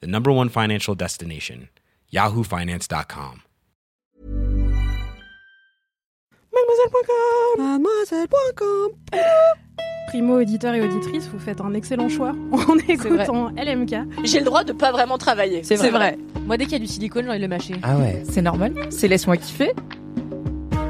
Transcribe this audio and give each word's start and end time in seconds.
the 0.00 0.06
number 0.06 0.30
one 0.32 0.48
financial 0.48 0.94
destination, 0.94 1.68
yahoofinance.com. 2.12 3.42
Mademoiselle.com 6.52 7.58
Mademoiselle.com 7.58 8.90
Primo 10.08 10.40
auditeur 10.40 10.74
et 10.74 10.80
auditrice, 10.82 11.26
vous 11.32 11.38
faites 11.40 11.60
un 11.60 11.74
excellent 11.74 12.08
choix 12.08 12.32
en 12.52 12.78
écoutant 12.88 13.48
LMK. 13.50 14.24
J'ai 14.24 14.38
le 14.38 14.44
droit 14.44 14.62
de 14.62 14.72
pas 14.72 14.92
vraiment 14.92 15.18
travailler. 15.18 15.64
C'est 15.64 15.76
vrai. 15.90 16.16
Moi, 16.46 16.56
dès 16.56 16.64
qu'il 16.64 16.74
y 16.74 16.76
a 16.76 16.78
du 16.78 16.86
silicone, 16.86 17.24
j'ai 17.24 17.30
envie 17.30 17.38
de 17.38 17.44
le 17.44 17.48
mâcher. 17.48 17.74
Ah 17.82 17.96
ouais. 17.96 18.22
C'est 18.28 18.42
normal, 18.42 18.72
c'est 18.90 19.08
laisse-moi 19.08 19.36
kiffer. 19.36 19.72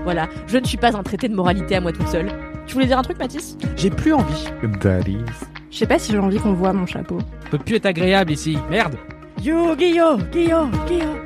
Voilà, 0.03 0.29
je 0.47 0.59
ne 0.59 0.65
suis 0.67 0.77
pas 0.77 0.95
un 0.95 1.03
traité 1.03 1.29
de 1.29 1.35
moralité 1.35 1.77
à 1.77 1.81
moi 1.81 1.93
toute 1.93 2.09
seule. 2.09 2.31
Tu 2.67 2.75
voulais 2.75 2.87
dire 2.87 2.99
un 2.99 3.03
truc, 3.03 3.19
Mathis? 3.19 3.57
J'ai 3.77 3.89
plus 3.91 4.13
envie. 4.13 4.49
Daddy. 4.81 5.19
Je 5.75 5.81
sais 5.81 5.87
pas 5.87 5.99
si 5.99 6.13
j'ai 6.13 6.19
envie 6.21 6.39
qu'on 6.39 6.53
voit 6.53 6.73
mon 6.73 6.87
chapeau. 6.87 7.19
Peut 7.51 7.59
plus 7.59 7.75
être 7.75 7.87
agréable 7.87 8.31
ici. 8.31 8.57
Merde. 8.71 8.95
Yo, 9.43 9.75
Guillaume, 9.75 10.23
Guillaume, 10.31 10.71
Guillaume. 10.87 11.19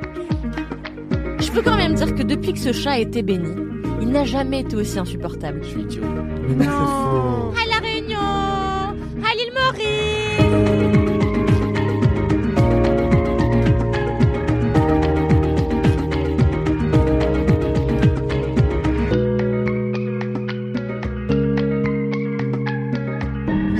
Je 1.39 1.51
peux 1.51 1.61
quand 1.61 1.77
même 1.77 1.93
dire 1.93 2.15
que 2.15 2.23
depuis 2.23 2.53
que 2.53 2.59
ce 2.59 2.71
chat 2.73 2.93
a 2.93 2.97
été 2.97 3.21
béni, 3.21 3.53
il 4.01 4.09
n'a 4.09 4.25
jamais 4.25 4.61
été 4.61 4.75
aussi 4.75 4.97
insupportable. 4.97 5.59
Je 5.61 5.67
suis 5.67 5.81
idiot. 5.81 6.01
Non. 6.01 6.65
À 6.65 7.69
La 7.69 7.87
Réunion, 7.87 8.17
à 8.17 9.35
l'île 9.37 9.53
Maurice. 9.53 10.18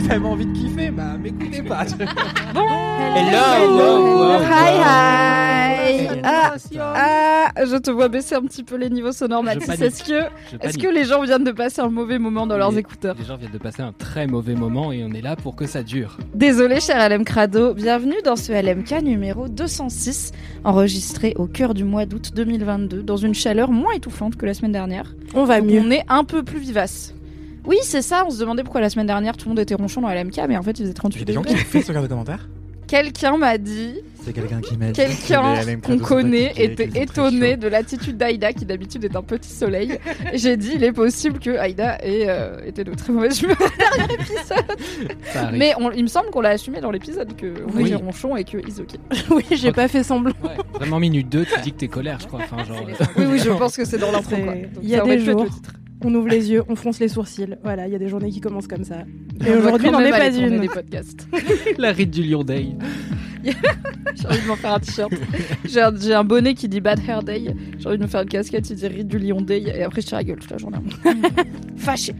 Avez 0.10 0.26
envie 0.26 0.46
de 0.46 0.54
kiffer 0.54 0.92
Bah 0.92 1.18
m'écoutez 1.22 1.62
pas. 1.62 1.86
Bon 2.54 2.66
Hello, 3.16 4.40
Hi 4.42 4.76
hi 4.78 5.30
ah, 6.24 6.56
ah, 6.78 7.66
je 7.66 7.78
te 7.78 7.90
vois 7.92 8.08
baisser 8.10 8.36
un 8.36 8.42
petit 8.42 8.64
peu 8.64 8.76
les 8.76 8.90
niveaux 8.90 9.12
sonores, 9.12 9.44
Mathis. 9.44 9.70
Est-ce 9.70 10.04
que, 10.04 10.58
panique. 10.58 10.82
que 10.82 10.88
les 10.88 11.06
gens 11.06 11.22
viennent 11.24 11.44
de 11.44 11.52
passer 11.52 11.82
un 11.82 11.90
mauvais 11.90 12.20
moment 12.20 12.46
dans 12.46 12.58
leurs 12.58 12.78
écouteurs 12.78 13.16
Les 13.18 13.26
gens 13.26 13.38
viennent 13.38 13.52
de 13.52 13.58
passer 13.58 13.82
un 13.82 13.94
très 13.94 14.28
mauvais 14.28 14.56
moment 14.56 14.92
et 14.92 15.04
on 15.04 15.12
est 15.12 15.22
là 15.22 15.36
pour 15.36 15.56
que 15.56 15.66
ça 15.66 15.84
dure. 15.84 16.18
Désolé, 16.36 16.80
cher 16.80 17.08
LM 17.10 17.24
Crado. 17.24 17.74
Bienvenue 17.74 18.22
dans 18.24 18.36
ce 18.36 18.52
LMK 18.52 19.02
numéro 19.04 19.48
206, 19.48 20.32
enregistré 20.64 21.34
au 21.38 21.48
cœur 21.48 21.74
du 21.74 21.84
mois 21.84 22.06
d'août 22.06 22.32
2022, 22.36 23.02
dans 23.04 23.18
une 23.18 23.34
chaleur 23.34 23.72
moins 23.72 23.94
étouffante 23.94 24.36
que 24.36 24.46
la 24.46 24.54
semaine 24.54 24.74
dernière. 24.74 25.16
On 25.34 25.46
va 25.46 25.62
Donc 25.62 25.72
mieux. 25.72 25.82
On 25.86 25.92
est 25.92 26.06
un 26.10 26.24
peu 26.24 26.44
plus 26.44 26.60
vivace. 26.60 27.14
Oui, 27.70 27.78
c'est 27.84 28.02
ça. 28.02 28.24
On 28.26 28.32
se 28.32 28.40
demandait 28.40 28.64
pourquoi 28.64 28.82
la 28.82 28.90
semaine 28.90 29.06
dernière 29.08 29.38
tout 29.38 29.46
le 29.46 29.50
monde 29.52 29.60
était 29.60 29.76
ronchon 29.76 30.02
dans 30.02 30.10
LMK, 30.10 30.42
mais 30.48 30.58
en 30.58 30.64
fait, 30.64 30.72
il 30.80 30.84
faisait 30.84 30.94
38 30.94 31.20
J'ai 31.20 31.26
des 31.26 31.34
gens 31.34 31.44
qui 31.44 31.54
ont 31.54 31.58
fait 31.58 31.82
ce 31.82 31.94
genre 31.94 32.02
de 32.04 32.08
commentaires 32.08 32.50
Quelqu'un 32.88 33.38
m'a 33.38 33.60
dit, 33.60 33.94
C'est 34.26 34.34
quelqu'un 34.34 34.60
qui 34.62 34.76
m'a 34.76 34.88
dit. 34.88 34.94
quelqu'un 34.94 35.54
qu'on 35.86 36.00
connaît 36.00 36.52
était 36.58 36.90
étonné 37.00 37.56
de 37.56 37.68
l'attitude 37.68 38.18
d'Aïda, 38.18 38.52
qui 38.52 38.66
d'habitude 38.66 39.04
est 39.04 39.16
un 39.16 39.22
petit 39.22 39.52
soleil. 39.52 40.00
J'ai 40.34 40.58
dit, 40.58 40.72
il 40.74 40.84
est 40.84 40.92
possible 40.92 41.38
que 41.38 41.52
Aïda 41.56 42.00
ait 42.04 42.26
euh, 42.28 42.66
été 42.66 42.84
de 42.84 42.92
très 42.96 43.14
mauvaise 43.14 43.40
humeur 43.44 43.58
au 43.62 43.98
dernier 43.98 44.14
épisode. 44.16 44.66
Ça 45.32 45.42
arrive. 45.44 45.60
Mais 45.60 45.74
on- 45.80 45.92
il 45.92 46.02
me 46.02 46.08
semble 46.08 46.32
qu'on 46.32 46.42
l'a 46.42 46.50
assumé 46.50 46.82
dans 46.82 46.90
l'épisode 46.90 47.36
que 47.36 47.54
Oui. 47.76 47.94
ronchon 47.94 48.36
et 48.36 48.44
que 48.44 48.58
is 48.58 48.80
ok. 48.82 48.96
Oui, 49.30 49.44
j'ai 49.52 49.72
pas 49.72 49.88
fait 49.88 50.02
semblant. 50.02 50.34
Ouais, 50.44 50.58
vraiment 50.74 51.00
minute 51.00 51.30
2, 51.30 51.46
tu 51.46 51.62
dis 51.62 51.72
que 51.74 51.78
t'es 51.78 51.88
colère, 51.90 52.18
je 52.20 52.26
crois. 52.26 52.40
Enfin, 52.44 52.64
genre. 52.64 52.78
euh, 52.90 53.06
Oui, 53.18 53.26
oui, 53.34 53.38
je 53.40 53.52
pense 53.52 53.78
que 53.78 53.86
c'est 53.86 54.00
dans 54.00 54.12
l'intro. 54.12 54.36
Il 54.82 54.90
y 54.90 54.96
a 54.96 55.02
des 55.04 55.20
jours. 55.20 55.44
le 55.44 55.50
titre. 55.52 55.74
On 56.04 56.14
ouvre 56.16 56.30
les 56.30 56.52
yeux, 56.52 56.64
on 56.70 56.76
fronce 56.76 57.00
les 57.00 57.10
sourcils. 57.10 57.58
Voilà, 57.64 57.88
il 57.88 57.92
y 57.92 57.96
a 57.96 58.00
des 58.00 58.08
journées 58.08 58.30
qui 58.30 58.40
commencent 58.40 58.68
comme 58.68 58.86
ça. 58.86 59.04
Et 59.46 59.52
aujourd'hui, 59.52 59.92
n'en 59.92 60.00
est 60.00 60.12
pas 60.12 60.34
une. 60.34 60.62
des 60.62 60.68
podcasts. 60.68 61.28
la 61.78 61.92
rite 61.92 62.12
du 62.12 62.24
Lion 62.24 62.44
Day. 62.44 62.68
J'ai 63.44 64.28
envie 64.28 64.42
de 64.42 64.48
m'en 64.48 64.56
faire 64.56 64.74
un 64.74 64.80
t-shirt. 64.80 65.12
J'ai 65.66 65.82
un, 65.82 65.94
j'ai 65.98 66.14
un 66.14 66.24
bonnet 66.24 66.54
qui 66.54 66.68
dit 66.68 66.82
Bad 66.82 67.00
Hair 67.06 67.24
Day. 67.24 67.56
J'ai 67.78 67.88
envie 67.88 67.98
de 67.98 68.04
me 68.04 68.08
faire 68.08 68.22
une 68.22 68.30
casquette 68.30 68.66
qui 68.66 68.76
dit 68.76 68.88
Ride 68.88 69.08
du 69.08 69.20
Lion 69.20 69.42
Day. 69.42 69.64
Et 69.76 69.84
après, 69.84 70.02
je 70.02 70.08
tire 70.08 70.18
la 70.18 70.24
gueule 70.24 70.40
toute 70.40 70.52
la 70.52 70.58
journée. 70.58 70.78
Fâché. 71.78 72.14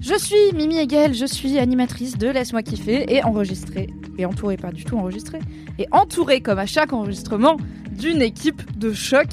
Je 0.00 0.18
suis 0.18 0.56
Mimi 0.56 0.78
Hegel, 0.78 1.14
je 1.14 1.26
suis 1.26 1.58
animatrice 1.58 2.18
de 2.18 2.26
Laisse-moi 2.26 2.64
kiffer 2.64 3.04
et 3.08 3.22
enregistrée, 3.22 3.88
et 4.18 4.26
entourée, 4.26 4.56
pas 4.56 4.72
du 4.72 4.84
tout 4.84 4.96
enregistrée, 4.96 5.38
et 5.78 5.86
entourée, 5.92 6.40
comme 6.40 6.58
à 6.58 6.66
chaque 6.66 6.92
enregistrement, 6.92 7.56
d'une 7.96 8.20
équipe 8.20 8.76
de 8.76 8.92
choc, 8.92 9.28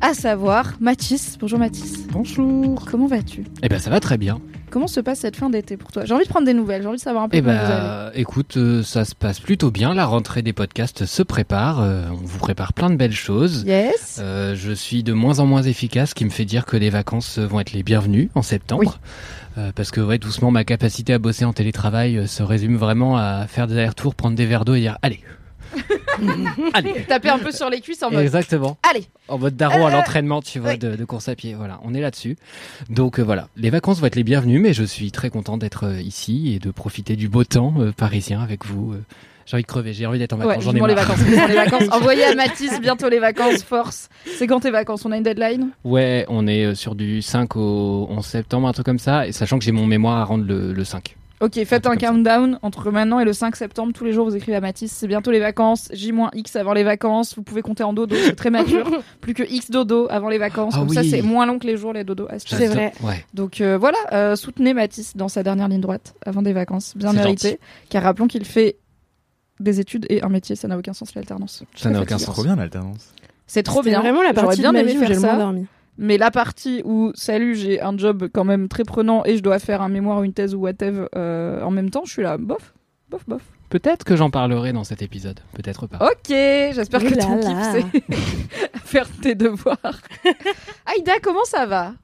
à 0.00 0.14
savoir 0.14 0.74
Mathis. 0.80 1.36
Bonjour 1.40 1.58
Mathis. 1.58 2.06
Bonjour. 2.08 2.84
Comment 2.90 3.06
vas-tu? 3.06 3.44
Eh 3.62 3.68
ben, 3.68 3.78
ça 3.78 3.90
va 3.90 4.00
très 4.00 4.18
bien. 4.18 4.40
Comment 4.70 4.88
se 4.88 5.00
passe 5.00 5.20
cette 5.20 5.36
fin 5.36 5.48
d'été 5.48 5.76
pour 5.76 5.92
toi? 5.92 6.04
J'ai 6.04 6.12
envie 6.12 6.24
de 6.24 6.28
prendre 6.28 6.44
des 6.44 6.52
nouvelles, 6.52 6.82
j'ai 6.82 6.88
envie 6.88 6.96
de 6.98 7.02
savoir 7.02 7.24
un 7.24 7.28
peu 7.28 7.36
Eh 7.36 7.40
comment 7.40 7.54
vous 7.54 7.58
allez. 7.72 7.80
ben, 7.80 8.10
écoute, 8.14 8.56
euh, 8.56 8.82
ça 8.82 9.04
se 9.04 9.14
passe 9.14 9.38
plutôt 9.40 9.70
bien. 9.70 9.94
La 9.94 10.04
rentrée 10.04 10.42
des 10.42 10.52
podcasts 10.52 11.06
se 11.06 11.22
prépare. 11.22 11.80
euh, 11.80 12.02
on 12.10 12.14
vous 12.16 12.38
prépare 12.38 12.72
plein 12.72 12.90
de 12.90 12.96
belles 12.96 13.12
choses. 13.12 13.62
Yes. 13.66 14.18
Euh, 14.20 14.54
je 14.56 14.72
suis 14.72 15.02
de 15.02 15.12
moins 15.12 15.38
en 15.38 15.46
moins 15.46 15.62
efficace, 15.62 16.10
ce 16.10 16.14
qui 16.14 16.24
me 16.24 16.30
fait 16.30 16.44
dire 16.44 16.66
que 16.66 16.76
les 16.76 16.90
vacances 16.90 17.38
vont 17.38 17.60
être 17.60 17.72
les 17.72 17.82
bienvenues 17.84 18.28
en 18.34 18.42
septembre. 18.42 18.98
Parce 19.74 19.90
que 19.90 20.02
ouais, 20.02 20.18
doucement, 20.18 20.50
ma 20.50 20.64
capacité 20.64 21.14
à 21.14 21.18
bosser 21.18 21.46
en 21.46 21.54
télétravail 21.54 22.28
se 22.28 22.42
résume 22.42 22.76
vraiment 22.76 23.16
à 23.16 23.46
faire 23.48 23.66
des 23.66 23.72
allers-retours, 23.78 24.14
prendre 24.14 24.36
des 24.36 24.44
verres 24.44 24.66
d'eau 24.66 24.74
et 24.74 24.80
dire 24.80 24.98
allez, 25.00 25.20
allez. 26.74 27.04
Taper 27.08 27.28
un 27.30 27.38
peu 27.38 27.50
sur 27.52 27.68
les 27.70 27.80
cuisses 27.80 28.02
en 28.02 28.10
mode. 28.10 28.20
Exactement. 28.22 28.76
Allez. 28.88 29.04
En 29.28 29.38
mode 29.38 29.56
daron 29.56 29.86
à 29.86 29.90
Euh, 29.90 29.92
l'entraînement, 29.92 30.42
tu 30.42 30.58
vois, 30.58 30.72
oui. 30.72 30.78
de, 30.78 30.96
de 30.96 31.04
course 31.04 31.28
à 31.28 31.34
pied. 31.34 31.54
Voilà, 31.54 31.80
on 31.84 31.94
est 31.94 32.00
là-dessus. 32.00 32.36
Donc 32.90 33.18
euh, 33.18 33.22
voilà, 33.22 33.48
les 33.56 33.70
vacances 33.70 34.00
vont 34.00 34.06
être 34.06 34.16
les 34.16 34.24
bienvenues, 34.24 34.58
mais 34.60 34.72
je 34.72 34.84
suis 34.84 35.10
très 35.12 35.30
content 35.30 35.56
d'être 35.58 35.84
euh, 35.86 36.00
ici 36.00 36.52
et 36.54 36.58
de 36.58 36.70
profiter 36.70 37.16
du 37.16 37.28
beau 37.28 37.44
temps 37.44 37.74
parisien 37.96 38.40
avec 38.40 38.64
vous. 38.64 38.94
j'ai 39.46 39.56
envie 39.56 39.62
de 39.62 39.66
crever, 39.68 39.92
j'ai 39.92 40.06
envie 40.06 40.18
d'être 40.18 40.32
en 40.32 40.36
vacances. 40.38 40.56
Ouais, 40.56 40.62
J'en 40.62 40.70
ai 40.70 40.74
vivement 40.74 40.86
les 40.86 40.94
marre. 40.94 41.06
vacances, 41.06 41.26
les 41.26 41.54
vacances. 41.54 41.88
Envoyez 41.92 42.24
à 42.24 42.34
Mathis, 42.34 42.80
bientôt 42.80 43.08
les 43.08 43.18
vacances, 43.18 43.62
force. 43.62 44.08
C'est 44.38 44.46
quand 44.46 44.60
tes 44.60 44.70
vacances? 44.70 45.04
On 45.04 45.12
a 45.12 45.16
une 45.16 45.22
deadline? 45.22 45.70
Ouais, 45.84 46.24
on 46.28 46.46
est 46.46 46.74
sur 46.74 46.94
du 46.94 47.22
5 47.22 47.56
au 47.56 48.06
11 48.10 48.24
septembre, 48.24 48.68
un 48.68 48.72
truc 48.72 48.86
comme 48.86 48.98
ça, 48.98 49.26
et 49.26 49.32
sachant 49.32 49.58
que 49.58 49.64
j'ai 49.64 49.72
mon 49.72 49.86
mémoire 49.86 50.18
à 50.18 50.24
rendre 50.24 50.44
le, 50.44 50.72
le 50.72 50.84
5. 50.84 51.16
Ok, 51.40 51.62
faites 51.64 51.86
Un 51.86 51.96
countdown 51.96 52.58
entre 52.62 52.90
maintenant 52.90 53.20
et 53.20 53.24
le 53.26 53.34
5 53.34 53.56
septembre. 53.56 53.92
Tous 53.92 54.04
les 54.04 54.12
jours, 54.12 54.24
vous 54.24 54.36
écrivez 54.36 54.56
à 54.56 54.60
Mathis. 54.60 54.90
C'est 54.90 55.06
bientôt 55.06 55.30
les 55.30 55.38
vacances. 55.38 55.88
J-X 55.92 56.56
avant 56.56 56.72
les 56.72 56.82
vacances. 56.82 57.36
Vous 57.36 57.42
pouvez 57.42 57.60
compter 57.60 57.84
en 57.84 57.92
dodo, 57.92 58.16
c'est 58.16 58.34
très 58.36 58.48
mature. 58.50 58.88
Plus 59.20 59.34
que 59.34 59.42
X 59.42 59.70
dodo 59.70 60.06
avant 60.08 60.30
les 60.30 60.38
vacances. 60.38 60.72
Ah 60.76 60.80
Comme 60.80 60.88
ça, 60.90 61.02
c'est 61.04 61.20
moins 61.20 61.44
long 61.44 61.58
que 61.58 61.66
les 61.66 61.76
jours, 61.76 61.92
les 61.92 62.04
dodos. 62.04 62.26
Ah, 62.30 62.38
C'est 62.38 62.68
vrai. 62.68 62.92
Ouais. 63.02 63.22
Donc 63.34 63.60
euh, 63.60 63.76
voilà, 63.76 63.98
euh, 64.12 64.34
soutenez 64.34 64.72
Mathis 64.72 65.14
dans 65.16 65.28
sa 65.28 65.42
dernière 65.42 65.68
ligne 65.68 65.80
droite 65.80 66.14
avant 66.24 66.40
des 66.40 66.54
vacances. 66.54 66.94
Bien 66.96 67.12
mérité. 67.12 67.48
gentil. 67.50 67.60
Car 67.90 68.02
rappelons 68.04 68.28
qu'il 68.28 68.44
fait 68.46 68.76
des 69.60 69.78
études 69.78 70.06
et 70.08 70.22
un 70.22 70.28
métier. 70.30 70.56
Ça 70.56 70.68
n'a 70.68 70.78
aucun 70.78 70.94
sens, 70.94 71.14
l'alternance. 71.14 71.64
Ça 71.74 71.90
n'a 71.90 72.00
aucun 72.00 72.16
sens. 72.18 72.32
trop 72.34 72.44
bien 72.44 72.56
l'alternance. 72.56 73.12
C'est 73.46 73.62
trop 73.62 73.82
bien. 73.82 74.00
vraiment 74.00 74.22
la 74.22 74.30
J'aurais 74.32 74.46
partie 74.46 74.60
bien 74.60 74.72
de 74.72 74.78
ma 74.78 74.82
vie 74.84 74.96
où 74.96 75.00
faire 75.00 75.08
j'ai 75.08 75.14
le 75.14 75.20
ça. 75.20 75.26
moins 75.34 75.38
dormi. 75.38 75.66
Mais 75.98 76.18
la 76.18 76.30
partie 76.30 76.82
où, 76.84 77.12
salut, 77.14 77.54
j'ai 77.54 77.80
un 77.80 77.96
job 77.96 78.28
quand 78.32 78.44
même 78.44 78.68
très 78.68 78.84
prenant 78.84 79.24
et 79.24 79.36
je 79.36 79.42
dois 79.42 79.58
faire 79.58 79.82
un 79.82 79.88
mémoire, 79.88 80.22
une 80.22 80.32
thèse 80.32 80.54
ou 80.54 80.58
whatever 80.58 81.06
euh, 81.16 81.62
en 81.62 81.70
même 81.70 81.90
temps, 81.90 82.02
je 82.04 82.12
suis 82.12 82.22
là, 82.22 82.36
bof, 82.36 82.74
bof, 83.08 83.22
bof. 83.26 83.42
Peut-être 83.68 84.04
que 84.04 84.14
j'en 84.14 84.30
parlerai 84.30 84.72
dans 84.72 84.84
cet 84.84 85.02
épisode, 85.02 85.40
peut-être 85.54 85.86
pas. 85.86 85.98
Ok, 86.06 86.28
j'espère 86.28 87.02
que 87.02 87.14
ton 87.14 87.40
kiff, 87.40 87.58
c'est 87.72 88.78
faire 88.84 89.08
tes 89.20 89.34
devoirs. 89.34 90.00
Aïda, 90.86 91.14
comment 91.22 91.44
ça 91.44 91.66
va? 91.66 91.94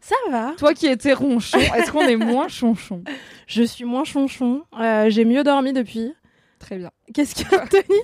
Ça 0.00 0.16
va. 0.30 0.54
Toi 0.58 0.74
qui 0.74 0.88
étais 0.88 1.12
ronchon, 1.12 1.60
est-ce 1.60 1.92
qu'on 1.92 2.02
est 2.02 2.16
moins 2.16 2.48
chonchon? 2.48 3.04
Je 3.46 3.62
suis 3.62 3.84
moins 3.84 4.02
chonchon. 4.02 4.62
Euh, 4.80 5.08
j'ai 5.10 5.24
mieux 5.24 5.44
dormi 5.44 5.72
depuis. 5.72 6.12
Très 6.58 6.76
bien. 6.78 6.90
Qu'est-ce 7.14 7.36
que 7.36 7.54
Anthony 7.54 8.00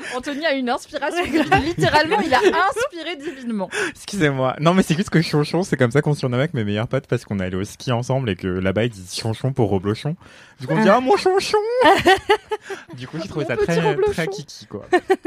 Anthony 0.16 0.46
a 0.46 0.54
une 0.54 0.68
inspiration. 0.70 1.22
Littéralement, 1.64 2.18
il 2.24 2.32
a 2.32 2.38
inspiré 2.38 3.16
divinement. 3.16 3.68
Excusez-moi. 3.90 4.56
Non, 4.60 4.74
mais 4.74 4.82
c'est 4.82 4.96
juste 4.96 5.10
que 5.10 5.20
Chonchon, 5.20 5.62
c'est 5.62 5.76
comme 5.76 5.90
ça 5.90 6.00
qu'on 6.02 6.14
se 6.14 6.20
surnomme 6.20 6.40
avec 6.40 6.54
mes 6.54 6.64
meilleurs 6.64 6.88
potes 6.88 7.06
parce 7.06 7.24
qu'on 7.24 7.38
est 7.40 7.44
allé 7.44 7.56
au 7.56 7.64
ski 7.64 7.92
ensemble 7.92 8.30
et 8.30 8.36
que 8.36 8.46
là-bas 8.48 8.84
ils 8.84 8.90
disent 8.90 9.14
Chonchon 9.14 9.52
pour 9.52 9.68
Roblochon. 9.68 10.16
Du 10.60 10.66
coup, 10.66 10.74
on 10.76 10.82
dit 10.82 10.88
Ah 10.90 11.00
mon 11.00 11.16
Chonchon 11.16 11.58
Du 12.96 13.06
coup, 13.06 13.18
j'ai 13.22 13.28
trouvé 13.28 13.44
ça 13.44 13.56
très, 13.56 13.80
Roblochon. 13.80 14.12
très 14.12 14.26
kiki, 14.28 14.66
quoi. 14.66 14.86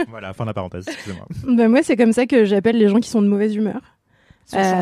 voilà, 0.09 0.33
fin 0.33 0.43
de 0.45 0.49
la 0.49 0.53
parenthèse, 0.53 0.85
excusez-moi. 0.87 1.27
Bah, 1.55 1.67
Moi, 1.67 1.81
c'est 1.83 1.95
comme 1.97 2.13
ça 2.13 2.25
que 2.25 2.45
j'appelle 2.45 2.77
les 2.77 2.87
gens 2.89 2.99
qui 2.99 3.09
sont 3.09 3.21
de 3.21 3.27
mauvaise 3.27 3.55
humeur. 3.55 3.81
Euh, 4.53 4.81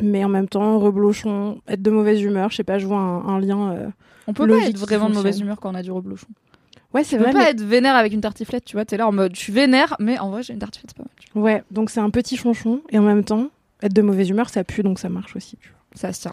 mais 0.00 0.24
en 0.24 0.28
même 0.28 0.48
temps, 0.48 0.78
reblochon, 0.78 1.60
être 1.68 1.82
de 1.82 1.90
mauvaise 1.90 2.20
humeur, 2.22 2.50
je 2.50 2.56
sais 2.56 2.64
pas, 2.64 2.78
je 2.78 2.86
vois 2.86 2.98
un, 2.98 3.26
un 3.26 3.40
lien. 3.40 3.72
euh, 3.72 3.86
On 4.26 4.32
peut 4.32 4.46
logique 4.46 4.64
pas 4.64 4.70
être 4.70 4.78
vraiment 4.78 5.08
de 5.08 5.14
mauvaise 5.14 5.40
humeur 5.40 5.58
quand 5.60 5.70
on 5.70 5.74
a 5.74 5.82
du 5.82 5.90
reblochon. 5.92 6.26
Ouais, 6.94 7.02
c'est 7.04 7.16
Tu 7.16 7.22
peux 7.22 7.22
vrai. 7.24 7.32
pas 7.32 7.38
mais- 7.44 7.50
être 7.50 7.60
vénère 7.62 7.96
avec 7.96 8.12
une 8.12 8.20
tartiflette, 8.20 8.64
tu 8.64 8.76
vois. 8.76 8.84
T'es 8.84 8.96
là 8.96 9.06
en 9.08 9.12
mode, 9.12 9.34
je 9.34 9.40
suis 9.40 9.52
vénère, 9.52 9.96
mais 9.98 10.18
en 10.18 10.30
vrai, 10.30 10.42
j'ai 10.42 10.52
une 10.52 10.60
tartiflette, 10.60 10.90
c'est 10.90 10.96
pas 10.96 11.02
mal. 11.02 11.10
tu 11.32 11.38
Ouais, 11.38 11.62
donc 11.70 11.90
c'est 11.90 12.00
un 12.00 12.10
petit 12.10 12.36
chonchon 12.36 12.80
et 12.90 12.98
en 12.98 13.02
même 13.02 13.24
temps, 13.24 13.48
être 13.82 13.92
de 13.92 14.02
mauvaise 14.02 14.28
humeur, 14.30 14.48
ça 14.48 14.62
pue, 14.64 14.82
donc 14.82 14.98
ça 15.00 15.08
marche 15.08 15.34
aussi. 15.36 15.56
tu 15.60 15.68
vois. 15.70 15.78
Ça 15.94 16.12
se 16.12 16.20
tient. 16.22 16.32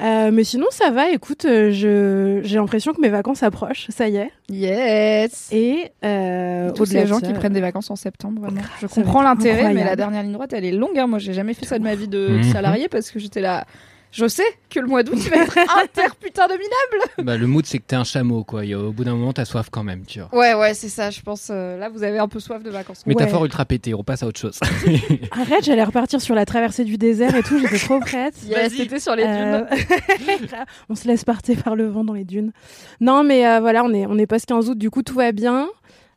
Euh, 0.00 0.30
mais 0.32 0.42
sinon, 0.42 0.66
ça 0.70 0.90
va. 0.90 1.10
Écoute, 1.10 1.44
euh, 1.44 1.70
je 1.70 2.40
j'ai 2.42 2.56
l'impression 2.56 2.94
que 2.94 3.00
mes 3.02 3.10
vacances 3.10 3.42
approchent. 3.42 3.86
Ça 3.90 4.08
y 4.08 4.16
est. 4.16 4.30
Yes. 4.48 5.50
Et 5.52 5.90
euh, 6.02 6.70
Tous 6.72 6.90
les 6.92 7.06
gens 7.06 7.20
ça, 7.20 7.26
qui 7.26 7.32
prennent 7.34 7.52
des 7.52 7.60
vacances 7.60 7.90
en 7.90 7.96
septembre, 7.96 8.40
vraiment. 8.40 8.62
Je 8.80 8.86
comprends 8.86 9.22
l'intérêt, 9.22 9.74
mais 9.74 9.84
la 9.84 9.94
dernière 9.96 10.22
ligne 10.22 10.32
droite, 10.32 10.54
elle 10.54 10.64
est 10.64 10.72
longue. 10.72 10.98
hein. 10.98 11.06
Moi, 11.06 11.18
j'ai 11.18 11.34
jamais 11.34 11.52
fait 11.52 11.66
ça 11.66 11.78
de 11.78 11.84
ma 11.84 11.94
vie 11.94 12.08
de 12.08 12.38
Mhm. 12.38 12.42
salarié 12.44 12.88
parce 12.88 13.10
que 13.10 13.18
j'étais 13.18 13.42
là. 13.42 13.66
Je 14.12 14.28
sais 14.28 14.44
que 14.68 14.78
le 14.78 14.86
mois 14.86 15.02
d'août, 15.02 15.16
il 15.16 15.30
va 15.30 15.38
être 15.42 15.56
inter 15.82 16.14
putain 16.20 16.46
de 16.46 16.52
minable. 16.52 17.12
Bah, 17.24 17.36
le 17.38 17.46
mood, 17.46 17.64
c'est 17.66 17.78
que 17.78 17.84
t'es 17.86 17.96
un 17.96 18.04
chameau, 18.04 18.44
quoi. 18.44 18.64
Et 18.64 18.74
au 18.74 18.92
bout 18.92 19.04
d'un 19.04 19.14
moment, 19.14 19.32
t'as 19.32 19.44
soif 19.46 19.68
quand 19.70 19.82
même, 19.82 20.04
tu 20.06 20.20
vois. 20.20 20.28
Ouais, 20.38 20.52
ouais, 20.54 20.74
c'est 20.74 20.90
ça. 20.90 21.10
Je 21.10 21.20
pense. 21.22 21.48
euh, 21.50 21.78
là, 21.78 21.88
vous 21.88 22.02
avez 22.02 22.18
un 22.18 22.28
peu 22.28 22.38
soif 22.38 22.62
de 22.62 22.70
vacances. 22.70 23.06
Métaphore 23.06 23.40
Ouais. 23.40 23.46
ultra 23.46 23.64
pété, 23.64 23.94
on 23.94 24.04
passe 24.04 24.22
à 24.22 24.26
autre 24.26 24.38
chose. 24.38 24.58
Arrête, 25.32 25.64
j'allais 25.64 25.82
repartir 25.84 26.20
sur 26.20 26.34
la 26.34 26.44
traversée 26.44 26.84
du 26.84 26.98
désert 26.98 27.34
et 27.34 27.42
tout. 27.42 27.58
J'étais 27.58 27.78
trop 27.78 27.98
prête. 28.00 28.34
Yes, 28.46 28.74
c'était 28.76 29.00
sur 29.00 29.16
les 29.16 29.24
dunes. 29.24 29.32
Euh, 29.32 29.64
on 30.90 30.94
se 30.94 31.08
laisse 31.08 31.24
porter 31.24 31.56
par 31.56 31.74
le 31.74 31.86
vent 31.88 32.04
dans 32.04 32.12
les 32.14 32.24
dunes. 32.24 32.52
Non, 33.00 33.24
mais 33.24 33.46
euh, 33.46 33.60
voilà, 33.60 33.82
on 33.84 33.92
est, 33.94 34.06
on 34.06 34.18
est 34.18 34.26
post 34.26 34.46
15 34.46 34.68
août, 34.70 34.78
du 34.78 34.90
coup 34.90 35.02
tout 35.02 35.14
va 35.14 35.32
bien. 35.32 35.68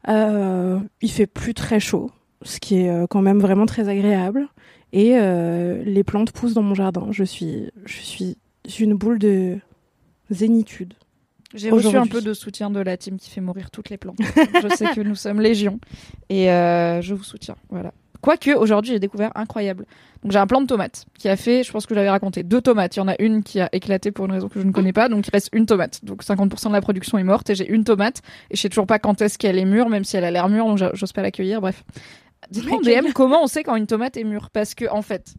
Euh, 0.08 0.78
il 1.02 1.12
fait 1.12 1.26
plus 1.28 1.54
très 1.54 1.80
chaud, 1.80 2.12
ce 2.44 2.60
qui 2.60 2.82
est 2.82 2.90
euh, 2.90 3.08
quand 3.10 3.22
même 3.22 3.40
vraiment 3.40 3.66
très 3.66 3.90
agréable. 3.90 4.48
Et 4.94 5.18
euh, 5.18 5.84
les 5.84 6.04
plantes 6.04 6.32
poussent 6.32 6.54
dans 6.54 6.64
mon 6.64 6.76
jardin. 6.76 7.08
Je 7.12 7.24
suis, 7.24 7.72
je 7.86 7.98
suis 7.98 8.38
une 8.80 8.94
boule 8.94 9.20
de 9.20 9.58
zénitude. 10.30 10.94
J'ai 11.54 11.70
reçu 11.70 11.96
un 11.96 12.08
peu 12.08 12.22
de 12.22 12.34
soutien 12.34 12.70
de 12.70 12.80
la 12.80 12.98
team 12.98 13.18
qui 13.18 13.30
fait 13.30 13.42
mourir 13.42 13.72
toutes 13.72 13.90
les 13.90 13.98
plantes. 13.98 14.18
je 14.20 14.76
sais 14.76 14.88
que 14.94 15.02
nous 15.02 15.16
sommes 15.16 15.40
légion 15.40 15.80
et 16.30 16.52
euh, 16.52 17.02
je 17.02 17.14
vous 17.14 17.24
soutiens. 17.24 17.56
Voilà. 17.70 17.94
Quoique 18.22 18.50
aujourd'hui 18.52 18.94
j'ai 18.94 19.00
découvert 19.00 19.32
incroyable. 19.36 19.86
Donc 20.24 20.32
j'ai 20.32 20.40
un 20.40 20.48
plant 20.48 20.62
de 20.62 20.66
tomates 20.66 21.06
qui 21.18 21.30
a 21.30 21.36
fait, 21.38 21.64
je 21.64 21.72
pense 21.72 21.86
que 21.86 21.94
j'avais 21.94 22.10
raconté, 22.10 22.44
deux 22.44 22.60
tomates. 22.60 22.96
Il 22.96 23.00
y 23.00 23.02
en 23.04 23.08
a 23.08 23.16
une 23.20 23.44
qui 23.44 23.62
a 23.62 23.70
éclaté 23.72 24.12
pour 24.12 24.26
une 24.26 24.32
raison 24.32 24.50
que 24.50 24.60
je 24.60 24.66
ne 24.66 24.72
connais 24.72 24.94
pas, 24.94 25.08
donc 25.08 25.28
il 25.28 25.32
reste 25.32 25.50
une 25.54 25.66
tomate. 25.66 26.04
Donc 26.04 26.24
50% 26.24 26.70
de 26.70 26.74
la 26.74 26.82
production 26.82 27.18
est 27.18 27.24
morte 27.24 27.50
et 27.52 27.56
j'ai 27.56 27.70
une 27.70 27.84
tomate 27.84 28.22
et 28.50 28.56
je 28.56 28.62
sais 28.62 28.70
toujours 28.70 28.88
pas 28.88 29.00
quand 29.00 29.22
est-ce 29.22 29.38
qu'elle 29.38 29.60
est 29.60 29.66
mûre, 29.66 29.90
même 29.90 30.04
si 30.04 30.18
elle 30.18 30.26
a 30.26 30.32
l'air 30.32 30.50
mûre, 30.50 30.66
donc 30.66 30.80
j'ose 30.94 31.14
pas 31.14 31.22
l'accueillir. 31.22 31.62
Bref. 31.62 31.84
Dites-moi 32.52 32.78
en 32.78 32.82
DM 32.82 33.12
comment 33.14 33.44
on 33.44 33.48
sait 33.48 33.64
quand 33.64 33.76
une 33.76 33.88
tomate 33.88 34.18
est 34.18 34.24
mûre? 34.24 34.50
Parce 34.52 34.76
que 34.76 34.86
en 34.92 35.02
fait 35.02 35.34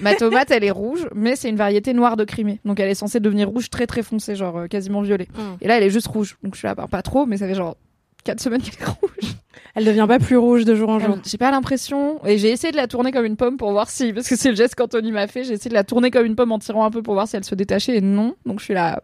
ma 0.00 0.14
tomate 0.14 0.50
elle 0.50 0.64
est 0.64 0.70
rouge 0.70 1.08
mais 1.14 1.36
c'est 1.36 1.48
une 1.48 1.56
variété 1.56 1.92
noire 1.94 2.16
de 2.16 2.24
Crimée 2.24 2.60
donc 2.64 2.78
elle 2.80 2.88
est 2.90 2.94
censée 2.94 3.20
devenir 3.20 3.48
rouge 3.48 3.70
très 3.70 3.86
très 3.86 4.02
foncée 4.02 4.34
genre 4.36 4.56
euh, 4.58 4.66
quasiment 4.66 5.00
violet 5.02 5.28
et 5.60 5.68
là, 5.68 5.76
elle 5.76 5.84
est 5.84 5.90
juste 5.90 6.06
rouge. 6.08 6.36
Donc 6.42 6.54
je 6.54 6.58
suis 6.58 6.66
là, 6.66 6.74
bah, 6.74 6.86
pas 6.90 7.02
trop, 7.02 7.26
mais 7.26 7.36
ça 7.38 7.46
fait 7.46 7.54
genre 7.54 7.76
4 8.24 8.40
semaines 8.40 8.60
qu'elle 8.62 8.80
est 8.82 8.90
rouge. 8.90 9.34
Elle 9.74 9.84
devient 9.84 10.06
pas 10.08 10.18
plus 10.18 10.36
rouge 10.36 10.64
de 10.64 10.74
jour 10.74 10.88
en 10.88 10.98
jour. 10.98 11.18
J'ai 11.24 11.38
pas 11.38 11.50
l'impression. 11.50 12.24
Et 12.26 12.36
j'ai 12.38 12.50
essayé 12.50 12.72
de 12.72 12.76
la 12.76 12.86
tourner 12.88 13.12
comme 13.12 13.24
une 13.24 13.36
pomme 13.36 13.56
pour 13.56 13.70
voir 13.70 13.88
si. 13.90 14.12
Parce 14.12 14.28
que 14.28 14.36
c'est 14.36 14.50
le 14.50 14.56
geste 14.56 14.74
qu'Anthony 14.74 15.12
m'a 15.12 15.26
fait. 15.28 15.44
J'ai 15.44 15.54
essayé 15.54 15.68
de 15.70 15.74
la 15.74 15.84
tourner 15.84 16.10
comme 16.10 16.26
une 16.26 16.34
pomme 16.36 16.50
en 16.52 16.58
tirant 16.58 16.84
un 16.84 16.90
peu 16.90 17.02
pour 17.02 17.14
voir 17.14 17.28
si 17.28 17.36
elle 17.36 17.44
se 17.44 17.54
détachait. 17.54 17.96
Et 17.96 18.00
non. 18.00 18.34
Donc 18.44 18.58
je 18.60 18.64
suis 18.64 18.74
là. 18.74 19.02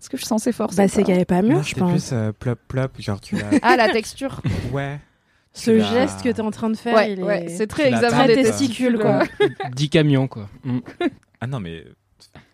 Est-ce 0.00 0.10
que 0.10 0.16
je 0.16 0.22
suis 0.22 0.28
censée 0.28 0.52
forcer 0.52 0.76
Bah, 0.76 0.88
c'est 0.88 1.02
qu'elle 1.04 1.18
est 1.20 1.24
pas 1.24 1.42
mûre, 1.42 1.56
Non, 1.58 1.62
je 1.62 1.74
c'est 1.74 1.80
pense. 1.80 1.90
plus 1.90 2.10
euh, 2.12 2.32
plop 2.32 2.58
plop, 2.68 2.90
genre 3.00 3.20
tu. 3.20 3.36
Ah, 3.62 3.76
la 3.76 3.88
texture. 3.90 4.40
ouais. 4.72 4.98
Ce 5.52 5.70
Tu 5.72 5.80
geste 5.80 6.22
que 6.22 6.28
l'as- 6.28 6.34
t'es 6.34 6.40
en 6.42 6.50
train 6.50 6.70
de 6.70 6.76
faire, 6.76 6.94
ouais, 6.94 7.12
il 7.12 7.20
est... 7.20 7.22
ouais. 7.22 7.46
C'est 7.48 7.66
très 7.66 7.88
Tu 7.88 7.94
examen 7.94 8.26
des 8.26 8.34
Très 8.34 8.42
quoi. 8.42 8.50
testicule, 8.52 8.98
quoi. 8.98 9.22
10 9.74 9.88
camions, 9.90 10.28
quoi. 10.28 10.48
Mm. 10.64 10.78
Ah 11.40 11.46
non, 11.46 11.60
mais. 11.60 11.84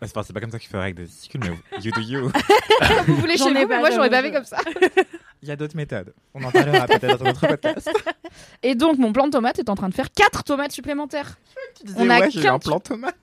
C'est 0.03 0.13
pas, 0.15 0.41
comme 0.41 0.51
ça 0.51 0.59
qu'il 0.59 0.69
ferait 0.69 0.85
avec 0.85 0.95
des 0.95 1.05
testicules, 1.07 1.41
mais 1.43 1.81
you 1.83 1.91
do 1.93 2.01
you. 2.01 2.31
Vous 3.07 3.17
voulez 3.17 3.37
chez 3.37 3.45
vous, 3.45 3.51
mais 3.55 3.67
pas, 3.67 3.79
moi 3.81 3.91
j'aurais 3.91 4.09
fait 4.11 4.33
comme 4.33 4.45
ça. 4.45 4.59
Il 5.43 5.49
y 5.49 5.53
a 5.53 5.57
d'autres 5.57 5.77
méthodes. 5.77 6.15
On 6.35 6.43
en 6.45 6.51
parlera 6.51 6.87
peut-être 6.87 7.19
dans 7.19 7.25
notre 7.27 7.47
podcast. 7.47 7.91
Et 8.63 8.75
donc 8.75 8.99
mon 8.99 9.13
plant 9.13 9.27
de 9.27 9.33
tomate 9.33 9.59
est 9.59 9.69
en 9.69 9.75
train 9.75 9.89
de 9.89 9.95
faire 9.95 10.11
4 10.13 10.45
tomates 10.45 10.73
supplémentaires. 10.73 11.39
On 11.97 12.09
a 12.09 12.21
ouais, 12.21 12.31
j'ai 12.31 12.41
eu 12.41 12.47
un 12.47 12.53
qu'un- 12.53 12.59
plan 12.59 12.81
tomate. 12.81 13.17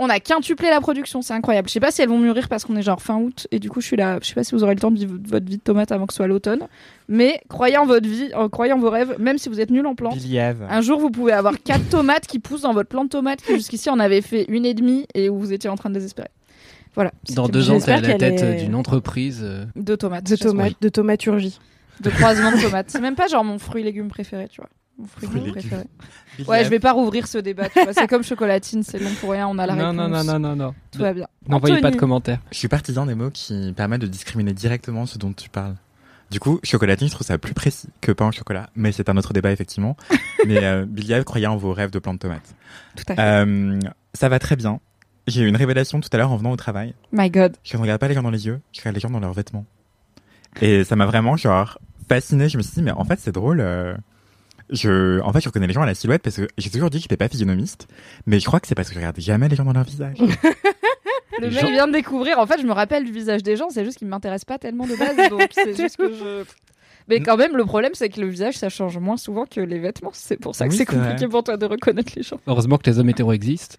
On 0.00 0.08
a 0.08 0.20
quintuplé 0.20 0.70
la 0.70 0.80
production, 0.80 1.22
c'est 1.22 1.34
incroyable. 1.34 1.68
Je 1.68 1.72
sais 1.72 1.80
pas 1.80 1.90
si 1.90 2.00
elles 2.02 2.08
vont 2.08 2.18
mûrir 2.20 2.48
parce 2.48 2.64
qu'on 2.64 2.76
est 2.76 2.82
genre 2.82 3.02
fin 3.02 3.16
août 3.16 3.48
et 3.50 3.58
du 3.58 3.68
coup 3.68 3.80
je 3.80 3.86
suis 3.86 3.96
là. 3.96 4.18
Je 4.22 4.28
sais 4.28 4.34
pas 4.34 4.44
si 4.44 4.54
vous 4.54 4.62
aurez 4.62 4.74
le 4.74 4.80
temps 4.80 4.90
de 4.92 4.98
vivre 4.98 5.14
votre 5.26 5.46
vie 5.46 5.56
de 5.56 5.62
tomate 5.62 5.90
avant 5.90 6.06
que 6.06 6.12
ce 6.12 6.18
soit 6.18 6.28
l'automne. 6.28 6.60
Mais 7.08 7.40
croyez 7.48 7.76
en 7.78 7.84
votre 7.86 8.08
vie, 8.08 8.30
euh, 8.36 8.48
croyez 8.48 8.72
en 8.72 8.78
vos 8.78 8.90
rêves, 8.90 9.16
même 9.18 9.38
si 9.38 9.48
vous 9.48 9.60
êtes 9.60 9.70
nul 9.70 9.86
en 9.86 9.94
plantes. 9.96 10.14
Biliève. 10.16 10.64
Un 10.70 10.80
jour, 10.82 11.00
vous 11.00 11.10
pouvez 11.10 11.32
avoir 11.32 11.54
quatre 11.62 11.88
tomates 11.90 12.26
qui 12.28 12.38
poussent 12.38 12.62
dans 12.62 12.72
votre 12.72 12.88
plant 12.88 13.04
de 13.04 13.08
tomates 13.08 13.42
qui 13.42 13.54
jusqu'ici 13.54 13.90
en 13.90 13.98
avait 13.98 14.20
fait 14.20 14.44
une 14.48 14.64
et 14.64 14.74
demie 14.74 15.06
et 15.14 15.28
où 15.28 15.38
vous 15.38 15.52
étiez 15.52 15.68
en 15.68 15.76
train 15.76 15.88
de 15.90 15.94
désespérer. 15.94 16.28
Voilà. 16.94 17.10
Dans 17.34 17.48
deux 17.48 17.70
ans, 17.70 17.78
t'es 17.80 17.90
à 17.92 18.00
la 18.00 18.14
tête 18.14 18.40
est- 18.40 18.62
d'une 18.64 18.74
entreprise. 18.74 19.40
euh, 19.42 19.64
Deux 19.76 19.96
tomates. 19.96 20.24
De 20.30 20.36
tomates, 20.36 20.72
de 20.80 20.88
tomaturgie. 20.88 21.58
De 22.00 22.10
croisement 22.10 22.52
de 22.52 22.60
tomates. 22.60 22.86
C'est 22.90 23.00
même 23.00 23.16
pas 23.16 23.26
genre 23.26 23.42
mon 23.44 23.58
fruit 23.58 23.82
légume 23.82 24.08
préféré, 24.08 24.46
tu 24.48 24.60
vois. 24.60 24.70
Mon 24.98 25.06
fruit 25.06 25.28
préféré. 25.52 25.84
Ouais, 26.46 26.64
je 26.64 26.70
vais 26.70 26.80
pas 26.80 26.92
rouvrir 26.92 27.26
ce 27.28 27.38
débat, 27.38 27.68
tu 27.68 27.80
vois. 27.82 27.92
C'est 27.92 28.08
comme 28.08 28.24
chocolatine, 28.24 28.82
c'est 28.82 28.98
long 28.98 29.10
pour 29.20 29.30
rien, 29.30 29.46
on 29.48 29.56
a 29.58 29.66
la 29.66 29.74
Non, 29.74 29.90
réponse. 29.90 29.96
non, 29.96 30.08
non, 30.08 30.24
non, 30.24 30.38
non, 30.40 30.56
non. 30.56 30.74
Tout 30.90 30.98
va 30.98 31.12
bien. 31.12 31.28
N'envoyez 31.46 31.76
pas 31.76 31.82
de 31.82 31.86
Anthony. 31.86 31.96
commentaires. 32.00 32.40
Je 32.50 32.58
suis 32.58 32.68
partisan 32.68 33.06
des 33.06 33.14
mots 33.14 33.30
qui 33.30 33.72
permettent 33.76 34.00
de 34.00 34.06
discriminer 34.08 34.52
directement 34.52 35.06
ce 35.06 35.16
dont 35.18 35.32
tu 35.32 35.48
parles. 35.48 35.76
Du 36.30 36.40
coup, 36.40 36.60
chocolatine, 36.62 37.06
je 37.08 37.14
trouve 37.14 37.26
ça 37.26 37.38
plus 37.38 37.54
précis 37.54 37.88
que 38.00 38.12
pain 38.12 38.28
au 38.28 38.32
chocolat. 38.32 38.68
Mais 38.74 38.92
c'est 38.92 39.08
un 39.08 39.16
autre 39.16 39.32
débat, 39.32 39.50
effectivement. 39.52 39.96
mais 40.46 40.62
euh, 40.64 40.84
Biliève, 40.84 41.24
croyez 41.24 41.46
en 41.46 41.56
vos 41.56 41.72
rêves 41.72 41.90
de 41.90 41.98
plantes 42.00 42.16
de 42.16 42.20
tomates. 42.20 42.54
Tout 42.96 43.04
à 43.08 43.14
fait. 43.14 43.20
Euh, 43.22 43.78
ça 44.14 44.28
va 44.28 44.38
très 44.38 44.56
bien. 44.56 44.80
J'ai 45.26 45.42
eu 45.42 45.46
une 45.48 45.56
révélation 45.56 46.00
tout 46.00 46.08
à 46.12 46.16
l'heure 46.16 46.32
en 46.32 46.36
venant 46.36 46.50
au 46.50 46.56
travail. 46.56 46.94
My 47.12 47.30
God. 47.30 47.56
Je 47.62 47.76
ne 47.76 47.82
regarde 47.82 48.00
pas 48.00 48.08
les 48.08 48.14
gens 48.14 48.22
dans 48.22 48.30
les 48.30 48.46
yeux, 48.46 48.60
je 48.72 48.80
regarde 48.80 48.94
les 48.96 49.00
gens 49.00 49.10
dans 49.10 49.20
leurs 49.20 49.32
vêtements. 49.32 49.64
Et 50.60 50.84
ça 50.84 50.96
m'a 50.96 51.06
vraiment, 51.06 51.36
genre, 51.36 51.78
fasciné. 52.08 52.48
Je 52.48 52.56
me 52.58 52.62
suis 52.62 52.74
dit, 52.74 52.82
mais 52.82 52.90
en 52.90 53.04
fait, 53.04 53.18
c'est 53.20 53.32
drôle. 53.32 53.60
euh, 53.60 53.94
Je, 54.70 55.20
en 55.20 55.32
fait, 55.32 55.40
je 55.40 55.48
reconnais 55.48 55.66
les 55.66 55.72
gens 55.72 55.82
à 55.82 55.86
la 55.86 55.94
silhouette 55.94 56.22
parce 56.22 56.36
que 56.36 56.46
j'ai 56.58 56.70
toujours 56.70 56.90
dit 56.90 56.98
que 56.98 57.02
j'étais 57.04 57.16
pas 57.16 57.28
physionomiste. 57.28 57.88
Mais 58.26 58.38
je 58.40 58.44
crois 58.46 58.60
que 58.60 58.66
c'est 58.66 58.74
parce 58.74 58.88
que 58.88 58.94
je 58.94 58.98
regarde 58.98 59.18
jamais 59.18 59.48
les 59.48 59.56
gens 59.56 59.64
dans 59.64 59.72
leur 59.72 59.84
visage. 59.84 60.18
Le 61.40 61.50
mec 61.50 61.60
gens- 61.60 61.70
vient 61.70 61.86
de 61.86 61.92
découvrir. 61.92 62.38
En 62.38 62.46
fait, 62.46 62.60
je 62.60 62.66
me 62.66 62.72
rappelle 62.72 63.04
du 63.04 63.12
visage 63.12 63.42
des 63.42 63.56
gens, 63.56 63.70
c'est 63.70 63.84
juste 63.84 63.98
qu'il 63.98 64.08
m'intéresse 64.08 64.44
pas 64.44 64.58
tellement 64.58 64.86
de 64.86 64.96
base, 64.96 65.30
donc 65.30 65.48
c'est 65.52 65.76
juste 65.76 65.96
que 65.96 66.12
je. 66.12 66.44
Mais 67.06 67.20
quand 67.20 67.36
même, 67.36 67.56
le 67.56 67.64
problème, 67.64 67.92
c'est 67.94 68.08
que 68.08 68.20
le 68.20 68.26
visage, 68.26 68.56
ça 68.58 68.68
change 68.68 68.98
moins 68.98 69.16
souvent 69.16 69.46
que 69.46 69.60
les 69.60 69.78
vêtements. 69.78 70.10
C'est 70.12 70.36
pour 70.36 70.54
ça 70.54 70.66
que 70.66 70.72
Oui, 70.72 70.76
c'est 70.76 70.90
vrai. 70.90 70.96
compliqué 71.10 71.28
pour 71.28 71.42
toi 71.44 71.56
de 71.56 71.64
reconnaître 71.64 72.12
les 72.16 72.22
gens. 72.22 72.38
Heureusement 72.46 72.76
que 72.76 72.90
les 72.90 72.98
hommes 72.98 73.08
hétéros 73.08 73.32
existent. 73.32 73.76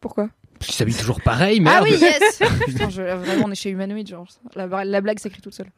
Pourquoi? 0.00 0.28
Ils 0.66 0.72
s'habillent 0.72 0.94
toujours 0.94 1.20
pareil, 1.20 1.60
merde. 1.60 1.76
Ah 1.80 1.82
oui, 1.84 1.96
yes 2.00 2.40
Putain, 2.66 2.88
je- 2.90 3.02
Vraiment, 3.02 3.44
on 3.46 3.50
est 3.52 3.54
chez 3.54 3.70
Humanoid, 3.70 4.06
genre. 4.06 4.26
La, 4.56 4.84
la 4.84 5.00
blague 5.00 5.18
s'écrit 5.18 5.40
toute 5.40 5.54
seule. 5.54 5.68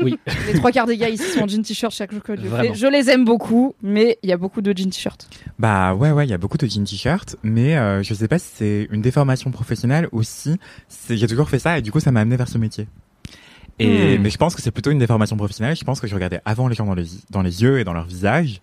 Oui. 0.00 0.18
Les 0.46 0.54
trois 0.58 0.70
quarts 0.70 0.86
des 0.86 0.96
gars 0.96 1.08
ici 1.08 1.24
sont 1.24 1.40
en 1.42 1.48
jean 1.48 1.62
t-shirt 1.62 1.92
chaque 1.92 2.12
jour 2.12 2.22
que 2.22 2.32
Dieu 2.32 2.44
fait. 2.44 2.48
Vraiment. 2.48 2.74
Je 2.74 2.86
les 2.86 3.10
aime 3.10 3.24
beaucoup, 3.24 3.74
mais 3.82 4.18
il 4.22 4.28
y 4.30 4.32
a 4.32 4.36
beaucoup 4.36 4.60
de 4.60 4.72
jean 4.76 4.90
t-shirt. 4.90 5.28
Bah 5.58 5.94
ouais 5.94 6.12
ouais, 6.12 6.26
il 6.26 6.30
y 6.30 6.34
a 6.34 6.38
beaucoup 6.38 6.56
de 6.58 6.66
jean 6.66 6.84
t-shirt, 6.84 7.36
mais 7.42 7.76
euh, 7.76 8.02
je 8.02 8.14
sais 8.14 8.28
pas 8.28 8.38
si 8.38 8.48
c'est 8.54 8.88
une 8.92 9.02
déformation 9.02 9.50
professionnelle 9.50 10.08
ou 10.12 10.22
si 10.22 10.56
c'est- 10.88 11.16
j'ai 11.16 11.26
toujours 11.26 11.48
fait 11.48 11.58
ça 11.58 11.78
et 11.78 11.82
du 11.82 11.90
coup 11.90 12.00
ça 12.00 12.12
m'a 12.12 12.20
amené 12.20 12.36
vers 12.36 12.48
ce 12.48 12.58
métier. 12.58 12.86
Et 13.80 14.18
Hmm. 14.18 14.22
mais 14.22 14.30
je 14.30 14.36
pense 14.38 14.54
que 14.56 14.62
c'est 14.62 14.70
plutôt 14.72 14.90
une 14.90 14.98
déformation 14.98 15.36
professionnelle. 15.36 15.76
Je 15.76 15.84
pense 15.84 16.00
que 16.00 16.06
je 16.06 16.14
regardais 16.14 16.40
avant 16.44 16.66
les 16.68 16.74
gens 16.74 16.86
dans 16.86 16.94
les 16.94 17.06
dans 17.30 17.42
les 17.42 17.62
yeux 17.62 17.78
et 17.80 17.84
dans 17.84 17.92
leur 17.92 18.06
visage 18.06 18.60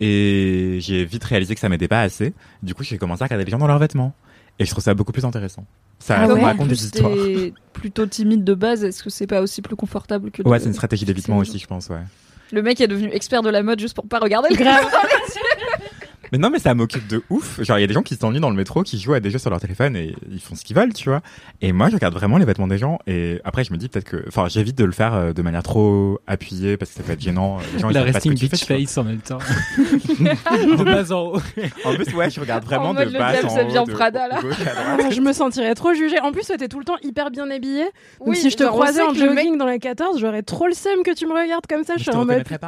et 0.00 0.78
j'ai 0.80 1.04
vite 1.04 1.24
réalisé 1.24 1.54
que 1.54 1.60
ça 1.60 1.68
m'aidait 1.68 1.88
pas 1.88 2.02
assez. 2.02 2.32
Du 2.62 2.74
coup 2.74 2.82
j'ai 2.84 2.98
commencé 2.98 3.22
à 3.22 3.26
regarder 3.26 3.44
les 3.44 3.50
gens 3.50 3.58
dans 3.58 3.66
leurs 3.66 3.78
vêtements 3.78 4.14
et 4.58 4.64
je 4.64 4.70
trouve 4.70 4.82
ça 4.84 4.94
beaucoup 4.94 5.12
plus 5.12 5.24
intéressant. 5.24 5.64
Ça, 5.98 6.16
Ah 6.20 6.26
ouais 6.28 6.42
raconte 6.42 6.68
des 6.68 6.84
histoires. 6.84 7.12
plutôt 7.72 8.06
timide 8.06 8.44
de 8.44 8.54
base, 8.54 8.84
est-ce 8.84 9.02
que 9.02 9.10
c'est 9.10 9.26
pas 9.26 9.40
aussi 9.40 9.62
plus 9.62 9.76
confortable 9.76 10.30
que 10.30 10.42
de- 10.42 10.48
Ouais, 10.48 10.58
c'est 10.58 10.66
une 10.66 10.74
stratégie 10.74 11.04
d'évitement 11.04 11.38
aussi, 11.38 11.58
je 11.58 11.66
pense, 11.66 11.88
ouais. 11.88 12.02
Le 12.52 12.62
mec 12.62 12.80
est 12.80 12.86
devenu 12.86 13.08
expert 13.12 13.42
de 13.42 13.50
la 13.50 13.62
mode 13.62 13.80
juste 13.80 13.94
pour 13.94 14.06
pas 14.06 14.18
regarder 14.20 14.48
le 14.50 14.56
Grave. 14.62 14.84
Mais 16.32 16.38
non, 16.38 16.50
mais 16.50 16.58
ça 16.58 16.74
m'occupe 16.74 17.06
de 17.06 17.22
ouf. 17.30 17.62
Genre, 17.62 17.78
il 17.78 17.80
y 17.82 17.84
a 17.84 17.86
des 17.86 17.94
gens 17.94 18.02
qui 18.02 18.16
s'ennuient 18.16 18.40
dans 18.40 18.50
le 18.50 18.56
métro, 18.56 18.82
qui 18.82 18.98
jouent 18.98 19.14
à 19.14 19.20
des 19.20 19.30
jeux 19.30 19.38
sur 19.38 19.50
leur 19.50 19.60
téléphone 19.60 19.96
et 19.96 20.14
ils 20.30 20.40
font 20.40 20.54
ce 20.54 20.64
qu'ils 20.64 20.76
veulent, 20.76 20.92
tu 20.92 21.08
vois. 21.08 21.20
Et 21.60 21.72
moi, 21.72 21.88
je 21.88 21.94
regarde 21.94 22.14
vraiment 22.14 22.38
les 22.38 22.44
vêtements 22.44 22.66
des 22.68 22.78
gens. 22.78 22.98
Et 23.06 23.40
après, 23.44 23.64
je 23.64 23.72
me 23.72 23.78
dis 23.78 23.88
peut-être 23.88 24.04
que, 24.04 24.24
enfin, 24.28 24.48
j'évite 24.48 24.76
de 24.76 24.84
le 24.84 24.92
faire 24.92 25.14
euh, 25.14 25.32
de 25.32 25.42
manière 25.42 25.62
trop 25.62 26.18
appuyée 26.26 26.76
parce 26.76 26.90
que 26.90 26.96
ça 26.98 27.02
peut 27.02 27.12
être 27.12 27.20
gênant. 27.20 27.58
Les 27.74 27.78
gens, 27.78 27.90
ils 27.90 27.94
La 27.94 28.00
savent 28.04 28.12
pas 28.12 28.20
ce 28.20 28.24
que 28.24 28.30
resting 28.30 28.48
tu 28.48 28.56
fais, 28.66 28.76
tu 28.76 28.84
face 28.86 28.98
en 28.98 29.04
même 29.04 29.20
temps. 29.20 29.38
de 29.78 30.84
bas 30.84 31.12
en 31.14 31.20
haut. 31.34 31.40
En 31.84 31.94
plus, 31.94 32.14
ouais, 32.14 32.30
je 32.30 32.40
regarde 32.40 32.64
vraiment 32.64 32.90
En 32.90 32.94
de 32.94 33.04
bas 33.18 33.32
en 33.44 33.82
haut, 33.82 33.86
de 33.86 33.92
Prada, 33.92 34.28
là. 34.28 34.40
Ah, 34.76 35.10
je 35.10 35.20
me 35.20 35.32
sentirais 35.32 35.74
trop 35.74 35.94
jugée. 35.94 36.20
En 36.20 36.32
plus, 36.32 36.46
toi, 36.46 36.56
t'es 36.56 36.68
tout 36.68 36.78
le 36.78 36.84
temps 36.84 36.96
hyper 37.02 37.30
bien 37.30 37.50
habillée. 37.50 37.84
Donc, 38.18 38.28
Oui, 38.28 38.36
si 38.36 38.50
je 38.50 38.56
te 38.56 38.64
croisais 38.64 39.02
en 39.02 39.14
jogging 39.14 39.34
mec- 39.52 39.58
dans 39.58 39.66
la 39.66 39.78
14, 39.78 40.18
j'aurais 40.18 40.42
trop 40.42 40.66
le 40.66 40.74
seum 40.74 41.02
que 41.04 41.14
tu 41.14 41.26
me 41.26 41.32
regardes 41.32 41.66
comme 41.66 41.84
ça. 41.84 41.94
Mais 41.94 41.98
Je 41.98 42.04
suis 42.04 42.14
en 42.14 42.24
mode 42.24 42.44
pas. 42.44 42.66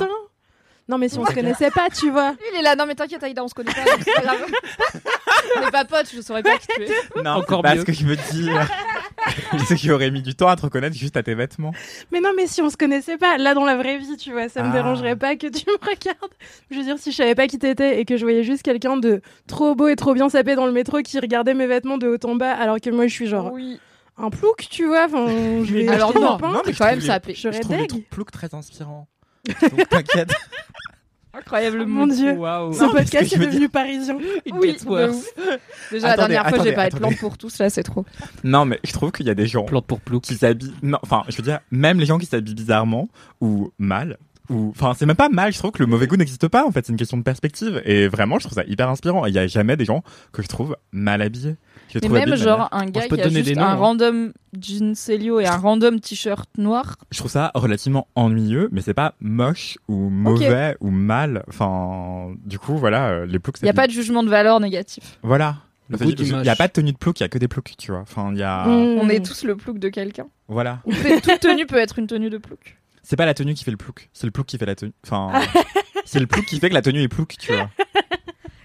Non, 0.88 0.96
mais 0.96 1.08
si 1.10 1.18
on 1.18 1.22
se 1.24 1.28
C'est 1.28 1.34
connaissait 1.34 1.70
pas, 1.70 1.88
tu 1.90 2.10
vois. 2.10 2.34
Il 2.52 2.58
est 2.60 2.62
là, 2.62 2.74
non 2.74 2.86
mais 2.86 2.94
t'inquiète 2.94 3.22
Aïda, 3.22 3.44
on 3.44 3.48
se 3.48 3.52
connaît 3.54 3.72
pas, 3.74 3.84
donc 3.84 4.00
c'est 4.02 4.14
pas 4.14 4.22
grave. 4.22 4.38
on 5.56 5.60
n'est 5.60 5.70
pas 5.70 5.84
potes, 5.84 6.08
je 6.14 6.20
saurais 6.22 6.42
pas 6.42 6.56
qui 6.56 6.66
tu 6.66 6.82
es. 6.84 7.22
Non, 7.22 7.32
Encore 7.32 7.58
c'est 7.58 7.62
pas 7.68 7.74
mieux. 7.74 7.80
ce 7.80 7.84
que 7.84 7.92
je 7.92 8.06
veux 8.06 8.16
dire. 8.16 8.66
je 9.52 9.64
sais 9.64 9.74
que 9.74 9.80
j'aurais 9.82 10.10
mis 10.10 10.22
du 10.22 10.34
temps 10.34 10.48
à 10.48 10.56
te 10.56 10.62
reconnaître 10.62 10.96
juste 10.96 11.16
à 11.18 11.22
tes 11.22 11.34
vêtements. 11.34 11.72
Mais 12.10 12.20
non, 12.20 12.30
mais 12.34 12.46
si 12.46 12.62
on 12.62 12.70
se 12.70 12.76
connaissait 12.78 13.18
pas, 13.18 13.36
là 13.36 13.52
dans 13.52 13.66
la 13.66 13.76
vraie 13.76 13.98
vie, 13.98 14.16
tu 14.16 14.32
vois, 14.32 14.48
ça 14.48 14.62
me 14.62 14.70
Ah. 14.70 14.72
dérangerait 14.72 15.16
pas 15.16 15.36
que 15.36 15.46
tu 15.48 15.64
me 15.70 15.74
regardes. 15.74 16.32
Je 16.70 16.76
veux 16.78 16.84
dire, 16.84 16.98
si 16.98 17.12
je 17.12 17.16
savais 17.16 17.34
pas 17.34 17.46
qui 17.48 17.58
t'étais 17.58 18.00
et 18.00 18.06
que 18.06 18.16
je 18.16 18.22
voyais 18.24 18.42
juste 18.42 18.62
quelqu'un 18.62 18.96
de 18.96 19.20
trop 19.46 19.74
beau 19.74 19.88
et 19.88 19.96
trop 19.96 20.14
bien 20.14 20.30
sapé 20.30 20.54
dans 20.54 20.64
le 20.66 20.72
métro 20.72 20.98
qui 21.02 21.18
regardait 21.20 21.52
mes 21.54 21.66
vêtements 21.66 21.98
de 21.98 22.08
haut 22.08 22.26
en 22.26 22.34
bas, 22.34 22.52
alors 22.54 22.80
que 22.80 22.88
moi 22.88 23.06
je 23.08 23.12
suis 23.12 23.26
genre 23.26 23.52
Oui. 23.52 23.78
un 24.16 24.30
plouc, 24.30 24.66
tu 24.70 24.86
vois. 24.86 25.04
Enfin, 25.04 25.26
je 25.28 25.74
vais 25.74 25.86
Alors 25.88 26.08
acheter 26.10 26.20
non, 26.20 26.32
un 26.32 26.38
pain. 26.38 26.50
non, 26.52 26.62
mais 26.64 26.72
quand 26.72 26.86
même 26.86 27.00
les- 27.00 27.06
sapé. 27.06 27.34
Je 27.34 27.48
deg. 27.50 28.08
ploucs 28.08 28.30
très 28.32 28.54
inspirants. 28.54 29.06
Donc 29.62 29.88
t'inquiète. 29.88 30.30
Incroyable 31.38 31.82
Oh 31.82 31.86
mon 31.88 32.06
dieu. 32.06 32.32
Waouh. 32.32 32.72
Ce 32.72 32.82
Non, 32.82 32.90
podcast 32.90 33.32
est 33.32 33.38
devenu 33.38 33.68
parisien. 33.68 34.16
Oui, 34.52 34.76
de 34.76 35.08
ouf. 35.10 35.26
Déjà, 35.90 36.08
la 36.08 36.16
dernière 36.16 36.48
fois, 36.48 36.58
j'ai 36.64 36.72
de 36.72 36.78
attendez. 36.78 37.00
plantes 37.00 37.18
pour 37.18 37.38
tous, 37.38 37.58
là, 37.58 37.70
c'est 37.70 37.82
trop. 37.82 38.04
Non, 38.44 38.64
mais 38.64 38.78
je 38.84 38.92
trouve 38.92 39.12
qu'il 39.12 39.26
y 39.26 39.30
a 39.30 39.34
des 39.34 39.46
gens 39.46 39.64
Plante 39.64 39.86
pour 39.86 40.00
plouc. 40.00 40.22
qui 40.24 40.34
s'habillent. 40.34 40.72
Non, 40.82 40.98
enfin, 41.02 41.22
je 41.28 41.36
veux 41.36 41.42
dire, 41.42 41.60
même 41.70 41.98
les 42.00 42.06
gens 42.06 42.18
qui 42.18 42.26
s'habillent 42.26 42.54
bizarrement 42.54 43.08
ou 43.40 43.70
mal. 43.78 44.18
Ou, 44.50 44.70
enfin, 44.74 44.94
c'est 44.98 45.04
même 45.04 45.14
pas 45.16 45.28
mal. 45.28 45.52
Je 45.52 45.58
trouve 45.58 45.72
que 45.72 45.80
le 45.80 45.86
mauvais 45.86 46.06
goût 46.06 46.16
n'existe 46.16 46.48
pas. 46.48 46.64
En 46.66 46.72
fait, 46.72 46.86
c'est 46.86 46.92
une 46.92 46.98
question 46.98 47.18
de 47.18 47.22
perspective. 47.22 47.82
Et 47.84 48.08
vraiment, 48.08 48.38
je 48.38 48.44
trouve 48.46 48.54
ça 48.56 48.64
hyper 48.66 48.88
inspirant. 48.88 49.26
Et 49.26 49.28
Il 49.28 49.34
y 49.34 49.38
a 49.38 49.46
jamais 49.46 49.76
des 49.76 49.84
gens 49.84 50.02
que 50.32 50.42
je 50.42 50.48
trouve 50.48 50.76
mal 50.90 51.20
habillés. 51.20 51.56
Trouve 51.88 52.12
même, 52.12 52.34
genre, 52.36 52.58
manière- 52.58 52.68
un 52.72 52.86
gars 52.86 53.00
peux 53.08 53.16
qui 53.16 53.16
te 53.16 53.20
a 53.20 53.24
donner 53.24 53.36
juste 53.36 53.48
des 53.48 53.54
noms, 53.54 53.66
un 53.66 53.72
hein. 53.72 53.74
random 53.74 54.32
jean 54.60 54.94
Célio 54.94 55.40
et 55.40 55.46
un 55.46 55.56
random 55.56 56.00
t-shirt 56.00 56.48
noir. 56.58 56.96
je 57.10 57.18
trouve 57.18 57.30
ça 57.30 57.50
relativement 57.54 58.08
ennuyeux, 58.14 58.68
mais 58.72 58.80
c'est 58.80 58.94
pas 58.94 59.14
moche 59.20 59.78
ou 59.88 60.08
mauvais 60.10 60.76
ou 60.80 60.90
mal. 60.90 61.44
Enfin, 61.48 62.34
du 62.44 62.58
coup, 62.58 62.76
voilà, 62.76 63.08
euh, 63.08 63.26
les 63.26 63.38
ploucs. 63.38 63.56
Il 63.60 63.64
n'y 63.64 63.70
a 63.70 63.74
pas 63.74 63.86
de 63.86 63.92
jugement 63.92 64.22
de 64.22 64.28
valeur 64.28 64.60
négatif. 64.60 65.18
Voilà. 65.22 65.56
Il 65.90 66.32
moche. 66.32 66.46
y 66.46 66.50
a 66.50 66.56
pas 66.56 66.68
de 66.68 66.72
tenue 66.72 66.92
de 66.92 66.98
plouc, 66.98 67.18
il 67.18 67.22
y 67.22 67.24
a 67.24 67.28
que 67.28 67.38
des 67.38 67.48
ploucs, 67.48 67.72
tu 67.78 67.92
vois. 67.92 68.00
Enfin, 68.00 68.30
il 68.32 68.38
y 68.38 68.42
a. 68.42 68.66
Mm. 68.66 68.98
On 69.00 69.08
est 69.08 69.24
tous 69.24 69.44
le 69.44 69.56
plouc 69.56 69.78
de 69.78 69.88
quelqu'un. 69.88 70.26
Voilà. 70.48 70.80
Toute 71.22 71.40
tenue 71.40 71.66
peut 71.66 71.78
être 71.78 71.98
une 71.98 72.06
tenue 72.06 72.30
de 72.30 72.38
plouc. 72.38 72.76
C'est 73.02 73.16
pas 73.16 73.24
la 73.24 73.32
tenue 73.32 73.54
qui 73.54 73.64
fait 73.64 73.70
le 73.70 73.78
plouc, 73.78 74.10
c'est 74.12 74.26
le 74.26 74.30
plouc 74.30 74.44
qui 74.44 74.58
fait 74.58 74.66
la 74.66 74.74
tenue. 74.74 74.92
Enfin, 75.02 75.40
c'est 76.04 76.20
le 76.20 76.26
plouc 76.26 76.44
qui 76.44 76.58
fait 76.58 76.68
que 76.68 76.74
la 76.74 76.82
tenue 76.82 77.00
est 77.00 77.08
plouc, 77.08 77.36
tu 77.38 77.54
vois. 77.54 77.70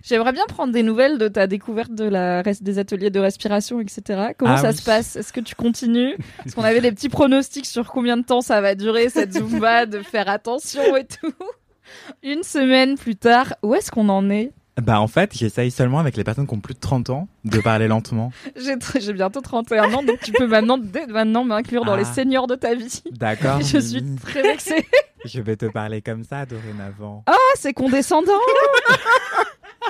J'aimerais 0.04 0.34
bien 0.34 0.44
prendre 0.48 0.74
des 0.74 0.84
nouvelles 0.84 1.18
de 1.18 1.28
ta 1.30 1.48
découverte 1.48 1.94
de 1.94 2.04
la 2.04 2.44
res- 2.44 2.62
des 2.62 2.78
ateliers 2.78 3.10
de 3.10 3.20
respiration, 3.20 3.80
etc. 3.80 4.34
Comment 4.38 4.54
Ah 4.56 4.58
ça 4.58 4.70
oui. 4.72 4.76
se 4.76 4.84
passe? 4.84 5.16
Est-ce 5.16 5.32
que 5.34 5.40
tu 5.40 5.56
continues? 5.56 6.16
Parce 6.38 6.54
qu'on 6.56 6.64
avait 6.64 6.82
des 6.82 6.92
petits 6.92 7.10
pronostics 7.10 7.66
sur 7.66 7.90
combien 7.90 8.18
de 8.18 8.24
temps 8.24 8.42
ça 8.42 8.60
va 8.62 8.76
durer 8.76 9.08
cette 9.10 9.34
zumba, 9.34 9.86
de 9.86 10.00
faire 10.04 10.28
attention 10.30 10.96
et 10.98 11.06
tout. 11.06 11.32
Une 12.22 12.44
semaine 12.44 12.98
plus 12.98 13.16
tard, 13.16 13.56
où 13.64 13.74
est-ce 13.76 13.92
qu'on 13.92 14.10
en 14.10 14.30
est? 14.30 14.52
Bah, 14.82 15.00
en 15.00 15.08
fait, 15.08 15.32
j'essaye 15.38 15.70
seulement 15.70 16.00
avec 16.00 16.18
les 16.18 16.24
personnes 16.24 16.48
qui 16.48 16.54
ont 16.56 16.60
plus 16.60 16.74
de 16.74 16.80
30 16.80 17.12
ans 17.12 17.28
de 17.46 17.60
parler 17.60 17.88
lentement. 17.88 18.32
J'ai 18.56 19.14
bientôt 19.14 19.40
31 19.40 19.94
ans, 19.94 20.02
donc 20.04 20.20
tu 20.22 20.32
peux 20.32 20.48
maintenant, 20.48 20.80
dès 20.80 21.06
maintenant 21.06 21.44
m'inclure 21.44 21.86
dans 21.86 21.94
Ah. 21.94 21.98
les 21.98 22.06
seniors 22.06 22.48
de 22.48 22.56
ta 22.56 22.74
vie. 22.74 23.04
D'accord. 23.12 23.62
Je 23.62 23.78
suis 23.78 24.04
très 24.16 24.42
vexée. 24.42 24.86
Je 25.26 25.40
vais 25.42 25.56
te 25.56 25.68
parler 25.68 26.02
comme 26.02 26.24
ça 26.24 26.46
dorénavant. 26.48 27.24
Ah, 27.28 27.36
c'est 27.56 27.74
condescendant 27.74 28.32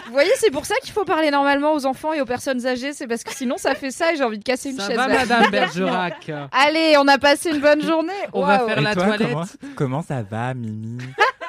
Vous 0.07 0.11
voyez, 0.13 0.31
c'est 0.37 0.51
pour 0.51 0.65
ça 0.65 0.75
qu'il 0.81 0.91
faut 0.91 1.05
parler 1.05 1.31
normalement 1.31 1.73
aux 1.73 1.85
enfants 1.85 2.13
et 2.13 2.21
aux 2.21 2.25
personnes 2.25 2.65
âgées, 2.65 2.93
c'est 2.93 3.07
parce 3.07 3.23
que 3.23 3.33
sinon 3.33 3.57
ça 3.57 3.75
fait 3.75 3.91
ça 3.91 4.13
et 4.13 4.15
j'ai 4.17 4.23
envie 4.23 4.39
de 4.39 4.43
casser 4.43 4.71
une 4.71 4.77
Ça 4.79 4.87
chaise. 4.87 4.97
va, 4.97 5.07
là. 5.07 5.19
Madame 5.19 5.51
Bergerac 5.51 6.31
Allez, 6.51 6.95
on 6.97 7.07
a 7.07 7.17
passé 7.17 7.49
une 7.51 7.59
bonne 7.61 7.81
journée. 7.81 8.11
On 8.33 8.45
va 8.45 8.59
faire 8.59 8.77
Et 8.79 8.81
la 8.81 8.93
toi, 8.93 9.05
toilette. 9.05 9.27
Comment, 9.29 9.45
comment 9.75 10.01
ça 10.01 10.21
va, 10.23 10.53
Mimi 10.53 10.97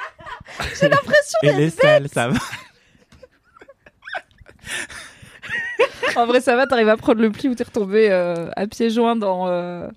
J'ai 0.80 0.88
l'impression 0.88 1.38
Et 1.42 1.52
les 1.52 1.70
selles, 1.70 2.08
ça 2.08 2.28
va 2.28 2.38
En 6.16 6.26
vrai, 6.26 6.40
ça 6.40 6.54
va, 6.56 6.66
t'arrives 6.66 6.88
à 6.88 6.96
prendre 6.96 7.20
le 7.20 7.30
pli 7.30 7.48
où 7.48 7.54
t'es 7.54 7.64
retombé 7.64 8.08
euh, 8.10 8.48
à 8.56 8.66
pieds 8.66 8.90
joints 8.90 9.16
dans 9.16 9.48
euh, 9.48 9.88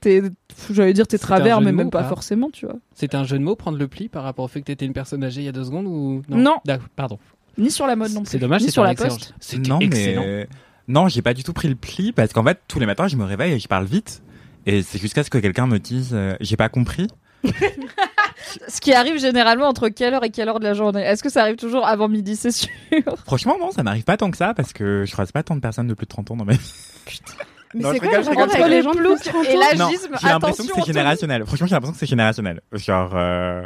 tes. 0.00 0.22
J'allais 0.70 0.92
dire 0.92 1.06
tes 1.06 1.18
travers, 1.18 1.60
mais 1.60 1.72
même 1.72 1.88
ou 1.88 1.90
pas 1.90 2.02
pas 2.02 2.08
forcément, 2.08 2.50
tu 2.50 2.66
vois. 2.66 2.76
C'était 2.94 3.16
un 3.16 3.24
jeu 3.24 3.38
de 3.38 3.44
mots, 3.44 3.54
prendre 3.54 3.78
le 3.78 3.86
pli 3.86 4.08
par 4.08 4.24
rapport 4.24 4.44
au 4.44 4.48
fait 4.48 4.60
que 4.60 4.66
t'étais 4.66 4.86
une 4.86 4.92
personne 4.92 5.22
âgée 5.22 5.42
il 5.42 5.44
y 5.44 5.48
a 5.48 5.52
deux 5.52 5.64
secondes 5.64 5.86
ou 5.86 6.22
Non. 6.28 6.56
D'accord, 6.64 6.88
Pardon. 6.96 7.18
Ni 7.58 7.70
sur 7.70 7.86
la 7.86 7.96
mode 7.96 8.12
non 8.12 8.22
plus. 8.22 8.30
C'est 8.30 8.38
dommage, 8.38 8.62
Ni 8.62 8.70
sur 8.70 8.82
la 8.84 8.92
excellent 8.92 9.10
poste. 9.14 9.34
C'était 9.40 9.68
Non, 9.68 9.78
excellent. 9.80 10.22
mais 10.22 10.48
non, 10.88 11.08
j'ai 11.08 11.22
pas 11.22 11.34
du 11.34 11.42
tout 11.44 11.52
pris 11.52 11.68
le 11.68 11.74
pli 11.74 12.12
parce 12.12 12.32
qu'en 12.32 12.44
fait, 12.44 12.60
tous 12.68 12.78
les 12.80 12.86
matins, 12.86 13.08
je 13.08 13.16
me 13.16 13.24
réveille 13.24 13.52
et 13.54 13.58
je 13.58 13.68
parle 13.68 13.86
vite. 13.86 14.22
Et 14.66 14.82
c'est 14.82 14.98
jusqu'à 14.98 15.22
ce 15.24 15.30
que 15.30 15.38
quelqu'un 15.38 15.66
me 15.66 15.78
dise, 15.78 16.10
euh, 16.12 16.36
j'ai 16.40 16.56
pas 16.56 16.68
compris. 16.68 17.08
Ce 18.68 18.80
qui 18.80 18.92
arrive 18.92 19.18
généralement 19.18 19.66
entre 19.68 19.88
quelle 19.88 20.14
heure 20.14 20.24
et 20.24 20.30
quelle 20.30 20.48
heure 20.48 20.60
de 20.60 20.64
la 20.64 20.74
journée 20.74 21.02
Est-ce 21.02 21.22
que 21.22 21.28
ça 21.30 21.42
arrive 21.42 21.56
toujours 21.56 21.86
avant 21.86 22.08
midi, 22.08 22.36
c'est 22.36 22.50
sûr? 22.52 22.68
Franchement, 23.24 23.56
non, 23.60 23.70
ça 23.70 23.82
m'arrive 23.82 24.04
pas 24.04 24.16
tant 24.16 24.30
que 24.30 24.36
ça 24.36 24.54
parce 24.54 24.72
que 24.72 25.04
je 25.06 25.12
croise 25.12 25.32
pas 25.32 25.42
tant 25.42 25.54
de 25.56 25.60
personnes 25.60 25.86
de 25.88 25.94
plus 25.94 26.04
de 26.06 26.10
30 26.10 26.30
ans 26.32 26.36
dans 26.36 26.44
ma 26.44 26.52
vie. 26.54 26.72
Mais 27.74 27.82
c'est 27.92 27.98
quoi 27.98 28.18
le 28.18 28.28
rigole, 28.28 28.70
les 28.70 28.82
gens 28.82 28.92
de 28.92 28.98
plus 28.98 29.08
de 29.18 29.22
30 29.24 29.44
et 29.46 29.56
ans? 29.56 29.60
la- 29.70 29.76
Non, 29.76 29.86
Agisme, 29.88 30.14
j'ai 30.20 30.28
l'impression 30.28 30.64
que 30.64 30.72
c'est 30.74 30.86
générationnel. 30.86 31.44
Franchement, 31.46 31.66
j'ai 31.66 31.74
l'impression 31.74 31.92
que 31.92 31.98
c'est 31.98 32.06
générationnel. 32.06 32.60
Genre, 32.72 33.10
euh, 33.14 33.64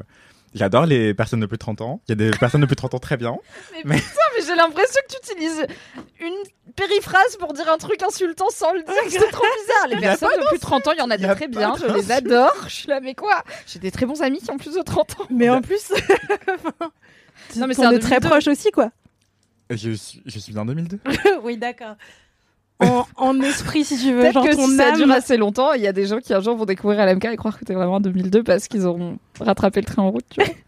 j'adore 0.54 0.86
les 0.86 1.14
personnes 1.14 1.40
de 1.40 1.46
plus 1.46 1.56
de 1.56 1.60
30 1.60 1.80
ans. 1.80 2.00
Il 2.08 2.10
y 2.10 2.12
a 2.12 2.16
des 2.16 2.30
personnes 2.36 2.60
de 2.60 2.66
plus 2.66 2.74
de 2.74 2.80
30 2.80 2.94
ans 2.94 2.98
très 2.98 3.16
bien. 3.16 3.36
mais 3.84 3.98
j'ai 4.44 4.54
l'impression 4.54 5.00
que 5.08 5.14
tu 5.14 5.32
utilises 5.32 5.66
une 6.20 6.72
périphrase 6.74 7.36
pour 7.38 7.52
dire 7.52 7.70
un 7.70 7.78
truc 7.78 8.02
insultant 8.02 8.48
sans 8.50 8.72
le 8.72 8.82
dire. 8.82 8.94
C'est 9.08 9.30
trop 9.30 9.44
bizarre. 9.60 9.88
Les 9.88 10.00
personnes 10.00 10.30
de 10.40 10.48
plus 10.48 10.58
de 10.58 10.62
30 10.62 10.88
ans, 10.88 10.92
il 10.92 10.98
y 10.98 11.02
en 11.02 11.10
a 11.10 11.16
y 11.16 11.24
a 11.24 11.34
très 11.34 11.48
bien. 11.48 11.74
Je 11.76 11.86
les 11.92 12.12
adore. 12.12 12.54
Je 12.64 12.74
suis 12.74 12.88
là, 12.88 13.00
mais 13.00 13.14
quoi? 13.14 13.42
J'ai 13.66 13.78
des 13.78 13.90
très 13.90 14.06
bons 14.06 14.22
amis 14.22 14.40
qui 14.40 14.50
ont 14.50 14.58
plus 14.58 14.74
de 14.74 14.82
30 14.82 15.20
ans. 15.20 15.26
Mais 15.30 15.48
en 15.48 15.60
plus, 15.60 15.92
Non, 17.56 17.66
mais 17.66 17.74
c'est 17.74 17.82
est 17.82 17.98
très 17.98 18.20
2002. 18.20 18.28
proches 18.28 18.48
aussi, 18.48 18.70
quoi. 18.70 18.90
Je 19.70 19.92
suis, 19.92 20.22
je 20.26 20.38
suis 20.38 20.56
en 20.58 20.64
2002. 20.64 20.98
oui, 21.42 21.56
d'accord. 21.56 21.94
En, 22.80 23.06
en 23.16 23.40
esprit, 23.40 23.84
si 23.84 23.98
tu 23.98 24.12
veux, 24.12 24.20
Peut-être 24.20 24.34
genre 24.34 24.44
que 24.44 24.56
ton 24.56 24.66
si 24.66 24.76
ça 24.76 24.92
dure 24.92 25.10
assez 25.10 25.36
longtemps, 25.36 25.72
il 25.74 25.82
y 25.82 25.86
a 25.86 25.92
des 25.92 26.06
gens 26.06 26.18
qui 26.18 26.32
un 26.32 26.40
jour 26.40 26.56
vont 26.56 26.64
découvrir 26.64 27.04
LMK 27.04 27.26
et 27.26 27.36
croire 27.36 27.58
que 27.58 27.64
t'es 27.64 27.74
vraiment 27.74 27.94
en 27.94 28.00
2002 28.00 28.42
parce 28.42 28.68
qu'ils 28.68 28.86
auront 28.86 29.18
rattrapé 29.40 29.80
le 29.80 29.86
train 29.86 30.02
en 30.02 30.10
route. 30.10 30.24
Tu 30.30 30.42
vois. 30.42 30.52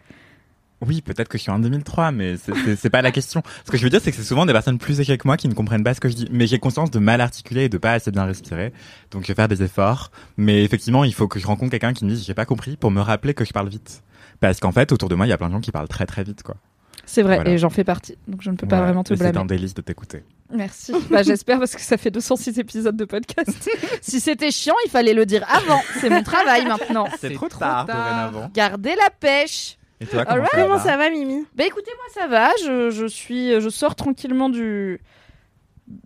Oui, 0.84 1.00
peut-être 1.00 1.28
que 1.28 1.38
je 1.38 1.42
suis 1.42 1.50
en 1.52 1.60
2003, 1.60 2.10
mais 2.10 2.34
c'est 2.76 2.90
pas 2.90 3.02
la 3.02 3.12
question. 3.12 3.42
Ce 3.64 3.70
que 3.70 3.76
je 3.76 3.84
veux 3.84 3.90
dire, 3.90 4.00
c'est 4.02 4.10
que 4.10 4.16
c'est 4.16 4.24
souvent 4.24 4.46
des 4.46 4.52
personnes 4.52 4.78
plus 4.78 4.98
âgées 4.98 5.16
que 5.16 5.28
moi 5.28 5.36
qui 5.36 5.46
ne 5.46 5.54
comprennent 5.54 5.84
pas 5.84 5.94
ce 5.94 6.00
que 6.00 6.08
je 6.08 6.14
dis. 6.14 6.28
Mais 6.32 6.48
j'ai 6.48 6.58
conscience 6.58 6.90
de 6.90 6.98
mal 6.98 7.20
articuler 7.20 7.64
et 7.64 7.68
de 7.68 7.78
pas 7.78 7.92
assez 7.92 8.10
bien 8.10 8.24
respirer. 8.24 8.72
Donc 9.12 9.22
je 9.22 9.28
vais 9.28 9.34
faire 9.34 9.46
des 9.46 9.62
efforts. 9.62 10.10
Mais 10.36 10.64
effectivement, 10.64 11.04
il 11.04 11.14
faut 11.14 11.28
que 11.28 11.38
je 11.38 11.46
rencontre 11.46 11.70
quelqu'un 11.70 11.92
qui 11.92 12.04
me 12.04 12.10
dise 12.10 12.26
j'ai 12.26 12.34
pas 12.34 12.46
compris 12.46 12.76
pour 12.76 12.90
me 12.90 13.00
rappeler 13.00 13.32
que 13.32 13.44
je 13.44 13.52
parle 13.52 13.68
vite. 13.68 14.02
Parce 14.40 14.58
qu'en 14.58 14.72
fait, 14.72 14.90
autour 14.90 15.08
de 15.08 15.14
moi, 15.14 15.24
il 15.24 15.30
y 15.30 15.32
a 15.32 15.38
plein 15.38 15.46
de 15.46 15.52
gens 15.52 15.60
qui 15.60 15.70
parlent 15.70 15.86
très 15.86 16.04
très 16.06 16.24
vite, 16.24 16.42
quoi. 16.42 16.56
C'est 17.04 17.22
vrai, 17.22 17.36
Voilà. 17.36 17.50
et 17.50 17.58
j'en 17.58 17.68
fais 17.70 17.84
partie, 17.84 18.16
donc 18.28 18.42
je 18.42 18.50
ne 18.50 18.56
peux 18.56 18.66
pas 18.66 18.76
Voilà. 18.76 18.86
vraiment 18.92 19.04
te 19.04 19.12
Et 19.12 19.16
C'est 19.16 19.22
blâmer. 19.24 19.38
un 19.38 19.44
délice 19.44 19.74
de 19.74 19.82
t'écouter. 19.82 20.22
Merci. 20.54 20.92
Bah, 21.10 21.22
J'espère 21.22 21.58
parce 21.58 21.74
que 21.74 21.80
ça 21.80 21.96
fait 21.96 22.10
206 22.10 22.58
épisodes 22.58 22.96
de 22.96 23.04
podcast. 23.04 23.70
si 24.02 24.20
c'était 24.20 24.50
chiant, 24.50 24.74
il 24.86 24.90
fallait 24.90 25.14
le 25.14 25.26
dire 25.26 25.44
avant. 25.50 25.80
C'est 26.00 26.10
mon 26.10 26.22
travail 26.22 26.64
maintenant. 26.66 27.06
C'est 27.18 27.32
trop 27.34 27.48
tard. 27.48 27.86
dorénavant. 27.86 28.50
Gardez 28.54 28.94
la 28.96 29.10
pêche. 29.18 29.78
Et 30.00 30.06
toi, 30.06 30.24
comment, 30.24 30.46
ça 30.50 30.66
va 30.66 30.78
ça 30.80 30.96
va, 30.96 31.10
Mimi? 31.10 31.44
Bah 31.54 31.64
écoutez, 31.66 31.90
moi 31.96 32.22
ça 32.22 32.26
va. 32.28 32.50
Je, 32.66 32.90
je 32.90 33.06
suis, 33.06 33.60
je 33.60 33.68
sors 33.68 33.94
tranquillement 33.94 34.48
du 34.48 35.00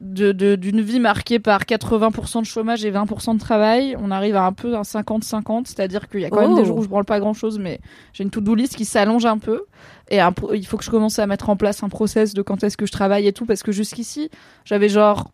de- 0.00 0.32
de- 0.32 0.56
d'une 0.56 0.80
vie 0.80 1.00
marquée 1.00 1.38
par 1.38 1.64
80% 1.64 2.40
de 2.40 2.46
chômage 2.46 2.84
et 2.84 2.90
20% 2.90 3.34
de 3.34 3.38
travail. 3.40 3.96
On 4.00 4.10
arrive 4.10 4.36
à 4.36 4.44
un 4.44 4.52
peu 4.52 4.74
un 4.76 4.82
50-50, 4.82 5.66
c'est-à-dire 5.66 6.08
qu'il 6.08 6.20
y 6.20 6.24
a 6.24 6.30
quand 6.30 6.40
même 6.40 6.52
Oh. 6.52 6.58
des 6.58 6.64
jours 6.64 6.78
où 6.78 6.82
je 6.82 6.88
branle 6.88 7.04
pas 7.04 7.20
grand-chose, 7.20 7.58
mais 7.58 7.80
j'ai 8.12 8.24
une 8.24 8.30
to-do 8.30 8.54
list 8.54 8.74
qui 8.76 8.84
s'allonge 8.84 9.26
un 9.26 9.38
peu. 9.38 9.62
Et 10.10 10.20
il 10.54 10.66
faut 10.66 10.76
que 10.76 10.84
je 10.84 10.90
commence 10.90 11.18
à 11.18 11.26
mettre 11.26 11.50
en 11.50 11.56
place 11.56 11.82
un 11.82 11.88
process 11.88 12.32
de 12.32 12.42
quand 12.42 12.62
est-ce 12.62 12.76
que 12.76 12.86
je 12.86 12.92
travaille 12.92 13.26
et 13.26 13.32
tout, 13.32 13.44
parce 13.44 13.62
que 13.62 13.72
jusqu'ici, 13.72 14.30
j'avais 14.64 14.88
genre 14.88 15.30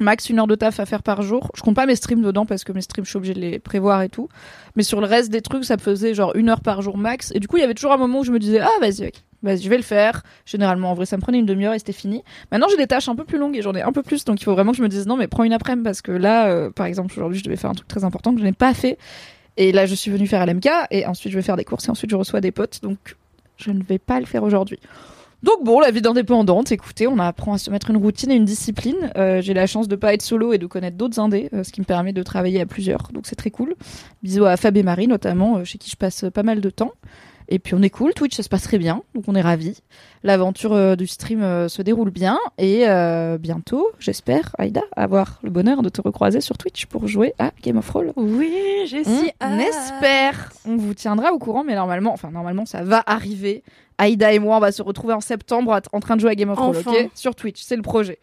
max 0.00 0.28
une 0.28 0.38
heure 0.38 0.46
de 0.46 0.54
taf 0.54 0.80
à 0.80 0.86
faire 0.86 1.02
par 1.02 1.22
jour. 1.22 1.50
Je 1.54 1.62
compte 1.62 1.76
pas 1.76 1.86
mes 1.86 1.96
streams 1.96 2.22
dedans 2.22 2.46
parce 2.46 2.64
que 2.64 2.72
mes 2.72 2.80
streams, 2.80 3.04
je 3.04 3.10
suis 3.10 3.16
obligée 3.16 3.34
de 3.34 3.40
les 3.40 3.58
prévoir 3.58 4.02
et 4.02 4.08
tout. 4.08 4.28
Mais 4.74 4.82
sur 4.82 5.00
le 5.00 5.06
reste 5.06 5.30
des 5.30 5.40
trucs, 5.40 5.64
ça 5.64 5.76
me 5.76 5.80
faisait 5.80 6.14
genre 6.14 6.34
une 6.36 6.48
heure 6.48 6.60
par 6.60 6.82
jour 6.82 6.98
max. 6.98 7.32
Et 7.34 7.40
du 7.40 7.48
coup, 7.48 7.56
il 7.56 7.60
y 7.60 7.64
avait 7.64 7.74
toujours 7.74 7.92
un 7.92 7.96
moment 7.96 8.20
où 8.20 8.24
je 8.24 8.32
me 8.32 8.38
disais, 8.38 8.60
ah, 8.60 8.70
vas-y. 8.80 9.10
Vas-y, 9.42 9.62
je 9.62 9.70
vais 9.70 9.76
le 9.76 9.82
faire. 9.82 10.22
Généralement, 10.44 10.90
en 10.90 10.94
vrai, 10.94 11.06
ça 11.06 11.16
me 11.16 11.22
prenait 11.22 11.38
une 11.38 11.46
demi-heure 11.46 11.74
et 11.74 11.78
c'était 11.78 11.92
fini. 11.92 12.22
Maintenant, 12.50 12.66
j'ai 12.70 12.76
des 12.76 12.86
tâches 12.86 13.08
un 13.08 13.14
peu 13.14 13.24
plus 13.24 13.38
longues 13.38 13.56
et 13.56 13.62
j'en 13.62 13.74
ai 13.74 13.82
un 13.82 13.92
peu 13.92 14.02
plus. 14.02 14.24
Donc, 14.24 14.40
il 14.40 14.44
faut 14.44 14.52
vraiment 14.52 14.72
que 14.72 14.78
je 14.78 14.82
me 14.82 14.88
dise, 14.88 15.06
non, 15.06 15.16
mais 15.16 15.28
prends 15.28 15.44
une 15.44 15.52
après-midi 15.52 15.84
parce 15.84 16.02
que 16.02 16.12
là, 16.12 16.48
euh, 16.48 16.70
par 16.70 16.86
exemple, 16.86 17.12
aujourd'hui, 17.16 17.38
je 17.38 17.44
devais 17.44 17.56
faire 17.56 17.70
un 17.70 17.74
truc 17.74 17.88
très 17.88 18.04
important 18.04 18.34
que 18.34 18.40
je 18.40 18.44
n'ai 18.44 18.52
pas 18.52 18.74
fait. 18.74 18.98
Et 19.56 19.72
là, 19.72 19.86
je 19.86 19.94
suis 19.94 20.10
venue 20.10 20.26
faire 20.26 20.44
LMK 20.44 20.68
et 20.90 21.06
ensuite, 21.06 21.32
je 21.32 21.38
vais 21.38 21.42
faire 21.42 21.56
des 21.56 21.64
courses 21.64 21.86
et 21.86 21.90
ensuite, 21.90 22.10
je 22.10 22.16
reçois 22.16 22.40
des 22.40 22.50
potes. 22.50 22.80
Donc, 22.82 23.16
je 23.56 23.70
ne 23.70 23.82
vais 23.82 23.98
pas 23.98 24.20
le 24.20 24.26
faire 24.26 24.42
aujourd'hui. 24.42 24.78
Donc 25.42 25.62
bon, 25.62 25.80
la 25.80 25.90
vie 25.90 26.00
d'indépendante, 26.00 26.72
écoutez, 26.72 27.06
on 27.06 27.18
apprend 27.18 27.52
à 27.54 27.58
se 27.58 27.70
mettre 27.70 27.90
une 27.90 27.98
routine 27.98 28.30
et 28.30 28.34
une 28.34 28.44
discipline. 28.44 29.12
Euh, 29.16 29.42
j'ai 29.42 29.54
la 29.54 29.66
chance 29.66 29.86
de 29.86 29.94
pas 29.94 30.14
être 30.14 30.22
solo 30.22 30.52
et 30.52 30.58
de 30.58 30.66
connaître 30.66 30.96
d'autres 30.96 31.20
indés, 31.20 31.50
euh, 31.52 31.62
ce 31.62 31.72
qui 31.72 31.80
me 31.80 31.84
permet 31.84 32.12
de 32.12 32.22
travailler 32.22 32.60
à 32.60 32.66
plusieurs, 32.66 33.10
donc 33.12 33.26
c'est 33.26 33.36
très 33.36 33.50
cool. 33.50 33.74
Bisous 34.22 34.46
à 34.46 34.56
Fab 34.56 34.76
et 34.76 34.82
Marie 34.82 35.06
notamment, 35.06 35.58
euh, 35.58 35.64
chez 35.64 35.78
qui 35.78 35.90
je 35.90 35.96
passe 35.96 36.24
pas 36.32 36.42
mal 36.42 36.60
de 36.60 36.70
temps. 36.70 36.92
Et 37.48 37.58
puis 37.58 37.74
on 37.74 37.82
est 37.82 37.90
cool, 37.90 38.12
Twitch 38.12 38.34
ça 38.36 38.42
se 38.42 38.48
passe 38.48 38.64
très 38.64 38.78
bien, 38.78 39.02
donc 39.14 39.24
on 39.28 39.34
est 39.34 39.40
ravis. 39.40 39.82
L'aventure 40.24 40.72
euh, 40.72 40.96
du 40.96 41.06
stream 41.06 41.42
euh, 41.42 41.68
se 41.68 41.80
déroule 41.82 42.10
bien 42.10 42.38
et 42.58 42.88
euh, 42.88 43.38
bientôt, 43.38 43.88
j'espère, 44.00 44.54
Aïda, 44.58 44.82
avoir 44.96 45.38
le 45.42 45.50
bonheur 45.50 45.82
de 45.82 45.88
te 45.88 46.00
recroiser 46.00 46.40
sur 46.40 46.58
Twitch 46.58 46.86
pour 46.86 47.06
jouer 47.06 47.34
à 47.38 47.52
Game 47.62 47.76
of 47.76 47.86
Thrones. 47.86 48.12
Oui, 48.16 48.52
j'ai 48.86 49.04
si 49.04 49.30
On 49.40 49.58
espère. 49.58 50.52
On 50.66 50.76
vous 50.76 50.94
tiendra 50.94 51.32
au 51.32 51.38
courant, 51.38 51.62
mais 51.62 51.74
normalement, 51.76 52.12
enfin 52.12 52.30
normalement, 52.30 52.66
ça 52.66 52.82
va 52.82 53.02
arriver. 53.06 53.62
Aïda 53.98 54.32
et 54.32 54.38
moi, 54.38 54.56
on 54.56 54.60
va 54.60 54.72
se 54.72 54.82
retrouver 54.82 55.14
en 55.14 55.20
septembre 55.20 55.80
en 55.92 56.00
train 56.00 56.16
de 56.16 56.20
jouer 56.20 56.30
à 56.30 56.34
Game 56.34 56.50
of 56.50 56.56
Thrones, 56.56 56.76
Enfin. 56.76 56.92
ok 56.92 57.10
Sur 57.14 57.34
Twitch, 57.34 57.62
c'est 57.62 57.76
le 57.76 57.82
projet. 57.82 58.18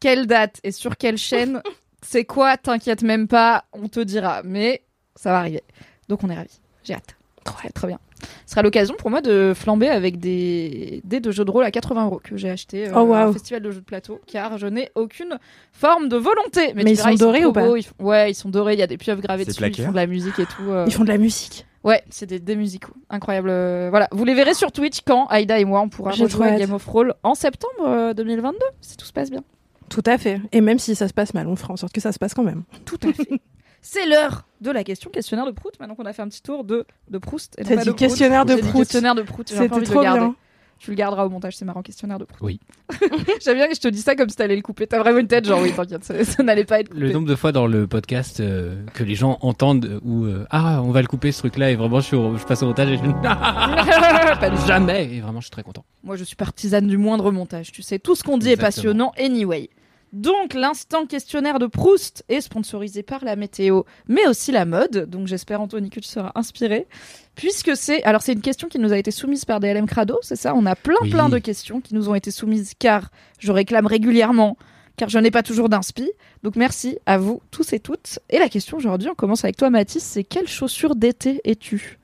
Quelle 0.00 0.26
date 0.26 0.60
et 0.62 0.70
sur 0.70 0.96
quelle 0.96 1.18
chaîne 1.18 1.60
C'est 2.02 2.24
quoi 2.24 2.56
T'inquiète 2.56 3.02
même 3.02 3.26
pas, 3.26 3.64
on 3.72 3.88
te 3.88 3.98
dira. 3.98 4.42
Mais 4.44 4.82
ça 5.16 5.32
va 5.32 5.38
arriver. 5.40 5.62
Donc 6.08 6.22
on 6.22 6.30
est 6.30 6.36
ravis. 6.36 6.60
J'ai 6.84 6.94
hâte. 6.94 7.16
Très 7.44 7.70
très 7.70 7.88
bien. 7.88 7.98
Ce 8.46 8.50
sera 8.52 8.62
l'occasion 8.62 8.94
pour 8.98 9.10
moi 9.10 9.20
de 9.20 9.52
flamber 9.54 9.88
avec 9.88 10.18
des 10.18 11.00
dés 11.04 11.20
de 11.20 11.30
jeux 11.30 11.44
de 11.44 11.50
rôle 11.50 11.64
à 11.64 11.70
80 11.70 12.04
euros 12.06 12.20
que 12.22 12.36
j'ai 12.36 12.50
acheté 12.50 12.88
euh, 12.88 12.92
Oh, 12.96 13.14
au 13.28 13.32
festival 13.32 13.62
de 13.62 13.70
jeux 13.70 13.80
de 13.80 13.84
plateau, 13.84 14.20
car 14.26 14.58
je 14.58 14.66
n'ai 14.66 14.90
aucune 14.94 15.38
forme 15.72 16.08
de 16.08 16.16
volonté. 16.16 16.72
Mais 16.74 16.82
ils 16.82 16.96
verras, 16.96 17.10
sont 17.12 17.16
dorés 17.16 17.44
ou 17.44 17.52
pas 17.52 17.64
beaux, 17.66 17.76
ils 17.76 17.82
font- 17.84 17.94
Ouais, 18.00 18.30
ils 18.30 18.34
sont 18.34 18.48
dorés. 18.48 18.74
Il 18.74 18.78
y 18.78 18.82
a 18.82 18.86
des 18.86 18.96
pieuvres 18.98 19.20
gravées 19.22 19.44
dessus. 19.44 19.58
plaqué, 19.58 19.82
Ils 19.82 19.84
font 19.86 19.90
de 19.92 19.96
la 19.96 20.06
musique 20.06 20.38
et 20.38 20.46
tout. 20.46 20.62
euh. 20.70 20.84
Ils 20.86 20.92
font 20.92 21.04
de 21.04 21.08
la 21.08 21.18
musique. 21.18 21.64
Ouais, 21.84 22.02
c'est 22.10 22.26
des, 22.26 22.40
des 22.40 22.56
musicaux. 22.56 22.92
Incroyable. 23.08 23.48
Euh, 23.50 23.88
Voilà, 23.90 24.08
vous 24.10 24.24
les 24.24 24.34
verrez 24.34 24.54
sur 24.54 24.72
Twitch 24.72 24.98
quand 25.06 25.26
Aïda 25.26 25.58
et 25.60 25.64
moi 25.64 25.80
on 25.80 25.88
pourra 25.88 26.10
rejouer 26.10 26.48
à. 26.48 26.56
Game 26.58 26.72
of 26.72 26.84
Roll 26.86 27.14
en 27.22 27.34
septembre 27.34 27.86
euh, 27.86 28.14
2022, 28.14 28.58
si 28.80 28.96
tout 28.96 29.06
se 29.06 29.12
passe 29.12 29.30
bien. 29.30 29.42
Tout 29.88 30.02
à 30.04 30.18
fait. 30.18 30.40
Et 30.52 30.60
même 30.60 30.78
si 30.78 30.94
ça 30.94 31.08
se 31.08 31.14
passe 31.14 31.32
mal, 31.34 31.46
on 31.46 31.56
fera 31.56 31.72
en 31.72 31.76
sorte 31.76 31.92
que 31.94 32.00
ça 32.00 32.12
se 32.12 32.18
passe 32.18 32.34
quand 32.34 32.42
même. 32.42 32.64
Tout 32.84 32.98
à 33.08 33.12
fait. 33.12 33.40
C'est 33.90 34.06
l'heure 34.06 34.44
de 34.60 34.70
la 34.70 34.84
question 34.84 35.08
questionnaire 35.10 35.46
de 35.46 35.52
Proust. 35.52 35.80
Maintenant 35.80 35.94
qu'on 35.94 36.04
a 36.04 36.12
fait 36.12 36.20
un 36.20 36.28
petit 36.28 36.42
tour 36.42 36.62
de, 36.62 36.84
de 37.10 37.16
Proust. 37.18 37.54
et 37.58 37.64
T'as 37.64 37.70
dit 37.76 37.76
de 37.76 37.90
Proust. 37.92 37.98
questionnaire 37.98 38.44
de 38.44 38.54
dit 38.54 38.60
Proust. 38.60 38.76
Questionnaire 38.76 39.14
de 39.14 39.22
Proust. 39.22 39.48
J'ai 39.48 39.54
un 39.56 39.58
peu 39.60 39.62
C'était 39.64 39.74
envie 39.76 39.86
de 39.86 39.90
trop 39.90 40.00
bien. 40.02 40.34
Tu 40.78 40.90
le 40.90 40.96
garderas 40.96 41.24
au 41.24 41.28
montage, 41.30 41.56
c'est 41.56 41.64
marrant, 41.64 41.80
questionnaire 41.82 42.18
de 42.18 42.24
Proust. 42.24 42.40
Oui. 42.42 42.60
J'aime 43.44 43.56
bien 43.56 43.66
que 43.66 43.74
je 43.74 43.80
te 43.80 43.88
dis 43.88 44.00
ça 44.02 44.14
comme 44.14 44.28
si 44.28 44.36
t'allais 44.36 44.54
le 44.56 44.62
couper. 44.62 44.86
T'as 44.86 44.98
vraiment 45.00 45.18
une 45.18 45.26
tête, 45.26 45.44
genre 45.46 45.60
oui, 45.62 45.72
t'inquiète, 45.72 46.04
ça, 46.04 46.22
ça 46.22 46.42
n'allait 46.42 46.66
pas 46.66 46.80
être 46.80 46.90
coupé. 46.90 47.00
Le 47.00 47.12
nombre 47.12 47.26
de 47.26 47.34
fois 47.34 47.50
dans 47.50 47.66
le 47.66 47.86
podcast 47.88 48.38
euh, 48.40 48.84
que 48.94 49.02
les 49.04 49.14
gens 49.16 49.38
entendent 49.40 50.00
où 50.04 50.24
euh, 50.26 50.46
ah 50.50 50.80
on 50.84 50.90
va 50.90 51.00
le 51.00 51.08
couper 51.08 51.32
ce 51.32 51.38
truc-là 51.38 51.70
et 51.70 51.74
vraiment 51.76 51.98
je, 52.00 52.06
suis 52.06 52.16
au- 52.16 52.36
je 52.36 52.44
passe 52.44 52.62
au 52.62 52.66
montage 52.66 52.90
et 52.90 52.96
je 52.98 53.02
Pas 53.22 54.66
jamais 54.66 55.12
et 55.16 55.20
vraiment 55.20 55.40
je 55.40 55.46
suis 55.46 55.50
très 55.50 55.62
content. 55.64 55.84
Moi, 56.04 56.14
je 56.16 56.24
suis 56.24 56.36
partisane 56.36 56.86
du 56.86 56.96
moindre 56.98 57.30
montage. 57.32 57.72
Tu 57.72 57.82
sais, 57.82 57.98
tout 57.98 58.14
ce 58.14 58.22
qu'on 58.22 58.38
dit 58.38 58.50
est 58.50 58.56
passionnant 58.56 59.12
anyway. 59.18 59.70
Donc, 60.12 60.54
l'instant 60.54 61.04
questionnaire 61.06 61.58
de 61.58 61.66
Proust 61.66 62.24
est 62.30 62.40
sponsorisé 62.40 63.02
par 63.02 63.24
la 63.24 63.36
météo, 63.36 63.82
mais 64.08 64.26
aussi 64.26 64.52
la 64.52 64.64
mode. 64.64 65.06
Donc, 65.10 65.26
j'espère, 65.26 65.60
Anthony, 65.60 65.90
que 65.90 66.00
tu 66.00 66.08
seras 66.08 66.32
inspiré. 66.34 66.86
Puisque 67.34 67.76
c'est. 67.76 68.02
Alors, 68.04 68.22
c'est 68.22 68.32
une 68.32 68.40
question 68.40 68.68
qui 68.68 68.78
nous 68.78 68.92
a 68.92 68.98
été 68.98 69.10
soumise 69.10 69.44
par 69.44 69.60
DLM 69.60 69.86
Crado, 69.86 70.18
c'est 70.22 70.36
ça? 70.36 70.54
On 70.54 70.64
a 70.66 70.74
plein, 70.74 70.96
Oui. 71.02 71.10
plein 71.10 71.28
de 71.28 71.38
questions 71.38 71.80
qui 71.80 71.94
nous 71.94 72.08
ont 72.08 72.14
été 72.14 72.30
soumises 72.30 72.72
car 72.78 73.10
je 73.38 73.52
réclame 73.52 73.86
régulièrement, 73.86 74.56
car 74.96 75.08
je 75.10 75.18
n'ai 75.18 75.30
pas 75.30 75.42
toujours 75.42 75.68
d'inspi. 75.68 76.10
Donc, 76.42 76.56
merci 76.56 76.98
à 77.04 77.18
vous 77.18 77.42
tous 77.50 77.72
et 77.74 77.78
toutes. 77.80 78.18
Et 78.30 78.38
la 78.38 78.48
question 78.48 78.78
aujourd'hui, 78.78 79.08
on 79.10 79.14
commence 79.14 79.44
avec 79.44 79.56
toi, 79.56 79.68
Mathis 79.70 80.02
c'est 80.02 80.24
quelle 80.24 80.48
chaussure 80.48 80.96
d'été 80.96 81.40
es-tu? 81.44 81.98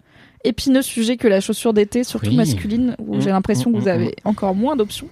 Épineux 0.44 0.82
sujet 0.82 1.16
que 1.16 1.26
la 1.26 1.40
chaussure 1.40 1.72
d'été, 1.72 2.04
surtout 2.04 2.26
Oui. 2.28 2.36
masculine, 2.36 2.96
où 2.98 3.16
Mm, 3.16 3.20
j'ai 3.22 3.30
l'impression 3.30 3.70
mm, 3.70 3.72
que 3.72 3.78
vous 3.78 3.86
mm, 3.86 3.88
avez 3.88 4.14
encore 4.24 4.54
moins 4.54 4.76
d'options. 4.76 5.08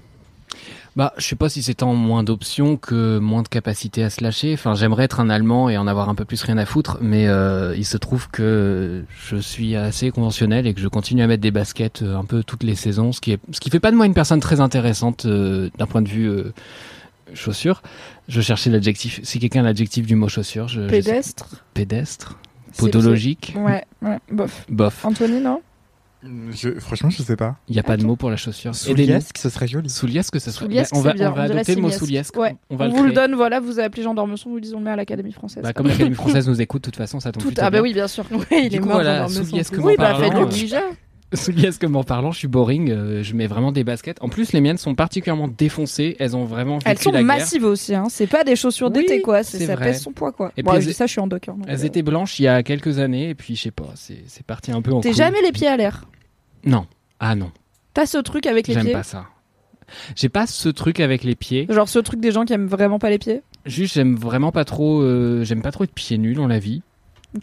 Bah, 0.95 1.15
je 1.17 1.25
sais 1.27 1.37
pas 1.37 1.49
si 1.49 1.63
c'est 1.63 1.75
tant 1.77 1.95
moins 1.95 2.23
d'options 2.23 2.77
que 2.77 3.19
moins 3.19 3.43
de 3.43 3.49
capacité 3.49 4.05
à 4.05 4.11
se 4.11 4.23
lâcher. 4.23 4.53
Enfin, 4.53 4.75
j'aimerais 4.75 5.05
être 5.05 5.21
un 5.21 5.31
Allemand 5.31 5.71
et 5.71 5.79
en 5.79 5.87
avoir 5.87 6.11
un 6.11 6.15
peu 6.15 6.27
plus 6.27 6.43
rien 6.43 6.59
à 6.59 6.67
foutre, 6.67 6.99
mais 7.01 7.27
euh, 7.29 7.75
il 7.77 7.87
se 7.87 7.97
trouve 7.97 8.29
que 8.29 9.03
je 9.27 9.37
suis 9.37 9.75
assez 9.75 10.11
conventionnel 10.11 10.67
et 10.67 10.75
que 10.75 10.81
je 10.83 10.89
continue 10.89 11.23
à 11.23 11.27
mettre 11.27 11.41
des 11.41 11.51
baskets 11.51 12.03
euh, 12.03 12.17
un 12.19 12.25
peu 12.27 12.43
toutes 12.45 12.63
les 12.63 12.75
saisons, 12.75 13.13
ce 13.13 13.23
qui 13.23 13.33
est, 13.33 13.39
ce 13.53 13.61
qui 13.61 13.71
fait 13.71 13.81
pas 13.81 13.91
de 13.91 13.97
moi 13.97 14.05
une 14.05 14.13
personne 14.13 14.41
très 14.41 14.61
intéressante 14.61 15.25
euh, 15.25 15.71
d'un 15.79 15.87
point 15.87 16.03
de 16.03 16.09
vue 16.11 16.29
euh, 16.29 16.53
chaussures. 17.33 17.81
Je 18.29 18.43
cherchais 18.43 18.69
l'adjectif. 18.69 19.21
Si 19.23 19.39
quelqu'un 19.39 19.61
a 19.61 19.65
l'adjectif 19.65 20.07
du 20.07 20.15
mot 20.15 20.29
chaussure, 20.29 20.69
je, 20.69 20.83
je 20.83 20.89
sais- 20.89 20.91
Pédestre. 21.03 21.47
pédestre, 21.73 22.39
podologique, 22.77 23.55
Ouais, 23.57 23.83
ouais, 24.03 24.19
bof. 24.31 24.67
bof. 24.69 25.07
Anthony, 25.07 25.41
non? 25.41 25.63
Je- 26.51 26.79
franchement, 26.79 27.11
je 27.11 27.23
sais 27.23 27.37
pas. 27.37 27.57
Il 27.69 27.75
y 27.75 27.79
a 27.79 27.83
pas 27.83 27.97
de 27.97 28.05
mot 28.05 28.17
pour 28.17 28.31
la 28.31 28.37
chaussure. 28.37 28.75
Souliesque, 28.75 29.39
ce 29.39 29.49
serait 29.51 29.67
joli. 29.67 29.91
Souliesque, 29.91 30.41
ça 30.41 30.53
serait. 30.53 30.67
Souliesque, 30.67 30.95
on 30.95 31.01
va, 31.01 31.13
bien, 31.15 31.31
on 31.31 31.35
va 31.35 31.43
on 31.43 31.45
adopter 31.51 31.75
le 31.75 31.83
mot 31.83 31.91
souliesque. 31.91 32.37
Ouais. 32.37 32.57
On 32.71 32.75
On, 32.75 32.79
va 32.79 32.87
le 32.87 32.93
vous 32.93 33.03
le 33.05 33.13
donne, 33.13 33.35
voilà, 33.35 33.61
vous 33.61 33.73
avez 33.73 33.85
appelé 33.85 34.03
Jean 34.03 34.15
d'Ormesson, 34.15 34.49
vous 34.51 34.57
le 34.57 34.61
disons 34.61 34.79
le 34.79 34.85
met 34.85 34.91
à 34.93 34.97
l'Académie 34.97 35.33
française. 35.33 35.63
Bah, 35.63 35.73
comme 35.73 35.89
l'Académie 35.89 36.15
française 36.15 36.49
nous 36.49 36.61
écoute, 36.61 36.83
de 36.85 36.91
toute 36.91 36.97
façon, 36.97 37.19
ça 37.21 37.33
tombe 37.33 37.43
Tout... 37.43 37.51
Ah 37.59 37.63
bah 37.65 37.71
bien. 37.71 37.83
oui, 37.83 37.93
bien 37.93 38.09
sûr. 38.09 38.25
Ouais, 38.33 38.65
il 38.65 38.69
Du 38.69 38.77
est 38.77 38.79
coup, 38.79 38.87
mort 38.87 38.97
voilà, 38.97 39.27
comment 39.29 39.85
Oui, 39.85 39.95
bah 39.99 40.13
parlant, 40.13 40.49
faites-le 40.51 40.83
euh, 41.33 41.37
déjà. 41.37 41.43
Souliesquement 41.45 42.05
parlant, 42.05 42.31
je 42.33 42.39
suis 42.39 42.49
boring. 42.49 42.91
euh, 42.91 43.23
je 43.23 43.35
mets 43.35 43.47
vraiment 43.47 43.73
des 43.73 43.85
baskets. 43.85 44.19
En 44.23 44.29
plus, 44.29 44.53
les 44.53 44.61
miennes 44.61 44.79
sont 44.79 44.95
particulièrement 44.95 45.49
défoncées. 45.49 46.17
Elles 46.19 46.37
ont 46.37 46.45
vraiment 46.45 46.79
vécu 46.79 46.91
Elles 46.91 46.99
sont 46.99 47.11
la 47.13 47.19
guerre. 47.19 47.27
massives 47.27 47.65
aussi, 47.65 47.95
hein. 47.95 48.07
c'est 48.11 48.27
pas 48.27 48.45
des 48.45 48.57
chaussures 48.57 48.89
Oui, 48.89 49.01
d'été 49.01 49.23
quoi, 49.23 49.43
c'est 49.43 49.65
ça 49.67 49.75
vrai. 49.77 49.87
pèse 49.87 50.03
son 50.03 50.13
poids 50.13 50.33
quoi. 50.33 50.53
Et 50.57 50.63
Bon, 50.63 50.73
puis 50.73 50.81
je 50.81 50.87
elles- 50.87 50.89
dis 50.93 50.95
ça, 50.95 51.07
je 51.07 51.13
suis 51.13 51.21
en 51.21 51.27
doc. 51.27 51.49
hein, 51.49 51.57
Elles 51.67 51.81
euh, 51.83 51.87
étaient 51.87 52.03
blanches 52.03 52.39
il 52.39 52.45
y 52.45 52.49
a 52.49 52.63
quelques 52.63 52.99
années 52.99 53.31
et 53.31 53.35
puis 53.35 53.57
je 53.57 53.63
sais 53.63 53.71
pas, 53.71 53.91
c'est 53.95 54.17
parti 54.47 54.71
un 54.73 54.83
peu 54.83 54.93
en 54.93 55.01
T'es 55.01 55.13
jamais 55.13 55.41
les 55.43 55.53
pieds 55.53 55.69
à 55.69 55.77
l'air? 55.77 56.05
Non. 56.65 56.87
Ah 57.21 57.35
non, 57.35 57.51
T'as 57.95 58.07
ce 58.07 58.19
truc 58.19 58.47
avec 58.47 58.67
les 58.69 58.75
j'aime 58.75 58.85
pieds? 58.85 58.93
pas 58.93 59.03
ça. 59.03 59.27
J'ai 60.17 60.29
pas 60.31 60.47
ce 60.47 60.69
truc 60.71 61.01
avec 61.01 61.23
les 61.25 61.35
pieds. 61.35 61.67
Genre 61.69 61.89
ce 61.89 61.99
truc 61.99 62.19
des 62.21 62.31
gens 62.33 62.45
qui 62.45 62.53
aiment 62.55 62.67
vraiment 62.67 62.99
pas 62.99 63.11
les 63.11 63.19
pieds? 63.19 63.43
Juste, 63.67 63.95
j'aime 63.95 64.17
vraiment 64.17 64.51
pas 64.51 64.65
trop. 64.65 65.03
euh, 65.03 65.45
j'aime 65.45 65.61
pas 65.63 65.71
trop 65.71 65.85
être 65.85 65.93
pieds 65.93 66.17
nus 66.19 66.35
dans 66.35 66.47
la 66.47 66.59
vie. 66.59 66.83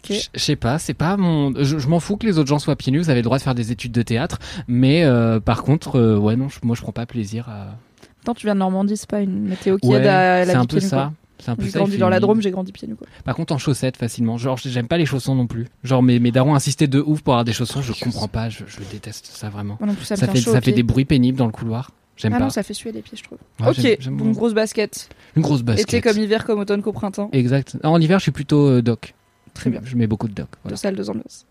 Je 0.08 0.20
sais 0.34 0.56
pas, 0.56 0.78
c'est 0.78 0.94
pas 0.94 1.16
mon. 1.16 1.52
Je, 1.62 1.86
m'en 1.88 2.00
fous 2.00 2.16
que 2.16 2.26
les 2.26 2.38
autres 2.38 2.48
gens 2.48 2.58
soient 2.58 2.76
pieds 2.76 2.92
nus. 2.92 2.98
Vous 3.00 3.10
avez 3.10 3.20
le 3.20 3.24
droit 3.24 3.38
de 3.38 3.42
faire 3.42 3.54
des 3.54 3.72
études 3.72 3.92
de 3.92 4.02
théâtre, 4.02 4.38
mais 4.68 5.04
euh, 5.04 5.40
par 5.40 5.62
contre, 5.62 5.98
euh, 5.98 6.16
ouais 6.16 6.36
non, 6.36 6.48
je- 6.48 6.58
moi 6.62 6.76
je 6.76 6.82
prends 6.82 6.92
pas 6.92 7.06
plaisir 7.06 7.48
à. 7.48 7.76
Tant 8.24 8.34
tu 8.34 8.46
viens 8.46 8.54
de 8.54 8.60
Normandie, 8.60 8.96
c'est 8.96 9.08
pas 9.08 9.20
une 9.20 9.48
météo 9.48 9.78
qui 9.78 9.88
Ouais, 9.88 9.96
aide 9.98 10.06
à 10.06 10.44
la 10.44 10.52
c'est 10.52 10.54
un 10.58 10.64
peu 10.66 10.78
ça. 10.80 10.96
quoi. 10.96 11.12
C'est 11.42 11.50
un 11.50 11.56
peu 11.56 11.64
J'ai 11.64 11.70
ça. 11.70 11.78
grandi 11.78 11.96
dans 11.96 12.10
la 12.10 12.16
une- 12.16 12.20
Drôme, 12.20 12.42
j'ai 12.42 12.50
grandi 12.50 12.70
pieds 12.70 12.86
nus 12.86 12.96
quoi. 12.96 13.06
Par 13.24 13.34
contre, 13.34 13.54
en 13.54 13.58
chaussettes 13.58 13.96
facilement. 13.96 14.36
Genre, 14.36 14.58
j'aime 14.58 14.86
pas 14.88 14.98
les 14.98 15.06
chaussons 15.06 15.34
non 15.34 15.46
plus. 15.46 15.66
Genre, 15.82 16.02
mes, 16.02 16.18
mes 16.20 16.30
darons 16.30 16.54
insistaient 16.54 16.86
de 16.86 17.00
ouf 17.00 17.22
pour 17.22 17.32
avoir 17.32 17.44
des 17.46 17.54
chaussons. 17.54 17.80
Je 17.80 17.92
comprends 17.94 18.28
pas. 18.28 18.50
Je, 18.50 18.64
je 18.66 18.78
déteste 18.92 19.26
ça 19.26 19.48
vraiment. 19.48 19.76
Moi 19.80 19.88
non 19.88 19.94
plus, 19.94 20.04
ça, 20.04 20.16
me 20.16 20.20
fait, 20.20 20.26
fait 20.26 20.38
chaud 20.40 20.52
ça 20.52 20.60
fait 20.60 20.72
des 20.72 20.82
bruits 20.82 21.06
pénibles 21.06 21.38
dans 21.38 21.46
le 21.46 21.52
couloir. 21.52 21.92
J'aime 22.18 22.34
Ah 22.34 22.38
pas. 22.38 22.44
non, 22.44 22.50
ça 22.50 22.62
fait 22.62 22.74
suer 22.74 22.92
les 22.92 23.00
pieds, 23.00 23.16
je 23.16 23.24
trouve. 23.24 23.38
Ouais, 23.60 23.68
ok, 23.70 23.96
j'aime- 24.00 24.16
beaucoup. 24.18 24.32
grosse 24.32 24.52
basket. 24.52 25.08
Une 25.34 25.40
grosse 25.42 25.62
basket. 25.62 25.88
Été 25.94 26.02
comme 26.02 26.18
hiver, 26.22 26.44
comme 26.44 26.58
automne, 26.60 26.82
qu'au 26.82 26.92
printemps. 26.92 27.30
Exact. 27.32 27.78
En 27.82 27.98
hiver, 27.98 28.18
je 28.18 28.24
suis 28.24 28.32
plutôt 28.32 28.66
euh, 28.68 28.82
doc. 28.82 29.14
Très 29.54 29.70
bien. 29.70 29.80
Je 29.84 29.96
mets 29.96 30.06
beaucoup 30.06 30.28
de 30.28 30.34
doc. 30.34 30.50
De 30.50 30.56
Voilà. 30.62 30.76
salle 30.76 30.96
de 30.96 31.08
ambiance. 31.08 31.46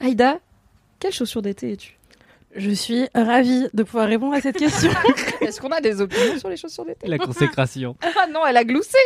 Aïda, 0.00 0.38
quelle 0.98 1.12
chaussure 1.12 1.42
d'été 1.42 1.72
es-tu? 1.72 1.96
Je 2.54 2.70
suis 2.70 3.06
ravie 3.14 3.66
de 3.74 3.82
pouvoir 3.82 4.08
répondre 4.08 4.34
à 4.34 4.40
cette 4.40 4.56
question. 4.56 4.90
Est-ce 5.42 5.60
qu'on 5.60 5.68
a 5.68 5.80
des 5.82 6.00
opinions 6.00 6.38
sur 6.38 6.48
les 6.48 6.56
chaussures 6.56 6.86
d'été? 6.86 7.06
La 7.06 7.18
consécration. 7.18 7.96
Ah 8.02 8.26
non, 8.32 8.40
elle 8.48 8.56
a 8.56 8.64
gloussé 8.64 8.96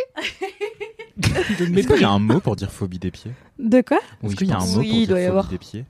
Est-ce 1.21 1.87
qu'il 1.88 2.01
y 2.01 2.05
a 2.05 2.11
un 2.11 2.19
mot 2.19 2.40
pour 2.40 2.57
dire 2.57 2.71
phobie 2.71 2.99
des 2.99 3.11
pieds? 3.11 3.33
De 3.59 3.81
quoi? 3.81 3.99
Est-ce 4.23 4.31
Oui, 4.31 4.37
qu'il 4.37 4.49
y 4.49 4.53
a 4.53 4.59
un 4.59 4.66
mot 4.66 4.79
Oui, 4.79 4.88
pour 4.88 4.95
il 4.95 4.99
dire 5.07 5.09
doit 5.09 5.19
y 5.19 5.23
phobie 5.23 5.27
avoir. 5.29 5.49
des 5.49 5.59
pieds 5.59 5.85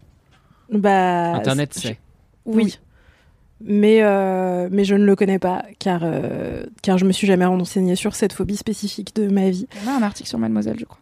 Bah. 0.71 1.35
Internet, 1.35 1.75
c'est- 1.75 1.81
c'est. 1.89 1.99
Oui. 2.47 2.79
Mais, 3.63 4.03
euh, 4.03 4.69
mais 4.73 4.85
je 4.85 4.95
ne 4.95 5.05
le 5.05 5.15
connais 5.15 5.39
pas 5.39 5.65
car, 5.79 6.01
euh, 6.03 6.65
car 6.83 6.97
je 6.97 7.05
me 7.05 7.13
suis 7.13 7.27
jamais 7.27 7.45
renseignée 7.45 7.95
sur 7.95 8.15
cette 8.15 8.33
phobie 8.33 8.57
spécifique 8.57 9.15
de 9.15 9.29
ma 9.29 9.51
vie. 9.51 9.67
On 9.85 9.91
a 9.91 9.93
un 9.97 10.03
article 10.03 10.29
sur 10.31 10.39
Mademoiselle, 10.39 10.79
je 10.79 10.87
crois. 10.87 10.99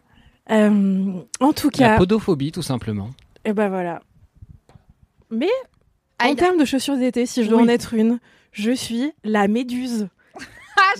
Euh, 0.51 1.13
en 1.39 1.53
tout 1.53 1.69
La 1.77 1.89
cas, 1.89 1.97
podophobie, 1.97 2.51
tout 2.51 2.61
simplement. 2.61 3.09
et 3.45 3.53
ben 3.53 3.69
voilà. 3.69 4.01
Mais 5.29 5.49
en 6.21 6.33
termes 6.35 6.57
de 6.57 6.65
chaussures 6.65 6.97
d'été, 6.97 7.25
si 7.25 7.43
je 7.43 7.49
dois 7.49 7.59
Oui. 7.59 7.65
en 7.65 7.69
être 7.69 7.93
une, 7.93 8.19
je 8.51 8.71
suis 8.71 9.11
la 9.23 9.47
méduse. 9.47 10.07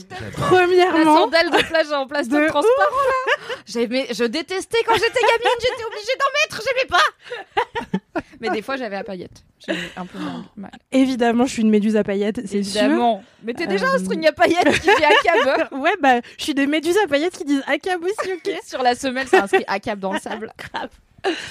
T'aime. 0.08 0.18
La 0.22 0.32
Premièrement, 0.32 1.18
sandale 1.24 1.50
de 1.50 1.64
plage 1.68 1.92
en 1.92 2.08
plastique 2.08 2.34
De 2.34 2.48
transparent 2.48 2.66
là. 2.66 3.56
J'aimais, 3.66 4.08
je 4.12 4.24
détestais 4.24 4.80
quand 4.86 4.94
j'étais 4.96 5.22
gamine, 5.22 5.58
j'étais 5.60 5.86
obligée 5.86 6.16
d'en 6.20 6.32
mettre, 6.42 6.62
j'aimais 6.68 6.88
pas. 6.88 8.22
Mais 8.42 8.50
des 8.50 8.62
fois 8.62 8.78
j'avais 8.78 8.96
à 8.96 9.04
paillettes. 9.04 9.44
J'avais 9.66 9.90
un 9.98 10.06
peu 10.06 10.18
mal. 10.56 10.72
évidemment, 10.92 11.46
je 11.46 11.54
suis 11.54 11.62
une 11.62 11.70
méduse 11.70 11.98
à 11.98 12.04
paillettes, 12.04 12.42
c'est 12.46 12.64
sûr. 12.64 12.82
Évidemment. 12.82 13.24
Mais 13.44 13.54
t'es 13.54 13.68
déjà 13.68 13.88
un 13.88 13.98
string 14.00 14.26
à 14.28 14.32
paillettes 14.32 14.80
qui 14.80 14.90
fait 14.90 15.04
ACAB. 15.06 15.70
Ouais, 15.80 15.96
bah, 16.02 16.22
je 16.38 16.44
suis 16.44 16.54
des 16.54 16.66
méduses 16.68 16.98
à 17.04 17.08
paillettes 17.08 17.38
qui 17.38 17.46
disent 17.46 17.64
ACAB 17.68 18.04
aussi, 18.04 18.34
ok. 18.34 18.52
Sur 18.66 18.82
la 18.82 18.96
semelle, 18.96 19.28
c'est 19.28 19.38
inscrit 19.40 19.64
ACAB 19.68 20.00
dans 20.00 20.14
le 20.14 20.20
sable. 20.20 20.54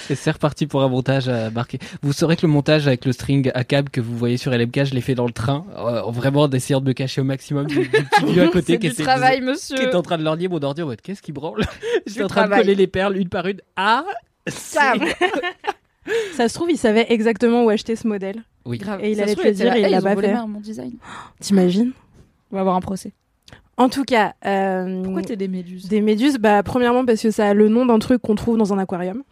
Et 0.09 0.15
c'est 0.15 0.31
reparti 0.31 0.67
pour 0.67 0.81
un 0.83 0.87
montage 0.89 1.27
à 1.29 1.49
marquer. 1.51 1.79
Vous 2.01 2.13
saurez 2.13 2.35
que 2.35 2.45
le 2.45 2.51
montage 2.51 2.87
avec 2.87 3.05
le 3.05 3.11
string 3.11 3.51
à 3.53 3.63
câble 3.63 3.89
que 3.89 4.01
vous 4.01 4.17
voyez 4.17 4.37
sur 4.37 4.51
LMK, 4.51 4.85
je 4.85 4.93
l'ai 4.93 5.01
fait 5.01 5.15
dans 5.15 5.25
le 5.27 5.31
train, 5.33 5.65
euh, 5.77 6.01
vraiment 6.11 6.41
en 6.41 6.49
essayant 6.49 6.81
de 6.81 6.87
me 6.87 6.93
cacher 6.93 7.21
au 7.21 7.23
maximum 7.23 7.67
du, 7.67 7.79
du 7.79 7.89
petit 7.89 8.25
vieux 8.25 8.43
à 8.43 8.47
côté 8.47 8.73
C'est 8.73 8.79
qui, 8.79 8.89
du 8.89 8.95
de- 8.95 9.03
travail, 9.03 9.37
qui 9.39 9.43
monsieur. 9.45 9.81
est 9.81 9.95
en 9.95 10.01
train 10.01 10.17
de 10.17 10.23
leur 10.23 10.37
dire 10.37 10.49
mon 10.49 10.61
ordi 10.63 10.81
en 10.81 10.85
mode 10.87 11.01
qu'est-ce 11.01 11.21
qui 11.21 11.31
branle? 11.31 11.61
J'étais 12.07 12.23
en 12.23 12.27
train 12.27 12.47
de 12.47 12.53
coller 12.55 12.75
les 12.75 12.87
perles 12.87 13.17
une 13.17 13.29
par 13.29 13.45
une. 13.47 13.61
Ah 13.75 14.03
Cam. 14.73 14.99
Ça 16.33 16.47
se 16.49 16.53
trouve, 16.55 16.71
il 16.71 16.77
savait 16.77 17.05
exactement 17.09 17.63
où 17.63 17.69
acheter 17.69 17.95
ce 17.95 18.07
modèle. 18.07 18.43
Oui. 18.65 18.77
Grave. 18.79 18.99
Et 19.03 19.11
il 19.11 19.17
Ça 19.17 19.23
allait 19.23 19.31
se 19.33 19.35
te 19.37 19.41
trouve, 19.41 19.51
le 19.51 19.55
dire 19.55 19.67
était 19.73 19.81
et 19.81 19.85
il 19.85 19.91
là, 19.91 19.99
l'a 20.01 20.15
pas 20.15 20.21
fait. 20.21 20.33
mon 20.47 20.59
design. 20.59 20.93
T'imagines? 21.39 21.91
On 22.51 22.55
va 22.55 22.61
avoir 22.61 22.75
un 22.75 22.79
procès. 22.81 23.11
En 23.77 23.89
tout 23.89 24.03
cas, 24.03 24.33
euh, 24.45 25.03
Pourquoi 25.03 25.21
t'es 25.21 25.35
des 25.35 25.47
méduses? 25.47 25.87
des 25.87 26.01
méduses, 26.01 26.37
bah, 26.37 26.63
premièrement 26.63 27.05
parce 27.05 27.21
que 27.21 27.31
ça 27.31 27.47
a 27.49 27.53
le 27.53 27.69
nom 27.69 27.85
d'un 27.85 27.99
truc 27.99 28.21
qu'on 28.21 28.35
trouve 28.35 28.57
dans 28.57 28.73
un 28.73 28.77
aquarium. 28.79 29.23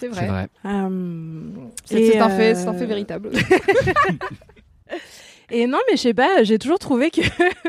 C'est 0.00 0.06
C'est 0.14 0.20
vrai. 0.20 0.26
vrai. 0.28 0.48
Euh, 0.64 1.40
C'est 1.84 2.12
c'est 2.12 2.18
un 2.18 2.30
fait, 2.30 2.52
euh, 2.52 2.54
c'est 2.54 2.68
un 2.68 2.74
fait 2.74 2.86
véritable. 2.86 3.30
Et 5.52 5.66
non, 5.66 5.78
mais 5.90 5.96
je 5.96 6.02
sais 6.02 6.14
pas, 6.14 6.44
j'ai 6.44 6.58
toujours 6.58 6.78
trouvé 6.78 7.10
que 7.10 7.22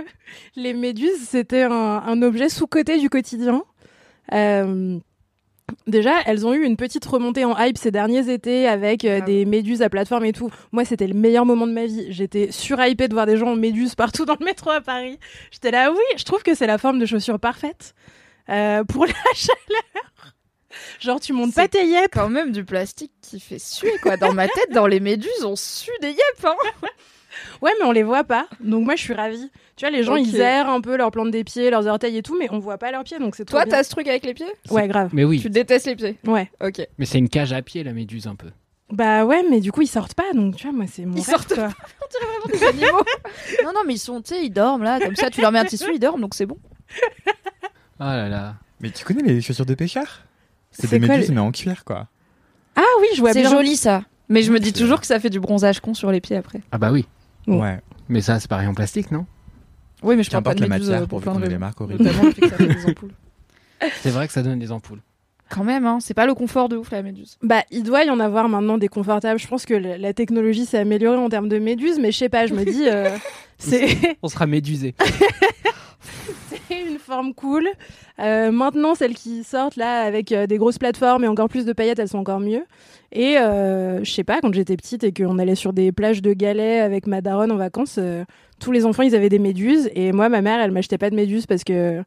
les 0.55 0.73
méduses, 0.73 1.19
c'était 1.27 1.63
un, 1.63 1.71
un 1.71 2.21
objet 2.21 2.47
sous-coté 2.47 2.99
du 2.99 3.09
quotidien. 3.09 3.63
Euh, 4.33 4.99
déjà, 5.87 6.11
elles 6.27 6.45
ont 6.45 6.53
eu 6.53 6.63
une 6.63 6.77
petite 6.77 7.03
remontée 7.05 7.43
en 7.43 7.57
hype 7.57 7.79
ces 7.79 7.89
derniers 7.89 8.31
étés 8.31 8.67
avec 8.67 9.03
euh, 9.03 9.17
Grave. 9.17 9.25
des 9.25 9.45
méduses 9.45 9.81
à 9.81 9.89
plateforme 9.89 10.25
et 10.25 10.31
tout. 10.31 10.51
Moi, 10.71 10.85
c'était 10.85 11.07
le 11.07 11.15
meilleur 11.15 11.43
moment 11.45 11.65
de 11.65 11.73
ma 11.73 11.85
vie. 11.87 12.05
J'étais 12.11 12.51
surhypée 12.51 13.07
de 13.07 13.13
voir 13.13 13.25
des 13.25 13.37
gens 13.37 13.53
en 13.53 13.55
méduses 13.55 13.95
partout 13.95 14.25
dans 14.25 14.37
le 14.39 14.45
métro 14.45 14.69
à 14.69 14.81
Paris. 14.81 15.17
J'étais 15.51 15.71
là, 15.71 15.91
oui, 15.91 16.03
je 16.17 16.23
trouve 16.23 16.43
que 16.43 16.53
c'est 16.53 16.67
la 16.67 16.77
forme 16.77 16.99
de 16.99 17.07
chaussure 17.07 17.39
parfaite 17.39 17.95
euh, 18.49 18.83
pour 18.83 19.05
la 19.07 19.13
chaleur. 19.33 20.10
Genre, 20.99 21.19
tu 21.19 21.33
montes 21.33 21.53
pas 21.53 21.67
tes 21.67 21.85
yep. 21.85 22.09
Quand 22.11 22.29
même 22.29 22.51
du 22.51 22.63
plastique 22.65 23.11
qui 23.21 23.39
fait 23.39 23.59
suer, 23.59 23.93
quoi. 24.01 24.17
Dans 24.17 24.33
ma 24.33 24.47
tête, 24.47 24.71
dans 24.71 24.87
les 24.87 24.99
méduses, 24.99 25.43
on 25.43 25.55
sue 25.55 25.91
des 26.01 26.09
yep, 26.09 26.45
hein. 26.45 26.55
Ouais, 27.61 27.71
mais 27.79 27.85
on 27.85 27.91
les 27.91 28.03
voit 28.03 28.23
pas. 28.23 28.47
Donc 28.59 28.83
moi, 28.85 28.95
je 28.95 29.01
suis 29.03 29.13
ravie. 29.13 29.49
Tu 29.77 29.85
vois, 29.85 29.89
les 29.95 30.03
gens, 30.03 30.15
ils 30.15 30.35
aèrent 30.39 30.69
un 30.69 30.81
peu 30.81 30.97
leurs 30.97 31.11
plantes 31.11 31.31
des 31.31 31.43
pieds, 31.43 31.69
leurs 31.69 31.87
orteils 31.87 32.17
et 32.17 32.21
tout, 32.21 32.37
mais 32.37 32.47
on 32.51 32.59
voit 32.59 32.77
pas 32.77 32.91
leurs 32.91 33.03
pieds, 33.03 33.19
donc 33.19 33.35
c'est 33.35 33.45
trop 33.45 33.57
Toi, 33.57 33.65
t'as 33.65 33.83
ce 33.83 33.89
truc 33.89 34.07
avec 34.07 34.25
les 34.25 34.33
pieds? 34.33 34.51
Ouais, 34.69 34.87
grave. 34.87 35.09
Mais 35.13 35.23
oui, 35.23 35.39
Tu 35.39 35.49
détestes 35.49 35.87
les 35.87 35.95
pieds? 35.95 36.17
Ouais. 36.25 36.51
Ok. 36.63 36.85
mais 36.97 37.05
c'est 37.05 37.17
une 37.19 37.29
cage 37.29 37.53
à 37.53 37.61
pied 37.61 37.83
la 37.83 37.93
méduse 37.93 38.27
un 38.27 38.35
peu. 38.35 38.47
Bah 38.91 39.23
ouais, 39.23 39.43
mais 39.49 39.61
du 39.61 39.71
coup, 39.71 39.81
ils 39.81 39.87
sortent 39.87 40.13
pas, 40.15 40.33
donc 40.33 40.57
tu 40.57 40.67
vois, 40.67 40.75
moi, 40.75 40.85
c'est 40.91 41.05
mon 41.05 41.13
Ils 41.15 41.21
rêve, 41.21 41.29
sortent 41.29 41.55
quoi. 41.55 41.69
des 42.51 42.63
animaux. 42.63 43.03
non, 43.63 43.71
non, 43.73 43.81
mais 43.87 43.93
ils 43.93 43.99
sont, 43.99 44.21
tu 44.21 44.35
sais, 44.35 44.43
ils 44.43 44.49
dorment 44.49 44.83
là, 44.83 44.99
comme 44.99 45.15
ça, 45.15 45.29
tu 45.29 45.39
leur 45.39 45.51
mets 45.53 45.59
un 45.59 45.65
tissu, 45.65 45.85
ils 45.93 45.99
dorment, 45.99 46.19
donc 46.21 46.33
c'est 46.35 46.45
bon. 46.45 46.57
Ah 47.99 48.17
là 48.17 48.27
là. 48.27 48.55
Mais 48.81 48.89
tu 48.91 49.05
connais 49.05 49.21
les 49.23 49.39
chaussures 49.41 49.65
de 49.65 49.75
pêcheur 49.75 50.25
C'est 50.71 50.87
C'est 50.87 50.99
des 50.99 51.05
quoi, 51.05 51.15
méduses 51.15 51.31
mais 51.31 51.39
en 51.41 51.51
cuir 51.51 51.83
quoi. 51.85 52.07
Ah 52.75 52.81
oui, 53.01 53.07
je 53.15 53.19
vois 53.21 53.33
C'est 53.33 53.41
bien. 53.41 53.49
joli 53.51 53.75
ça. 53.75 54.03
Mais 54.29 54.41
je 54.43 54.51
me 54.51 54.59
dis 54.59 54.67
C'est- 54.73 54.79
toujours 54.79 55.01
que 55.01 55.07
ça 55.07 55.19
fait 55.19 55.29
du 55.29 55.39
bronzage 55.39 55.79
con 55.81 55.93
sur 55.93 56.11
les 56.11 56.21
pieds 56.21 56.37
après. 56.37 56.61
Ah 56.71 56.77
bah 56.77 56.91
oui. 56.91 57.05
Ouais. 57.47 57.79
Mais 58.07 58.21
ça, 58.21 58.39
c'est 58.39 58.49
pareil 58.49 58.67
en 58.67 58.73
plastique, 58.73 59.11
non? 59.11 59.25
Oui, 60.03 60.15
mais 60.15 60.23
je 60.23 60.31
parle 60.31 60.43
pas 60.43 60.55
de 60.55 60.61
la 60.61 60.67
méduses 60.67 60.87
matière 60.89 61.03
euh, 61.03 61.07
pour 61.07 61.21
qu'on 61.21 61.41
ait 61.43 61.57
marques 61.57 61.79
horribles. 61.81 62.03
Des 62.03 62.85
ampoules. 62.89 63.11
C'est 64.01 64.09
vrai 64.11 64.27
que 64.27 64.33
ça 64.33 64.41
donne 64.43 64.59
des 64.59 64.71
ampoules. 64.71 65.01
Quand 65.49 65.63
même, 65.65 65.85
hein, 65.85 65.97
c'est 65.99 66.13
pas 66.13 66.25
le 66.25 66.33
confort 66.33 66.69
de 66.69 66.77
ouf 66.77 66.91
la 66.91 67.01
méduse. 67.01 67.37
Bah, 67.43 67.63
il 67.71 67.83
doit 67.83 68.05
y 68.05 68.09
en 68.09 68.19
avoir 68.21 68.47
maintenant 68.47 68.77
des 68.77 68.87
confortables. 68.87 69.37
Je 69.39 69.47
pense 69.47 69.65
que 69.65 69.73
la, 69.73 69.97
la 69.97 70.13
technologie 70.13 70.65
s'est 70.65 70.77
améliorée 70.77 71.17
en 71.17 71.27
termes 71.29 71.49
de 71.49 71.59
méduses, 71.59 71.99
mais 71.99 72.11
je 72.13 72.17
sais 72.19 72.29
pas, 72.29 72.45
je 72.47 72.53
me 72.53 72.63
dis, 72.63 72.87
euh, 72.87 73.09
c'est 73.57 74.17
On 74.23 74.29
sera 74.29 74.45
médusé. 74.47 74.95
une 76.79 76.99
forme 76.99 77.33
cool. 77.33 77.67
Euh, 78.19 78.51
maintenant, 78.51 78.95
celles 78.95 79.13
qui 79.13 79.43
sortent 79.43 79.75
là 79.75 80.01
avec 80.01 80.31
euh, 80.31 80.47
des 80.47 80.57
grosses 80.57 80.77
plateformes 80.77 81.23
et 81.23 81.27
encore 81.27 81.49
plus 81.49 81.65
de 81.65 81.73
paillettes, 81.73 81.99
elles 81.99 82.07
sont 82.07 82.19
encore 82.19 82.39
mieux. 82.39 82.63
Et 83.11 83.37
euh, 83.37 84.03
je 84.03 84.11
sais 84.11 84.23
pas, 84.23 84.39
quand 84.41 84.53
j'étais 84.53 84.77
petite 84.77 85.03
et 85.03 85.11
qu'on 85.11 85.39
allait 85.39 85.55
sur 85.55 85.73
des 85.73 85.91
plages 85.91 86.21
de 86.21 86.33
galets 86.33 86.81
avec 86.81 87.07
ma 87.07 87.21
daronne 87.21 87.51
en 87.51 87.57
vacances, 87.57 87.99
tous 88.59 88.71
les 88.71 88.85
enfants 88.85 89.03
ils 89.03 89.15
avaient 89.15 89.29
des 89.29 89.39
méduses 89.39 89.89
et 89.95 90.11
moi 90.11 90.29
ma 90.29 90.41
mère 90.41 90.59
elle 90.61 90.71
m'achetait 90.71 90.99
pas 90.99 91.09
de 91.09 91.15
méduses 91.15 91.47
parce 91.47 91.63
que 91.63 92.03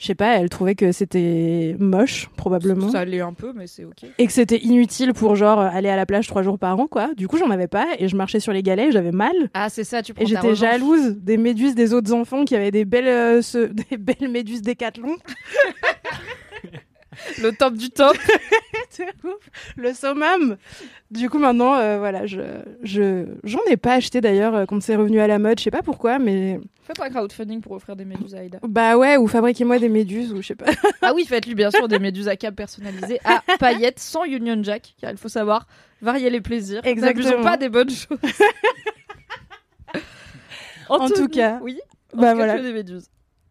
je 0.00 0.06
sais 0.06 0.14
pas, 0.14 0.38
elle 0.38 0.48
trouvait 0.48 0.74
que 0.74 0.92
c'était 0.92 1.76
moche 1.78 2.30
probablement. 2.36 2.88
Ça 2.90 3.04
l'est 3.04 3.20
un 3.20 3.34
peu, 3.34 3.52
mais 3.54 3.66
c'est 3.66 3.84
ok. 3.84 4.04
et 4.18 4.26
que 4.26 4.32
c'était 4.32 4.56
inutile 4.58 5.12
pour 5.12 5.36
genre 5.36 5.58
aller 5.60 5.90
à 5.90 5.96
la 5.96 6.06
plage 6.06 6.26
trois 6.26 6.42
jours 6.42 6.58
par 6.58 6.80
an 6.80 6.86
quoi. 6.86 7.10
Du 7.16 7.28
coup 7.28 7.36
j'en 7.36 7.50
avais 7.50 7.68
pas 7.68 7.86
et 7.98 8.08
je 8.08 8.16
marchais 8.16 8.40
sur 8.40 8.52
les 8.54 8.62
galets, 8.62 8.88
et 8.88 8.92
j'avais 8.92 9.12
mal 9.12 9.34
Ah, 9.54 9.68
c'est 9.68 9.84
ça, 9.84 10.02
tu 10.02 10.14
prends 10.14 10.24
et 10.24 10.32
ta 10.32 10.40
j'étais 10.40 10.54
jalouse 10.54 11.16
des 11.18 11.36
méduses 11.36 11.74
des 11.74 11.92
autres 11.92 12.12
enfants 12.14 12.44
qui 12.46 12.56
avaient 12.56 12.70
des 12.70 12.84
belles 12.86 13.06
euh, 13.08 13.42
ce- 13.42 13.70
des 13.90 13.96
belles 13.98 14.30
méduses 14.30 14.62
décathlon. 14.62 15.16
Le 17.42 17.52
top 17.52 17.74
du 17.74 17.90
top. 17.90 18.16
C'est 18.90 19.06
ouf. 19.24 19.48
le 19.76 19.92
summum. 19.94 20.56
Du 21.10 21.30
coup 21.30 21.38
maintenant 21.38 21.74
euh, 21.76 21.98
voilà, 21.98 22.26
je 22.26 22.40
je 22.82 23.24
j'en 23.44 23.60
ai 23.70 23.76
pas 23.76 23.94
acheté 23.94 24.20
d'ailleurs 24.20 24.54
euh, 24.54 24.64
quand 24.66 24.82
c'est 24.82 24.96
revenu 24.96 25.20
à 25.20 25.26
la 25.28 25.38
mode, 25.38 25.58
je 25.58 25.64
sais 25.64 25.70
pas 25.70 25.82
pourquoi 25.82 26.18
mais 26.18 26.58
Faites 26.82 27.00
un 27.00 27.08
crowdfunding 27.08 27.60
pour 27.60 27.72
offrir 27.72 27.94
des 27.94 28.04
méduses 28.04 28.34
à 28.34 28.38
Aïda. 28.38 28.58
bah 28.66 28.96
ouais 28.96 29.16
ou 29.16 29.28
fabriquez-moi 29.28 29.78
des 29.78 29.88
méduses 29.88 30.32
ou 30.32 30.42
je 30.42 30.48
sais 30.48 30.54
pas. 30.56 30.66
Ah 31.02 31.12
oui, 31.14 31.24
faites-lui 31.24 31.54
bien 31.54 31.70
sûr 31.70 31.86
des 31.88 31.98
méduses 32.00 32.26
à 32.28 32.36
cap 32.36 32.54
personnalisées 32.54 33.20
à 33.24 33.42
paillettes 33.58 34.00
sans 34.00 34.24
Union 34.24 34.60
Jack, 34.62 34.94
car 35.00 35.10
il 35.12 35.16
faut 35.16 35.28
savoir 35.28 35.66
varier 36.02 36.30
les 36.30 36.40
plaisirs. 36.40 36.80
Exactement. 36.84 37.24
N'abusons 37.24 37.42
pas 37.44 37.56
des 37.56 37.68
bonnes 37.68 37.90
choses. 37.90 38.18
En 40.88 41.08
tout 41.08 41.28
cas, 41.28 41.60
oui. 41.62 41.78
bah 42.12 42.20
Bah 42.22 42.34
voilà. 42.34 42.54
voilà. 42.54 42.62
des 42.68 42.72
méduses. 42.72 43.06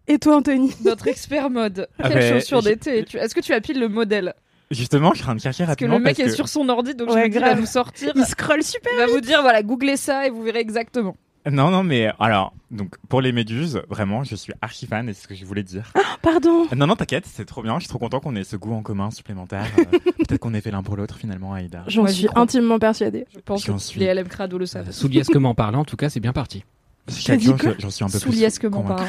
Et 0.10 0.19
toi 0.19 0.38
Anthony? 0.38 0.74
Notre 0.84 1.08
expert 1.08 1.50
mode. 1.50 1.88
Ah 2.00 2.10
Quelle 2.10 2.34
chaussure 2.41 2.62
d'été 2.63 3.06
tu- 3.06 3.17
Est-ce 3.17 3.34
que 3.36 3.39
tu 3.41 3.54
appiles 3.54 3.80
le 3.80 3.88
modèle? 3.88 4.34
Justement, 4.72 5.12
je 5.12 5.15
suis 5.17 5.24
en 5.24 5.28
train 5.28 5.36
de 5.36 5.41
chercher 5.41 5.65
Parce 5.65 5.76
que 5.78 5.86
rapidement 5.86 5.98
le 5.98 6.04
mec 6.04 6.17
parce 6.17 6.28
est 6.28 6.32
que- 6.32 6.36
sur 6.36 6.48
son 6.50 6.67
ordi, 6.69 6.93
donc 6.95 7.10
je 7.12 7.15
me 7.15 7.22
dis, 7.30 7.36
il 7.38 7.39
va 7.39 7.48
grave. 7.50 7.60
nous 7.62 7.65
sortir. 7.65 8.12
Il 8.15 8.26
scrolle 8.26 8.62
super. 8.63 8.91
Il 8.93 9.00
va 9.00 9.08
vous 9.08 9.22
dire, 9.22 9.41
voilà, 9.41 9.63
googlez 9.63 9.98
ça 9.98 10.28
et 10.28 10.30
vous 10.30 10.43
verrez 10.43 10.60
exactement. 10.60 11.15
Non, 11.50 11.72
non, 11.72 11.84
mais 11.84 12.12
alors, 12.19 12.54
donc 12.69 12.95
pour 13.08 13.22
les 13.22 13.32
méduses, 13.32 13.82
vraiment, 13.89 14.24
je 14.24 14.36
suis 14.36 14.54
archi 14.62 14.86
fan 14.86 15.08
et 15.10 15.13
c'est 15.13 15.24
ce 15.24 15.28
que 15.28 15.34
je 15.36 15.45
voulais 15.45 15.63
dire. 15.63 15.91
Pardon. 16.22 16.67
Non, 16.76 16.86
non, 16.86 16.95
t'inquiète, 16.95 17.26
c'est 17.26 17.45
trop 17.45 17.63
bien. 17.63 17.76
Je 17.76 17.86
suis 17.86 17.88
trop 17.89 17.98
content 17.98 18.19
qu'on 18.19 18.36
ait 18.36 18.43
ce 18.43 18.58
goût 18.58 18.74
en 18.74 18.82
commun 18.84 19.10
supplémentaire. 19.10 19.65
Euh, 19.80 19.84
Peut-être 20.28 20.38
qu'on 20.39 20.54
ait 20.54 20.62
fait 20.62 20.69
l'un 20.69 20.84
pour 20.84 20.98
l'autre 20.98 21.17
finalement, 21.17 21.54
Aïda. 21.54 21.84
J'en 21.88 22.06
suis 22.08 22.28
intimement 22.36 22.78
persuadée. 22.78 23.26
Je 23.34 23.39
pense 23.39 23.63
que 23.63 23.78
suis. 23.78 24.00
les 24.02 24.13
LM 24.13 24.28
Crado 24.28 24.58
le 24.58 24.65
savent. 24.65 24.89
Euh, 24.89 24.91
Souliesquement 24.91 25.56
parlant, 25.56 25.80
en 25.80 25.86
tout 25.86 25.95
cas, 25.98 26.10
c'est 26.10 26.19
bien 26.19 26.34
parti. 26.34 26.63
Je- 27.08 27.14
j'en 27.80 27.90
suis 27.90 28.04
un 28.04 28.08
peu 28.08 28.20
plus. 28.20 28.32
Souliesquement 28.32 28.84
parlant. 28.84 29.06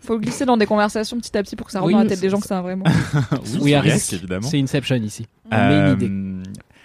Faut 0.00 0.18
glisser 0.18 0.44
dans 0.46 0.56
des 0.56 0.66
conversations 0.66 1.18
petit 1.18 1.36
à 1.36 1.42
petit 1.42 1.56
pour 1.56 1.66
que 1.66 1.72
ça 1.72 1.80
rentre 1.80 1.88
Oui, 1.88 1.92
dans 1.94 2.02
la 2.02 2.08
tête 2.08 2.20
des 2.20 2.30
gens 2.30 2.40
que 2.40 2.46
c'est 2.46 2.54
un 2.54 2.62
vrai 2.62 2.76
mot. 2.76 2.84
oui, 2.86 3.58
Oui, 3.60 3.74
à 3.74 3.80
souliesque, 3.80 3.94
risque. 3.94 4.12
évidemment. 4.14 4.48
C'est 4.48 4.58
Inception 4.60 4.96
ici. 4.96 5.26
Met 5.50 5.56
une 5.58 5.92
idée. 5.92 6.08
Euh, 6.10 6.42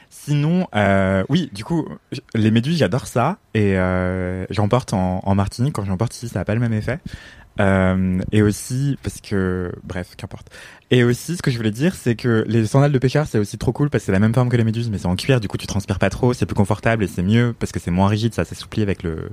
Sinon, 0.09 0.67
euh, 0.75 1.23
oui, 1.29 1.49
du 1.53 1.63
coup, 1.63 1.87
les 2.33 2.51
méduses, 2.51 2.77
j'adore 2.77 3.07
ça. 3.07 3.37
Et 3.53 3.77
euh, 3.77 4.45
j'en 4.49 4.67
porte 4.67 4.93
en, 4.93 5.21
en 5.23 5.35
Martinique. 5.35 5.73
Quand 5.73 5.85
j'en 5.85 5.97
porte 5.97 6.15
ici, 6.15 6.27
ça 6.27 6.39
n'a 6.39 6.45
pas 6.45 6.55
le 6.55 6.59
même 6.59 6.73
effet. 6.73 6.99
Euh, 7.59 8.19
et 8.31 8.41
aussi, 8.41 8.97
parce 9.03 9.21
que, 9.21 9.71
bref, 9.83 10.15
qu'importe. 10.17 10.47
Et 10.91 11.03
aussi, 11.03 11.35
ce 11.37 11.41
que 11.41 11.51
je 11.51 11.57
voulais 11.57 11.71
dire, 11.71 11.93
c'est 11.95 12.15
que 12.15 12.43
les 12.47 12.65
sandales 12.65 12.91
de 12.91 12.97
pêcheur, 12.99 13.27
c'est 13.27 13.37
aussi 13.37 13.57
trop 13.57 13.71
cool 13.71 13.89
parce 13.89 14.03
que 14.03 14.05
c'est 14.07 14.11
la 14.11 14.19
même 14.19 14.33
forme 14.33 14.49
que 14.49 14.57
les 14.57 14.63
méduses, 14.63 14.89
mais 14.89 14.97
c'est 14.97 15.07
en 15.07 15.15
cuir. 15.15 15.39
Du 15.39 15.47
coup, 15.47 15.57
tu 15.57 15.67
transpires 15.67 15.99
pas 15.99 16.09
trop, 16.09 16.33
c'est 16.33 16.45
plus 16.45 16.55
confortable 16.55 17.03
et 17.03 17.07
c'est 17.07 17.23
mieux 17.23 17.53
parce 17.57 17.71
que 17.71 17.79
c'est 17.79 17.91
moins 17.91 18.07
rigide, 18.07 18.33
ça 18.33 18.45
s'assouplit 18.45 18.81
avec 18.81 19.03
le, 19.03 19.29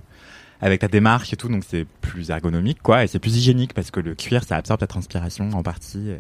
avec 0.61 0.81
ta 0.81 0.89
démarche 0.89 1.33
et 1.33 1.37
tout, 1.37 1.49
donc 1.49 1.65
c'est 1.69 1.87
plus 2.01 2.31
ergonomique, 2.31 2.83
quoi, 2.83 3.05
et 3.05 3.07
c'est 3.07 3.19
plus 3.19 3.37
hygiénique 3.37 3.75
parce 3.75 3.91
que 3.91 4.01
le 4.01 4.15
cuir, 4.15 4.45
ça 4.45 4.57
absorbe 4.57 4.81
ta 4.81 4.87
transpiration 4.87 5.51
en 5.51 5.63
partie. 5.63 6.13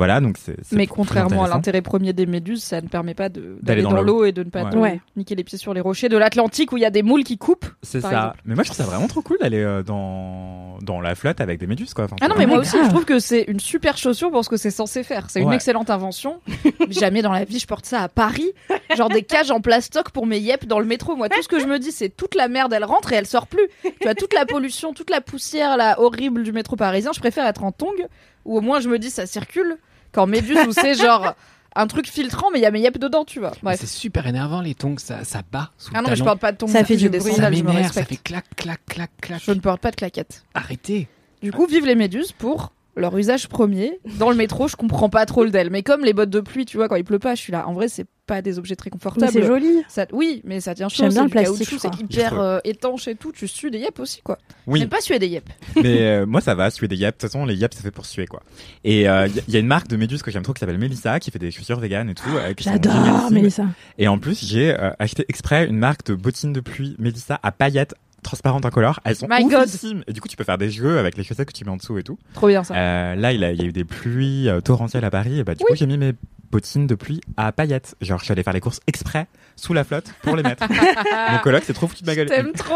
Et 0.00 0.06
Voilà, 0.06 0.20
donc 0.20 0.36
c'est. 0.38 0.56
c'est 0.62 0.76
Mais 0.76 0.86
contrairement 0.86 1.44
à 1.44 1.48
l'intérêt 1.48 1.82
premier 1.82 2.12
des 2.12 2.26
méduses, 2.26 2.62
ça 2.62 2.80
ne 2.80 2.88
permet 2.88 3.14
pas 3.14 3.28
d'aller 3.28 3.82
dans 3.82 3.90
dans 3.92 4.02
l'eau. 4.02 4.24
et 4.24 4.32
de 4.32 4.42
ne 4.42 4.50
pas 4.50 4.64
Ouais. 4.64 4.70
te 4.70 4.76
Ouais. 4.76 5.00
niquer 5.16 5.34
les 5.34 5.44
pieds 5.44 5.58
sur 5.58 5.74
les 5.74 5.80
rochers 5.80 6.08
de 6.08 6.16
l'Atlantique 6.16 6.72
où 6.72 6.76
il 6.76 6.80
y 6.80 6.84
a 6.86 6.90
des 6.90 7.02
moules 7.02 7.24
qui 7.24 7.36
coupent. 7.38 7.66
C'est 7.82 8.00
ça. 8.00 8.08
exemple. 8.08 8.36
Mais 8.44 8.54
moi, 8.54 8.64
je 8.64 8.70
trouve 8.70 8.84
ça 8.84 8.90
vraiment 8.90 9.06
trop 9.08 9.20
cool 9.22 9.36
d'aller 9.40 9.62
euh, 9.62 9.82
dans 9.82 10.78
dans 10.82 11.00
la 11.00 11.14
flotte 11.14 11.40
avec 11.42 11.60
des 11.60 11.66
méduses, 11.66 11.92
quoi. 11.92 12.04
Enfin, 12.06 12.16
Ah 12.22 12.28
non, 12.28 12.34
mais 12.38 12.46
moi 12.46 12.58
aussi, 12.58 12.76
je 12.82 12.88
trouve 12.88 13.04
que 13.04 13.18
c'est 13.18 13.42
une 13.48 13.60
super 13.60 13.96
chaussure 13.98 14.30
pour 14.30 14.42
ce 14.44 14.48
que 14.48 14.56
c'est 14.56 14.70
censé 14.70 15.02
faire. 15.02 15.28
C'est 15.28 15.40
une 15.40 15.48
Ouais. 15.48 15.54
excellente 15.56 15.90
invention. 15.90 16.40
Jamais 16.90 17.20
dans 17.22 17.32
la 17.32 17.44
vie 17.44 17.58
je 17.58 17.66
porte 17.66 17.84
ça 17.86 18.00
à 18.02 18.08
Paris. 18.08 18.50
Genre 18.96 19.08
des 19.10 19.22
cages 19.22 19.50
en 19.50 19.60
plastoc 19.60 20.10
pour 20.10 20.26
mes 20.26 20.38
yep 20.38 20.66
dans 20.66 20.78
le 20.80 20.86
métro. 20.86 21.16
Moi, 21.16 21.28
tout 21.28 21.42
ce 21.42 21.48
que 21.48 21.60
je 21.60 21.66
me 21.66 21.78
dis, 21.78 21.92
c'est 21.92 22.08
toute 22.08 22.34
la 22.34 22.48
merde, 22.48 22.72
elle 22.72 22.84
rentre 22.84 23.12
et 23.12 23.16
elle 23.16 23.26
sort 23.26 23.46
plus. 23.46 23.68
Tu 24.00 24.08
as 24.08 24.14
toute 24.14 24.32
la 24.34 24.46
pollution, 24.46 24.92
toute 24.94 25.10
la 25.10 25.20
poussière 25.20 25.76
là, 25.76 26.00
horrible 26.00 26.42
du 26.42 26.52
métro 26.52 26.76
parisien. 26.76 27.10
Je 27.14 27.20
préfère 27.20 27.46
être 27.46 27.62
en 27.64 27.72
tongue 27.72 28.06
où 28.46 28.56
au 28.56 28.60
moins 28.62 28.80
je 28.80 28.88
me 28.88 28.98
dis 28.98 29.10
ça 29.10 29.26
circule 29.26 29.76
qu'en 30.12 30.26
méduse 30.26 30.58
où 30.66 30.72
c'est 30.72 30.94
genre 30.94 31.34
un 31.76 31.86
truc 31.86 32.08
filtrant 32.08 32.48
mais 32.52 32.58
il 32.58 32.62
y 32.62 32.66
a 32.66 32.70
mes 32.70 32.80
yep 32.80 32.98
dedans, 32.98 33.24
tu 33.24 33.38
vois. 33.38 33.52
Bref. 33.62 33.78
C'est 33.80 33.86
super 33.86 34.26
énervant 34.26 34.60
les 34.60 34.74
tongs, 34.74 34.96
ça, 34.98 35.24
ça 35.24 35.42
bat 35.50 35.70
sous 35.78 35.90
Ah 35.94 35.98
le 35.98 36.04
non, 36.04 36.10
mais 36.10 36.16
je 36.16 36.20
talon. 36.20 36.30
porte 36.32 36.40
pas 36.40 36.52
de 36.52 36.56
tongs. 36.58 36.68
Ça 36.68 36.84
fait 36.84 36.96
du 36.96 37.08
des 37.08 37.18
bruit. 37.18 37.30
Ça 37.30 37.36
sandales, 37.36 37.54
je 37.56 37.62
me 37.62 37.68
m'énerve, 37.68 37.92
ça 37.92 38.00
respecte. 38.00 38.08
fait 38.08 38.16
clac, 38.24 38.44
clac, 38.56 38.80
clac, 38.86 39.10
clac. 39.20 39.42
Je 39.44 39.52
ne 39.52 39.60
porte 39.60 39.80
pas 39.80 39.90
de 39.90 39.96
claquettes. 39.96 40.44
Arrêtez. 40.54 41.08
Du 41.42 41.52
coup, 41.52 41.66
vive 41.66 41.86
les 41.86 41.94
méduses 41.94 42.32
pour 42.32 42.72
leur 42.96 43.16
usage 43.16 43.48
premier. 43.48 43.98
Dans 44.18 44.30
le 44.30 44.36
métro, 44.36 44.68
je 44.68 44.76
comprends 44.76 45.08
pas 45.08 45.26
trop 45.26 45.44
le 45.44 45.50
d'elle. 45.50 45.70
Mais 45.70 45.82
comme 45.82 46.04
les 46.04 46.12
bottes 46.12 46.30
de 46.30 46.40
pluie, 46.40 46.64
tu 46.66 46.76
vois, 46.76 46.88
quand 46.88 46.96
il 46.96 47.04
pleut 47.04 47.18
pas, 47.18 47.34
je 47.34 47.40
suis 47.40 47.52
là. 47.52 47.66
En 47.68 47.72
vrai, 47.72 47.88
c'est 47.88 48.06
pas 48.26 48.42
des 48.42 48.58
objets 48.60 48.76
très 48.76 48.90
confortables. 48.90 49.32
c'est 49.32 49.42
joli. 49.44 49.82
Ça- 49.88 50.06
oui, 50.12 50.40
mais 50.44 50.60
ça 50.60 50.74
tient 50.74 50.88
chaud. 50.88 51.02
J'aime 51.04 51.12
bien 51.12 51.24
le 51.24 51.30
plastique. 51.30 51.68
C'est 51.80 52.00
hyper 52.00 52.38
euh, 52.40 52.58
étanche 52.64 53.08
et 53.08 53.16
tout. 53.16 53.32
Tu 53.32 53.48
sues 53.48 53.70
des 53.72 53.78
yep 53.78 53.98
aussi, 53.98 54.22
quoi. 54.22 54.38
Oui. 54.68 54.78
J'aime 54.80 54.88
pas 54.88 55.00
suer 55.00 55.18
des 55.18 55.26
yep. 55.26 55.48
mais 55.82 56.02
euh, 56.02 56.26
moi, 56.26 56.40
ça 56.40 56.54
va, 56.54 56.70
suer 56.70 56.86
des 56.86 56.96
yep. 56.96 57.16
De 57.16 57.20
toute 57.20 57.30
façon, 57.30 57.44
les 57.44 57.56
yep, 57.56 57.74
ça 57.74 57.80
fait 57.82 57.90
pour 57.90 58.06
suer, 58.06 58.26
quoi. 58.26 58.42
Et 58.84 58.98
il 59.00 59.02
y, 59.02 59.06
a- 59.08 59.26
y 59.48 59.56
a 59.56 59.58
une 59.58 59.66
marque 59.66 59.88
de 59.88 59.96
méduses 59.96 60.22
que 60.22 60.30
j'aime 60.30 60.42
trop 60.44 60.52
qui 60.52 60.60
s'appelle 60.60 60.78
Melissa, 60.78 61.18
qui 61.18 61.30
fait 61.32 61.38
des 61.40 61.50
chaussures 61.50 61.80
véganes 61.80 62.10
et 62.10 62.14
tout. 62.14 62.28
euh, 62.36 62.52
J'adore. 62.58 63.30
Mélissa. 63.32 63.64
Et 63.98 64.06
en 64.06 64.18
plus, 64.18 64.44
j'ai 64.46 64.78
euh, 64.78 64.90
acheté 65.00 65.24
exprès 65.28 65.66
une 65.66 65.78
marque 65.78 66.06
de 66.06 66.14
bottines 66.14 66.52
de 66.52 66.60
pluie 66.60 66.94
Melissa 67.00 67.40
à 67.42 67.50
paillettes 67.50 67.94
transparentes 68.22 68.64
incolores. 68.66 69.00
Elles 69.04 69.16
sont 69.16 69.26
My 69.30 69.44
oufissimes. 69.44 70.02
Et 70.06 70.12
du 70.12 70.20
coup, 70.20 70.28
tu 70.28 70.36
peux 70.36 70.44
faire 70.44 70.58
des 70.58 70.70
jeux 70.70 70.98
avec 70.98 71.16
les 71.16 71.24
chaussettes 71.24 71.48
que 71.48 71.52
tu 71.56 71.64
mets 71.64 71.70
en 71.70 71.76
dessous 71.76 71.98
et 71.98 72.02
tout. 72.02 72.18
Trop 72.34 72.48
bien 72.48 72.64
ça. 72.64 72.74
Euh, 72.74 73.14
là, 73.16 73.32
il, 73.32 73.42
a- 73.44 73.52
il 73.52 73.60
y 73.60 73.64
a 73.64 73.66
eu 73.68 73.72
des 73.72 73.84
pluies 73.84 74.48
euh, 74.48 74.60
torrentielles 74.60 75.04
à 75.04 75.10
Paris. 75.10 75.40
Et 75.40 75.44
bah, 75.44 75.54
du 75.54 75.64
coup, 75.64 75.74
j'ai 75.74 75.86
mis 75.86 75.98
mes 75.98 76.12
bottines 76.50 76.86
de 76.86 76.94
pluie 76.96 77.20
à 77.36 77.52
paillettes. 77.52 77.94
Genre, 78.00 78.18
je 78.18 78.24
suis 78.24 78.32
allé 78.32 78.42
faire 78.42 78.52
les 78.52 78.60
courses 78.60 78.80
exprès 78.88 79.26
sous 79.56 79.72
la 79.72 79.84
flotte 79.84 80.06
pour 80.22 80.34
les 80.36 80.42
mettre. 80.42 80.64
Mon 81.32 81.38
coloc 81.38 81.62
s'est 81.64 81.72
trop 81.74 81.86
foutu 81.86 82.02
de 82.02 82.08
ma 82.08 82.14
gueule. 82.16 82.28
t'aime 82.28 82.52
trop 82.52 82.74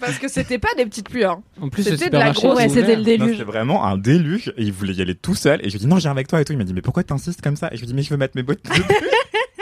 parce 0.00 0.18
que 0.18 0.28
c'était 0.28 0.58
pas 0.58 0.68
des 0.76 0.84
petites 0.84 1.08
pluies. 1.08 1.24
Hein. 1.24 1.42
En 1.60 1.68
plus, 1.68 1.84
C'était 1.84 2.10
de 2.10 2.16
la 2.16 2.34
supermarché. 2.34 2.42
grosse- 2.48 2.56
Ouais, 2.58 2.68
c'était 2.68 2.80
ouvert. 2.82 2.96
le 2.96 3.02
Non, 3.02 3.04
déluge. 3.04 3.30
c'était 3.38 3.44
vraiment 3.44 3.84
un 3.86 3.96
déluge 3.96 4.52
et 4.56 4.64
il 4.64 4.72
voulait 4.72 4.94
y 4.94 5.00
aller 5.00 5.14
tout 5.14 5.34
seul 5.34 5.60
et 5.60 5.70
je 5.70 5.70
lui 5.70 5.76
ai 5.76 5.78
dit 5.80 5.86
non 5.86 5.96
viens 5.96 6.10
avec 6.10 6.26
toi 6.28 6.40
et 6.40 6.44
tout 6.44 6.52
il 6.52 6.58
m'a 6.58 6.64
dit 6.64 6.74
mais 6.74 6.82
pourquoi 6.82 7.02
t'insistes 7.04 7.40
comme 7.40 7.56
ça? 7.56 7.68
Et 7.72 7.76
je 7.76 7.80
lui 7.80 7.84
ai 7.84 7.88
dit 7.88 7.94
mais 7.94 8.02
je 8.02 8.10
veux 8.10 8.16
mettre 8.16 8.36
mes 8.36 8.42
bottes 8.42 8.62
de 8.64 8.68
pluie. 8.70 8.82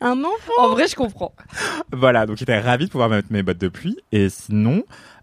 Un 0.00 0.20
enfant. 0.24 0.52
En 0.58 0.68
vrai, 0.70 0.86
je 0.88 0.94
comprends. 0.94 1.32
voilà 1.92 2.26
donc 2.26 2.36
j'étais 2.36 2.58
ravi 2.58 2.86
de 2.86 2.90
pouvoir 2.90 3.08
mettre 3.08 3.28
mes 3.30 3.42
bottes 3.42 3.58
de 3.58 3.68
pluie 3.68 3.96
et 4.12 4.28
sinon 4.28 4.82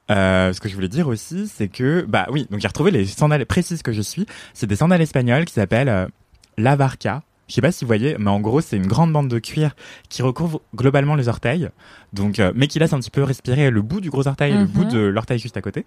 euh, 0.10 0.52
ce 0.54 0.60
que 0.60 0.68
je 0.70 0.76
voulais 0.76 0.88
dire 0.90 1.08
aussi 1.08 1.48
c'est 1.48 1.68
que 1.68 2.04
bah 2.08 2.28
oui 2.32 2.48
donc 2.50 2.60
j'ai 2.60 2.68
retrouvé 2.68 2.92
les 2.92 3.06
sandales 3.06 3.46
précises 3.46 3.82
que 3.82 3.92
je 3.92 4.02
suis 4.02 4.26
c'est 4.54 4.68
des 4.68 4.76
sandales 4.76 5.02
espagnoles 5.02 5.46
qui 5.46 5.54
s'appellent 5.54 5.90
euh, 5.90 6.08
Lavarca 6.58 7.24
je 7.48 7.56
sais 7.56 7.62
pas 7.62 7.74
si 7.74 7.84
vous 7.84 7.88
voyez, 7.88 8.16
mais 8.18 8.30
en 8.30 8.40
gros, 8.40 8.62
c'est 8.62 8.78
une 8.78 8.88
grande 8.88 9.12
bande 9.12 9.28
de 9.28 9.38
cuir 9.38 9.76
qui 10.08 10.22
recouvre 10.22 10.62
globalement 10.74 11.16
les 11.16 11.28
orteils, 11.28 11.68
donc, 12.14 12.40
euh, 12.40 12.54
mais 12.56 12.68
qui 12.68 12.80
laisse 12.80 12.94
un 12.94 13.00
petit 13.02 13.12
peu 13.12 13.24
respirer 13.24 13.70
le 13.72 13.82
bout 13.82 14.00
du 14.00 14.10
gros 14.10 14.26
orteil 14.26 14.54
et 14.54 14.56
le 14.56 14.62
Mhm. 14.62 14.68
bout 14.68 14.86
de 14.86 15.00
l'orteil 15.00 15.38
juste 15.38 15.58
à 15.58 15.62
côté. 15.62 15.86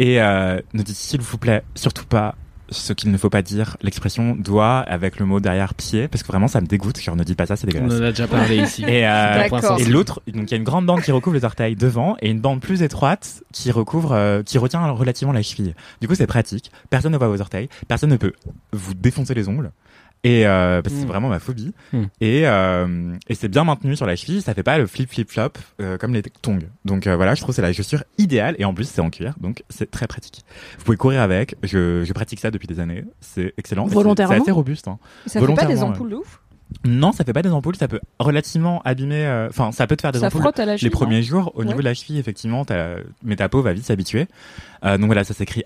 Et 0.00 0.20
euh, 0.20 0.60
ne 0.74 0.82
dites 0.82 0.96
s'il 0.96 1.20
vous 1.20 1.38
plaît, 1.38 1.62
surtout 1.76 2.04
pas 2.04 2.34
ce 2.70 2.92
qu'il 2.92 3.10
ne 3.10 3.16
faut 3.18 3.30
pas 3.30 3.42
dire, 3.42 3.76
l'expression 3.82 4.34
doigt 4.36 4.78
avec 4.80 5.18
le 5.18 5.26
mot 5.26 5.40
derrière 5.40 5.74
pied, 5.74 6.08
parce 6.08 6.22
que 6.22 6.28
vraiment 6.28 6.48
ça 6.48 6.60
me 6.60 6.66
dégoûte. 6.66 7.00
Genre 7.00 7.16
ne 7.16 7.24
dis 7.24 7.34
pas 7.34 7.46
ça, 7.46 7.56
c'est 7.56 7.66
On 7.66 7.70
dégueulasse. 7.70 8.00
en 8.00 8.04
a 8.04 8.10
déjà 8.10 8.28
parlé 8.28 8.56
ici. 8.62 8.84
Et, 8.84 9.06
euh, 9.06 9.48
et 9.78 9.84
l'autre, 9.84 10.20
donc 10.32 10.44
il 10.44 10.50
y 10.50 10.54
a 10.54 10.56
une 10.56 10.64
grande 10.64 10.86
bande 10.86 11.02
qui 11.02 11.12
recouvre 11.12 11.36
les 11.36 11.44
orteils 11.44 11.76
devant 11.76 12.16
et 12.20 12.30
une 12.30 12.40
bande 12.40 12.60
plus 12.60 12.82
étroite 12.82 13.42
qui 13.52 13.70
recouvre, 13.70 14.12
euh, 14.12 14.42
qui 14.42 14.58
retient 14.58 14.86
relativement 14.90 15.32
la 15.32 15.42
cheville. 15.42 15.74
Du 16.00 16.08
coup, 16.08 16.14
c'est 16.14 16.26
pratique. 16.26 16.70
Personne 16.90 17.12
ne 17.12 17.18
voit 17.18 17.28
vos 17.28 17.40
orteils. 17.40 17.68
Personne 17.88 18.10
ne 18.10 18.16
peut 18.16 18.32
vous 18.72 18.94
défoncer 18.94 19.34
les 19.34 19.48
ongles. 19.48 19.70
Et 20.28 20.46
euh, 20.46 20.82
parce 20.82 20.92
que 20.94 21.00
c'est 21.00 21.06
Mm. 21.06 21.08
vraiment 21.08 21.28
ma 21.28 21.38
phobie. 21.38 21.72
Mm. 21.92 22.02
Et, 22.20 22.42
euh, 22.46 23.14
et 23.28 23.34
c'est 23.34 23.48
bien 23.48 23.64
maintenu 23.64 23.96
sur 23.96 24.04
la 24.04 24.14
cheville. 24.16 24.42
Ça 24.42 24.52
fait 24.52 24.62
pas 24.62 24.76
le 24.76 24.86
flip 24.86 25.08
flip 25.10 25.30
flop 25.30 25.52
euh, 25.80 25.96
comme 25.96 26.12
les 26.12 26.22
tongs. 26.22 26.58
Donc 26.84 27.06
euh, 27.06 27.16
voilà, 27.16 27.34
je 27.34 27.40
trouve 27.40 27.52
que 27.52 27.56
c'est 27.56 27.62
la 27.62 27.72
chaussure 27.72 28.04
idéale. 28.18 28.54
Et 28.58 28.64
en 28.64 28.74
plus, 28.74 28.84
c'est 28.88 29.00
en 29.00 29.10
cuir, 29.10 29.34
donc 29.40 29.62
c'est 29.70 29.90
très 29.90 30.06
pratique. 30.06 30.44
Vous 30.78 30.84
pouvez 30.84 30.96
courir 30.96 31.22
avec. 31.22 31.56
Je, 31.62 32.04
je 32.04 32.12
pratique 32.12 32.40
ça 32.40 32.50
depuis 32.50 32.66
des 32.66 32.78
années. 32.80 33.04
C'est 33.20 33.54
excellent. 33.56 33.86
Volontairement 33.86 34.34
C'est 34.34 34.42
assez 34.42 34.50
robuste. 34.50 34.88
Hein. 34.88 34.98
Ça 35.26 35.40
fait 35.40 35.54
pas 35.54 35.64
des 35.64 35.82
ampoules 35.82 36.10
de 36.10 36.16
ouf? 36.16 36.40
Non, 36.84 37.12
ça 37.12 37.24
fait 37.24 37.32
pas 37.32 37.42
des 37.42 37.50
ampoules. 37.50 37.76
Ça 37.76 37.88
peut 37.88 38.00
relativement 38.18 38.82
abîmer. 38.84 39.24
euh, 39.26 39.48
Enfin, 39.48 39.72
ça 39.72 39.86
peut 39.86 39.96
te 39.96 40.02
faire 40.02 40.12
des 40.12 40.18
Ça 40.18 40.26
ampoules 40.26 40.42
frotte 40.42 40.58
à 40.60 40.66
la 40.66 40.76
cheville. 40.76 40.84
les 40.86 40.90
premiers 40.90 41.22
jours, 41.22 41.52
au 41.54 41.60
Ouais. 41.60 41.64
niveau 41.66 41.78
de 41.78 41.84
la 41.84 41.94
cheville, 41.94 42.18
effectivement, 42.18 42.64
mais 43.22 43.36
ta 43.36 43.48
peau 43.48 43.62
va 43.62 43.72
vite 43.72 43.84
s'habituer. 43.84 44.26
Euh, 44.84 44.96
donc 44.98 45.06
voilà, 45.06 45.24
ça 45.24 45.32
s'écrit 45.34 45.64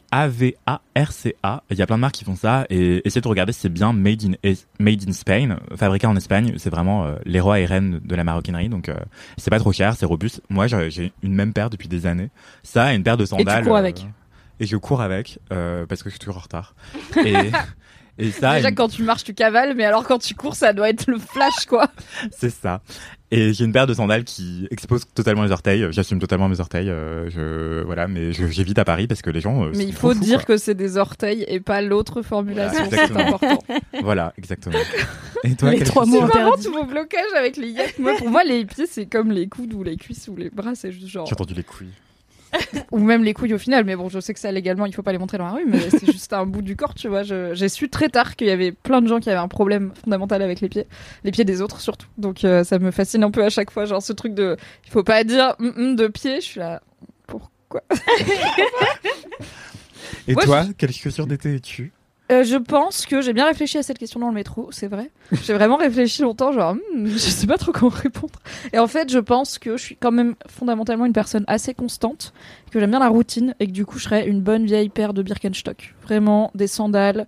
A-V-A-R-C-A. 0.66 1.62
Il 1.70 1.76
y 1.78 1.82
a 1.82 1.86
plein 1.86 1.96
de 1.96 2.00
marques 2.00 2.14
qui 2.14 2.24
font 2.24 2.36
ça 2.36 2.66
et 2.70 3.06
essayez 3.06 3.20
de 3.20 3.28
regarder 3.28 3.52
si 3.52 3.60
c'est 3.60 3.68
bien 3.68 3.92
made 3.92 4.22
in, 4.24 4.52
made 4.78 5.08
in 5.08 5.12
Spain, 5.12 5.58
fabriqué 5.76 6.06
en 6.06 6.16
Espagne. 6.16 6.54
C'est 6.58 6.70
vraiment 6.70 7.04
euh, 7.04 7.16
les 7.24 7.40
rois 7.40 7.60
et 7.60 7.66
reines 7.66 8.00
de 8.02 8.14
la 8.14 8.24
maroquinerie. 8.24 8.68
Donc 8.68 8.88
euh, 8.88 8.94
c'est 9.36 9.50
pas 9.50 9.58
trop 9.58 9.72
cher, 9.72 9.94
c'est 9.96 10.06
robuste. 10.06 10.40
Moi, 10.50 10.66
j'ai 10.66 11.12
une 11.22 11.34
même 11.34 11.52
paire 11.52 11.68
depuis 11.70 11.88
des 11.88 12.06
années. 12.06 12.30
Ça 12.62 12.92
et 12.92 12.96
une 12.96 13.02
paire 13.02 13.16
de 13.16 13.26
sandales. 13.26 13.64
cours 13.64 13.74
euh, 13.76 13.78
avec. 13.80 14.06
et 14.60 14.66
je 14.66 14.76
cours 14.76 15.02
avec 15.02 15.38
euh, 15.52 15.84
parce 15.86 16.02
que 16.02 16.08
je 16.08 16.14
suis 16.14 16.20
toujours 16.20 16.36
en 16.36 16.40
retard. 16.40 16.74
Et, 17.26 17.34
et 18.18 18.30
ça, 18.30 18.56
Déjà, 18.56 18.68
une- 18.68 18.74
quand 18.74 18.88
tu 18.88 19.02
marches, 19.02 19.24
tu 19.24 19.34
cavales, 19.34 19.74
mais 19.74 19.84
alors 19.84 20.04
quand 20.04 20.18
tu 20.18 20.34
cours, 20.34 20.54
ça 20.54 20.72
doit 20.72 20.88
être 20.90 21.06
le 21.08 21.18
flash, 21.18 21.66
quoi. 21.68 21.88
C'est 22.30 22.50
ça. 22.50 22.80
Et 23.30 23.54
j'ai 23.54 23.64
une 23.64 23.72
paire 23.72 23.86
de 23.86 23.94
sandales 23.94 24.24
qui 24.24 24.68
expose 24.70 25.04
totalement 25.14 25.42
les 25.42 25.50
orteils. 25.52 25.86
J'assume 25.90 26.18
totalement 26.18 26.50
mes 26.50 26.60
orteils. 26.60 26.90
euh, 26.90 27.30
je 27.30 27.82
voilà, 27.84 28.06
mais 28.06 28.32
je- 28.34 28.46
j'évite 28.46 28.78
à 28.78 28.84
Paris 28.84 29.06
parce 29.06 29.22
que 29.22 29.30
les 29.30 29.40
gens. 29.40 29.64
euh, 29.64 29.72
Mais 29.74 29.84
il 29.84 29.94
faut 29.94 30.12
fous, 30.12 30.20
dire 30.20 30.44
quoi. 30.44 30.54
que 30.54 30.56
c'est 30.60 30.74
des 30.74 30.98
orteils 30.98 31.44
et 31.48 31.58
pas 31.60 31.80
l'autre 31.80 32.20
formulation. 32.20 32.84
Voilà, 32.84 32.90
c'est 32.90 33.02
exactement. 33.02 33.36
important. 33.36 33.58
Voilà, 34.02 34.34
exactement. 34.36 34.78
Et 35.44 35.54
toi, 35.54 35.70
Les 35.70 35.80
trois 35.82 36.04
mots 36.04 36.12
C'est 36.16 36.20
marrant 36.36 36.48
interdits. 36.52 36.64
tous 36.66 36.72
vos 36.74 36.84
blocages 36.84 37.32
avec 37.38 37.56
les 37.56 37.68
yeux. 37.70 37.82
Moi, 37.98 38.14
pour 38.18 38.28
moi, 38.28 38.44
les 38.44 38.66
pieds, 38.66 38.86
c'est 38.86 39.06
comme 39.06 39.32
les 39.32 39.48
coudes 39.48 39.72
ou 39.72 39.82
les 39.82 39.96
cuisses 39.96 40.28
ou 40.28 40.36
les 40.36 40.50
bras, 40.50 40.74
c'est 40.74 40.92
juste 40.92 41.08
genre. 41.08 41.26
J'ai 41.26 41.32
entendu 41.32 41.54
les 41.54 41.64
couilles. 41.64 41.88
Ou 42.90 42.98
même 42.98 43.24
les 43.24 43.32
couilles 43.32 43.54
au 43.54 43.58
final, 43.58 43.84
mais 43.84 43.96
bon, 43.96 44.08
je 44.10 44.20
sais 44.20 44.34
que 44.34 44.40
ça 44.40 44.52
légalement, 44.52 44.84
il 44.86 44.94
faut 44.94 45.02
pas 45.02 45.12
les 45.12 45.18
montrer 45.18 45.38
dans 45.38 45.46
la 45.46 45.52
rue, 45.52 45.64
mais 45.66 45.88
c'est 45.90 46.04
juste 46.12 46.32
un 46.34 46.44
bout 46.44 46.60
du 46.62 46.76
corps, 46.76 46.94
tu 46.94 47.08
vois. 47.08 47.22
Je- 47.22 47.54
J'ai 47.54 47.68
su 47.70 47.88
très 47.88 48.08
tard 48.10 48.36
qu'il 48.36 48.46
y 48.46 48.50
avait 48.50 48.72
plein 48.72 49.00
de 49.00 49.08
gens 49.08 49.20
qui 49.20 49.30
avaient 49.30 49.38
un 49.38 49.48
problème 49.48 49.92
fondamental 50.04 50.42
avec 50.42 50.60
les 50.60 50.68
pieds, 50.68 50.86
les 51.24 51.30
pieds 51.30 51.44
des 51.44 51.62
autres 51.62 51.80
surtout. 51.80 52.06
Donc 52.18 52.44
euh, 52.44 52.62
ça 52.64 52.78
me 52.78 52.90
fascine 52.90 53.24
un 53.24 53.30
peu 53.30 53.42
à 53.44 53.48
chaque 53.48 53.70
fois, 53.70 53.84
genre 53.86 54.02
ce 54.02 54.12
truc 54.12 54.34
de, 54.34 54.56
il 54.84 54.90
faut 54.90 55.02
pas 55.02 55.24
dire 55.24 55.54
hum, 55.60 55.72
hum 55.76 55.96
de 55.96 56.06
pied. 56.08 56.36
Je 56.36 56.46
suis 56.46 56.60
là, 56.60 56.82
pourquoi? 57.26 57.82
Et 60.28 60.34
Moi, 60.34 60.44
toi, 60.44 60.64
quelle 60.76 60.92
chaussure 60.92 61.26
d'été 61.26 61.54
es-tu? 61.54 61.92
Euh, 62.32 62.44
je 62.44 62.56
pense 62.56 63.04
que 63.04 63.20
j'ai 63.20 63.34
bien 63.34 63.46
réfléchi 63.46 63.76
à 63.76 63.82
cette 63.82 63.98
question 63.98 64.18
dans 64.18 64.28
le 64.28 64.34
métro, 64.34 64.68
c'est 64.72 64.88
vrai. 64.88 65.10
J'ai 65.32 65.52
vraiment 65.52 65.76
réfléchi 65.76 66.22
longtemps, 66.22 66.50
genre, 66.52 66.74
hmm, 66.74 67.06
je 67.06 67.18
sais 67.18 67.46
pas 67.46 67.58
trop 67.58 67.72
comment 67.72 67.90
répondre. 67.90 68.38
Et 68.72 68.78
en 68.78 68.86
fait, 68.86 69.12
je 69.12 69.18
pense 69.18 69.58
que 69.58 69.76
je 69.76 69.82
suis 69.82 69.96
quand 69.96 70.12
même 70.12 70.34
fondamentalement 70.48 71.04
une 71.04 71.12
personne 71.12 71.44
assez 71.46 71.74
constante, 71.74 72.32
que 72.70 72.80
j'aime 72.80 72.90
bien 72.90 73.00
la 73.00 73.08
routine 73.08 73.54
et 73.60 73.66
que 73.66 73.72
du 73.72 73.84
coup, 73.84 73.98
je 73.98 74.04
serais 74.04 74.26
une 74.26 74.40
bonne 74.40 74.64
vieille 74.64 74.88
paire 74.88 75.12
de 75.12 75.22
Birkenstock. 75.22 75.94
Vraiment, 76.04 76.50
des 76.54 76.68
sandales 76.68 77.26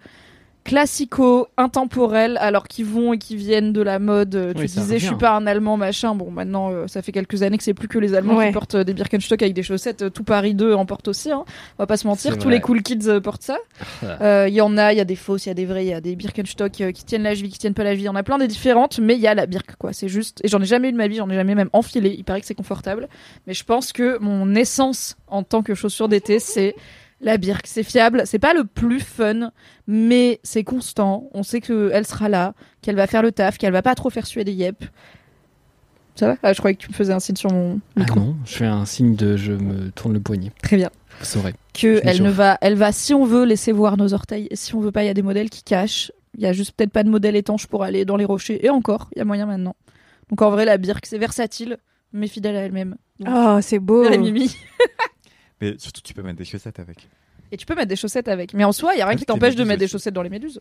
classico, 0.65 1.47
intemporels, 1.57 2.37
alors 2.41 2.67
qui 2.67 2.83
vont 2.83 3.13
et 3.13 3.19
qui 3.19 3.37
viennent 3.37 3.73
de 3.73 3.83
la 3.83 3.99
mode. 3.99 4.35
Euh, 4.35 4.53
Tu 4.55 4.65
disais, 4.67 4.99
je 4.99 5.07
suis 5.07 5.15
pas 5.17 5.37
un 5.37 5.47
Allemand, 5.47 5.77
machin. 5.77 6.15
Bon, 6.15 6.31
maintenant, 6.31 6.73
euh, 6.73 6.87
ça 6.89 7.03
fait 7.03 7.13
quelques 7.13 7.43
années 7.43 7.59
que 7.59 7.63
c'est 7.65 7.75
plus 7.75 7.87
que 7.89 7.99
les 7.99 8.15
Allemands 8.15 8.37
Ouais. 8.37 8.49
qui 8.49 8.53
portent 8.53 8.75
euh, 8.77 8.85
des 8.85 8.95
Birkenstock 8.95 9.41
avec 9.43 9.55
des 9.55 9.63
chaussettes. 9.63 10.13
Tout 10.13 10.25
Paris 10.25 10.55
2 10.55 10.73
en 10.75 10.87
porte 10.87 11.07
aussi, 11.09 11.31
hein. 11.31 11.45
On 11.79 11.83
va 11.83 11.87
pas 11.87 11.97
se 11.97 12.07
mentir, 12.07 12.39
tous 12.39 12.49
les 12.49 12.61
cool 12.61 12.83
kids 12.83 13.07
euh, 13.09 13.21
portent 13.21 13.43
ça. 13.43 13.59
Euh, 14.21 14.47
Il 14.49 14.55
y 14.55 14.61
en 14.61 14.77
a, 14.79 14.93
il 14.93 14.97
y 14.97 15.01
a 15.01 15.05
des 15.05 15.17
fausses, 15.17 15.47
il 15.47 15.49
y 15.49 15.53
a 15.53 15.55
des 15.55 15.67
vraies, 15.67 15.85
il 15.85 15.91
y 15.91 15.95
a 15.95 16.01
des 16.01 16.17
Birkenstock 16.17 16.81
euh, 16.81 16.93
qui 16.93 17.05
tiennent 17.05 17.23
la 17.25 17.35
cheville, 17.35 17.51
qui 17.51 17.59
tiennent 17.59 17.75
pas 17.75 17.85
la 17.85 17.91
cheville. 17.91 18.05
Il 18.05 18.07
y 18.07 18.11
en 18.11 18.15
a 18.17 18.23
plein 18.23 18.39
des 18.39 18.47
différentes, 18.49 18.99
mais 18.99 19.15
il 19.15 19.21
y 19.21 19.27
a 19.27 19.35
la 19.35 19.47
Birk, 19.47 19.77
quoi. 19.79 19.93
C'est 19.93 20.09
juste. 20.09 20.41
Et 20.45 20.49
j'en 20.49 20.61
ai 20.61 20.67
jamais 20.67 20.89
eu 20.89 20.93
de 20.93 20.97
ma 20.97 21.09
vie, 21.09 21.17
j'en 21.17 21.29
ai 21.31 21.35
jamais 21.35 21.55
même 21.55 21.71
enfilé. 21.73 22.15
Il 22.17 22.25
paraît 22.25 22.41
que 22.41 22.47
c'est 22.47 22.55
confortable. 22.55 23.09
Mais 23.47 23.55
je 23.55 23.65
pense 23.65 23.93
que 23.93 24.19
mon 24.21 24.55
essence 24.55 25.17
en 25.29 25.43
tant 25.43 25.63
que 25.63 25.75
chaussure 25.75 26.09
d'été, 26.09 26.39
c'est 26.39 26.75
la 27.25 27.37
Birk. 27.39 27.67
C'est 27.67 27.83
fiable. 27.83 28.23
C'est 28.27 28.39
pas 28.39 28.55
le 28.55 28.65
plus 28.65 29.01
fun, 29.01 29.51
mais 29.89 30.39
c'est 30.45 30.63
constant. 30.65 31.29
On 31.35 31.43
sait 31.43 31.61
qu'elle 31.61 32.07
sera 32.07 32.29
là, 32.29 32.55
qu'elle 32.83 32.97
va 32.97 33.07
faire 33.07 33.23
le 33.23 33.33
taf, 33.33 33.59
qu'elle 33.59 33.73
va 33.73 33.83
pas 33.83 33.95
trop 33.95 34.11
faire 34.11 34.27
suer 34.27 34.45
des 34.45 34.53
yep. 34.53 34.85
Ça 36.15 36.29
va? 36.29 36.37
Ah, 36.45 36.53
Je 36.53 36.59
croyais 36.59 36.77
que 36.77 36.83
tu 36.83 36.89
me 36.91 36.95
faisais 36.95 37.13
un 37.13 37.19
signe 37.19 37.35
sur 37.35 37.51
mon 37.51 37.81
Ah 37.99 38.05
non, 38.15 38.37
je 38.45 38.55
fais 38.59 38.67
un 38.67 38.85
signe 38.85 39.17
de 39.17 39.37
je 39.37 39.53
me 39.53 39.91
tourne 39.91 40.13
le 40.15 40.21
poignet. 40.21 40.53
Très 40.63 40.77
bien. 40.77 40.91
Vous 41.19 41.25
saurez. 41.25 41.55
que 41.73 41.97
Je 41.97 42.01
elle 42.05 42.23
ne 42.23 42.31
va, 42.31 42.57
elle 42.61 42.77
va, 42.77 42.93
si 42.93 43.15
on 43.15 43.25
veut 43.25 43.45
laisser 43.45 43.73
voir 43.73 43.97
nos 43.97 44.15
orteils, 44.15 44.47
et 44.51 44.57
si 44.57 44.75
on 44.77 44.81
veut 44.81 44.93
pas, 44.93 45.03
il 45.03 45.07
y 45.07 45.11
a 45.11 45.15
des 45.15 45.23
modèles 45.23 45.51
qui 45.51 45.65
cachent. 45.65 46.13
Il 46.37 46.43
y 46.43 46.47
a 46.47 46.53
juste 46.53 46.73
peut-être 46.77 46.91
pas 46.93 47.03
de 47.03 47.09
modèle 47.09 47.35
étanche 47.37 47.67
pour 47.67 47.83
aller 47.83 48.05
dans 48.05 48.17
les 48.17 48.25
rochers, 48.25 48.65
et 48.65 48.71
encore, 48.71 49.09
il 49.15 49.19
y 49.19 49.23
a 49.23 49.25
moyen 49.25 49.47
maintenant. 49.47 49.75
Donc 50.31 50.41
en 50.43 50.51
vrai, 50.51 50.65
la 50.65 50.79
Birk, 50.79 51.05
c'est 51.07 51.19
versatile, 51.19 51.79
mais 52.13 52.29
fidèle 52.29 52.57
à 52.57 52.61
elle-même. 52.61 52.97
Oh, 53.29 53.59
c'est 53.61 53.79
beau. 53.81 54.09
les 54.09 54.19
Mimi. 54.19 54.55
Mais 55.73 55.79
surtout, 55.79 56.01
tu 56.03 56.15
peux 56.15 56.23
mettre 56.23 56.39
des 56.39 56.45
chaussettes 56.45 56.79
avec. 56.79 57.09
Et 57.53 57.57
tu 57.57 57.67
peux 57.67 57.75
mettre 57.75 57.89
des 57.89 57.97
chaussettes 57.97 58.29
avec. 58.29 58.55
Mais 58.55 58.65
en 58.65 58.73
soi, 58.73 58.95
il 58.95 58.99
y 58.99 59.03
a 59.03 59.07
rien 59.07 59.17
qui 59.17 59.25
t'empêche 59.27 59.55
de 59.55 59.65
mettre 59.65 59.81
des 59.81 59.89
chaussettes 59.89 60.15
dans 60.15 60.23
les 60.23 60.31
méduses. 60.31 60.61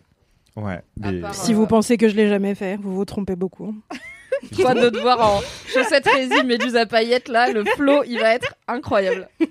Ouais. 0.55 0.81
À 1.01 1.11
mais- 1.11 1.19
part, 1.21 1.33
Si 1.35 1.51
Euh, 1.51 1.55
vous 1.55 1.65
pensez 1.67 1.97
que 1.97 2.07
je 2.09 2.15
l'ai 2.15 2.27
jamais 2.29 2.53
fait, 2.55 2.77
vous 2.77 2.95
vous 2.95 3.05
trompez 3.05 3.35
beaucoup. 3.35 3.75
Toi, 4.55 4.73
de 4.75 4.89
te 4.89 4.97
voir 4.99 5.19
en 5.37 5.41
chaussettes 5.73 6.07
résine, 6.07 6.45
méduses 6.45 6.75
à 6.75 6.85
paillettes, 6.85 7.29
là, 7.29 7.51
le 7.51 7.63
flow, 7.65 8.03
il 8.05 8.19
va 8.19 8.33
être 8.35 8.53
incroyable. 8.67 9.29
En 9.41 9.45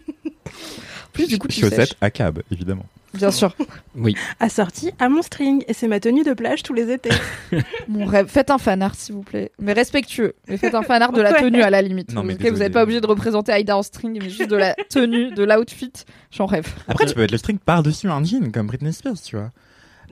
plus, 1.12 1.28
du 1.28 1.38
coup, 1.38 1.48
tu 1.48 1.60
chaussettes 1.60 1.88
sèches. 1.88 1.96
à 2.00 2.10
cab, 2.10 2.42
évidemment. 2.50 2.84
Bien 3.14 3.30
sûr. 3.30 3.54
Oui. 3.94 4.14
Assorti 4.40 4.90
à 4.98 5.08
mon 5.08 5.20
string. 5.22 5.64
Et 5.68 5.74
c'est 5.74 5.88
ma 5.88 6.00
tenue 6.00 6.22
de 6.24 6.32
plage 6.32 6.62
tous 6.62 6.72
les 6.72 6.90
étés. 6.90 7.10
Mon 7.88 8.06
rêve. 8.06 8.26
Faites 8.28 8.50
un 8.50 8.56
fanart, 8.58 8.94
s'il 8.94 9.14
vous 9.14 9.22
plaît. 9.22 9.50
Mais 9.60 9.74
respectueux. 9.74 10.34
Mais 10.48 10.56
faites 10.56 10.74
un 10.74 10.82
fanart 10.82 11.12
de 11.12 11.20
la 11.20 11.34
tenue 11.34 11.62
à 11.62 11.68
la 11.70 11.82
limite. 11.82 12.14
Non, 12.14 12.22
mais 12.22 12.34
vous 12.34 12.58
n'êtes 12.58 12.72
pas 12.72 12.82
obligé 12.84 13.00
de 13.02 13.06
représenter 13.06 13.52
Aïda 13.52 13.76
en 13.76 13.82
string, 13.82 14.18
mais 14.22 14.30
juste 14.30 14.48
de 14.50 14.56
la 14.56 14.74
tenue, 14.88 15.30
de 15.32 15.44
l'outfit. 15.44 15.92
J'en 16.30 16.46
rêve. 16.46 16.66
Après, 16.88 17.04
tu 17.06 17.14
peux 17.14 17.20
mettre 17.20 17.34
le 17.34 17.38
string 17.38 17.58
par-dessus 17.58 18.08
un 18.08 18.24
jean, 18.24 18.50
comme 18.50 18.66
Britney 18.66 18.92
Spears, 18.92 19.20
tu 19.22 19.36
vois. 19.36 19.50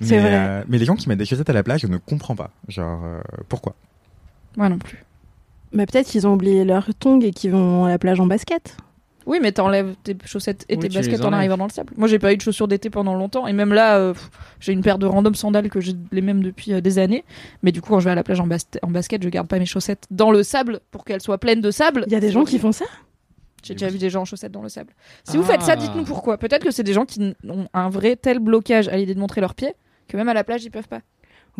C'est 0.02 0.16
Mais, 0.16 0.20
vrai. 0.20 0.34
euh, 0.34 0.64
mais 0.68 0.78
les 0.78 0.84
gens 0.84 0.94
qui 0.96 1.08
mettent 1.08 1.18
des 1.18 1.24
chaussettes 1.26 1.50
à 1.50 1.54
la 1.54 1.62
plage, 1.62 1.80
je 1.80 1.86
ne 1.86 1.96
comprends 1.98 2.36
pas. 2.36 2.50
Genre, 2.68 3.02
euh, 3.04 3.20
pourquoi? 3.48 3.74
Moi 4.56 4.68
non 4.68 4.78
plus. 4.78 5.04
Mais 5.72 5.86
peut-être 5.86 6.06
qu'ils 6.08 6.26
ont 6.26 6.34
oublié 6.34 6.64
leurs 6.64 6.88
tongs 6.94 7.20
et 7.22 7.30
qu'ils 7.30 7.52
vont 7.52 7.84
à 7.84 7.88
la 7.88 7.98
plage 7.98 8.18
en 8.20 8.26
basket. 8.26 8.76
Oui, 9.30 9.38
mais 9.40 9.52
t'enlèves 9.52 9.94
tes 10.02 10.16
chaussettes 10.26 10.66
et 10.68 10.74
Oui, 10.74 10.80
tes 10.80 10.88
baskets 10.88 11.24
en 11.24 11.32
arrivant 11.32 11.56
dans 11.56 11.64
le 11.66 11.70
sable. 11.70 11.92
Moi, 11.96 12.08
j'ai 12.08 12.18
pas 12.18 12.32
eu 12.32 12.36
de 12.36 12.42
chaussures 12.42 12.66
d'été 12.68 12.90
pendant 12.90 13.14
longtemps. 13.14 13.46
Et 13.46 13.52
même 13.52 13.72
là, 13.72 13.96
euh, 13.96 14.12
j'ai 14.58 14.72
une 14.72 14.82
paire 14.82 14.98
de 14.98 15.06
random 15.06 15.34
sandales 15.36 15.68
que 15.70 15.80
j'ai 15.80 15.92
les 16.10 16.20
mêmes 16.20 16.42
depuis 16.42 16.72
euh, 16.74 16.80
des 16.80 16.98
années. 16.98 17.24
Mais 17.62 17.70
du 17.72 17.80
coup, 17.80 17.90
quand 17.90 18.00
je 18.00 18.06
vais 18.06 18.10
à 18.10 18.14
la 18.16 18.24
plage 18.24 18.40
en, 18.40 18.46
bas- 18.46 18.56
en 18.82 18.90
basket, 18.90 19.22
je 19.22 19.28
garde 19.28 19.46
pas 19.46 19.58
mes 19.60 19.66
chaussettes 19.66 20.04
dans 20.10 20.30
le 20.32 20.42
sable 20.42 20.80
pour 20.90 21.04
qu'elles 21.04 21.20
soient 21.22 21.38
pleines 21.38 21.60
de 21.60 21.70
sable. 21.70 22.02
Il 22.08 22.12
y 22.12 22.16
a 22.16 22.20
des 22.20 22.30
gens 22.32 22.44
qui 22.44 22.58
font 22.58 22.72
ça? 22.72 22.84
J'ai 23.62 23.74
déjà 23.74 23.88
vu 23.88 23.98
des 23.98 24.10
gens 24.10 24.22
en 24.22 24.24
chaussettes 24.24 24.52
dans 24.52 24.62
le 24.62 24.68
sable. 24.68 24.92
Si 25.24 25.36
vous 25.36 25.42
faites 25.44 25.62
ça, 25.62 25.72
Ah. 25.72 25.76
dites-nous 25.76 26.04
pourquoi. 26.04 26.36
Peut-être 26.38 26.64
que 26.64 26.70
c'est 26.72 26.82
des 26.82 26.92
gens 26.94 27.04
qui 27.04 27.34
ont 27.48 27.68
un 27.72 27.88
vrai 27.88 28.16
tel 28.16 28.38
blocage 28.40 28.88
à 28.88 28.96
l'idée 28.96 29.14
de 29.14 29.20
montrer 29.20 29.40
leurs 29.40 29.54
pieds 29.54 29.74
que 30.08 30.16
même 30.16 30.28
à 30.28 30.34
la 30.34 30.42
plage, 30.44 30.64
ils 30.64 30.70
peuvent 30.70 30.88
pas. 30.88 31.02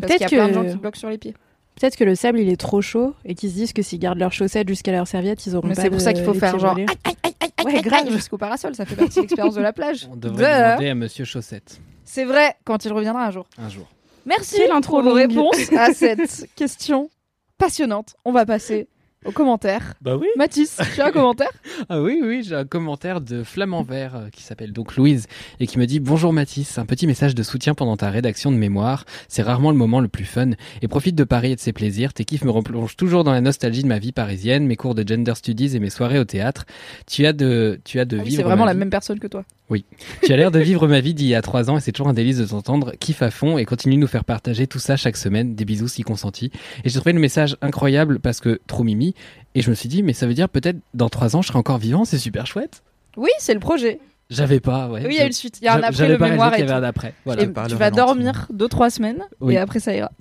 Parce 0.01 0.13
qu'il 0.15 0.23
y 0.23 0.25
a 0.25 0.29
plein 0.29 0.49
de 0.49 0.55
gens 0.55 0.65
que... 0.65 0.71
qui 0.73 0.77
bloquent 0.79 0.99
sur 0.99 1.11
les 1.11 1.19
pieds. 1.19 1.35
peut-être 1.79 1.97
que 1.97 2.05
le 2.05 2.15
sable 2.15 2.41
il 2.41 2.49
est 2.49 2.57
trop 2.61 2.81
chaud 2.81 3.15
et 3.25 3.35
qu'ils 3.35 3.51
se 3.51 3.55
disent 3.55 3.73
que 3.73 3.83
s'ils 3.83 3.99
gardent 3.99 4.19
leurs 4.19 4.33
chaussettes 4.33 4.67
jusqu'à 4.69 4.93
leur 4.93 5.07
serviette, 5.07 5.45
ils 5.47 5.55
auront 5.57 5.69
Mais 5.69 5.75
pas 5.75 5.83
c'est 5.83 5.91
pour 5.91 6.01
ça 6.01 6.13
qu'il 6.15 6.25
faut 6.25 6.33
faire 6.35 6.59
genre 6.59 6.73
brûlés. 6.75 6.87
aïe, 6.89 6.97
aïe, 7.05 7.17
aïe, 7.25 7.35
aïe, 7.41 7.50
Ouais, 7.65 7.77
aïe, 7.77 7.83
grave. 7.83 8.07
aïe, 8.07 8.13
jusqu'au 8.13 8.39
parasol. 8.39 8.75
Ça 8.75 8.85
fait 8.85 8.97
partie 8.97 9.17
de 9.17 9.21
l'expérience 9.23 9.55
de 9.55 9.61
la 9.63 9.73
plage. 9.73 10.09
On 10.11 10.17
devrait 10.17 10.63
demander 10.73 10.89
à 10.91 10.95
Monsieur 10.95 11.25
Chaussette 11.25 11.81
C'est 12.05 12.25
vrai, 12.25 12.57
quand 12.65 12.85
il 12.85 12.93
reviendra 12.93 13.25
un 13.27 13.31
jour. 13.31 13.47
un 13.59 13.69
jour. 13.69 13.87
Merci 14.27 14.57
Quelle 14.59 14.73
intro 14.73 15.01
pour 15.01 15.11
vos 15.11 15.15
réponses 15.15 15.73
à 15.73 15.93
cette 15.95 16.47
question 16.55 17.09
passionnante. 17.59 18.15
On 18.25 18.33
va 18.33 18.45
passer 18.47 18.89
aux 19.27 19.33
commentaires. 19.33 19.95
Bah 20.01 20.17
oui. 20.17 20.27
Mathis, 20.37 20.79
tu 20.95 21.01
as 21.01 21.07
un 21.07 21.11
commentaire? 21.13 21.51
Ah 21.89 22.01
oui, 22.03 22.21
oui, 22.23 22.43
j'ai 22.47 22.55
un 22.55 22.65
commentaire 22.67 23.21
de 23.23 23.43
Flamand 23.43 23.83
Vert 23.83 24.15
euh, 24.15 24.29
qui 24.31 24.43
s'appelle 24.43 24.73
donc 24.73 24.97
Louise 24.97 25.27
et 25.61 25.67
qui 25.67 25.79
me 25.79 25.87
dit 25.87 25.99
Bonjour 25.99 26.33
Mathis, 26.33 26.77
un 26.79 26.85
petit 26.85 27.07
message 27.07 27.35
de 27.35 27.43
soutien 27.43 27.75
pendant 27.75 27.97
ta 27.97 28.11
rédaction 28.11 28.53
de 28.53 28.57
mémoire. 28.57 29.05
C'est 29.29 29.43
rarement 29.43 29.71
le 29.71 29.77
moment 29.79 30.01
le 30.01 30.09
plus 30.09 30.25
fun 30.27 30.51
et 30.83 30.89
profite 30.89 31.15
de 31.17 31.25
Paris 31.25 31.53
et 31.53 31.57
de 31.57 31.61
ses 31.61 31.73
plaisirs. 31.73 32.13
Tes 32.13 32.25
kiffs 32.25 32.45
me 32.45 32.51
replongent 32.51 32.97
toujours 32.97 33.25
dans 33.25 33.33
la 33.33 33.41
nostalgie 33.41 33.83
de 33.83 33.89
ma 33.89 33.99
vie 33.99 34.13
parisienne, 34.13 34.67
mes 34.67 34.77
cours 34.77 34.95
de 34.95 35.07
gender 35.07 35.35
studies 35.35 35.75
et 35.75 35.81
mes 35.81 35.91
soirées 35.91 36.19
au 36.19 36.25
théâtre. 36.25 36.65
Tu 37.07 37.25
as 37.27 37.33
de, 37.33 37.81
tu 37.85 37.99
as 37.99 38.05
de 38.05 38.19
Ah 38.19 38.23
oui, 38.23 38.29
vivre. 38.29 38.43
C'est 38.43 38.47
vraiment 38.47 38.67
la 38.67 38.75
vie- 38.75 38.79
même 38.79 38.91
personne 38.91 39.19
que 39.19 39.27
toi. 39.27 39.45
Tu 40.23 40.33
as 40.33 40.37
l'air 40.37 40.51
de 40.51 40.59
vivre 40.59 40.87
ma 40.89 41.01
vie 41.01 41.15
d'il 41.15 41.27
y 41.27 41.35
a 41.35 41.43
trois 41.43 41.71
ans 41.71 41.77
et 41.77 41.81
c'est 41.81 41.93
toujours 41.93 42.09
un 42.09 42.13
délice 42.13 42.39
de 42.39 42.45
t'entendre. 42.47 42.93
Kiffe 42.99 43.23
à 43.23 43.31
fond 43.31 43.57
et 43.59 43.65
continue 43.65 43.95
de 43.97 44.01
nous 44.01 44.07
faire 44.07 44.25
partager 44.25 44.67
tout 44.67 44.79
ça 44.79 44.97
chaque 44.97 45.17
semaine. 45.17 45.55
Des 45.55 45.65
bisous 45.65 45.89
si 45.89 46.03
consentis. 46.03 46.51
Et 46.85 46.89
j'ai 46.89 46.97
trouvé 46.99 47.13
le 47.13 47.21
message 47.21 47.57
incroyable 47.63 48.19
parce 48.21 48.41
que 48.41 48.61
trop 48.67 48.83
mimi. 48.83 49.15
Et 49.55 49.63
je 49.63 49.71
me 49.71 49.75
suis 49.75 49.89
dit, 49.89 50.03
mais 50.03 50.13
ça 50.13 50.27
veut 50.27 50.35
dire 50.35 50.49
peut-être 50.49 50.79
dans 50.95 51.09
trois 51.09 51.37
ans 51.37 51.43
je 51.43 51.49
serai 51.49 51.59
encore 51.59 51.79
vivant, 51.79 52.05
c'est 52.05 52.19
super 52.19 52.47
chouette. 52.47 52.83
Oui, 53.17 53.31
c'est 53.39 53.55
le 53.55 53.61
projet. 53.61 54.01
J'avais 54.31 54.61
pas, 54.61 54.89
ouais. 54.89 55.03
Oui, 55.07 55.15
il 55.15 55.19
y 55.19 55.21
a 55.21 55.27
une 55.27 55.33
suite. 55.33 55.59
Il 55.61 55.65
y 55.65 55.69
a 55.69 55.75
un 55.75 55.83
après 55.83 56.09
le 56.09 56.17
mémoire 56.19 56.55
et 56.55 56.61
y 56.61 56.63
avait 56.63 56.73
un 56.73 56.83
après. 56.85 57.15
Voilà. 57.25 57.43
Et 57.43 57.53
tu 57.69 57.75
vas 57.75 57.91
dormir 57.91 58.47
2-3 58.55 58.91
semaines 58.91 59.23
Oui. 59.41 59.55
et 59.55 59.59
après 59.59 59.81
ça 59.81 59.93
ira. 59.95 60.13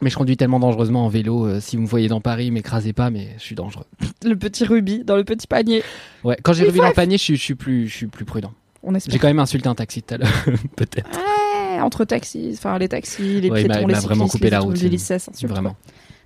Mais 0.00 0.10
je 0.10 0.16
conduis 0.16 0.36
tellement 0.36 0.60
dangereusement 0.60 1.04
en 1.04 1.08
vélo. 1.08 1.46
euh, 1.46 1.60
si 1.60 1.74
vous 1.74 1.82
me 1.82 1.88
voyez 1.88 2.06
dans 2.06 2.20
Paris, 2.20 2.52
m'écrasez 2.52 2.92
pas, 2.92 3.10
mais 3.10 3.30
je 3.36 3.42
suis 3.42 3.56
dangereux. 3.56 3.84
Le 4.24 4.36
petit 4.36 4.64
rubis 4.64 5.02
dans 5.04 5.16
le 5.16 5.24
petit 5.24 5.48
panier. 5.48 5.82
Ouais, 6.22 6.36
quand 6.42 6.52
j'ai 6.52 6.70
faut 6.70 6.76
dans 6.76 6.86
le 6.86 6.92
panier, 6.94 7.18
je 7.18 7.22
suis, 7.24 7.36
je 7.36 7.42
suis 7.42 7.54
plus, 7.56 7.88
je 7.88 7.96
suis 7.96 8.06
plus 8.06 8.24
prudent. 8.24 8.52
On 8.82 8.94
espère. 8.94 9.12
J'ai 9.12 9.18
quand 9.18 9.28
même 9.28 9.38
insulté 9.38 9.68
un 9.68 9.74
taxi 9.74 10.02
tout 10.02 10.14
à 10.14 10.18
l'heure, 10.18 10.44
peut-être. 10.76 11.10
Ouais, 11.10 11.80
entre 11.80 12.04
taxis, 12.04 12.54
enfin 12.54 12.78
les 12.78 12.88
taxis, 12.88 13.40
les 13.40 13.50
Ouais, 13.50 13.62
il 13.62 13.68
piétons, 13.68 13.88
il 13.88 13.94
les 13.94 14.00
vraiment 14.00 14.28
coupé 14.28 14.44
les 14.44 14.50
la 14.50 14.60
route, 14.60 14.80
les 14.80 14.88
lycées, 14.88 15.18
c'est 15.18 15.46
Vraiment. 15.46 15.76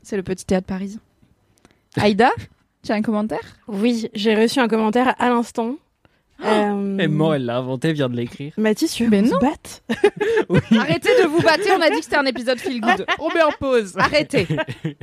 C'est 0.03 0.17
le 0.17 0.23
petit 0.23 0.45
théâtre 0.45 0.67
parisien. 0.67 1.01
Aïda, 1.97 2.31
tu 2.83 2.93
as 2.93 2.95
un 2.95 3.03
commentaire? 3.03 3.57
Oui, 3.69 4.09
j'ai 4.15 4.35
reçu 4.35 4.59
un 4.61 4.69
commentaire 4.69 5.15
à 5.19 5.29
l'instant. 5.29 5.77
Euh, 6.45 6.97
elle 6.99 7.45
l'a 7.45 7.59
inventé, 7.59 7.93
vient 7.93 8.09
de 8.09 8.17
l'écrire. 8.17 8.53
Mathis, 8.57 8.93
tu 8.95 9.07
veux 9.07 9.11
qu'on 9.11 9.29
se 9.29 9.39
batte? 9.39 9.85
Arrêtez 10.77 11.23
de 11.23 11.29
vous 11.29 11.41
battre, 11.41 11.63
on 11.77 11.81
a 11.81 11.89
dit 11.89 11.99
que 11.99 12.05
c'était 12.05 12.17
un 12.17 12.27
épisode 12.27 12.59
feel 12.59 12.81
good. 12.81 13.07
On 13.21 13.29
met 13.33 13.43
en 13.43 13.53
pause. 13.53 13.95
Arrêtez. 13.97 14.49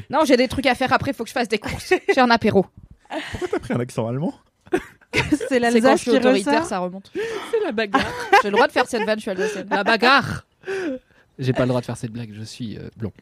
Non, 0.09 0.25
j'ai 0.25 0.35
des 0.35 0.49
trucs 0.49 0.65
à 0.65 0.75
faire 0.75 0.91
après, 0.91 1.13
faut 1.13 1.23
que 1.23 1.29
je 1.29 1.33
fasse 1.33 1.47
des 1.47 1.57
courses. 1.57 1.93
J'ai 2.13 2.19
un 2.19 2.29
apéro. 2.29 2.65
T'as 3.09 3.59
pris 3.59 3.73
un 3.73 3.79
accent 3.79 4.05
allemand? 4.05 4.33
C'est 5.13 5.37
C'est 5.37 5.47
quand 5.49 5.55
je 5.55 5.59
l'Alsace 5.59 6.01
suis 6.01 6.11
qui 6.11 6.17
autoritaire, 6.17 6.53
ressort. 6.53 6.65
ça 6.67 6.79
remonte. 6.79 7.11
C'est 7.51 7.63
la 7.63 7.71
bagarre. 7.71 8.03
J'ai 8.43 8.49
le 8.49 8.55
droit 8.55 8.67
de 8.67 8.71
faire 8.71 8.87
cette 8.87 9.03
vanne, 9.03 9.17
je 9.17 9.21
suis 9.23 9.31
alsacienne. 9.31 9.67
la 9.69 9.83
bagarre. 9.83 10.45
J'ai 11.39 11.53
pas 11.53 11.61
le 11.63 11.69
droit 11.69 11.79
de 11.81 11.85
faire 11.85 11.95
cette 11.97 12.11
blague, 12.11 12.31
je 12.33 12.43
suis 12.43 12.77
euh, 12.77 12.89
blond. 12.97 13.13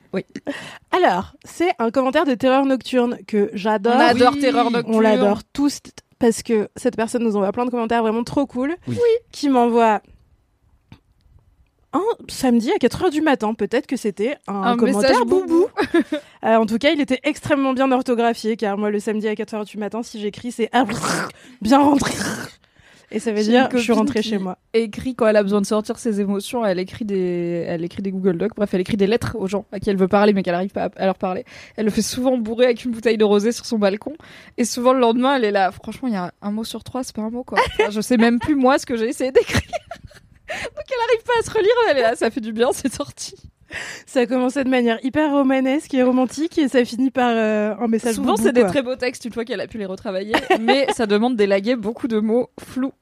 Alors, 0.92 1.34
c'est 1.46 1.70
un 1.78 1.92
commentaire 1.92 2.26
de 2.26 2.34
Terreur 2.34 2.66
Nocturne 2.66 3.20
que 3.28 3.52
j'adore. 3.54 3.94
On 3.96 4.00
adore 4.00 4.34
Oui, 4.34 4.40
Terreur 4.42 4.72
Nocturne. 4.72 4.96
On 4.96 5.00
l'adore 5.00 5.44
tous 5.54 5.80
parce 6.20 6.42
que 6.42 6.68
cette 6.76 6.96
personne 6.96 7.24
nous 7.24 7.36
envoie 7.36 7.52
plein 7.52 7.66
de 7.66 7.70
commentaires 7.70 8.02
vraiment 8.02 8.24
trop 8.24 8.48
cool. 8.48 8.76
Oui. 8.88 8.98
Qui 9.32 9.50
m'envoie 9.50 10.02
un 11.94 12.02
samedi 12.28 12.72
à 12.72 12.78
4h 12.78 13.12
du 13.12 13.22
matin. 13.22 13.54
Peut-être 13.54 13.88
que 13.88 13.96
c'était 13.98 14.38
un, 14.48 14.62
Un 14.64 14.78
commentaire 14.78 15.26
boubou. 15.26 15.68
Euh, 16.46 16.56
en 16.56 16.66
tout 16.68 16.78
cas, 16.78 16.92
il 16.92 17.02
était 17.02 17.20
extrêmement 17.24 17.74
bien 17.74 17.92
orthographié 17.92 18.56
car 18.58 18.78
moi, 18.78 18.92
le 18.92 19.00
samedi 19.00 19.28
à 19.28 19.34
4h 19.34 19.66
du 19.66 19.78
matin, 19.78 20.04
si 20.04 20.20
j'écris, 20.20 20.52
c'est 20.52 20.70
bien 21.62 21.80
rentré. 21.80 22.14
Et 23.10 23.20
ça 23.20 23.32
veut 23.32 23.42
dire 23.42 23.70
une 23.72 23.78
je 23.78 23.84
suis 23.84 23.94
rentrée 23.94 24.22
chez 24.22 24.38
moi. 24.38 24.58
écrit 24.74 25.16
quand 25.16 25.28
elle 25.28 25.38
a 25.38 25.44
besoin 25.44 25.62
de 25.62 25.66
sortir 25.66 25.98
ses 25.98 26.20
émotions, 26.22 26.64
elle 26.66 26.78
écrit 26.78 27.06
des, 27.06 27.66
elle 27.68 27.84
écrit 27.84 28.02
des 28.02 28.12
Google 28.12 28.38
Docs. 28.38 28.52
Bref, 28.56 28.70
elle 28.74 28.82
écrit 28.82 28.98
des 28.98 29.08
lettres 29.08 29.36
aux 29.40 29.48
gens 29.48 29.66
à 29.72 29.80
qui 29.80 29.90
elle 29.90 29.98
veut 29.98 30.08
parler 30.10 30.34
mais 30.34 30.44
qu'elle 30.44 30.54
arrive 30.56 30.72
pas 30.72 30.90
à- 30.96 31.06
leur 31.06 31.18
parler. 31.18 31.44
Elle 31.78 31.86
le 31.86 31.92
fait 31.92 32.02
souvent 32.02 32.38
bourrer 32.38 32.66
avec 32.66 32.84
une 32.86 32.92
bouteille 32.92 33.18
de 33.18 33.24
rosé 33.24 33.52
sur 33.54 33.66
son 33.66 33.80
balcon. 33.80 34.14
Et 34.58 34.66
souvent 34.66 34.92
le 34.94 35.00
lendemain, 35.00 35.38
elle 35.38 35.46
est 35.46 35.52
là. 35.52 35.72
Franchement, 35.72 36.08
il 36.10 36.14
y 36.14 36.18
a 36.18 36.34
un 36.42 36.52
mot 36.52 36.66
sur 36.66 36.84
trois, 36.84 37.04
c'est 37.04 37.16
pas 37.16 37.22
un 37.24 37.30
mot 37.30 37.44
quoi. 37.44 37.60
Enfin, 37.80 37.90
je 37.92 38.02
sais 38.02 38.18
même 38.18 38.40
plus 38.40 38.56
moi 38.56 38.78
ce 38.78 38.86
que 38.86 38.96
j'ai 38.98 39.08
essayé 39.08 39.32
d'écrire. 39.32 39.62
Donc 40.48 40.86
elle 40.90 41.10
arrive 41.10 41.24
pas 41.26 41.34
à 41.40 41.44
se 41.44 41.52
relire. 41.52 41.72
Elle 41.90 41.98
est 41.98 42.02
là, 42.02 42.16
ça 42.16 42.30
fait 42.30 42.42
du 42.42 42.54
bien, 42.54 42.70
c'est 42.74 42.94
sorti. 42.94 43.36
Ça 44.06 44.22
a 44.22 44.26
commencé 44.26 44.64
de 44.64 44.70
manière 44.70 44.98
hyper 45.04 45.32
romanesque 45.32 45.94
et 45.94 46.02
romantique 46.02 46.58
et 46.58 46.68
ça 46.68 46.86
finit 46.86 47.12
par 47.12 47.32
euh, 47.36 47.76
un 47.78 47.88
message 47.88 48.16
souvent, 48.16 48.38
c'est 48.38 48.54
des 48.54 48.66
très 48.66 48.82
beaux 48.82 48.96
textes 48.96 49.26
une 49.26 49.34
fois 49.34 49.44
qu'elle 49.44 49.60
a 49.60 49.68
pu 49.68 49.78
les 49.78 49.86
retravailler, 49.86 50.36
mais 50.62 50.88
ça 50.96 51.06
demande 51.06 51.36
d'élaguer 51.36 51.76
beaucoup 51.76 52.08
de 52.08 52.20
mots 52.20 52.50
flous. 52.60 52.94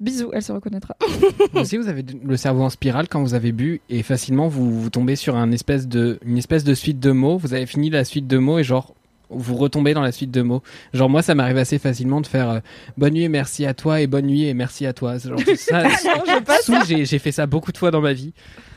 Bisous, 0.00 0.30
elle 0.32 0.42
se 0.42 0.52
reconnaîtra. 0.52 0.96
Aussi, 1.54 1.76
vous 1.76 1.88
avez 1.88 2.04
le 2.22 2.36
cerveau 2.36 2.62
en 2.62 2.70
spirale 2.70 3.08
quand 3.08 3.20
vous 3.20 3.34
avez 3.34 3.50
bu 3.50 3.80
et 3.90 4.04
facilement 4.04 4.46
vous, 4.46 4.80
vous 4.80 4.90
tombez 4.90 5.16
sur 5.16 5.34
un 5.34 5.50
espèce 5.50 5.88
de, 5.88 6.20
une 6.24 6.38
espèce 6.38 6.62
de 6.62 6.74
suite 6.74 7.00
de 7.00 7.10
mots. 7.10 7.36
Vous 7.36 7.52
avez 7.52 7.66
fini 7.66 7.90
la 7.90 8.04
suite 8.04 8.28
de 8.28 8.38
mots 8.38 8.60
et 8.60 8.64
genre 8.64 8.94
vous 9.30 9.56
retombez 9.56 9.94
dans 9.94 10.00
la 10.02 10.12
suite 10.12 10.30
de 10.30 10.42
mots. 10.42 10.62
Genre 10.92 11.08
moi, 11.10 11.22
ça 11.22 11.34
m'arrive 11.34 11.58
assez 11.58 11.78
facilement 11.78 12.20
de 12.20 12.26
faire 12.26 12.48
euh, 12.50 12.60
bonne 12.96 13.14
nuit 13.14 13.24
et 13.24 13.28
merci 13.28 13.66
à 13.66 13.74
toi 13.74 14.00
et 14.00 14.06
bonne 14.06 14.26
nuit 14.26 14.44
et 14.46 14.54
merci 14.54 14.86
à 14.86 14.92
toi. 14.92 15.18
Genre, 15.18 15.38
ça, 15.56 15.82
Non, 16.68 16.80
j'ai 16.86 17.18
fait 17.18 17.32
ça 17.32 17.46
beaucoup 17.46 17.72
de 17.72 17.78
fois 17.78 17.90
dans 17.90 18.00
ma 18.00 18.12
vie. 18.12 18.32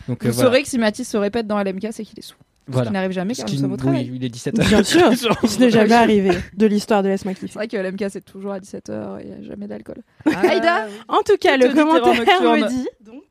Donc 0.08 0.24
euh, 0.26 0.30
Vous 0.30 0.34
voilà. 0.36 0.50
saurez 0.50 0.64
que 0.64 0.68
si 0.70 0.78
Mathis 0.78 1.08
se 1.08 1.18
répète 1.18 1.48
dans 1.48 1.62
LMK, 1.62 1.88
c'est 1.92 2.04
qu'il 2.04 2.20
est 2.20 2.24
sous. 2.24 2.36
Ce 2.68 2.74
Voilà. 2.74 2.88
qui 2.88 2.94
n'arrive 2.94 3.12
jamais 3.12 3.34
Ce 3.34 3.40
car 3.40 3.48
qui- 3.48 3.56
nous 3.56 3.62
sommes 3.62 3.72
au 3.74 3.78
travail. 3.78 4.10
oui, 4.12 4.18
il 4.18 4.24
est 4.26 4.30
17h. 4.30 4.68
Bien 4.68 4.84
sûr, 4.84 5.12
ce 5.48 5.60
n'est 5.60 5.72
jamais 5.72 5.94
arrivé 5.94 6.32
de 6.56 6.66
l'histoire 6.68 7.02
de 7.02 7.08
Laisse-moi 7.10 7.34
C'est 7.40 7.52
vrai 7.54 7.68
que 7.68 7.76
LMK 7.76 8.06
c'est 8.10 8.24
toujours 8.24 8.52
à 8.52 8.60
17h 8.60 9.20
et 9.20 9.24
il 9.24 9.30
n'y 9.30 9.46
a 9.46 9.50
jamais 9.50 9.68
d'alcool. 9.68 9.98
Aïda 10.26 10.88
En 11.08 11.22
tout 11.24 11.38
cas, 11.40 11.58
le 11.58 11.74
commentaire 11.74 12.14
me 12.14 12.68
dit 12.70 12.88
donc 13.04 13.24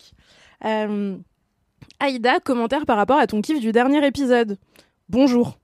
euh, 0.65 1.17
Aïda, 2.01 2.41
commentaire 2.41 2.87
par 2.87 2.97
rapport 2.97 3.19
à 3.19 3.27
ton 3.27 3.41
kiff 3.41 3.61
du 3.61 3.71
dernier 3.73 4.05
épisode. 4.05 4.57
Bonjour. 5.09 5.59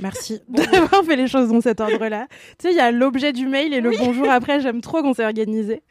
Merci 0.00 0.40
d'avoir 0.48 1.04
fait 1.04 1.14
les 1.16 1.28
choses 1.28 1.48
dans 1.50 1.60
cet 1.60 1.80
ordre-là. 1.80 2.26
Tu 2.58 2.66
sais, 2.68 2.72
il 2.72 2.76
y 2.76 2.80
a 2.80 2.90
l'objet 2.90 3.32
du 3.32 3.46
mail 3.46 3.72
et 3.72 3.80
le 3.80 3.90
bonjour 3.96 4.28
après. 4.28 4.60
J'aime 4.60 4.80
trop 4.80 5.02
qu'on 5.02 5.14
s'est 5.14 5.24
organisé. 5.24 5.82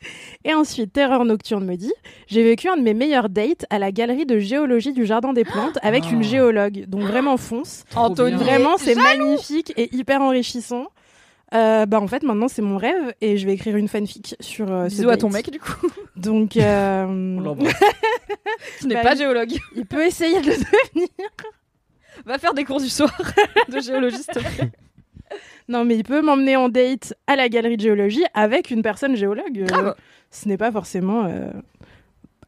Et 0.43 0.53
ensuite, 0.53 0.91
Terreur 0.91 1.23
Nocturne 1.23 1.65
me 1.65 1.75
dit 1.75 1.93
J'ai 2.27 2.43
vécu 2.43 2.67
un 2.67 2.75
de 2.77 2.81
mes 2.81 2.93
meilleurs 2.93 3.29
dates 3.29 3.65
à 3.69 3.79
la 3.79 3.91
galerie 3.93 4.25
de 4.25 4.39
géologie 4.39 4.91
du 4.93 5.05
Jardin 5.05 5.31
des 5.33 5.45
Plantes 5.45 5.77
avec 5.81 6.11
une 6.11 6.19
Oh. 6.19 6.23
géologue. 6.23 6.85
Donc 6.87 7.01
vraiment 7.03 7.37
fonce. 7.37 7.85
Anthony. 7.95 8.35
Vraiment, 8.35 8.77
c'est 8.77 8.95
magnifique 8.95 9.71
et 9.77 9.95
hyper 9.95 10.21
enrichissant. 10.21 10.87
Euh, 11.53 11.85
bah 11.85 12.01
en 12.01 12.07
fait 12.07 12.23
maintenant 12.23 12.47
c'est 12.47 12.63
mon 12.63 12.77
rêve 12.77 13.13
et 13.21 13.37
je 13.37 13.45
vais 13.45 13.53
écrire 13.53 13.75
une 13.75 13.87
fanfic 13.87 14.35
sur 14.39 14.71
euh, 14.71 14.89
ce 14.89 14.95
Bisous 14.95 15.09
à 15.11 15.17
ton 15.17 15.29
mec 15.29 15.51
du 15.51 15.59
coup, 15.59 15.87
Donc 16.15 16.57
euh, 16.57 17.05
On 17.05 17.39
l'embrasse. 17.41 17.75
qui 18.79 18.87
n'est 18.87 18.95
Bah, 18.95 19.01
pas 19.03 19.15
géologue. 19.15 19.53
il 19.75 19.85
peut 19.85 20.03
essayer 20.03 20.41
de 20.41 20.47
le 20.47 20.53
devenir. 20.53 21.07
Va 22.25 22.37
faire 22.37 22.53
des 22.53 22.63
cours 22.65 22.79
du 22.81 22.89
soir 22.89 23.11
de 23.69 23.79
géologiste. 23.79 24.39
Non 25.67 25.85
mais 25.85 25.95
il 25.95 26.03
peut 26.03 26.21
m'emmener 26.21 26.55
en 26.55 26.69
date 26.69 27.13
à 27.27 27.35
la 27.35 27.49
galerie 27.49 27.77
de 27.77 27.81
géologie 27.81 28.23
avec 28.33 28.69
une 28.71 28.81
personne 28.81 29.15
géologue. 29.15 29.59
Euh, 29.59 29.65
Grave. 29.65 29.95
ce 30.29 30.47
n'est 30.47 30.57
pas 30.57 30.71
forcément 30.71 31.25
euh, 31.25 31.51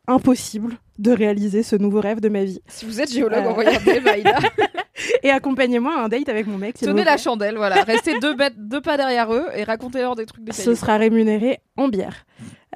impossible 0.07 0.77
de 0.99 1.11
réaliser 1.11 1.63
ce 1.63 1.75
nouveau 1.75 1.99
rêve 2.01 2.19
de 2.19 2.29
ma 2.29 2.43
vie. 2.43 2.61
Si 2.67 2.85
vous 2.85 3.01
êtes 3.01 3.11
géologue, 3.11 3.45
Euh. 3.45 3.49
envoyez 3.49 3.69
un 3.75 4.05
à 4.07 4.11
Aïda. 4.11 4.37
Et 5.23 5.29
accompagnez-moi 5.29 5.93
à 5.93 6.03
un 6.05 6.07
date 6.07 6.29
avec 6.29 6.47
mon 6.47 6.57
mec. 6.57 6.77
Tenez 6.77 7.03
la 7.03 7.17
chandelle, 7.17 7.57
voilà. 7.57 7.83
Restez 7.83 8.19
deux, 8.19 8.33
bêtes, 8.35 8.55
deux 8.57 8.81
pas 8.81 8.95
derrière 8.97 9.33
eux 9.33 9.45
et 9.55 9.63
racontez-leur 9.63 10.15
des 10.15 10.25
trucs 10.25 10.43
des 10.43 10.53
Ce 10.53 10.73
sera 10.73 10.97
rémunéré 10.97 11.59
en 11.75 11.89
bière. 11.89 12.25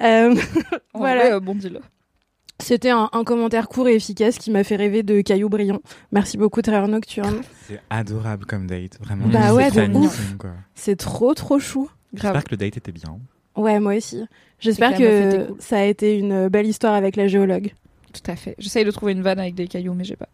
Euh, 0.02 0.34
voilà. 0.94 1.40
bon 1.40 1.54
deal. 1.54 1.80
C'était 2.60 2.90
un, 2.90 3.08
un 3.12 3.24
commentaire 3.24 3.68
court 3.68 3.88
et 3.88 3.94
efficace 3.94 4.38
qui 4.38 4.50
m'a 4.50 4.64
fait 4.64 4.76
rêver 4.76 5.02
de 5.02 5.20
cailloux 5.20 5.48
brillants. 5.48 5.80
Merci 6.12 6.36
beaucoup 6.36 6.62
Terreur 6.62 6.88
Nocturne. 6.88 7.40
C'est 7.66 7.80
adorable 7.90 8.46
comme 8.46 8.66
date, 8.66 8.98
vraiment. 9.00 9.26
Bah 9.28 9.48
C'est 9.48 9.52
ouais, 9.88 9.98
quoi. 10.38 10.50
C'est 10.74 10.96
trop 10.96 11.34
trop 11.34 11.58
chou. 11.58 11.90
Grave. 12.14 12.32
J'espère 12.34 12.44
que 12.44 12.50
le 12.52 12.56
date 12.56 12.76
était 12.76 12.92
bien. 12.92 13.18
Ouais, 13.56 13.80
moi 13.80 13.94
aussi. 13.96 14.24
J'espère 14.58 14.94
que 14.96 15.46
cool. 15.46 15.56
ça 15.60 15.78
a 15.78 15.84
été 15.84 16.18
une 16.18 16.48
belle 16.48 16.66
histoire 16.66 16.94
avec 16.94 17.16
la 17.16 17.26
géologue. 17.28 17.72
Tout 18.12 18.30
à 18.30 18.36
fait. 18.36 18.54
J'essaye 18.58 18.84
de 18.84 18.90
trouver 18.90 19.12
une 19.12 19.22
vanne 19.22 19.38
avec 19.38 19.54
des 19.54 19.68
cailloux, 19.68 19.94
mais 19.94 20.04
j'ai 20.04 20.16
pas. 20.16 20.28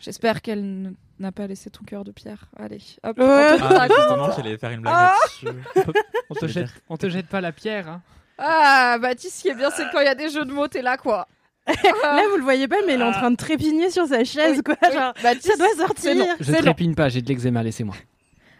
J'espère 0.00 0.42
qu'elle 0.42 0.92
n'a 1.20 1.30
pas 1.32 1.46
laissé 1.46 1.70
ton 1.70 1.84
cœur 1.84 2.02
de 2.02 2.10
pierre. 2.10 2.46
Allez, 2.56 2.80
hop. 3.04 3.16
Ouais. 3.18 3.52
Anthony, 3.52 3.68
Ah, 3.78 3.86
justement, 3.88 4.30
j'allais 4.36 4.58
faire 4.58 4.70
une 4.72 4.80
blague 4.80 4.94
Ah 4.96 5.14
là-dessus. 5.44 5.92
On 6.30 6.34
te 6.34 6.46
jette, 6.46 6.70
on 6.88 6.96
te 6.96 7.08
jette 7.08 7.28
pas 7.28 7.40
la 7.40 7.52
pierre. 7.52 7.88
Hein. 7.88 8.02
Ah, 8.38 8.98
Baptiste, 9.00 9.36
ce 9.36 9.42
qui 9.42 9.48
est 9.48 9.54
bien, 9.54 9.70
c'est 9.70 9.84
quand 9.92 10.00
il 10.00 10.06
y 10.06 10.08
a 10.08 10.14
des 10.14 10.30
jeux 10.30 10.44
de 10.44 10.52
mots, 10.52 10.66
t'es 10.66 10.82
là, 10.82 10.96
quoi. 10.96 11.28
Là, 11.66 12.22
vous 12.30 12.36
le 12.38 12.42
voyez 12.42 12.66
pas, 12.68 12.76
mais 12.86 12.94
il 12.94 13.00
est 13.00 13.04
en 13.04 13.12
train 13.12 13.30
de 13.30 13.36
trépigner 13.36 13.90
sur 13.90 14.06
sa 14.06 14.24
chaise, 14.24 14.56
Oui, 14.56 14.62
quoi. 14.64 14.76
oui. 14.88 14.94
Genre, 14.94 15.14
Baptiste, 15.22 15.52
ça 15.52 15.56
doit 15.56 15.86
sortir. 15.86 16.14
non. 16.16 16.26
Je 16.40 16.44
C'est 16.44 16.52
non. 16.52 16.58
trépigne 16.58 16.94
pas, 16.94 17.08
j'ai 17.08 17.22
de 17.22 17.28
l'eczéma, 17.28 17.62
laissez-moi. 17.62 17.94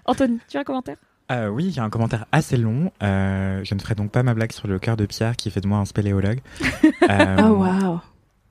Anthony, 0.04 0.38
tu 0.48 0.56
as 0.56 0.60
un 0.60 0.64
commentaire? 0.64 0.96
Euh, 1.30 1.48
oui, 1.48 1.64
il 1.66 1.74
y 1.76 1.80
a 1.80 1.84
un 1.84 1.90
commentaire 1.90 2.26
assez 2.32 2.56
long. 2.56 2.92
Euh, 3.02 3.60
je 3.64 3.74
ne 3.74 3.80
ferai 3.80 3.94
donc 3.94 4.10
pas 4.10 4.22
ma 4.22 4.34
blague 4.34 4.52
sur 4.52 4.68
le 4.68 4.78
cœur 4.78 4.96
de 4.96 5.06
pierre 5.06 5.36
qui 5.36 5.50
fait 5.50 5.60
de 5.60 5.66
moi 5.68 5.78
un 5.78 5.84
spéléologue. 5.84 6.40
Euh, 7.10 7.36
Oh 7.40 7.56
waouh, 7.56 8.00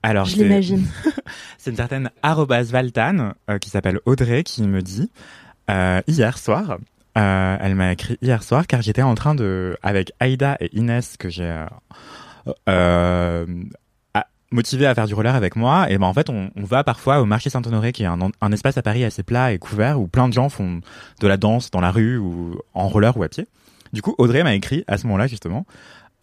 Alors, 0.02 0.26
je 0.26 0.36
l'imagine. 0.36 0.84
C'est 1.58 1.70
une 1.70 1.76
certaine 1.76 2.10
arrobase 2.22 2.70
Valtan 2.70 3.32
euh, 3.48 3.58
qui 3.58 3.70
s'appelle 3.70 4.00
Audrey 4.04 4.42
qui 4.42 4.62
me 4.62 4.82
dit 4.82 5.10
euh, 5.70 6.02
hier 6.06 6.36
soir. 6.38 6.78
euh, 7.16 7.56
elle 7.60 7.74
m'a 7.74 7.92
écrit 7.92 8.18
hier 8.20 8.42
soir 8.42 8.66
car 8.66 8.82
j'étais 8.82 9.02
en 9.02 9.14
train 9.14 9.34
de 9.34 9.76
avec 9.82 10.12
Aïda 10.20 10.56
et 10.60 10.68
Inès 10.76 11.16
que 11.16 11.28
j'ai 11.30 11.44
euh, 11.44 11.66
euh, 12.68 13.46
motivé 14.52 14.86
à 14.86 14.94
faire 14.94 15.06
du 15.06 15.14
roller 15.14 15.34
avec 15.34 15.56
moi 15.56 15.90
et 15.90 15.98
ben 15.98 16.06
en 16.06 16.14
fait 16.14 16.30
on, 16.30 16.50
on 16.56 16.64
va 16.64 16.84
parfois 16.84 17.20
au 17.20 17.24
marché 17.24 17.50
Saint-Honoré 17.50 17.92
qui 17.92 18.02
est 18.02 18.06
un, 18.06 18.18
un 18.40 18.52
espace 18.52 18.78
à 18.78 18.82
Paris 18.82 19.04
assez 19.04 19.22
plat 19.22 19.52
et 19.52 19.58
couvert 19.58 20.00
où 20.00 20.06
plein 20.06 20.28
de 20.28 20.32
gens 20.32 20.48
font 20.48 20.80
de 21.20 21.26
la 21.26 21.36
danse 21.36 21.70
dans 21.70 21.80
la 21.80 21.90
rue 21.90 22.18
ou 22.18 22.58
en 22.74 22.88
roller 22.88 23.16
ou 23.16 23.22
à 23.22 23.28
pied. 23.28 23.46
Du 23.92 24.02
coup 24.02 24.14
Audrey 24.18 24.42
m'a 24.42 24.54
écrit 24.54 24.84
à 24.86 24.98
ce 24.98 25.06
moment-là 25.06 25.26
justement 25.26 25.66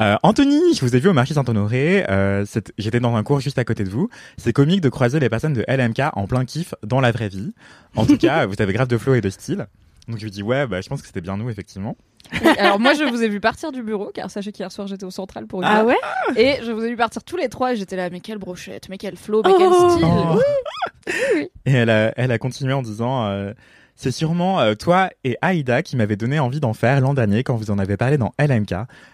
euh, 0.01 0.15
Anthony, 0.23 0.73
je 0.75 0.79
vous 0.79 0.95
ai 0.95 0.99
vu 0.99 1.09
au 1.09 1.13
marché 1.13 1.33
Saint-Honoré. 1.33 2.05
Euh, 2.09 2.45
J'étais 2.77 3.01
dans 3.01 3.15
un 3.15 3.23
cours 3.23 3.41
juste 3.41 3.59
à 3.59 3.65
côté 3.65 3.83
de 3.83 3.89
vous. 3.89 4.09
C'est 4.37 4.53
comique 4.53 4.79
de 4.79 4.87
croiser 4.87 5.19
les 5.19 5.27
personnes 5.27 5.51
de 5.51 5.65
LMK 5.67 6.13
en 6.13 6.25
plein 6.25 6.45
kiff 6.45 6.73
dans 6.83 7.01
la 7.01 7.11
vraie 7.11 7.27
vie. 7.27 7.53
En 7.97 8.05
tout 8.05 8.17
cas, 8.17 8.45
vous 8.47 8.55
avez 8.59 8.71
grave 8.71 8.87
de 8.87 8.97
flow 8.97 9.15
et 9.15 9.19
de 9.21 9.29
style. 9.29 9.67
Donc 10.07 10.17
je 10.17 10.23
lui 10.23 10.31
dis 10.31 10.41
ouais, 10.41 10.67
bah, 10.67 10.79
je 10.79 10.87
pense 10.87 11.01
que 11.01 11.07
c'était 11.07 11.19
bien 11.19 11.35
nous 11.35 11.49
effectivement. 11.49 11.97
Oui, 12.31 12.47
Alors, 12.57 12.79
moi, 12.79 12.93
je 12.93 13.03
vous 13.03 13.23
ai 13.23 13.27
vu 13.27 13.39
partir 13.39 13.71
du 13.71 13.81
bureau, 13.83 14.11
car 14.13 14.29
sachez 14.29 14.51
qu'hier 14.51 14.71
soir, 14.71 14.87
j'étais 14.87 15.03
au 15.05 15.11
central 15.11 15.47
pour 15.47 15.61
une 15.61 15.67
Ah 15.67 15.79
heure. 15.79 15.85
ouais 15.87 15.95
Et 16.35 16.57
je 16.63 16.71
vous 16.71 16.83
ai 16.83 16.89
vu 16.89 16.95
partir 16.95 17.23
tous 17.23 17.37
les 17.37 17.49
trois, 17.49 17.73
et 17.73 17.75
j'étais 17.75 17.95
là, 17.95 18.09
mais 18.11 18.19
quelle 18.19 18.37
brochette, 18.37 18.87
mais 18.89 18.97
quel 18.97 19.15
flow, 19.15 19.41
mais 19.43 19.51
Oh. 19.53 19.57
quel 19.57 19.89
style. 19.91 20.05
Oh. 20.05 21.49
Et 21.65 21.71
elle 21.73 21.89
a, 21.89 22.13
elle 22.17 22.31
a 22.31 22.37
continué 22.37 22.73
en 22.73 22.81
disant 22.81 23.25
euh, 23.27 23.53
C'est 24.01 24.11
sûrement 24.11 24.61
euh, 24.61 24.75
toi 24.75 25.09
et 25.25 25.35
Aïda 25.41 25.83
qui 25.83 25.97
m'avez 25.97 26.15
donné 26.15 26.39
envie 26.39 26.61
d'en 26.61 26.71
faire 26.71 27.01
l'an 27.01 27.13
dernier 27.13 27.43
quand 27.43 27.57
vous 27.57 27.69
en 27.69 27.77
avez 27.77 27.97
parlé 27.97 28.17
dans 28.17 28.31
LMK. 28.39 28.73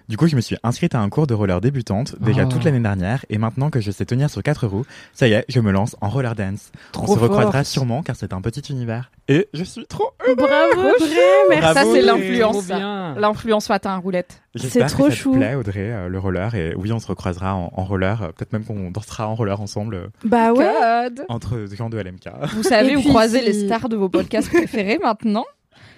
Du 0.09 0.15
coup, 0.15 0.27
je 0.27 0.35
me 0.35 0.41
suis 0.41 0.57
inscrite 0.61 0.93
à 0.93 0.99
un 0.99 1.09
cours 1.09 1.25
de 1.25 1.33
roller 1.33 1.59
débutante 1.59 2.15
déjà 2.21 2.43
Oh. 2.45 2.49
toute 2.49 2.63
l'année 2.65 2.79
dernière 2.79 3.25
et 3.31 3.39
maintenant 3.39 3.71
que 3.71 3.81
je 3.81 3.89
sais 3.89 4.05
tenir 4.05 4.29
sur 4.29 4.43
quatre 4.43 4.67
roues, 4.67 4.85
ça 5.11 5.27
y 5.27 5.31
est, 5.33 5.43
je 5.49 5.59
me 5.59 5.71
lance 5.71 5.95
en 6.01 6.09
roller 6.09 6.35
dance. 6.35 6.71
On 6.89 6.99
Trop 6.99 7.15
se 7.15 7.19
recroisera 7.19 7.63
sûrement 7.63 8.03
car 8.03 8.15
c'est 8.15 8.31
un 8.31 8.41
petit 8.41 8.71
univers. 8.71 9.09
Et 9.27 9.47
je 9.55 9.63
suis 9.63 9.87
trop 9.87 10.11
Bravo, 10.37 10.81
Audrey, 10.81 11.17
merci. 11.49 11.63
Ça, 11.63 11.73
Bravo, 11.73 11.95
c'est 11.95 12.01
l'influence. 12.03 12.67
L'influence 12.69 13.69
matin, 13.69 13.97
roulette. 13.97 14.43
J'espère 14.55 14.87
trop 14.91 15.03
que 15.05 15.09
ça 15.11 15.15
chou. 15.15 15.31
te 15.33 15.37
plaît, 15.37 15.55
Audrey, 15.55 15.91
euh, 15.91 16.07
le 16.07 16.17
roller. 16.19 16.55
Et 16.55 16.73
oui, 16.75 16.91
on 16.91 16.99
se 16.99 17.07
recroisera 17.07 17.55
en, 17.55 17.71
en 17.73 17.83
roller. 17.83 18.21
euh, 18.23 18.27
Peut-être 18.27 18.53
même 18.53 18.63
qu'on 18.65 18.89
dansera 18.91 19.27
en 19.27 19.35
roller 19.35 19.59
ensemble 19.61 19.95
euh, 19.95 20.07
Bah 20.23 20.53
ouais. 20.53 20.65
Code. 21.03 21.25
entre 21.29 21.65
gens 21.73 21.89
de 21.89 21.97
LMK. 21.97 22.29
Vous 22.53 22.63
savez 22.63 22.93
Et 22.93 22.95
où 22.95 23.01
puis, 23.01 23.09
croiser 23.09 23.39
si- 23.39 23.45
les 23.45 23.65
stars 23.67 23.89
de 23.89 23.95
vos 23.95 24.09
podcasts 24.09 24.49
préférés 24.53 24.97
maintenant 25.01 25.45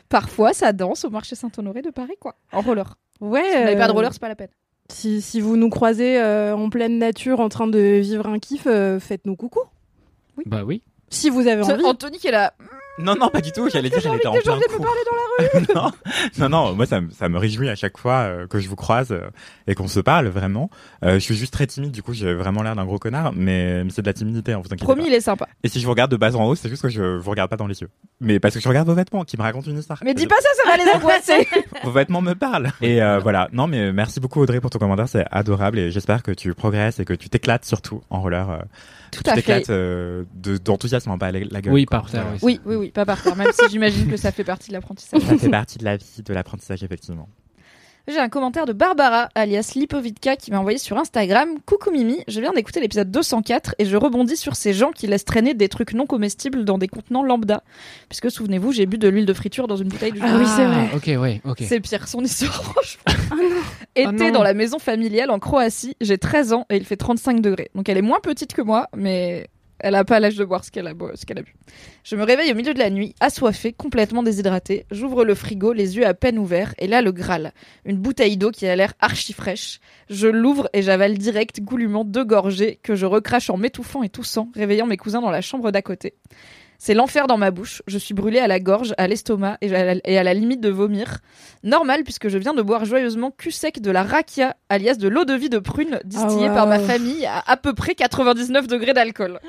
Parfois, 0.10 0.53
ça 0.53 0.74
danse 0.74 1.03
au 1.05 1.10
marché 1.10 1.36
Saint-Honoré 1.36 1.82
de 1.82 1.89
Paris, 1.91 2.16
quoi. 2.20 2.36
En 2.53 2.62
roller. 2.62 2.95
Ouais. 3.20 3.43
Si 3.43 3.58
vous 3.58 3.64
n'avez 3.64 3.76
pas 3.78 3.88
de 3.88 3.91
euh, 3.91 3.93
roller, 3.95 4.14
c'est 4.14 4.22
pas 4.22 4.30
la 4.30 4.36
peine. 4.36 4.49
Si, 4.89 5.22
si 5.22 5.41
vous 5.41 5.58
nous 5.58 5.70
croisez 5.70 6.18
euh, 6.20 6.55
en 6.55 6.70
pleine 6.70 6.97
nature 6.97 7.41
en 7.41 7.49
train 7.49 7.68
de 7.68 7.99
vivre 7.99 8.26
un 8.28 8.39
kiff, 8.39 8.68
euh, 8.68 8.99
faites-nous 9.01 9.36
coucou. 9.36 9.60
Bah 10.45 10.64
oui. 10.66 10.82
Si 11.10 11.30
vous 11.30 11.47
avez 11.47 11.62
envie. 11.64 11.84
Anthony 11.84 12.18
qui 12.20 12.28
est 12.28 12.32
là. 12.32 12.53
Non, 13.00 13.16
non, 13.20 13.30
pas 13.30 13.41
du 13.41 13.52
tout. 13.52 13.70
J'allais 13.70 13.89
dire, 13.89 14.00
était 14.14 14.28
en 14.28 14.34
que 14.34 14.38
les 14.39 14.43
gens 14.43 14.58
plein 14.58 14.68
viennent 14.68 15.62
me 15.62 15.66
cours. 15.74 15.76
non, 15.76 15.91
non, 16.39 16.50
non, 16.50 16.74
moi, 16.76 16.86
ça, 16.86 17.02
me- 17.02 17.12
ça 17.12 17.30
me 17.30 17.38
réjouit 17.38 17.70
à 17.70 17.76
chaque 17.76 17.98
fois 17.98 18.14
euh, 18.24 18.48
que 18.48 18.60
je 18.60 18.68
vous 18.68 18.76
croise 18.76 19.12
euh, 19.12 19.22
et 19.68 19.76
qu'on 19.76 19.88
se 19.88 20.00
parle, 20.00 20.28
vraiment. 20.28 20.70
Euh, 21.04 21.14
je 21.16 21.20
suis 21.20 21.36
juste 21.36 21.54
très 21.54 21.68
timide, 21.68 21.91
du 21.91 22.02
coup, 22.02 22.14
j'ai 22.14 22.34
vraiment 22.34 22.64
l'air 22.64 22.76
d'un 22.76 22.86
gros 22.86 22.98
connard, 22.98 23.34
mais, 23.36 23.84
mais 23.84 23.89
c'est 23.91 24.02
de 24.02 24.08
la 24.08 24.14
timidité, 24.14 24.54
hein, 24.54 24.58
vous 24.60 24.66
inquiétez 24.68 24.84
Promis, 24.86 25.04
pas. 25.04 25.08
il 25.10 25.14
est 25.14 25.22
sympa. 25.22 25.48
Et 25.64 25.70
si 25.70 25.80
je 25.80 25.86
vous 25.86 25.91
regarde 25.91 26.10
de 26.12 26.18
bas 26.18 26.36
en 26.36 26.45
haut, 26.45 26.56
c'est 26.56 26.70
juste 26.70 26.82
que 26.82 26.89
je 26.89 27.18
vous 27.18 27.30
regarde 27.30 27.50
pas 27.50 27.58
dans 27.58 27.68
les 27.68 27.80
yeux. 27.82 27.89
Mais 28.20 28.39
parce 28.39 28.56
que 28.56 28.60
je 28.62 28.68
regarde 28.68 28.88
vos 28.88 28.95
vêtements 28.95 29.24
qui 29.26 29.38
me 29.38 29.43
racontent 29.43 29.70
une 29.70 29.78
histoire. 29.78 30.00
Mais 30.04 30.14
dis 30.16 30.26
pas 30.28 30.36
ça, 30.41 30.50
ça 30.64 30.70
va 30.72 30.78
les 30.84 30.89
angoisser. 30.91 31.48
Vos 31.84 31.91
vêtements 31.91 32.22
me 32.22 32.34
parlent. 32.34 32.72
Et 32.82 33.02
euh, 33.04 33.20
voilà. 33.20 33.48
Non, 33.54 33.68
mais 33.68 33.93
merci 33.93 34.20
beaucoup 34.20 34.41
Audrey 34.41 34.60
pour 34.60 34.70
ton 34.72 34.80
commentaire, 34.80 35.08
c'est 35.08 35.26
adorable 35.32 35.78
et 35.78 35.91
j'espère 35.91 36.24
que 36.24 36.32
tu 36.32 36.54
progresses 36.56 37.00
et 37.00 37.06
que 37.06 37.14
tu 37.14 37.30
t'éclates 37.30 37.66
surtout 37.66 38.02
en 38.10 38.22
roller. 38.22 38.50
euh, 38.50 38.58
Tout 39.12 39.22
tu 39.24 39.30
à 39.30 39.34
fait. 39.36 39.41
t'éclates 39.41 39.70
euh, 39.70 40.24
de- 40.34 40.58
d'enthousiasme, 40.58 41.12
hein, 41.12 41.18
pas 41.18 41.32
la, 41.32 41.39
la 41.50 41.62
gueule. 41.62 41.74
Oui, 41.74 41.86
quoi. 41.86 42.00
par 42.00 42.10
terre, 42.10 42.26
oui. 42.41 42.60
Oui, 42.66 42.76
oui, 42.78 42.87
oui, 42.88 42.92
pas 42.92 43.06
par 43.06 43.22
terre, 43.22 43.36
même 43.36 43.52
si 43.54 43.70
j'imagine 43.70 44.10
que 44.10 44.18
ça 44.18 44.32
fait 44.32 44.44
partie 44.44 44.70
de 44.70 44.74
l'apprentissage. 44.74 45.22
Ça 45.22 45.38
fait 45.38 45.50
partie 45.50 45.78
de 45.78 45.84
la 45.86 45.98
vie, 45.98 46.24
de 46.26 46.34
l'apprentissage, 46.34 46.84
effectivement. 46.84 47.30
J'ai 48.10 48.20
un 48.20 48.30
commentaire 48.30 48.66
de 48.66 48.72
Barbara, 48.72 49.28
alias 49.36 49.74
Lipovitka, 49.76 50.38
qui 50.38 50.50
m'a 50.52 50.60
envoyé 50.60 50.78
sur 50.78 50.98
Instagram. 50.98 51.50
Coucou 51.66 51.92
Mimi, 51.92 52.24
je 52.30 52.40
viens 52.40 52.54
d'écouter 52.54 52.80
l'épisode 52.80 53.12
204 53.12 53.76
et 53.80 53.86
je 53.86 53.98
rebondis 53.98 54.38
sur 54.38 54.56
ces 54.56 54.72
gens 54.72 54.92
qui 54.92 55.08
laissent 55.08 55.26
traîner 55.26 55.54
des 55.54 55.68
trucs 55.68 55.92
non 55.94 56.06
comestibles 56.06 56.64
dans 56.64 56.78
des 56.78 56.88
contenants 56.88 57.22
lambda. 57.22 57.64
Puisque 58.08 58.32
souvenez-vous, 58.32 58.72
j'ai 58.72 58.86
bu 58.86 58.98
de 58.98 59.10
l'huile 59.10 59.26
de 59.26 59.34
friture 59.34 59.68
dans 59.68 59.76
une 59.76 59.90
bouteille 59.90 60.14
de 60.14 60.22
Ah 60.24 60.38
oui, 60.40 60.46
c'est 60.48 60.64
vrai. 60.66 60.88
Ok, 60.96 61.22
ouais, 61.22 61.42
ok. 61.44 61.58
C'est 61.68 61.82
pire, 61.82 62.08
son 62.08 62.24
histoire, 62.24 62.64
franchement. 62.64 63.04
Été 63.98 64.08
Ah 64.08 64.12
non. 64.14 64.32
dans 64.32 64.44
la 64.44 64.54
maison 64.54 64.80
familiale 64.80 65.30
en 65.30 65.40
Croatie, 65.40 65.98
j'ai 66.00 66.18
13 66.18 66.54
ans 66.54 66.66
et 66.70 66.78
il 66.78 66.86
fait 66.86 66.96
35 66.96 67.42
degrés. 67.42 67.70
Donc 67.76 67.90
elle 67.90 67.98
est 67.98 68.02
moins 68.02 68.22
petite 68.22 68.54
que 68.54 68.62
moi, 68.62 68.88
mais 68.96 69.50
elle 69.80 69.95
a 69.95 70.03
pas 70.03 70.19
l'âge 70.19 70.36
de 70.36 70.45
boire 70.45 70.63
ce 70.63 70.71
qu'elle 70.71 70.88
a, 70.88 70.93
bu. 70.93 71.05
Je 72.03 72.15
me 72.15 72.23
réveille 72.23 72.51
au 72.51 72.55
milieu 72.55 72.73
de 72.73 72.80
la 72.80 72.89
nuit, 72.89 73.15
assoiffée, 73.19 73.73
complètement 73.73 74.23
déshydratée. 74.23 74.86
J'ouvre 74.91 75.23
le 75.23 75.36
frigo, 75.36 75.73
les 75.73 75.97
yeux 75.97 76.05
à 76.05 76.13
peine 76.13 76.39
ouverts, 76.39 76.73
et 76.78 76.88
là 76.88 77.01
le 77.01 77.11
Graal. 77.11 77.53
Une 77.86 77.97
bouteille 77.97 78.38
d'eau 78.38 78.51
qui 78.51 78.67
a 78.67 78.75
l'air 78.75 78.93
archi 78.99 79.34
fraîche. 79.34 79.80
Je 80.09 80.28
l'ouvre 80.28 80.69
et 80.73 80.82
j'avale 80.82 81.17
direct, 81.17 81.61
goulûment, 81.61 82.05
deux 82.05 82.25
gorgées 82.25 82.80
que 82.82 82.95
je 82.95 83.05
recrache 83.05 83.49
en 83.49 83.57
m'étouffant 83.57 84.03
et 84.03 84.09
toussant, 84.09 84.49
réveillant 84.55 84.88
mes 84.88 84.97
cousins 84.97 85.21
dans 85.21 85.32
la 85.32 85.41
chambre 85.41 85.71
d'à 85.71 85.82
côté. 85.82 86.13
C'est 86.80 86.93
l'enfer 86.93 87.28
dans 87.28 87.38
ma 87.38 87.51
bouche. 87.51 87.82
Je 87.88 87.97
suis 87.97 88.13
brûlée 88.13 88.39
à 88.39 88.47
la 88.47 88.59
gorge, 88.59 88.93
à 88.97 89.07
l'estomac 89.07 89.57
et 89.61 89.73
à 89.75 89.95
la, 89.95 90.01
et 90.05 90.17
à 90.17 90.23
la 90.23 90.34
limite 90.34 90.61
de 90.61 90.69
vomir. 90.69 91.17
Normal 91.63 92.03
puisque 92.03 92.30
je 92.30 92.38
viens 92.38 92.53
de 92.53 92.61
boire 92.61 92.86
joyeusement 92.86 93.32
cul 93.32 93.51
sec 93.51 93.82
de 93.82 93.89
la 93.91 94.03
rakia, 94.03 94.55
alias 94.69 94.95
de 94.95 95.07
l'eau 95.07 95.25
de 95.25 95.34
vie 95.34 95.49
de 95.49 95.59
prune 95.59 95.99
distillée 96.05 96.47
Ah, 96.49 96.53
par 96.53 96.67
ma 96.67 96.80
famille 96.80 97.25
à 97.25 97.43
à 97.47 97.57
peu 97.57 97.73
près 97.73 97.95
99 97.95 98.67
degrés 98.67 98.93
d'alcool. 98.93 99.39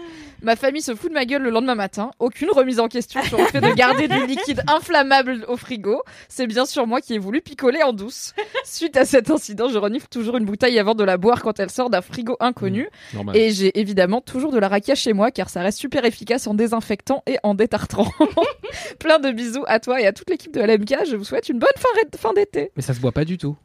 Ma 0.43 0.57
famille 0.57 0.83
se 0.83 0.95
fout 0.95 1.11
de 1.11 1.15
ma 1.15 1.25
gueule 1.25 1.43
le 1.43 1.51
lendemain 1.51 1.75
matin. 1.75 2.11
Aucune 2.19 2.51
remise 2.51 2.79
en 2.79 2.89
question 2.89 3.23
sur 3.23 3.39
le 3.39 3.45
fait 3.45 3.61
de 3.61 3.75
garder 3.75 4.07
du 4.07 4.27
liquide 4.27 4.63
inflammable 4.69 5.45
au 5.49 5.57
frigo. 5.57 6.03
C'est 6.29 6.47
bien 6.47 6.65
sûr 6.65 6.87
moi 6.87 7.01
qui 7.01 7.15
ai 7.15 7.19
voulu 7.19 7.41
picoler 7.41 7.83
en 7.83 7.93
douce. 7.93 8.35
Suite 8.65 8.97
à 8.97 9.05
cet 9.05 9.31
incident, 9.31 9.69
je 9.69 9.79
renifle 9.79 10.09
toujours 10.09 10.37
une 10.37 10.45
bouteille 10.45 10.79
avant 10.79 10.95
de 10.95 11.05
la 11.05 11.17
boire 11.17 11.43
quand 11.43 11.59
elle 11.59 11.71
sort 11.71 11.91
d'un 11.91 12.03
frigo 12.03 12.37
inconnu. 12.41 12.89
Normal. 13.15 13.37
Et 13.37 13.51
j'ai 13.51 13.79
évidemment 13.79 14.21
toujours 14.21 14.53
de 14.53 14.59
la 14.59 14.69
rakia 14.69 14.95
chez 14.95 15.13
moi 15.13 15.31
car 15.31 15.51
ça 15.51 15.63
reste 15.63 15.79
super 15.79 16.05
efficace 16.05 16.47
en 16.47 16.55
désinfectant 16.55 17.23
et 17.27 17.39
en 17.43 17.55
détartrant. 17.55 18.09
Plein 19.01 19.19
de 19.19 19.33
bisous 19.33 19.65
à 19.67 19.81
toi 19.81 20.01
et 20.01 20.07
à 20.07 20.13
toute 20.13 20.31
l'équipe 20.31 20.55
de 20.55 20.61
LMK. 20.61 21.07
Je 21.11 21.17
vous 21.17 21.25
souhaite 21.25 21.49
une 21.49 21.59
bonne 21.59 21.69
fin, 21.77 21.89
fin 22.17 22.33
d'été. 22.33 22.71
Mais 22.77 22.83
ça 22.83 22.95
se 22.95 23.01
boit 23.01 23.13
pas 23.13 23.25
du 23.25 23.39
tout. 23.39 23.57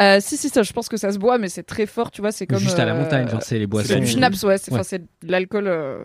Euh, 0.00 0.18
si, 0.20 0.36
si, 0.36 0.48
ça, 0.48 0.62
je 0.62 0.72
pense 0.72 0.88
que 0.88 0.96
ça 0.96 1.10
se 1.12 1.18
boit, 1.18 1.38
mais 1.38 1.48
c'est 1.48 1.64
très 1.64 1.86
fort, 1.86 2.10
tu 2.10 2.20
vois. 2.20 2.30
C'est 2.32 2.46
comme. 2.46 2.58
Juste 2.58 2.78
à 2.78 2.84
la 2.84 2.94
euh, 2.94 3.02
montagne, 3.02 3.28
genre 3.28 3.42
c'est 3.42 3.58
les 3.58 3.66
boissons. 3.66 3.88
C'est 3.88 4.00
du 4.00 4.06
schnapps, 4.06 4.42
ouais. 4.44 4.58
C'est 4.58 4.72
Ouais. 4.72 4.98
de 4.98 5.32
l'alcool 5.32 5.66
euh, 5.66 6.02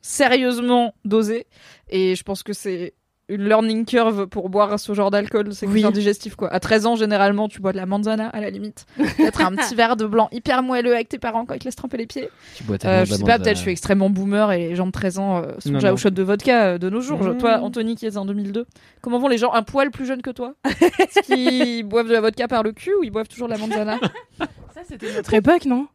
sérieusement 0.00 0.94
dosé. 1.04 1.46
Et 1.88 2.14
je 2.16 2.22
pense 2.22 2.42
que 2.42 2.52
c'est 2.52 2.94
une 3.28 3.48
learning 3.48 3.84
curve 3.86 4.26
pour 4.26 4.48
boire 4.50 4.78
ce 4.78 4.92
genre 4.94 5.10
d'alcool. 5.10 5.54
C'est 5.54 5.66
Oui. 5.66 5.84
oui. 5.84 5.92
digestif, 5.92 6.34
quoi. 6.36 6.52
À 6.52 6.60
13 6.60 6.86
ans, 6.86 6.96
généralement, 6.96 7.48
tu 7.48 7.60
bois 7.60 7.72
de 7.72 7.76
la 7.78 7.86
manzana, 7.86 8.28
à 8.28 8.40
la 8.40 8.50
limite. 8.50 8.84
Peut-être 8.96 9.40
un 9.40 9.52
petit 9.54 9.74
verre 9.74 9.96
de 9.96 10.06
blanc 10.06 10.28
hyper 10.32 10.62
moelleux 10.62 10.94
avec 10.94 11.08
tes 11.08 11.18
parents 11.18 11.46
quand 11.46 11.54
ils 11.54 11.60
te 11.60 11.64
laissent 11.64 11.76
tremper 11.76 11.96
les 11.96 12.06
pieds. 12.06 12.28
Tu 12.56 12.64
bois 12.64 12.76
Euh, 12.84 13.04
je 13.04 13.14
sais 13.14 13.22
pas, 13.24 13.38
peut-être 13.38 13.56
je 13.56 13.62
suis 13.62 13.70
extrêmement 13.70 14.10
boomer 14.10 14.52
et 14.52 14.68
les 14.68 14.76
gens 14.76 14.86
de 14.86 14.92
13 14.92 15.18
ans 15.18 15.38
euh, 15.38 15.52
sont 15.60 15.70
Non, 15.70 15.74
déjà 15.78 15.88
non. 15.88 15.94
au 15.94 15.96
shot 15.96 16.10
de 16.10 16.22
vodka 16.22 16.62
euh, 16.64 16.78
de 16.78 16.90
nos 16.90 17.00
jours. 17.00 17.22
Mmh. 17.22 17.38
Toi, 17.38 17.58
Anthony, 17.60 17.94
qui 17.96 18.06
est 18.06 18.16
en 18.16 18.24
2002, 18.26 18.66
comment 19.00 19.18
vont 19.18 19.28
les 19.28 19.38
gens 19.38 19.52
un 19.52 19.62
poil 19.62 19.90
plus 19.90 20.04
jeunes 20.04 20.22
que 20.22 20.30
toi? 20.30 20.54
Est-ce 20.64 21.20
qu'ils 21.22 21.84
boivent 21.84 22.08
de 22.08 22.12
la 22.12 22.20
vodka 22.20 22.48
par 22.48 22.62
le 22.62 22.72
cul 22.72 22.92
ou 23.00 23.04
ils 23.04 23.10
boivent 23.10 23.28
toujours 23.28 23.48
de 23.48 23.52
la 23.54 23.58
manzana? 23.58 23.98
Ça, 24.38 24.80
c'était 24.88 25.12
notre 25.14 25.32
époque, 25.34 25.64
non? 25.64 25.86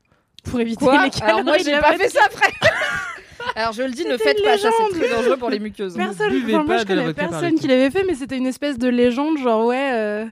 Pour 0.46 0.60
éviter 0.62 0.86
Quoi? 0.86 1.06
les 1.08 1.24
Alors 1.24 1.44
moi, 1.44 1.58
j'ai 1.58 1.78
pas 1.80 1.98
fait 1.98 2.08
ça 2.10 2.22
après 2.26 2.48
Alors 3.56 3.74
je 3.74 3.84
le 3.84 3.92
dis, 3.92 4.06
ne 4.06 4.18
faites 4.18 4.44
pas 4.44 4.58
ça, 4.58 4.70
c'est 4.78 5.00
très 5.00 5.10
dangereux 5.10 5.38
pour 5.38 5.50
les 5.50 5.60
muqueuses. 5.60 5.96
Personne, 5.96 6.28
enfin, 6.44 6.48
moi 6.52 6.66
pas 6.66 6.78
je 6.80 6.86
connais 6.86 7.14
par 7.14 7.30
personne 7.30 7.56
qui 7.56 7.68
l'avait 7.68 7.90
fait, 7.92 8.04
mais 8.08 8.16
c'était 8.16 8.38
une 8.38 8.48
espèce 8.48 8.78
de 8.78 8.88
légende, 8.88 9.38
genre 9.38 9.66
ouais. 9.66 9.92
euh, 9.94 10.26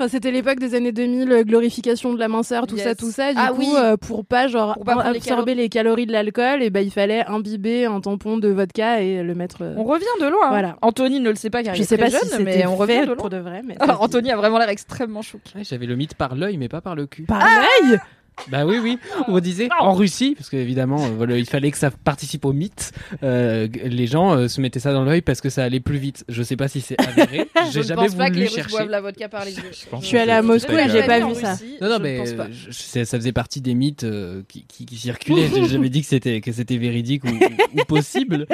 Enfin, 0.00 0.06
c'était 0.06 0.30
l'époque 0.30 0.60
des 0.60 0.76
années 0.76 0.92
2000, 0.92 1.32
euh, 1.32 1.42
glorification 1.42 2.12
de 2.14 2.20
la 2.20 2.28
minceur, 2.28 2.68
tout 2.68 2.76
Yes. 2.76 2.84
ça, 2.84 2.94
tout 2.94 3.10
ça. 3.10 3.32
Du 3.32 3.38
Ah 3.42 3.48
coup, 3.52 3.58
oui. 3.58 3.72
euh, 3.76 3.96
pour 3.96 4.24
pas 4.24 4.46
genre 4.46 4.74
Pour 4.74 4.84
pas 4.84 4.94
les 5.10 5.16
absorber 5.16 5.56
les 5.56 5.68
calories 5.68 6.06
de 6.06 6.12
l'alcool, 6.12 6.62
et 6.62 6.70
ben 6.70 6.82
il 6.86 6.92
fallait 6.92 7.24
imbiber 7.26 7.84
un 7.86 8.00
tampon 8.00 8.38
de 8.38 8.46
vodka 8.46 9.02
et 9.02 9.24
le 9.24 9.34
mettre. 9.34 9.62
euh, 9.62 9.74
On 9.76 9.82
revient 9.82 10.04
de 10.20 10.26
loin. 10.28 10.44
hein. 10.46 10.50
Voilà. 10.50 10.76
Anthony 10.82 11.18
ne 11.18 11.30
le 11.30 11.34
sait 11.34 11.50
pas 11.50 11.64
car 11.64 11.74
je 11.74 11.80
il 11.80 11.82
est 11.82 11.84
sais 11.84 11.96
très 11.98 12.10
pas 12.12 12.16
jeune, 12.16 12.44
mais 12.44 12.64
on 12.66 12.76
revient 12.76 13.00
de 13.00 13.06
loin. 13.06 13.16
pour 13.16 13.28
de 13.28 13.38
vrai. 13.38 13.62
Mais 13.64 13.74
Alors 13.80 14.00
Anthony 14.00 14.30
a 14.30 14.36
vraiment 14.36 14.58
l'air 14.58 14.68
extrêmement 14.68 15.22
chouque. 15.22 15.42
Ouais, 15.56 15.64
J'avais 15.64 15.86
le 15.86 15.96
mythe 15.96 16.14
par 16.14 16.36
l'œil, 16.36 16.58
mais 16.58 16.68
pas 16.68 16.80
par 16.80 16.94
le 16.94 17.06
cul. 17.08 17.24
Pareil. 17.24 17.98
Bah 18.48 18.64
oui, 18.64 18.78
oui. 18.82 18.98
On 19.26 19.38
disait 19.40 19.68
en 19.80 19.92
Russie, 19.94 20.34
parce 20.36 20.48
qu'évidemment, 20.48 21.04
euh, 21.04 21.08
voilà, 21.16 21.36
il 21.36 21.46
fallait 21.46 21.70
que 21.70 21.76
ça 21.78 21.90
participe 21.90 22.44
au 22.44 22.52
mythe. 22.52 22.92
euh, 23.22 23.66
les 23.84 24.06
gens 24.06 24.32
euh, 24.36 24.48
se 24.48 24.60
mettaient 24.60 24.78
ça 24.80 24.92
dans 24.92 25.04
l'œil 25.04 25.22
parce 25.22 25.40
que 25.40 25.50
ça 25.50 25.64
allait 25.64 25.80
plus 25.80 25.98
vite. 25.98 26.24
Je 26.28 26.42
sais 26.42 26.56
pas 26.56 26.68
si 26.68 26.80
c'est 26.80 26.96
avéré. 27.00 27.48
Je 27.66 27.72
J'ai 27.72 27.78
ne 27.80 27.84
jamais 27.84 28.02
pense 28.06 28.14
pas 28.14 28.28
que 28.30 28.34
les 28.34 28.40
voulu 28.40 28.46
Russes 28.46 28.54
chercher. 28.54 28.70
boivent 28.70 28.88
la 28.90 29.00
vodka 29.00 29.28
par 29.28 29.44
les 29.44 29.56
yeux. 29.56 29.62
pense 29.90 30.02
Je 30.02 30.06
suis 30.08 30.18
allée 30.18 30.32
à 30.32 30.42
Moscou 30.42 30.72
et 30.72 30.88
j'ai 30.88 31.02
pas 31.04 31.18
vu 31.20 31.34
ça. 31.34 31.56
Non, 31.80 31.88
non, 31.88 31.96
je 31.98 32.02
mais 32.02 32.14
ne 32.14 32.18
pense 32.20 32.32
pas. 32.32 32.46
je- 32.50 32.70
je- 32.70 33.04
ça 33.04 33.18
faisait 33.18 33.32
partie 33.32 33.60
des 33.60 33.74
mythes 33.74 34.04
euh, 34.04 34.42
qui, 34.48 34.64
qui, 34.66 34.86
qui 34.86 34.96
circulaient. 34.96 35.48
J'ai 35.54 35.66
jamais 35.68 35.88
dit 35.88 36.00
que 36.02 36.06
c'était 36.08 36.40
que 36.40 36.52
c'était 36.52 36.76
véridique 36.78 37.24
ou, 37.24 37.28
ou- 37.28 37.80
ou 37.80 37.84
possible. 37.84 38.46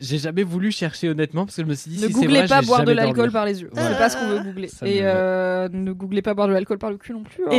J'ai 0.00 0.18
jamais 0.18 0.42
voulu 0.42 0.70
chercher 0.72 1.08
honnêtement 1.08 1.44
parce 1.46 1.56
que 1.56 1.62
je 1.62 1.66
me 1.68 1.74
suis 1.74 1.90
dit 1.90 1.96
Ne 2.02 2.06
si 2.08 2.12
c'est 2.12 2.20
googlez 2.20 2.38
vrai, 2.40 2.48
pas 2.48 2.62
boire 2.62 2.84
de 2.84 2.92
l'alcool 2.92 3.30
par 3.32 3.44
les 3.46 3.60
yeux. 3.60 3.70
Voilà. 3.72 3.90
C'est 3.92 3.98
pas 3.98 4.08
ce 4.10 4.16
qu'on 4.16 4.28
veut 4.28 4.40
googler. 4.42 4.68
Et 4.84 5.02
ne 5.02 5.92
googlez 5.92 6.22
pas 6.22 6.34
boire 6.34 6.48
de 6.48 6.52
l'alcool 6.52 6.78
par 6.78 6.90
le 6.90 6.96
cul 6.96 7.12
non 7.12 7.22
plus. 7.22 7.42
hein. 7.46 7.50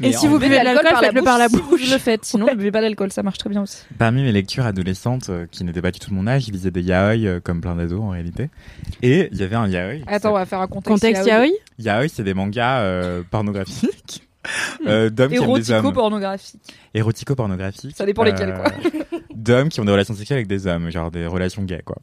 Et- 0.00 0.12
si 0.12 0.26
vous 0.26 0.38
Buvez 0.38 0.48
buvez 0.50 0.60
de 0.60 0.64
l'alcool, 0.64 0.92
par 1.24 1.38
la 1.38 1.48
si 1.48 1.56
bouche. 1.56 1.64
vous 1.84 1.92
le 1.92 1.98
faites. 1.98 2.24
Sinon, 2.24 2.46
ne 2.46 2.54
buvez 2.54 2.70
pas 2.70 2.80
d'alcool, 2.80 3.12
ça 3.12 3.22
marche 3.22 3.38
très 3.38 3.50
bien 3.50 3.62
aussi. 3.62 3.78
Parmi 3.98 4.22
mes 4.22 4.32
lectures 4.32 4.66
adolescentes, 4.66 5.28
euh, 5.30 5.46
qui 5.50 5.64
n'étaient 5.64 5.82
pas 5.82 5.90
du 5.90 5.98
tout 5.98 6.10
de 6.10 6.14
mon 6.14 6.26
âge, 6.26 6.46
je 6.46 6.52
lisais 6.52 6.70
des 6.70 6.82
yaoi 6.82 7.16
euh, 7.26 7.40
comme 7.40 7.60
plein 7.60 7.74
d'ados 7.74 8.00
en 8.00 8.10
réalité. 8.10 8.50
Et 9.02 9.28
il 9.32 9.38
y 9.38 9.42
avait 9.42 9.56
un 9.56 9.68
yaoi. 9.68 10.02
Attends, 10.06 10.30
on 10.30 10.34
va 10.34 10.46
faire 10.46 10.60
un 10.60 10.66
contexte. 10.66 10.88
Contexte 10.88 11.26
yaoi. 11.26 11.48
yaoi? 11.78 12.08
C'est 12.08 12.24
des 12.24 12.34
mangas 12.34 12.80
euh, 12.80 13.22
pornographiques. 13.30 14.22
Euh, 14.86 15.08
d'hommes 15.08 15.30
qui 15.30 15.36
aiment 15.36 15.54
des 15.54 15.70
hommes. 15.70 15.84
Érotico-pornographique. 15.84 16.60
Érotico-pornographiques. 16.94 17.96
Ça 17.96 18.04
dépend 18.04 18.24
lesquels, 18.24 18.54
quoi. 18.54 18.72
D'hommes 19.34 19.68
qui 19.68 19.80
ont 19.80 19.84
des 19.84 19.92
relations 19.92 20.14
sexuelles 20.14 20.38
avec 20.38 20.48
des 20.48 20.66
hommes, 20.66 20.90
genre 20.90 21.10
des 21.10 21.26
relations 21.26 21.62
gays, 21.62 21.82
quoi. 21.84 21.98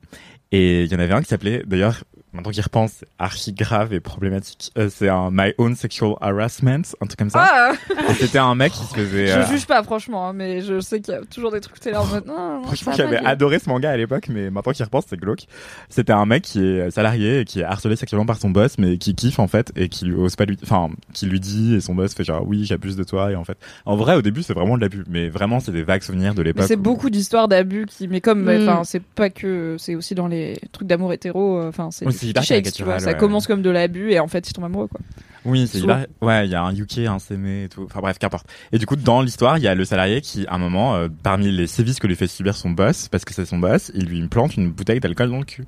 Et 0.52 0.84
il 0.84 0.92
y 0.92 0.96
en 0.96 1.00
avait 1.00 1.14
un 1.14 1.22
qui 1.22 1.28
s'appelait, 1.28 1.64
d'ailleurs, 1.66 2.04
maintenant 2.34 2.52
qu'il 2.52 2.62
repense, 2.64 2.92
c'est 3.00 3.08
archi 3.18 3.54
grave 3.54 3.94
et 3.94 4.00
problématique. 4.00 4.72
Euh, 4.78 4.90
c'est 4.94 5.10
un 5.10 5.30
My 5.32 5.54
Own 5.58 5.76
Sexual 5.76 6.14
Harassment, 6.22 6.82
un 7.02 7.06
truc 7.06 7.18
comme 7.18 7.30
ça. 7.30 7.48
Ah, 7.50 7.72
Et 8.10 8.14
c'était 8.14 8.38
un 8.38 8.56
mec 8.56 8.72
qui 8.74 8.84
se 8.86 8.94
faisait. 8.94 9.28
je 9.28 9.34
euh, 9.40 9.46
juge 9.48 9.66
pas 9.66 9.82
franchement, 9.84 10.30
hein, 10.30 10.34
mais 10.34 10.62
je 10.62 10.80
sais 10.80 11.02
qu'il 11.02 11.14
y 11.14 11.18
a 11.18 11.22
toujours 11.26 11.52
des 11.52 11.60
trucs 11.62 11.80
t'es 11.80 11.92
là 11.92 12.02
en 12.02 12.06
mode. 12.06 12.26
Non, 12.28 12.64
Franchement, 12.64 12.94
j'avais 12.96 13.18
adoré 13.18 13.60
ce 13.60 13.70
manga 13.70 13.90
à 13.90 13.98
l'époque, 13.98 14.28
mais 14.30 14.50
maintenant 14.50 14.74
qu'il 14.74 14.86
repense, 14.86 15.06
c'est 15.08 15.20
glauque. 15.20 15.46
C'était 15.90 16.14
un 16.14 16.26
mec 16.26 16.44
qui 16.44 16.64
est 16.64 16.92
salarié 16.92 17.42
et 17.42 17.46
qui 17.46 17.62
est 17.62 17.64
harcelé 17.64 17.96
sexuellement 17.96 18.26
par 18.26 18.38
son 18.38 18.50
boss, 18.50 18.78
mais 18.78 18.98
qui 18.98 19.16
kiffe 19.16 19.40
en 19.40 19.48
fait 19.48 19.72
et 19.76 19.90
qui 19.90 20.06
lui 20.06 20.16
ose 20.16 20.36
pas 20.36 20.46
lui, 20.46 20.58
enfin, 20.64 20.90
qui 21.14 21.26
lui 21.26 21.40
dit 21.40 21.76
et 21.76 21.82
son 21.82 21.96
boss 21.96 22.14
fait 22.14 22.24
genre 22.24 22.46
oui, 22.48 22.66
j'abuse 22.66 22.96
de 22.96 23.04
toi 23.04 23.32
et 23.32 23.36
en 23.36 23.44
fait, 23.44 23.58
en 23.86 23.96
vrai, 23.96 24.16
au 24.16 24.22
début, 24.22 24.44
c'est 24.44 24.54
vraiment 24.54 24.76
de 24.78 24.82
l'abus, 24.82 25.04
mais 25.10 25.30
vraiment, 25.30 25.60
c'est 25.60 25.72
des 25.72 25.84
vagues 25.84 26.04
souvenirs 26.04 26.36
de 26.36 26.42
l'époque. 26.42 26.66
c'est 26.68 26.76
où- 26.78 26.82
beaucoup 26.82 27.10
d'histoires 27.10 27.48
d'abus 27.48 27.86
qui, 27.88 28.08
mais 28.08 28.22
comme, 28.22 28.44
Mm. 28.44 28.62
enfin, 28.70 28.84
c'est 28.84 29.02
pas 29.04 29.30
que, 29.30 29.76
c'est 29.80 29.96
aussi 29.96 30.16
dans 30.16 30.28
les 30.28 30.58
trucs 30.72 30.88
d'amour 30.88 31.14
hétéro, 31.14 31.58
euh, 31.60 31.70
enfin, 31.70 31.90
c'est 31.92 32.06
Oui, 32.06 32.14
Shades, 32.44 32.72
tu 32.72 32.84
vois. 32.84 33.00
Ça 33.00 33.12
ouais. 33.12 33.18
commence 33.18 33.48
comme 33.48 33.62
de 33.62 33.70
l'abus 33.70 34.12
et 34.12 34.20
en 34.20 34.28
fait, 34.28 34.50
ils 34.50 34.54
tombent 34.54 34.66
amoureux, 34.66 34.88
quoi. 34.88 35.00
Oui, 35.46 35.68
c'est 35.72 35.80
hyper- 35.80 36.06
ouais, 36.22 36.46
il 36.48 36.52
y 36.52 36.56
a 36.56 36.62
un 36.64 36.76
UK, 36.76 37.00
un 37.08 37.18
sémé 37.20 37.64
et 37.64 37.70
tout. 37.70 37.84
Enfin 37.86 38.02
bref, 38.02 38.20
qu'importe. 38.20 38.46
Et 38.74 38.78
du 38.78 38.86
coup, 38.86 38.98
dans 38.98 39.22
l'histoire, 39.22 39.58
il 39.58 39.64
y 39.64 39.68
a 39.68 39.76
le 39.76 39.86
salarié 39.86 40.20
qui, 40.22 40.46
à 40.48 40.56
un 40.56 40.58
moment, 40.58 40.96
euh, 40.96 41.08
parmi 41.24 41.50
les 41.52 41.66
sévices 41.68 42.00
que 42.00 42.08
lui 42.08 42.16
fait 42.16 42.28
subir 42.28 42.56
son 42.56 42.72
boss, 42.72 43.08
parce 43.08 43.24
que 43.24 43.34
c'est 43.34 43.46
son 43.46 43.58
boss, 43.58 43.92
il 43.96 44.06
lui 44.06 44.28
plante 44.28 44.58
une 44.58 44.70
bouteille 44.70 45.00
d'alcool 45.00 45.30
dans 45.32 45.40
le 45.40 45.46
cul. 45.46 45.66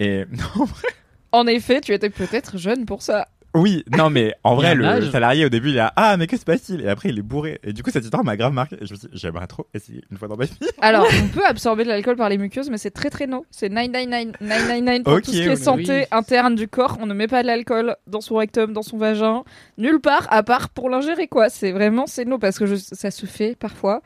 Et 0.00 0.24
non, 0.32 0.66
En 1.30 1.46
effet, 1.46 1.80
tu 1.80 1.92
étais 1.92 2.10
peut-être 2.10 2.58
jeune 2.58 2.86
pour 2.86 3.02
ça. 3.02 3.28
Oui, 3.54 3.84
non 3.96 4.10
mais 4.10 4.34
en 4.42 4.54
vrai, 4.56 4.74
le 4.74 4.84
âge. 4.84 5.10
salarié 5.10 5.44
au 5.44 5.48
début, 5.48 5.70
il 5.70 5.78
a 5.78 5.92
ah 5.96 6.16
mais 6.16 6.26
que 6.26 6.36
se 6.36 6.44
passe-t-il? 6.44 6.80
Et 6.82 6.88
après, 6.88 7.10
il 7.10 7.18
est 7.18 7.22
bourré. 7.22 7.60
Et 7.62 7.72
du 7.72 7.82
coup, 7.82 7.90
cette 7.90 8.02
histoire 8.04 8.24
m'a 8.24 8.36
grave 8.36 8.52
marqué. 8.52 8.76
Et 8.80 8.86
je 8.86 8.92
me 8.94 8.98
suis, 8.98 9.08
dit, 9.08 9.16
j'aimerais 9.16 9.46
trop 9.46 9.66
essayer 9.74 10.02
une 10.10 10.18
fois 10.18 10.26
dans 10.28 10.36
ma 10.36 10.44
vie. 10.46 10.58
Alors, 10.80 11.06
on 11.24 11.28
peut 11.28 11.44
absorber 11.46 11.84
de 11.84 11.88
l'alcool 11.88 12.16
par 12.16 12.28
les 12.28 12.38
muqueuses, 12.38 12.68
mais 12.70 12.78
c'est 12.78 12.90
très 12.90 13.10
très 13.10 13.26
no. 13.26 13.46
C'est 13.50 13.68
999 13.68 14.40
999 14.40 15.02
pour 15.04 15.12
Ok, 15.14 15.22
tout 15.22 15.30
ce 15.32 15.36
qui 15.36 15.42
est 15.48 15.56
santé 15.56 16.00
Oui. 16.00 16.04
interne 16.10 16.54
du 16.56 16.66
corps. 16.68 16.98
On 17.00 17.06
ne 17.06 17.14
met 17.14 17.28
pas 17.28 17.42
de 17.42 17.46
l'alcool 17.46 17.96
dans 18.06 18.20
son 18.20 18.36
rectum, 18.36 18.72
dans 18.72 18.82
son 18.82 18.98
vagin, 18.98 19.44
nulle 19.78 20.00
part, 20.00 20.26
à 20.30 20.42
part 20.42 20.68
pour 20.70 20.90
l'ingérer, 20.90 21.28
quoi. 21.28 21.48
C'est 21.48 21.72
vraiment, 21.72 22.06
c'est 22.06 22.24
no, 22.24 22.38
parce 22.38 22.58
que 22.58 22.66
je- 22.66 22.74
ça 22.76 23.10
se 23.10 23.26
fait 23.26 23.56
parfois. 23.56 24.02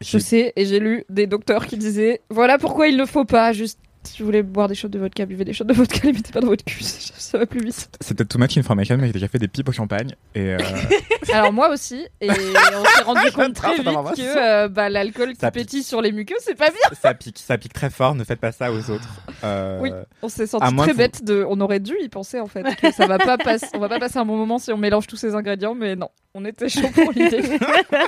Je 0.00 0.16
sais, 0.18 0.52
et 0.54 0.64
j'ai 0.64 0.78
lu 0.78 1.04
des 1.10 1.26
docteurs 1.26 1.66
qui 1.66 1.76
disaient 1.76 2.20
voilà 2.30 2.56
pourquoi 2.56 2.86
il 2.86 2.96
ne 2.96 3.04
faut 3.04 3.24
pas 3.24 3.52
juste. 3.52 3.80
Si 4.08 4.22
vous 4.22 4.26
voulez 4.26 4.42
boire 4.42 4.68
des 4.68 4.74
shots 4.74 4.88
de 4.88 4.98
vodka, 4.98 5.26
buvez 5.26 5.44
des 5.44 5.52
shots 5.52 5.64
de 5.64 5.72
vodka, 5.74 6.00
les 6.04 6.12
mettez 6.12 6.32
pas 6.32 6.40
dans 6.40 6.48
votre 6.48 6.64
cul, 6.64 6.82
ça 6.82 7.38
va 7.38 7.46
plus 7.46 7.60
vite. 7.64 7.88
C'est 8.00 8.16
peut-être 8.16 8.30
too 8.30 8.38
much 8.38 8.56
information, 8.58 8.96
mais 8.96 9.06
j'ai 9.06 9.12
déjà 9.12 9.28
fait 9.28 9.38
des 9.38 9.48
pipes 9.48 9.68
au 9.68 9.72
champagne. 9.72 10.14
Et 10.34 10.54
euh, 10.54 10.58
Alors 11.32 11.52
moi 11.52 11.68
aussi, 11.70 12.06
et 12.20 12.30
on 12.30 12.34
s'est 12.34 13.02
rendu 13.04 13.30
compte 13.32 13.54
très 13.54 13.74
vite 13.76 13.84
que 13.84 14.38
euh, 14.64 14.68
bah, 14.68 14.88
l'alcool 14.88 15.34
qui 15.34 15.40
Ça 15.40 15.50
pique. 15.50 15.64
pétille 15.64 15.82
sur 15.82 16.00
les 16.02 16.12
muqueuses, 16.12 16.38
c'est 16.40 16.54
pas 16.56 16.70
bien. 16.70 16.98
ça 17.00 17.14
pique, 17.14 17.38
ça 17.38 17.58
pique 17.58 17.72
très 17.74 17.90
fort. 17.90 18.14
Ne 18.14 18.24
faites 18.24 18.40
pas 18.40 18.52
ça 18.52 18.72
aux 18.72 18.90
autres. 18.90 19.08
Euh, 19.44 19.78
Oui. 19.80 19.90
On 20.22 20.28
s'est 20.28 20.46
senti 20.46 20.74
très 20.76 20.94
bête 20.94 21.24
de. 21.24 21.44
On 21.48 21.60
aurait 21.60 21.80
dû 21.80 21.94
y 22.00 22.08
penser 22.08 22.40
en 22.40 22.46
fait. 22.46 22.64
Que 22.80 22.92
ça 22.92 23.06
va 23.06 23.18
pas 23.18 23.36
passer. 23.38 23.66
On 23.74 23.78
va 23.78 23.88
pas 23.88 23.98
passer 24.00 24.18
un 24.18 24.24
bon 24.24 24.36
moment 24.36 24.58
si 24.58 24.72
on 24.72 24.78
mélange 24.78 25.06
tous 25.06 25.16
ces 25.16 25.34
ingrédients, 25.34 25.74
mais 25.74 25.94
non. 25.96 26.08
On 26.34 26.44
était 26.44 26.68
chaud 26.68 26.88
pour 26.94 27.10
l'idée. 27.12 27.42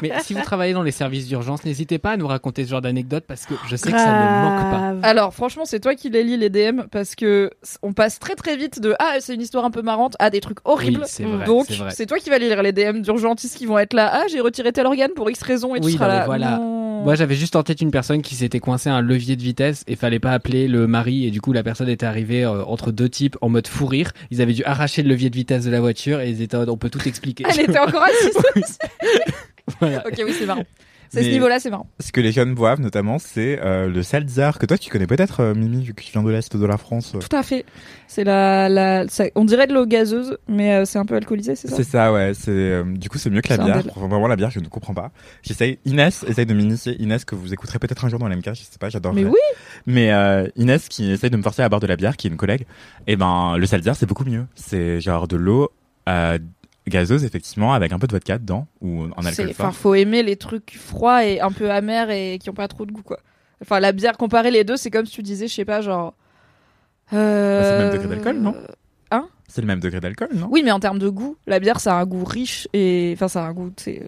Mais 0.02 0.12
si 0.22 0.34
vous 0.34 0.42
travaillez 0.42 0.72
dans 0.72 0.82
les 0.82 0.92
services 0.92 1.26
d'urgence, 1.26 1.64
n'hésitez 1.64 1.98
pas 1.98 2.12
à 2.12 2.16
nous 2.16 2.26
raconter 2.26 2.64
ce 2.64 2.70
genre 2.70 2.80
d'anecdotes 2.82 3.24
parce 3.26 3.46
que 3.46 3.54
je 3.68 3.76
sais 3.76 3.90
que 3.90 3.98
ça 3.98 4.06
ne 4.06 4.42
manque 4.44 5.00
pas. 5.02 5.08
Alors 5.08 5.34
franchement, 5.34 5.64
c'est 5.64 5.80
toi 5.80 5.89
qui 5.94 6.10
les 6.10 6.22
lis 6.24 6.36
les 6.36 6.50
DM 6.50 6.82
parce 6.90 7.14
que 7.14 7.50
on 7.82 7.92
passe 7.92 8.18
très 8.18 8.34
très 8.34 8.56
vite 8.56 8.80
de 8.80 8.94
ah 8.98 9.16
c'est 9.20 9.34
une 9.34 9.40
histoire 9.42 9.64
un 9.64 9.70
peu 9.70 9.82
marrante 9.82 10.16
à 10.18 10.30
des 10.30 10.40
trucs 10.40 10.58
horribles. 10.64 11.00
Oui, 11.02 11.06
c'est 11.08 11.24
vrai. 11.24 11.44
Donc 11.46 11.66
c'est 11.90 12.06
toi 12.06 12.18
qui 12.18 12.30
vas 12.30 12.38
lire 12.38 12.62
les 12.62 12.72
DM 12.72 13.00
d'urgentistes 13.02 13.56
qui 13.56 13.66
vont 13.66 13.78
être 13.78 13.92
là. 13.92 14.10
Ah 14.12 14.24
j'ai 14.30 14.40
retiré 14.40 14.72
tel 14.72 14.86
organe 14.86 15.12
pour 15.14 15.30
X 15.30 15.42
raison 15.42 15.74
et 15.74 15.80
Oui, 15.80 15.92
tu 15.92 15.98
seras 15.98 16.08
là. 16.08 16.24
voilà. 16.26 16.58
Non. 16.58 16.80
Moi, 17.02 17.14
j'avais 17.14 17.34
juste 17.34 17.56
en 17.56 17.62
tête 17.62 17.80
une 17.80 17.90
personne 17.90 18.20
qui 18.20 18.34
s'était 18.34 18.60
coincé 18.60 18.90
à 18.90 18.94
un 18.94 19.00
levier 19.00 19.34
de 19.34 19.40
vitesse 19.40 19.84
et 19.88 19.96
fallait 19.96 20.18
pas 20.18 20.32
appeler 20.32 20.68
le 20.68 20.86
mari 20.86 21.26
et 21.26 21.30
du 21.30 21.40
coup 21.40 21.54
la 21.54 21.62
personne 21.62 21.88
était 21.88 22.04
arrivée 22.04 22.44
euh, 22.44 22.62
entre 22.66 22.90
deux 22.92 23.08
types 23.08 23.38
en 23.40 23.48
mode 23.48 23.66
fou 23.68 23.86
rire. 23.86 24.12
Ils 24.30 24.42
avaient 24.42 24.52
dû 24.52 24.64
arracher 24.64 25.02
le 25.02 25.08
levier 25.08 25.30
de 25.30 25.36
vitesse 25.36 25.64
de 25.64 25.70
la 25.70 25.80
voiture 25.80 26.20
et 26.20 26.28
ils 26.28 26.42
étaient 26.42 26.58
on 26.58 26.76
peut 26.76 26.90
tout 26.90 27.06
expliquer. 27.08 27.44
Elle 27.48 27.60
était 27.60 27.78
encore 27.78 28.02
assise. 28.54 28.78
Voilà. 29.78 30.04
ok 30.06 30.22
oui 30.26 30.34
c'est 30.38 30.46
marrant. 30.46 30.64
C'est 31.12 31.24
ce 31.24 31.28
niveau-là 31.30 31.58
c'est 31.60 31.70
marrant. 31.70 31.88
Ce 31.98 32.12
que 32.12 32.20
les 32.20 32.32
jeunes 32.32 32.54
boivent 32.54 32.80
notamment, 32.80 33.18
c'est 33.18 33.58
euh, 33.62 33.88
le 33.88 34.02
seltzer 34.02 34.50
que 34.58 34.64
toi 34.66 34.78
tu 34.78 34.90
connais 34.90 35.06
peut-être, 35.06 35.40
euh, 35.40 35.54
Mimi, 35.54 35.82
vu 35.84 35.92
que 35.92 36.02
tu 36.02 36.12
viens 36.12 36.22
de 36.22 36.30
l'est 36.30 36.56
de 36.56 36.66
la 36.66 36.76
France. 36.78 37.14
Tout 37.20 37.36
à 37.36 37.42
fait. 37.42 37.64
C'est 38.06 38.24
la, 38.24 38.68
la 38.68 39.08
ça- 39.08 39.24
on 39.34 39.44
dirait 39.44 39.66
de 39.66 39.74
l'eau 39.74 39.86
gazeuse, 39.86 40.38
mais 40.48 40.72
euh, 40.74 40.84
c'est 40.84 40.98
un 40.98 41.04
peu 41.04 41.16
alcoolisé, 41.16 41.56
c'est 41.56 41.68
ça? 41.68 41.76
C'est 41.76 41.84
ça, 41.84 42.12
ouais. 42.12 42.32
C'est 42.34 42.50
euh, 42.50 42.84
du 42.84 43.08
coup 43.08 43.18
c'est 43.18 43.28
mieux 43.30 43.40
que 43.40 43.48
la 43.48 43.58
bière. 43.58 43.82
Vraiment 43.96 44.28
la 44.28 44.36
bière, 44.36 44.50
je 44.50 44.60
ne 44.60 44.68
comprends 44.68 44.94
pas. 44.94 45.10
J'essaye. 45.42 45.78
Inès 45.84 46.24
essaye 46.28 46.46
de 46.46 46.54
m'initier. 46.54 46.96
Inès 47.02 47.24
que 47.24 47.34
vous 47.34 47.52
écouterez 47.52 47.78
peut-être 47.78 48.04
un 48.04 48.08
jour 48.08 48.18
dans 48.20 48.28
l'MK, 48.28 48.54
je 48.54 48.62
sais 48.62 48.78
pas, 48.78 48.88
j'adore. 48.88 49.12
Mais 49.12 49.24
oui. 49.24 49.38
Mais 49.86 50.12
euh, 50.12 50.46
Inès 50.56 50.88
qui 50.88 51.10
essaye 51.10 51.30
de 51.30 51.36
me 51.36 51.42
forcer 51.42 51.62
à 51.62 51.68
boire 51.68 51.80
de 51.80 51.86
la 51.86 51.96
bière, 51.96 52.16
qui 52.16 52.28
est 52.28 52.30
une 52.30 52.36
collègue. 52.36 52.66
Et 53.06 53.16
ben 53.16 53.56
le 53.56 53.66
seltzer 53.66 53.92
c'est 53.96 54.06
beaucoup 54.06 54.24
mieux. 54.24 54.46
C'est 54.54 55.00
genre 55.00 55.26
de 55.26 55.36
l'eau 55.36 55.70
euh, 56.08 56.38
gazeuse 56.90 57.24
effectivement 57.24 57.72
avec 57.72 57.92
un 57.92 57.98
peu 57.98 58.06
de 58.06 58.12
vodka 58.12 58.36
dedans 58.38 58.66
ou 58.82 59.04
en 59.04 59.06
alcool 59.24 59.46
Enfin, 59.50 59.72
faut 59.72 59.94
aimer 59.94 60.22
les 60.22 60.36
trucs 60.36 60.76
froids 60.76 61.24
et 61.24 61.40
un 61.40 61.50
peu 61.52 61.70
amers 61.70 62.10
et 62.10 62.38
qui 62.38 62.50
ont 62.50 62.54
pas 62.54 62.68
trop 62.68 62.84
de 62.84 62.92
goût, 62.92 63.02
quoi. 63.02 63.20
Enfin, 63.62 63.80
la 63.80 63.92
bière, 63.92 64.16
comparer 64.18 64.50
les 64.50 64.64
deux, 64.64 64.76
c'est 64.76 64.90
comme 64.90 65.06
si 65.06 65.12
tu 65.12 65.22
disais, 65.22 65.48
je 65.48 65.54
sais 65.54 65.64
pas, 65.64 65.80
genre. 65.80 66.14
euh, 67.12 67.58
Bah, 67.58 67.64
c'est 67.64 67.72
le 67.72 67.78
même 67.78 67.90
degré 67.90 68.08
d'alcool, 68.08 68.38
non 68.40 68.54
C'est 69.48 69.60
le 69.62 69.66
même 69.66 69.80
degré 69.80 70.00
d'alcool, 70.00 70.28
non? 70.34 70.46
Oui, 70.50 70.62
mais 70.64 70.70
en 70.70 70.78
termes 70.78 70.98
de 71.00 71.08
goût, 71.08 71.36
la 71.46 71.58
bière, 71.58 71.80
ça 71.80 71.96
a 71.96 72.00
un 72.00 72.06
goût 72.06 72.24
riche 72.24 72.68
et. 72.72 73.10
Enfin, 73.14 73.26
ça 73.28 73.44
a 73.44 73.48
un 73.48 73.52
goût, 73.52 73.72
c'est 73.76 74.02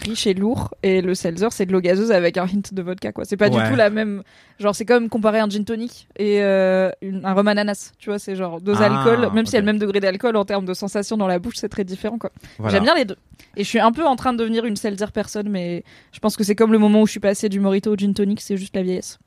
riche 0.00 0.26
et 0.26 0.34
lourd. 0.34 0.74
Et 0.82 1.00
le 1.02 1.14
seltzer, 1.14 1.48
c'est 1.52 1.66
de 1.66 1.72
l'eau 1.72 1.80
gazeuse 1.80 2.10
avec 2.12 2.36
un 2.36 2.44
hint 2.44 2.72
de 2.72 2.82
vodka, 2.82 3.12
quoi. 3.12 3.24
C'est 3.24 3.36
pas 3.36 3.48
Ouais. 3.48 3.62
du 3.62 3.70
tout 3.70 3.76
la 3.76 3.90
même. 3.90 4.22
Genre, 4.58 4.74
c'est 4.74 4.84
comme 4.84 5.08
comparer 5.08 5.38
un 5.40 5.48
gin 5.48 5.64
tonic 5.64 6.08
et 6.16 6.42
euh, 6.42 6.90
une- 7.02 7.24
un 7.24 7.32
rhum 7.34 7.46
ananas. 7.48 7.92
Tu 7.98 8.10
vois, 8.10 8.18
c'est 8.18 8.36
genre 8.36 8.60
deux 8.60 8.74
Ah, 8.78 8.84
alcools, 8.86 9.32
même 9.32 9.46
s'il 9.46 9.54
y 9.54 9.56
a 9.58 9.60
le 9.60 9.66
même 9.66 9.78
degré 9.78 10.00
d'alcool 10.00 10.36
en 10.36 10.44
termes 10.44 10.64
de 10.64 10.74
sensation 10.74 11.16
dans 11.16 11.26
la 11.26 11.38
bouche, 11.38 11.54
c'est 11.56 11.68
très 11.68 11.84
différent, 11.84 12.18
quoi. 12.18 12.30
Voilà. 12.58 12.74
J'aime 12.74 12.84
bien 12.84 12.94
les 12.94 13.04
deux. 13.04 13.16
Et 13.56 13.64
je 13.64 13.68
suis 13.68 13.80
un 13.80 13.92
peu 13.92 14.04
en 14.04 14.16
train 14.16 14.32
de 14.32 14.38
devenir 14.38 14.64
une 14.64 14.76
seltzer 14.76 15.10
personne, 15.12 15.48
mais 15.48 15.84
je 16.12 16.18
pense 16.20 16.36
que 16.36 16.44
c'est 16.44 16.54
comme 16.54 16.72
le 16.72 16.78
moment 16.78 17.02
où 17.02 17.06
je 17.06 17.12
suis 17.12 17.20
passée 17.20 17.48
du 17.48 17.60
morito 17.60 17.92
au 17.92 17.96
gin 17.96 18.14
tonic, 18.14 18.40
c'est 18.40 18.56
juste 18.56 18.74
la 18.76 18.82
vieillesse. 18.82 19.18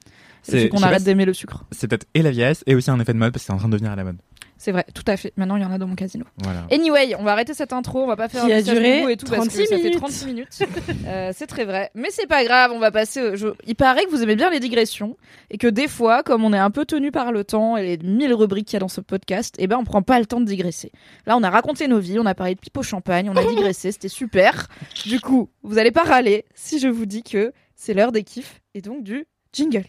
C'est- 0.43 0.70
qu'on 0.70 0.82
arrête 0.82 1.03
d'aimer 1.03 1.26
le 1.26 1.34
sucre. 1.34 1.65
C'est 1.72 1.88
peut-être 1.89 2.05
et 2.13 2.22
la 2.22 2.32
vieillesse 2.32 2.63
et 2.68 2.76
aussi 2.76 2.89
un 2.89 2.99
effet 3.01 3.11
de 3.13 3.18
mode 3.18 3.34
parce 3.34 3.43
que 3.43 3.47
c'est 3.47 3.53
en 3.53 3.57
train 3.57 3.68
de 3.68 3.74
devenir 3.74 3.91
à 3.91 3.95
la 3.97 4.05
mode. 4.05 4.18
C'est 4.59 4.71
vrai, 4.71 4.85
tout 4.93 5.03
à 5.07 5.17
fait. 5.17 5.33
Maintenant, 5.37 5.55
il 5.55 5.61
y 5.61 5.65
en 5.65 5.71
a 5.71 5.77
dans 5.77 5.85
mon 5.87 5.95
casino. 5.95 6.25
Voilà. 6.37 6.65
Anyway, 6.71 7.13
on 7.19 7.23
va 7.23 7.33
arrêter 7.33 7.53
cette 7.53 7.73
intro, 7.73 8.03
on 8.03 8.07
va 8.07 8.15
pas 8.15 8.27
faire 8.27 8.43
Qui 8.45 8.53
un 8.53 8.57
a 8.57 8.61
duré 8.61 9.11
et 9.11 9.17
tout 9.17 9.27
parce 9.27 9.47
que 9.47 9.53
36 9.53 9.65
ça 9.67 9.75
fait 9.77 9.83
minutes. 9.83 9.97
36 9.97 10.25
minutes. 10.25 10.59
Euh, 11.05 11.31
c'est 11.35 11.45
très 11.47 11.63
vrai, 11.65 11.91
mais 11.93 12.09
c'est 12.11 12.25
pas 12.27 12.43
grave, 12.43 12.71
on 12.73 12.79
va 12.79 12.89
passer. 12.91 13.21
au- 13.21 13.35
je- 13.35 13.47
Il 13.67 13.75
paraît 13.75 14.05
que 14.05 14.09
vous 14.09 14.23
aimez 14.23 14.35
bien 14.35 14.49
les 14.49 14.59
digressions 14.59 15.15
et 15.51 15.57
que 15.57 15.67
des 15.67 15.87
fois, 15.87 16.23
comme 16.23 16.43
on 16.43 16.53
est 16.53 16.57
un 16.57 16.71
peu 16.71 16.85
tenu 16.85 17.11
par 17.11 17.31
le 17.31 17.43
temps 17.43 17.77
et 17.77 17.83
les 17.85 17.97
mille 18.07 18.33
rubriques 18.33 18.67
qu'il 18.67 18.73
y 18.75 18.77
a 18.77 18.79
dans 18.79 18.87
ce 18.87 19.01
podcast, 19.01 19.55
eh 19.59 19.67
ben 19.67 19.77
on 19.77 19.83
prend 19.83 20.01
pas 20.01 20.19
le 20.19 20.25
temps 20.25 20.39
de 20.41 20.45
digresser. 20.45 20.91
Là, 21.27 21.37
on 21.37 21.43
a 21.43 21.49
raconté 21.49 21.87
nos 21.87 21.99
vies, 21.99 22.17
on 22.19 22.25
a 22.25 22.33
parlé 22.35 22.55
de 22.55 22.59
pipe 22.59 22.77
au 22.77 22.83
champagne, 22.83 23.29
on 23.29 23.35
a 23.37 23.43
digressé, 23.45 23.91
c'était 23.91 24.07
super. 24.09 24.67
Du 25.05 25.19
coup, 25.19 25.49
vous 25.63 25.77
allez 25.77 25.91
pas 25.91 26.03
râler 26.03 26.45
si 26.55 26.79
je 26.79 26.87
vous 26.87 27.05
dis 27.05 27.21
que 27.23 27.53
c'est 27.75 27.93
l'heure 27.93 28.11
des 28.11 28.23
kiffs 28.23 28.59
et 28.73 28.81
donc 28.81 29.03
du 29.03 29.27
jingle. 29.53 29.85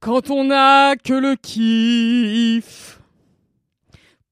Quand 0.00 0.30
on 0.30 0.44
n'a 0.44 0.94
que 0.96 1.14
le 1.14 1.36
kiff, 1.36 2.95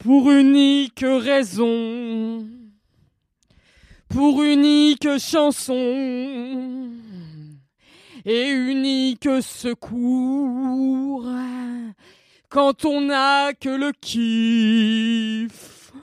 pour 0.04 0.30
unique 0.30 1.02
raison, 1.02 2.46
pour 4.10 4.42
unique 4.42 5.08
chanson, 5.18 6.90
et 8.26 8.50
unique 8.50 9.30
secours, 9.40 11.26
quand 12.50 12.84
on 12.84 13.00
n'a 13.00 13.54
que 13.54 13.70
le 13.70 13.92
kiff, 13.98 15.94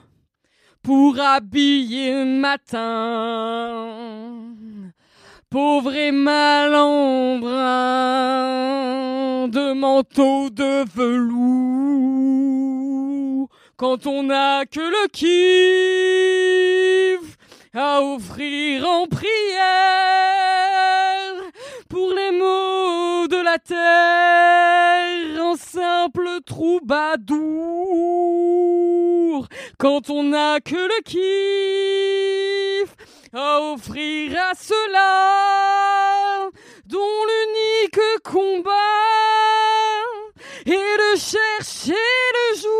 pour 0.82 1.20
habiller 1.20 2.24
matin, 2.24 3.86
pauvre 5.48 5.94
et 5.94 6.10
malandrin 6.10 7.52
de 9.46 9.72
manteau 9.74 10.50
de 10.50 10.84
velours 10.92 12.81
quand 13.82 14.06
on 14.06 14.22
n'a 14.22 14.64
que 14.64 14.78
le 14.78 15.08
kiff 15.08 15.36
à 17.74 18.00
offrir 18.00 18.88
en 18.88 19.08
prière 19.08 19.24
pour 21.88 22.12
les 22.12 22.30
maux 22.30 23.26
de 23.26 23.42
la 23.42 23.58
terre 23.58 25.42
en 25.44 25.56
simple 25.56 26.28
troubadour. 26.46 27.48
Quand 29.78 30.10
on 30.10 30.22
n'a 30.22 30.60
que 30.60 30.76
le 30.76 31.02
kiff 31.02 32.94
à 33.32 33.62
offrir 33.62 34.38
à 34.48 34.54
cela 34.54 36.50
dont 36.86 37.24
l'unique 37.26 37.98
combat 38.22 38.70
est 40.66 40.70
de 40.70 41.16
chercher 41.18 41.92
le 41.92 42.56
jour. 42.60 42.70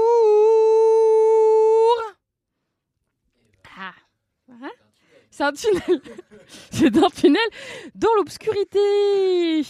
Ah. 3.78 3.92
Hein? 4.62 4.70
C'est 5.30 5.44
un 5.44 5.52
tunnel. 5.52 6.00
C'est 6.70 6.96
un 6.96 7.08
tunnel 7.08 7.40
dans 7.94 8.12
l'obscurité. 8.16 9.62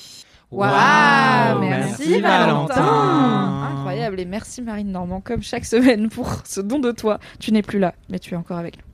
Waouh, 0.51 0.71
Wow, 0.71 1.61
merci, 1.61 2.09
merci 2.09 2.21
Valentin. 2.21 2.75
Valentin. 2.75 3.69
Incroyable 3.73 4.21
et 4.21 4.25
merci 4.27 4.61
Marine 4.61 4.91
Normand 4.93 5.21
comme 5.23 5.43
chaque 5.43 5.65
semaine 5.65 6.11
pour 6.11 6.29
ce 6.45 6.61
don 6.61 6.79
de 6.79 6.93
toi. 6.93 7.19
Tu 7.41 7.53
n'es 7.53 7.63
plus 7.63 7.79
là, 7.79 7.95
mais 8.11 8.19
tu 8.19 8.35
es 8.35 8.37
encore 8.37 8.59
avec 8.59 8.77
nous. 8.77 8.92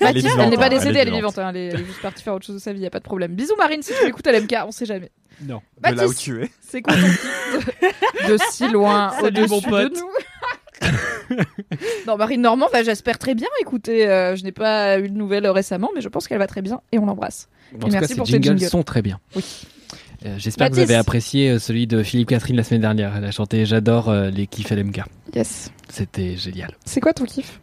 Elle 0.00 0.14
n'est 0.50 0.56
pas 0.56 0.66
hein, 0.66 0.68
décédée, 0.68 0.98
elle 1.00 1.08
est 1.08 1.12
vivante. 1.12 1.38
hein, 1.38 1.50
Elle 1.50 1.56
est, 1.56 1.66
elle 1.68 1.80
est 1.80 1.84
juste 1.84 2.00
partie 2.02 2.22
faire 2.22 2.34
autre 2.34 2.46
chose 2.46 2.56
de 2.56 2.60
sa 2.60 2.72
vie, 2.72 2.80
y 2.80 2.86
a 2.86 2.90
pas 2.90 2.98
de 3.00 3.04
problème. 3.04 3.34
Bisous 3.34 3.56
Marine 3.56 3.82
si 3.82 3.92
tu 3.98 4.04
l'écoutes 4.04 4.26
à 4.26 4.32
l'MK, 4.32 4.54
on 4.66 4.70
sait 4.70 4.86
jamais. 4.86 5.10
Non. 5.44 5.60
De 5.78 5.82
là 5.88 5.92
où 5.92 5.96
Baptiste, 5.96 6.18
tu 6.20 6.42
es. 6.42 6.50
c'est 6.60 6.82
quoi 6.82 6.94
de, 6.94 8.32
de 8.32 8.38
si 8.50 8.68
loin 8.68 9.12
au-dessus 9.22 9.60
de 9.70 9.98
nous 9.98 11.38
Non, 12.06 12.16
Marine 12.16 12.42
Normand, 12.42 12.68
bah, 12.72 12.82
j'espère 12.82 13.18
très 13.18 13.34
bien. 13.34 13.48
Écoutez, 13.60 14.08
euh, 14.08 14.36
je 14.36 14.44
n'ai 14.44 14.52
pas 14.52 14.98
eu 14.98 15.08
de 15.08 15.16
nouvelles 15.16 15.46
récemment, 15.48 15.90
mais 15.94 16.00
je 16.00 16.08
pense 16.08 16.28
qu'elle 16.28 16.38
va 16.38 16.46
très 16.46 16.62
bien 16.62 16.80
et 16.92 16.98
on 16.98 17.06
l'embrasse. 17.06 17.48
En 17.72 17.76
Et 17.76 17.78
tout 17.78 17.86
cas, 17.86 17.92
merci 17.92 18.08
ces 18.12 18.16
pour 18.16 18.26
tes 18.26 18.32
jingles 18.32 18.58
jingles. 18.58 18.70
sont 18.70 18.82
très 18.82 19.02
bien. 19.02 19.20
Oui. 19.36 19.44
Euh, 20.24 20.36
J'espère 20.38 20.70
que 20.70 20.74
vous 20.74 20.80
avez 20.80 20.94
apprécié 20.94 21.50
euh, 21.50 21.58
celui 21.58 21.86
de 21.86 22.02
Philippe 22.02 22.28
Catherine 22.28 22.56
la 22.56 22.62
semaine 22.62 22.80
dernière. 22.80 23.16
Elle 23.16 23.24
a 23.24 23.30
chanté 23.30 23.66
J'adore 23.66 24.08
euh, 24.08 24.30
les 24.30 24.46
kiffs 24.46 24.70
LMK. 24.70 25.02
Yes. 25.34 25.72
C'était 25.88 26.36
génial. 26.36 26.72
C'est 26.84 27.00
quoi 27.00 27.12
ton 27.12 27.24
kiff? 27.24 27.60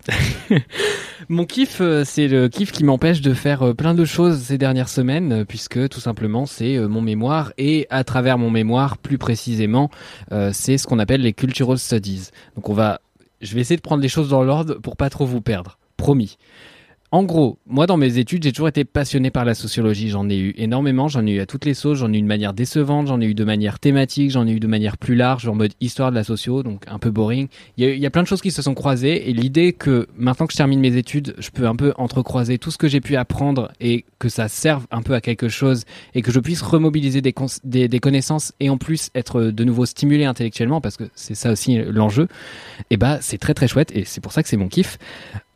Mon 1.29 1.45
kiff, 1.45 1.81
c'est 2.05 2.27
le 2.27 2.47
kiff 2.47 2.71
qui 2.71 2.83
m'empêche 2.83 3.21
de 3.21 3.33
faire 3.33 3.75
plein 3.75 3.93
de 3.93 4.05
choses 4.05 4.41
ces 4.41 4.57
dernières 4.57 4.89
semaines, 4.89 5.45
puisque 5.45 5.89
tout 5.89 5.99
simplement 5.99 6.45
c'est 6.45 6.77
mon 6.79 7.01
mémoire 7.01 7.53
et 7.57 7.87
à 7.89 8.03
travers 8.03 8.37
mon 8.37 8.49
mémoire, 8.49 8.97
plus 8.97 9.17
précisément, 9.17 9.89
euh, 10.31 10.51
c'est 10.53 10.77
ce 10.77 10.87
qu'on 10.87 10.99
appelle 10.99 11.21
les 11.21 11.33
cultural 11.33 11.77
studies. 11.77 12.29
Donc 12.55 12.69
on 12.69 12.73
va, 12.73 13.01
je 13.41 13.53
vais 13.53 13.61
essayer 13.61 13.77
de 13.77 13.81
prendre 13.81 14.01
les 14.01 14.09
choses 14.09 14.29
dans 14.29 14.43
l'ordre 14.43 14.75
pour 14.75 14.95
pas 14.95 15.09
trop 15.09 15.25
vous 15.25 15.41
perdre, 15.41 15.77
promis. 15.97 16.37
En 17.11 17.23
gros, 17.23 17.57
moi 17.65 17.87
dans 17.87 17.97
mes 17.97 18.19
études, 18.19 18.43
j'ai 18.43 18.51
toujours 18.51 18.67
été 18.67 18.85
passionné 18.85 19.31
par 19.31 19.43
la 19.43 19.55
sociologie. 19.55 20.09
J'en 20.09 20.29
ai 20.29 20.37
eu 20.37 20.53
énormément, 20.57 21.07
j'en 21.07 21.25
ai 21.25 21.31
eu 21.31 21.39
à 21.39 21.47
toutes 21.47 21.65
les 21.65 21.73
sauces, 21.73 21.97
j'en 21.97 22.13
ai 22.13 22.17
eu 22.19 22.21
de 22.21 22.27
manière 22.27 22.53
décevante, 22.53 23.07
j'en 23.07 23.19
ai 23.19 23.25
eu 23.25 23.33
de 23.33 23.43
manière 23.43 23.79
thématique, 23.79 24.29
j'en 24.29 24.45
ai 24.45 24.51
eu 24.51 24.59
de 24.59 24.67
manière 24.67 24.95
plus 24.95 25.15
large, 25.15 25.47
en 25.47 25.55
mode 25.55 25.73
histoire 25.81 26.11
de 26.11 26.15
la 26.15 26.23
socio, 26.23 26.61
donc 26.61 26.83
un 26.87 26.99
peu 26.99 27.09
boring. 27.09 27.47
Il 27.77 27.97
y, 27.97 28.05
a, 28.05 28.09
plein 28.11 28.21
de 28.21 28.27
choses 28.27 28.43
qui 28.43 28.51
se 28.51 28.61
sont 28.61 28.75
croisées 28.75 29.27
et 29.27 29.33
l'idée 29.33 29.73
que 29.73 30.07
maintenant 30.15 30.45
que 30.45 30.53
je 30.53 30.57
termine 30.57 30.79
mes 30.79 30.97
études, 30.97 31.33
je 31.39 31.49
peux 31.49 31.67
un 31.67 31.75
peu 31.75 31.93
entrecroiser 31.97 32.59
tout 32.59 32.69
ce 32.69 32.77
que 32.77 32.87
j'ai 32.87 33.01
pu 33.01 33.15
apprendre 33.15 33.71
et 33.79 34.05
que 34.19 34.29
ça 34.29 34.47
serve 34.47 34.85
un 34.91 35.01
peu 35.01 35.15
à 35.15 35.21
quelque 35.21 35.49
chose 35.49 35.85
et 36.13 36.21
que 36.21 36.31
je 36.31 36.39
puisse 36.39 36.61
remobiliser 36.61 37.21
des, 37.21 37.33
des, 37.87 37.99
connaissances 37.99 38.53
et 38.59 38.69
en 38.69 38.77
plus 38.77 39.09
être 39.15 39.41
de 39.41 39.63
nouveau 39.63 39.87
stimulé 39.87 40.25
intellectuellement 40.25 40.79
parce 40.79 40.95
que 40.95 41.05
c'est 41.15 41.35
ça 41.35 41.51
aussi 41.51 41.77
l'enjeu. 41.77 42.27
Et 42.91 42.97
bah 42.97 43.17
c'est 43.21 43.39
très 43.39 43.55
très 43.55 43.67
chouette 43.67 43.91
et 43.95 44.05
c'est 44.05 44.21
pour 44.21 44.31
ça 44.31 44.43
que 44.43 44.49
c'est 44.49 44.57
mon 44.57 44.67
kiff. 44.67 44.99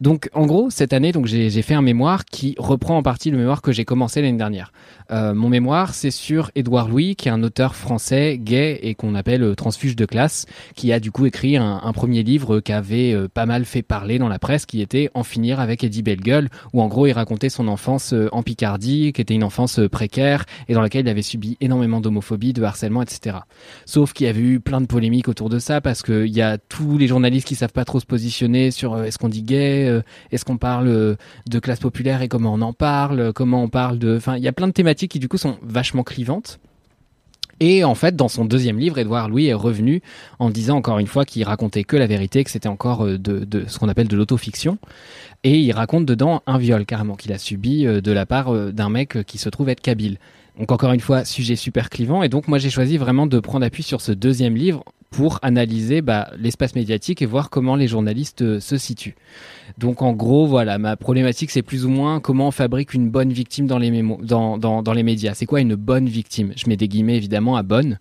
Donc 0.02 0.30
en 0.34 0.46
gros 0.46 0.70
cette 0.72 0.94
année 0.94 1.12
donc 1.12 1.28
j'ai 1.28 1.43
j'ai 1.50 1.62
fait 1.62 1.74
un 1.74 1.82
mémoire 1.82 2.26
qui 2.26 2.56
reprend 2.58 2.98
en 2.98 3.04
partie 3.04 3.32
le 3.32 3.38
mémoire 3.38 3.62
que 3.62 3.72
j'ai 3.72 3.86
commencé 3.86 4.22
l'année 4.22 4.38
dernière. 4.38 4.72
Euh, 5.12 5.34
mon 5.34 5.50
mémoire 5.50 5.94
c'est 5.94 6.12
sur 6.12 6.52
Édouard 6.56 6.88
Louis 6.88 7.16
qui 7.16 7.28
est 7.28 7.32
un 7.32 7.44
auteur 7.44 7.76
français 7.76 8.38
gay 8.40 8.80
et 8.82 8.96
qu'on 8.96 9.16
appelle 9.16 9.44
euh, 9.44 9.56
transfuge 9.56 9.96
de 9.96 10.06
classe 10.06 10.46
qui 10.76 10.94
a 10.94 11.00
du 11.00 11.12
coup 11.12 11.26
écrit 11.26 11.58
un, 11.58 11.92
premier 11.94 12.24
livre 12.24 12.60
qui 12.60 12.72
avait 12.72 13.14
euh, 13.14 13.28
pas 13.28 13.46
mal 13.46 13.66
fait 13.66 13.82
parler 13.82 14.18
dans 14.18 14.28
la 14.28 14.40
presse, 14.40 14.66
qui 14.66 14.82
était 14.82 15.10
En 15.14 15.24
finir 15.24 15.60
avec 15.60 15.84
Eddie 15.84 16.02
Bellegueule, 16.02 16.50
où 16.74 16.82
en 16.82 16.88
gros 16.88 17.08
il 17.08 17.12
racontait 17.12 17.50
son 17.50 17.68
enfance 17.68 18.14
en 18.32 18.44
Picardie, 18.44 19.14
qui 19.14 19.22
était 19.22 19.36
une 19.36 19.44
enfance 19.44 19.80
précaire 19.92 20.46
et 20.68 20.74
dans 20.74 20.82
laquelle 20.82 21.06
il 21.06 21.10
avait 21.10 21.22
subi 21.22 21.58
énormément 21.62 22.02
d'homophobie, 22.02 22.54
de 22.54 22.64
harcèlement, 22.64 23.02
etc. 23.02 23.38
Sauf 23.86 24.14
qu'il 24.14 24.28
y 24.28 24.30
avait 24.30 24.42
eu 24.42 24.60
plein 24.60 24.82
de 24.82 24.88
polémiques 24.88 25.28
autour 25.28 25.50
de 25.50 25.60
ça 25.60 25.82
parce 25.82 26.02
qu'il 26.02 26.28
y 26.28 26.42
a 26.42 26.58
tous 26.58 26.98
les 26.98 27.08
journalistes 27.08 27.48
qui 27.48 27.56
savent 27.56 27.72
pas 27.72 27.86
trop 27.86 28.00
se 28.00 28.06
positionner 28.06 28.72
sur 28.72 29.02
est-ce 29.04 29.18
qu'on 29.18 29.30
dit 29.30 29.44
gay, 29.44 30.02
est-ce 30.32 30.46
qu'on 30.46 30.58
parle 30.58 31.18
de 31.48 31.60
classe 31.60 31.80
populaire 31.80 32.22
et 32.22 32.28
comment 32.28 32.54
on 32.54 32.62
en 32.62 32.74
parle, 32.74 33.34
comment 33.34 33.64
on 33.64 33.70
parle 33.70 34.00
de, 34.00 34.18
enfin 34.18 34.38
il 34.38 34.44
y 34.44 34.48
a 34.48 34.54
plein 34.54 34.68
de 34.68 34.74
thématiques 34.74 35.12
qui 35.12 35.20
du 35.20 35.28
coup 35.28 35.38
sont 35.38 35.58
vachement 35.62 36.04
clivantes. 36.04 36.60
Et 37.60 37.84
en 37.84 37.96
fait, 37.96 38.16
dans 38.16 38.28
son 38.28 38.46
deuxième 38.46 38.78
livre, 38.78 38.98
Édouard 38.98 39.30
Louis 39.30 39.46
est 39.46 39.54
revenu 39.54 40.02
en 40.40 40.50
disant 40.50 40.76
encore 40.76 41.00
une 41.00 41.08
fois 41.08 41.24
qu'il 41.24 41.44
racontait 41.44 41.84
que 41.84 41.96
la 41.96 42.08
vérité, 42.08 42.44
que 42.44 42.50
c'était 42.50 42.68
encore 42.68 43.06
euh, 43.06 43.18
de, 43.18 43.46
de 43.46 43.66
ce 43.68 43.80
qu'on 43.80 43.90
appelle 43.90 44.08
de 44.08 44.18
l'autofiction. 44.18 44.78
Et 45.44 45.60
il 45.60 45.72
raconte 45.72 46.06
dedans 46.06 46.42
un 46.48 46.58
viol 46.58 46.86
carrément 46.86 47.16
qu'il 47.16 47.32
a 47.32 47.38
subi 47.38 47.86
euh, 47.86 48.02
de 48.02 48.12
la 48.12 48.26
part 48.26 48.54
euh, 48.54 48.72
d'un 48.72 48.90
mec 48.90 49.24
qui 49.26 49.38
se 49.38 49.50
trouve 49.50 49.70
être 49.70 49.82
kabyle. 49.82 50.18
Donc 50.60 50.72
encore 50.72 50.94
une 50.94 51.00
fois, 51.00 51.26
sujet 51.26 51.56
super 51.56 51.90
clivant. 51.90 52.24
Et 52.24 52.30
donc 52.30 52.48
moi 52.48 52.58
j'ai 52.58 52.70
choisi 52.70 52.98
vraiment 52.98 53.28
de 53.28 53.40
prendre 53.40 53.66
appui 53.66 53.84
sur 53.84 54.02
ce 54.02 54.12
deuxième 54.12 54.56
livre 54.56 54.84
pour 55.14 55.38
analyser 55.44 56.02
bah, 56.02 56.32
l'espace 56.40 56.74
médiatique 56.74 57.22
et 57.22 57.28
voir 57.28 57.52
comment 57.52 57.76
les 57.76 57.88
journalistes 57.88 58.42
euh, 58.42 58.60
se 58.60 58.78
situent. 58.78 59.16
Donc 59.78 60.02
en 60.02 60.12
gros, 60.12 60.48
voilà, 60.48 60.80
ma 60.80 60.98
problématique 60.98 61.52
c'est 61.52 61.62
plus 61.62 61.86
ou 61.86 61.90
moins 61.90 62.20
comment 62.20 62.48
on 62.48 62.52
fabrique 62.52 62.96
une 62.96 63.10
bonne 63.12 63.32
victime 63.32 63.68
dans 63.68 63.78
les, 63.78 63.92
médias. 65.04 65.34
C'est 65.36 65.46
quoi 65.46 65.62
une 65.62 65.76
bonne 65.76 66.08
victime? 66.08 66.52
Je 66.56 66.68
mets 66.68 66.78
des 66.78 66.88
guillemets 66.88 67.16
évidemment 67.16 67.56
à 67.56 67.64
bonne. 67.64 68.00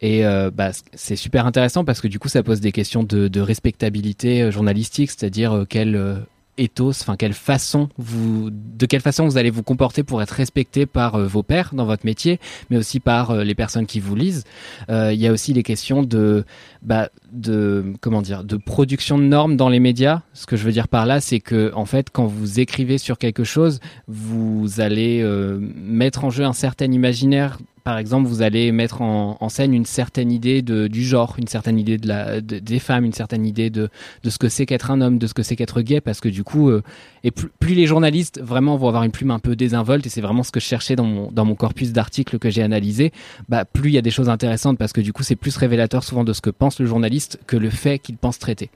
Et 0.00 0.24
euh, 0.24 0.50
bah, 0.50 0.70
c'est 0.94 1.16
super 1.16 1.46
intéressant 1.46 1.84
parce 1.84 2.00
que 2.00 2.08
du 2.08 2.18
coup 2.18 2.28
ça 2.28 2.42
pose 2.42 2.60
des 2.60 2.72
questions 2.72 3.04
de, 3.04 3.40
respectabilité 3.40 4.42
euh, 4.42 4.50
journalistique, 4.50 5.10
c'est-à-dire 5.10 5.52
euh, 5.52 5.64
euh, 5.76 6.18
ethos, 6.58 6.90
enfin 6.90 7.16
quelle 7.16 7.32
façon 7.32 7.88
vous, 7.98 8.50
de 8.50 8.86
quelle 8.86 9.00
façon 9.00 9.24
vous 9.26 9.36
allez 9.36 9.50
vous 9.50 9.62
comporter 9.62 10.02
pour 10.02 10.22
être 10.22 10.32
respecté 10.32 10.86
par 10.86 11.14
euh, 11.14 11.26
vos 11.26 11.42
pairs 11.42 11.70
dans 11.72 11.84
votre 11.84 12.04
métier, 12.04 12.40
mais 12.70 12.76
aussi 12.76 13.00
par 13.00 13.30
euh, 13.30 13.44
les 13.44 13.54
personnes 13.54 13.86
qui 13.86 14.00
vous 14.00 14.14
lisent. 14.14 14.44
Euh, 14.90 15.12
Il 15.12 15.20
y 15.20 15.26
a 15.26 15.32
aussi 15.32 15.52
les 15.52 15.62
questions 15.62 16.02
de, 16.02 16.44
bah, 16.82 17.10
de 17.32 17.92
comment 18.00 18.22
dire, 18.22 18.44
de 18.44 18.56
production 18.56 19.18
de 19.18 19.24
normes 19.24 19.56
dans 19.56 19.68
les 19.68 19.80
médias. 19.80 20.22
Ce 20.32 20.46
que 20.46 20.56
je 20.56 20.64
veux 20.64 20.72
dire 20.72 20.88
par 20.88 21.06
là, 21.06 21.20
c'est 21.20 21.40
que 21.40 21.72
en 21.74 21.84
fait, 21.84 22.10
quand 22.10 22.26
vous 22.26 22.60
écrivez 22.60 22.98
sur 22.98 23.18
quelque 23.18 23.44
chose, 23.44 23.80
vous 24.08 24.80
allez 24.80 25.22
mettre 25.60 26.24
en 26.24 26.30
jeu 26.30 26.44
un 26.44 26.52
certain 26.52 26.90
imaginaire. 26.90 27.58
Par 27.84 27.98
exemple, 27.98 28.26
vous 28.26 28.40
allez 28.40 28.72
mettre 28.72 29.02
en, 29.02 29.48
scène 29.50 29.74
une 29.74 29.84
certaine 29.84 30.32
idée 30.32 30.62
de, 30.62 30.86
du 30.86 31.04
genre, 31.04 31.34
une 31.38 31.46
certaine 31.46 31.78
idée 31.78 31.98
de 31.98 32.08
la, 32.08 32.40
de- 32.40 32.58
des 32.58 32.78
femmes, 32.78 33.04
une 33.04 33.12
certaine 33.12 33.44
idée 33.44 33.68
de, 33.68 33.90
de 34.22 34.30
ce 34.30 34.38
que 34.38 34.48
c'est 34.48 34.64
qu'être 34.64 34.90
un 34.90 35.02
homme, 35.02 35.18
de 35.18 35.26
ce 35.26 35.34
que 35.34 35.42
c'est 35.42 35.54
qu'être 35.54 35.82
gay, 35.82 36.00
parce 36.00 36.20
que 36.20 36.30
du 36.30 36.44
coup, 36.44 36.70
euh, 36.70 36.82
et 37.24 37.30
plus, 37.30 37.50
plus 37.60 37.74
les 37.74 37.86
journalistes 37.86 38.40
vraiment 38.42 38.78
vont 38.78 38.88
avoir 38.88 39.02
une 39.02 39.12
plume 39.12 39.30
un 39.30 39.38
peu 39.38 39.54
désinvolte, 39.54 40.06
et 40.06 40.08
c'est 40.08 40.22
vraiment 40.22 40.42
ce 40.42 40.50
que 40.50 40.60
je 40.60 40.64
cherchais 40.64 40.96
dans 40.96 41.04
mon, 41.04 41.30
dans 41.30 41.44
mon 41.44 41.54
corpus 41.56 41.92
d'articles 41.92 42.38
que 42.38 42.48
j'ai 42.48 42.62
analysé, 42.62 43.12
bah, 43.50 43.66
plus 43.66 43.90
il 43.90 43.94
y 43.94 43.98
a 43.98 44.02
des 44.02 44.10
choses 44.10 44.30
intéressantes, 44.30 44.78
parce 44.78 44.94
que 44.94 45.02
du 45.02 45.12
coup, 45.12 45.22
c'est 45.22 45.36
plus 45.36 45.54
révélateur 45.58 46.04
souvent 46.04 46.24
de 46.24 46.32
ce 46.32 46.40
que 46.40 46.48
pense 46.48 46.80
le 46.80 46.86
journaliste 46.86 47.38
que 47.46 47.58
le 47.58 47.68
fait 47.68 47.98
qu'il 47.98 48.16
pense 48.16 48.38
traiter. 48.38 48.70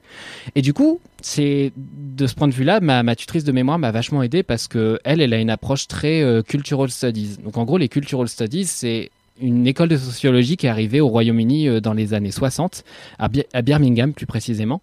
Et 0.54 0.60
du 0.60 0.74
coup, 0.74 1.00
c'est 1.22 1.72
de 1.76 2.26
ce 2.26 2.34
point 2.34 2.46
de 2.46 2.54
vue-là, 2.54 2.80
ma, 2.80 3.02
ma 3.02 3.16
tutrice 3.16 3.42
de 3.42 3.52
mémoire 3.52 3.78
m'a 3.78 3.90
vachement 3.90 4.22
aidé 4.22 4.42
parce 4.42 4.68
que 4.68 5.00
elle, 5.04 5.20
elle 5.20 5.34
a 5.34 5.38
une 5.38 5.50
approche 5.50 5.88
très 5.88 6.22
euh, 6.22 6.42
cultural 6.42 6.90
studies. 6.90 7.38
Donc 7.42 7.56
en 7.56 7.64
gros, 7.64 7.78
les 7.78 7.88
cultural 7.88 8.28
studies, 8.28 8.66
c'est 8.66 8.97
une 9.40 9.66
école 9.66 9.88
de 9.88 9.96
sociologie 9.96 10.56
qui 10.56 10.66
est 10.66 10.70
arrivée 10.70 11.00
au 11.00 11.08
Royaume-Uni 11.08 11.68
euh, 11.68 11.80
dans 11.80 11.92
les 11.92 12.14
années 12.14 12.30
60, 12.30 12.84
à, 13.18 13.28
Bir- 13.28 13.44
à 13.52 13.62
Birmingham 13.62 14.12
plus 14.12 14.26
précisément, 14.26 14.80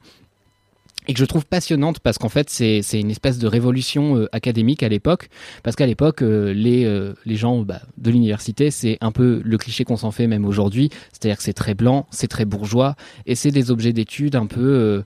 et 1.07 1.13
que 1.13 1.19
je 1.19 1.25
trouve 1.25 1.45
passionnante 1.45 1.99
parce 1.99 2.17
qu'en 2.17 2.29
fait 2.29 2.49
c'est 2.49 2.81
une 2.93 3.11
espèce 3.11 3.37
de 3.37 3.47
révolution 3.47 4.17
euh, 4.17 4.27
académique 4.31 4.81
à 4.81 4.89
l'époque, 4.89 5.29
parce 5.61 5.75
qu'à 5.75 5.85
l'époque 5.85 6.21
euh, 6.23 6.51
les 6.53 6.85
les 7.25 7.35
gens 7.35 7.59
bah, 7.61 7.81
de 7.97 8.09
l'université 8.09 8.71
c'est 8.71 8.97
un 9.01 9.11
peu 9.11 9.41
le 9.45 9.57
cliché 9.57 9.83
qu'on 9.83 9.97
s'en 9.97 10.11
fait 10.11 10.25
même 10.27 10.45
aujourd'hui, 10.45 10.89
c'est-à-dire 11.11 11.37
que 11.37 11.43
c'est 11.43 11.53
très 11.53 11.75
blanc, 11.75 12.07
c'est 12.09 12.27
très 12.27 12.45
bourgeois, 12.45 12.95
et 13.27 13.35
c'est 13.35 13.51
des 13.51 13.69
objets 13.69 13.93
d'étude 13.93 14.35
un 14.35 14.47
peu 14.47 15.03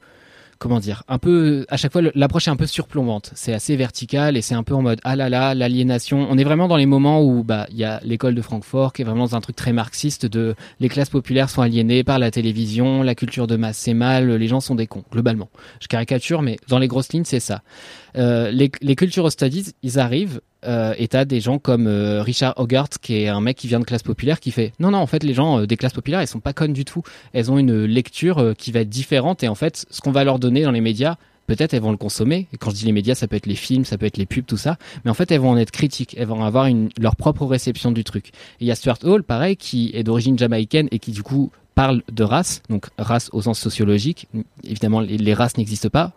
comment 0.60 0.80
dire, 0.80 1.04
un 1.08 1.18
peu 1.18 1.66
à 1.70 1.78
chaque 1.78 1.92
fois 1.92 2.02
l'approche 2.14 2.48
est 2.48 2.52
un 2.52 2.56
peu 2.58 2.68
surplombante. 2.68 3.32
C'est 3.34 3.54
assez 3.54 3.76
vertical 3.76 4.38
et 4.38 4.42
c'est 4.42 4.56
un 4.56 4.64
peu 4.64 4.76
en 4.76 4.82
mode 4.82 5.00
ah 5.04 5.16
là 5.16 5.30
là 5.30 5.56
l'aliénation. 5.56 6.28
On 6.30 6.38
est 6.38 6.44
vraiment 6.44 6.68
dans 6.68 6.76
les 6.76 6.86
moments 6.86 7.24
où 7.24 7.44
bah 7.44 7.66
il 7.72 7.78
y 7.78 7.86
a 7.86 8.00
l'école 8.04 8.36
de 8.36 8.42
Francfort 8.42 8.94
qui 8.94 9.02
est 9.02 9.06
vraiment 9.06 9.26
dans 9.26 9.36
un 9.36 9.42
truc 9.42 9.56
très 9.56 9.74
marxiste 9.74 10.26
de 10.26 10.56
les 10.80 10.90
classes 10.90 11.10
populaires 11.10 11.50
sont 11.50 11.62
aliénées 11.62 12.04
par 12.04 12.20
la 12.20 12.30
télévision, 12.30 13.02
la 13.02 13.16
culture 13.16 13.48
de 13.48 13.56
masse 13.56 13.78
c'est 13.78 13.94
mal, 13.94 14.30
les 14.30 14.48
gens 14.48 14.60
sont 14.60 14.76
des 14.76 14.86
cons 14.86 15.04
globalement. 15.12 15.50
Je 15.80 15.88
caricature 15.88 16.42
mais 16.42 16.58
dans 16.68 16.80
les 16.80 16.88
grosses 16.88 17.12
lignes 17.14 17.26
c'est 17.26 17.40
ça. 17.40 17.62
Euh, 18.18 18.52
les, 18.52 18.70
les 18.82 18.96
cultural 18.96 19.32
studies 19.32 19.74
ils 19.82 19.98
arrivent 19.98 20.42
euh, 20.66 20.94
et 20.98 21.08
t'as 21.08 21.24
des 21.24 21.40
gens 21.40 21.58
comme 21.58 21.88
euh, 21.88 22.22
Richard 22.22 22.54
Hogarth 22.58 22.98
qui 22.98 23.16
est 23.16 23.28
un 23.30 23.40
mec 23.40 23.56
qui 23.56 23.68
vient 23.68 23.80
de 23.80 23.86
classe 23.86 24.04
populaire 24.04 24.42
qui 24.42 24.52
fait 24.52 24.74
non 24.80 24.92
non 24.92 24.98
en 24.98 25.08
fait 25.08 25.24
les 25.24 25.34
gens 25.34 25.60
euh, 25.60 25.66
des 25.66 25.78
classes 25.78 25.94
populaires 25.94 26.22
ils 26.22 26.28
sont 26.28 26.42
pas 26.42 26.52
connes 26.54 26.74
du 26.74 26.84
tout. 26.84 27.02
Elles 27.32 27.50
ont 27.50 27.58
une 27.58 27.86
lecture 27.86 28.54
qui 28.58 28.72
va 28.72 28.82
être 28.82 28.90
différente. 28.90 29.42
Et 29.44 29.48
en 29.48 29.56
fait 29.56 29.86
ce 29.90 30.02
qu'on 30.02 30.12
va 30.12 30.24
leur 30.24 30.38
donner 30.38 30.64
dans 30.64 30.72
les 30.72 30.82
médias 30.82 31.16
peut-être 31.48 31.74
elles 31.74 31.82
vont 31.82 31.92
le 31.92 31.98
consommer. 31.98 32.48
Et 32.52 32.58
quand 32.58 32.72
je 32.72 32.76
dis 32.76 32.86
les 32.86 32.92
médias 32.92 33.16
ça 33.16 33.28
peut 33.28 33.38
être 33.38 33.46
les 33.46 33.56
films 33.56 33.86
ça 33.86 33.98
peut 33.98 34.06
être 34.06 34.18
les 34.18 34.26
pubs 34.26 34.46
tout 34.46 34.58
ça. 34.58 34.78
Mais 35.06 35.12
en 35.12 35.14
fait 35.14 35.32
elles 35.32 35.40
vont 35.40 35.52
en 35.52 35.58
être 35.58 35.72
critiques. 35.72 36.16
Elles 36.18 36.28
vont 36.28 36.44
avoir 36.44 36.66
une, 36.66 36.90
leur 37.00 37.16
propre 37.16 37.46
réception 37.46 37.92
du 37.92 38.04
truc. 38.04 38.32
Il 38.60 38.68
y 38.68 38.72
a 38.72 38.76
Stuart 38.76 39.00
Hall 39.04 39.24
pareil 39.24 39.56
qui 39.56 39.92
est 39.94 40.04
d'origine 40.04 40.38
jamaïcaine 40.38 40.90
et 40.92 41.00
qui 41.00 41.12
du 41.12 41.24
coup 41.24 41.52
parle 41.80 42.04
de 42.12 42.26
race 42.26 42.62
donc 42.70 42.88
race 42.98 43.30
au 43.32 43.42
sens 43.42 43.58
sociologique 43.58 44.28
évidemment 44.66 45.00
les, 45.00 45.34
races 45.34 45.56
n'existent 45.56 45.88
pas. 45.90 46.12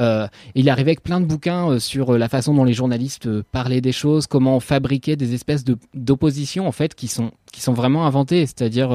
Euh, 0.00 0.28
il 0.54 0.68
est 0.68 0.70
arrivé 0.70 0.90
avec 0.90 1.02
plein 1.02 1.20
de 1.20 1.26
bouquins 1.26 1.68
euh, 1.68 1.78
sur 1.80 2.10
euh, 2.10 2.18
la 2.18 2.28
façon 2.28 2.54
dont 2.54 2.62
les 2.62 2.74
journalistes 2.74 3.28
parlaient 3.50 3.80
des 3.80 3.90
choses, 3.90 4.28
comment 4.28 4.60
fabriquer 4.60 5.16
des 5.16 5.34
espèces 5.34 5.64
d'oppositions 5.94 6.68
en 6.68 6.70
fait 6.70 6.94
qui 6.94 7.08
sont 7.08 7.32
qui 7.50 7.60
sont 7.60 7.72
vraiment 7.72 8.06
inventées, 8.06 8.46
c'est-à-dire 8.46 8.90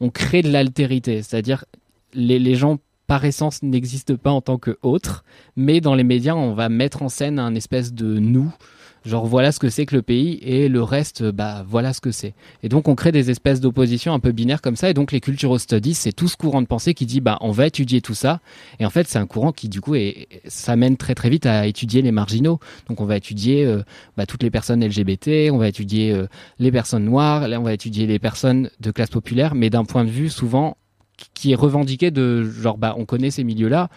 on 0.00 0.10
crée 0.10 0.42
de 0.42 0.50
l'altérité, 0.50 1.22
c'est-à-dire 1.22 1.64
les, 2.12 2.56
gens 2.56 2.78
par 3.06 3.24
essence 3.24 3.62
n'existent 3.62 4.16
pas 4.16 4.32
en 4.32 4.40
tant 4.40 4.58
que 4.58 4.76
autres, 4.82 5.24
mais 5.54 5.80
dans 5.80 5.94
les 5.94 6.02
médias 6.02 6.34
on 6.34 6.54
va 6.54 6.68
mettre 6.68 7.02
en 7.02 7.08
scène 7.08 7.38
un 7.38 7.54
espèce 7.54 7.92
de 7.92 8.18
nous 8.18 8.52
Genre 9.06 9.24
voilà 9.24 9.52
ce 9.52 9.60
que 9.60 9.68
c'est 9.68 9.86
que 9.86 9.94
le 9.94 10.02
pays 10.02 10.40
et 10.42 10.68
le 10.68 10.82
reste, 10.82 11.22
bah 11.22 11.64
voilà 11.68 11.92
ce 11.92 12.00
que 12.00 12.10
c'est. 12.10 12.34
Et 12.64 12.68
donc 12.68 12.88
on 12.88 12.96
crée 12.96 13.12
des 13.12 13.30
espèces 13.30 13.60
d'oppositions 13.60 14.12
un 14.12 14.18
peu 14.18 14.32
binaires 14.32 14.60
comme 14.60 14.74
ça. 14.74 14.90
Et 14.90 14.94
donc 14.94 15.12
les 15.12 15.20
cultural 15.20 15.60
studies, 15.60 15.94
c'est 15.94 16.10
tout 16.10 16.26
ce 16.26 16.36
courant 16.36 16.60
de 16.60 16.66
pensée 16.66 16.92
qui 16.92 17.06
dit 17.06 17.20
bah 17.20 17.38
on 17.40 17.52
va 17.52 17.68
étudier 17.68 18.00
tout 18.00 18.14
ça. 18.14 18.40
Et 18.80 18.84
en 18.84 18.90
fait 18.90 19.06
c'est 19.06 19.18
un 19.18 19.26
courant 19.26 19.52
qui 19.52 19.68
du 19.68 19.80
coup 19.80 19.94
s'amène 20.46 20.96
très 20.96 21.14
très 21.14 21.30
vite 21.30 21.46
à 21.46 21.68
étudier 21.68 22.02
les 22.02 22.10
marginaux. 22.10 22.58
Donc 22.88 23.00
on 23.00 23.04
va 23.04 23.16
étudier 23.16 23.64
euh, 23.64 23.82
bah, 24.16 24.26
toutes 24.26 24.42
les 24.42 24.50
personnes 24.50 24.84
LGBT, 24.84 25.50
on 25.52 25.58
va 25.58 25.68
étudier 25.68 26.10
euh, 26.10 26.26
les 26.58 26.72
personnes 26.72 27.04
noires, 27.04 27.46
on 27.48 27.62
va 27.62 27.74
étudier 27.74 28.08
les 28.08 28.18
personnes 28.18 28.70
de 28.80 28.90
classe 28.90 29.10
populaire, 29.10 29.54
mais 29.54 29.70
d'un 29.70 29.84
point 29.84 30.04
de 30.04 30.10
vue 30.10 30.30
souvent 30.30 30.76
qui 31.32 31.52
est 31.52 31.56
revendiqué 31.56 32.10
de 32.10 32.42
genre 32.42 32.76
bah 32.76 32.94
on 32.98 33.04
connaît 33.04 33.30
ces 33.30 33.44
milieux 33.44 33.68
là 33.68 33.88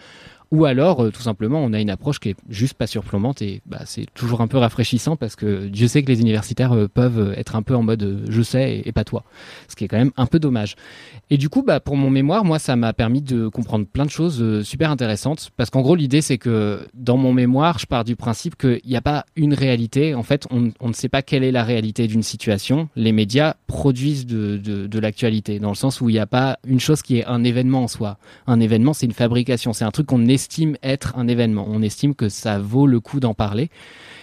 ou 0.50 0.64
alors, 0.64 1.04
euh, 1.04 1.10
tout 1.10 1.22
simplement, 1.22 1.62
on 1.62 1.72
a 1.72 1.80
une 1.80 1.90
approche 1.90 2.18
qui 2.18 2.30
est 2.30 2.36
juste 2.48 2.74
pas 2.74 2.88
surplombante 2.88 3.40
et 3.40 3.62
bah, 3.66 3.82
c'est 3.84 4.06
toujours 4.14 4.40
un 4.40 4.48
peu 4.48 4.58
rafraîchissant 4.58 5.14
parce 5.14 5.36
que 5.36 5.68
Dieu 5.68 5.86
sait 5.86 6.02
que 6.02 6.10
les 6.10 6.20
universitaires 6.20 6.72
euh, 6.72 6.88
peuvent 6.88 7.34
être 7.36 7.54
un 7.54 7.62
peu 7.62 7.76
en 7.76 7.82
mode 7.82 8.02
euh, 8.02 8.24
je 8.28 8.42
sais 8.42 8.82
et, 8.84 8.90
pas 8.90 9.04
toi. 9.04 9.22
Ce 9.68 9.76
qui 9.76 9.84
est 9.84 9.88
quand 9.88 9.98
même 9.98 10.10
un 10.16 10.26
peu 10.26 10.40
dommage. 10.40 10.74
Et 11.30 11.36
du 11.36 11.48
coup, 11.48 11.62
bah, 11.62 11.78
pour 11.78 11.96
mon 11.96 12.10
mémoire, 12.10 12.44
moi, 12.44 12.58
ça 12.58 12.74
m'a 12.74 12.92
permis 12.92 13.22
de 13.22 13.46
comprendre 13.46 13.86
plein 13.86 14.04
de 14.04 14.10
choses 14.10 14.64
super 14.64 14.90
intéressantes 14.90 15.50
parce 15.56 15.70
qu'en 15.70 15.82
gros, 15.82 15.94
l'idée, 15.94 16.20
c'est 16.20 16.38
que 16.38 16.80
dans 16.94 17.16
mon 17.16 17.32
mémoire, 17.32 17.78
je 17.78 17.86
pars 17.86 18.02
du 18.02 18.16
principe 18.16 18.56
qu'il 18.56 18.80
n'y 18.84 18.96
a 18.96 19.02
pas 19.02 19.26
une 19.36 19.54
réalité. 19.54 20.14
En 20.14 20.24
fait, 20.24 20.48
on, 20.50 20.72
ne 20.88 20.92
sait 20.92 21.08
pas 21.08 21.22
quelle 21.22 21.44
est 21.44 21.52
la 21.52 21.62
réalité 21.62 22.08
d'une 22.08 22.24
situation. 22.24 22.88
Les 22.96 23.12
médias 23.12 23.54
produisent 23.68 24.26
de, 24.26 24.56
de, 24.56 24.98
l'actualité 24.98 25.60
dans 25.60 25.68
le 25.68 25.76
sens 25.76 26.00
où 26.00 26.08
il 26.08 26.14
n'y 26.14 26.18
a 26.18 26.26
pas 26.26 26.58
une 26.66 26.80
chose 26.80 27.02
qui 27.02 27.18
est 27.18 27.24
un 27.26 27.44
événement 27.44 27.84
en 27.84 27.88
soi. 27.88 28.18
Un 28.48 28.58
événement, 28.58 28.92
c'est 28.92 29.06
une 29.06 29.12
fabrication. 29.12 29.72
C'est 29.72 29.84
un 29.84 29.90
truc 29.92 30.06
qu'on 30.06 30.26
estime 30.40 30.76
être 30.82 31.16
un 31.18 31.28
événement. 31.28 31.66
On 31.68 31.82
estime 31.82 32.14
que 32.14 32.28
ça 32.28 32.58
vaut 32.58 32.86
le 32.86 32.98
coup 33.00 33.20
d'en 33.20 33.34
parler. 33.34 33.68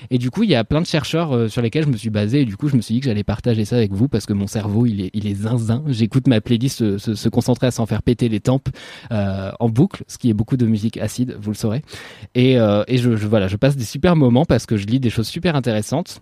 Et 0.09 0.17
du 0.17 0.31
coup, 0.31 0.43
il 0.43 0.49
y 0.49 0.55
a 0.55 0.63
plein 0.63 0.81
de 0.81 0.85
chercheurs 0.85 1.35
euh, 1.35 1.47
sur 1.47 1.61
lesquels 1.61 1.83
je 1.83 1.89
me 1.89 1.97
suis 1.97 2.09
basé. 2.09 2.41
Et 2.41 2.45
du 2.45 2.57
coup, 2.57 2.69
je 2.69 2.75
me 2.75 2.81
suis 2.81 2.95
dit 2.95 2.99
que 3.01 3.05
j'allais 3.05 3.23
partager 3.23 3.65
ça 3.65 3.75
avec 3.75 3.91
vous 3.91 4.07
parce 4.07 4.25
que 4.25 4.33
mon 4.33 4.47
cerveau, 4.47 4.85
il 4.85 5.01
est, 5.01 5.11
il 5.13 5.27
est 5.27 5.35
zinzin. 5.35 5.83
J'écoute 5.87 6.27
ma 6.27 6.41
playlist 6.41 6.97
se, 6.97 7.15
se, 7.15 7.29
concentrer 7.29 7.67
à 7.67 7.71
s'en 7.71 7.85
faire 7.85 8.01
péter 8.01 8.29
les 8.29 8.39
tempes 8.39 8.69
euh, 9.11 9.51
en 9.59 9.69
boucle, 9.69 10.03
ce 10.07 10.17
qui 10.17 10.29
est 10.29 10.33
beaucoup 10.33 10.57
de 10.57 10.65
musique 10.65 10.97
acide, 10.97 11.37
vous 11.39 11.51
le 11.51 11.55
saurez. 11.55 11.81
Et, 12.35 12.59
euh, 12.59 12.83
et 12.87 12.97
je, 12.97 13.15
je, 13.15 13.27
voilà, 13.27 13.47
je 13.47 13.57
passe 13.57 13.75
des 13.75 13.85
super 13.85 14.15
moments 14.15 14.45
parce 14.45 14.65
que 14.65 14.77
je 14.77 14.87
lis 14.87 14.99
des 14.99 15.09
choses 15.09 15.27
super 15.27 15.55
intéressantes. 15.55 16.21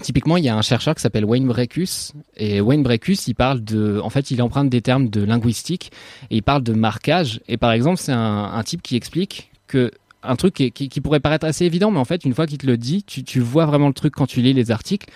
Typiquement, 0.00 0.36
il 0.36 0.44
y 0.44 0.48
a 0.48 0.56
un 0.56 0.62
chercheur 0.62 0.94
qui 0.94 1.02
s'appelle 1.02 1.24
Wayne 1.24 1.46
Breckus 1.46 2.12
et 2.36 2.60
Wayne 2.60 2.82
Breckus, 2.82 3.28
il 3.28 3.34
parle 3.34 3.62
de, 3.62 4.00
en 4.02 4.10
fait, 4.10 4.30
il 4.30 4.42
emprunte 4.42 4.68
des 4.68 4.82
termes 4.82 5.08
de 5.08 5.22
linguistique 5.22 5.92
et 6.30 6.36
il 6.36 6.42
parle 6.42 6.62
de 6.62 6.72
marquage. 6.72 7.40
Et 7.48 7.56
par 7.56 7.72
exemple, 7.72 7.98
c'est 7.98 8.12
un, 8.12 8.62
type 8.64 8.82
qui 8.82 8.96
explique 8.96 9.50
que 9.66 9.92
un 10.26 10.36
truc 10.36 10.54
qui, 10.54 11.00
pourrait 11.02 11.20
paraître 11.20 11.46
assez 11.46 11.66
évident, 11.66 11.90
mais 11.90 11.98
en 11.98 12.06
fait, 12.06 12.24
une 12.24 12.32
fois 12.32 12.46
qu'il 12.46 12.56
te 12.56 12.66
le 12.66 12.78
dit, 12.78 13.04
tu, 13.04 13.40
vois 13.40 13.66
vraiment 13.66 13.88
le 13.88 13.94
truc 13.94 14.14
quand 14.14 14.26
tu 14.26 14.40
lis 14.40 14.54
les 14.54 14.70
articles. 14.70 15.08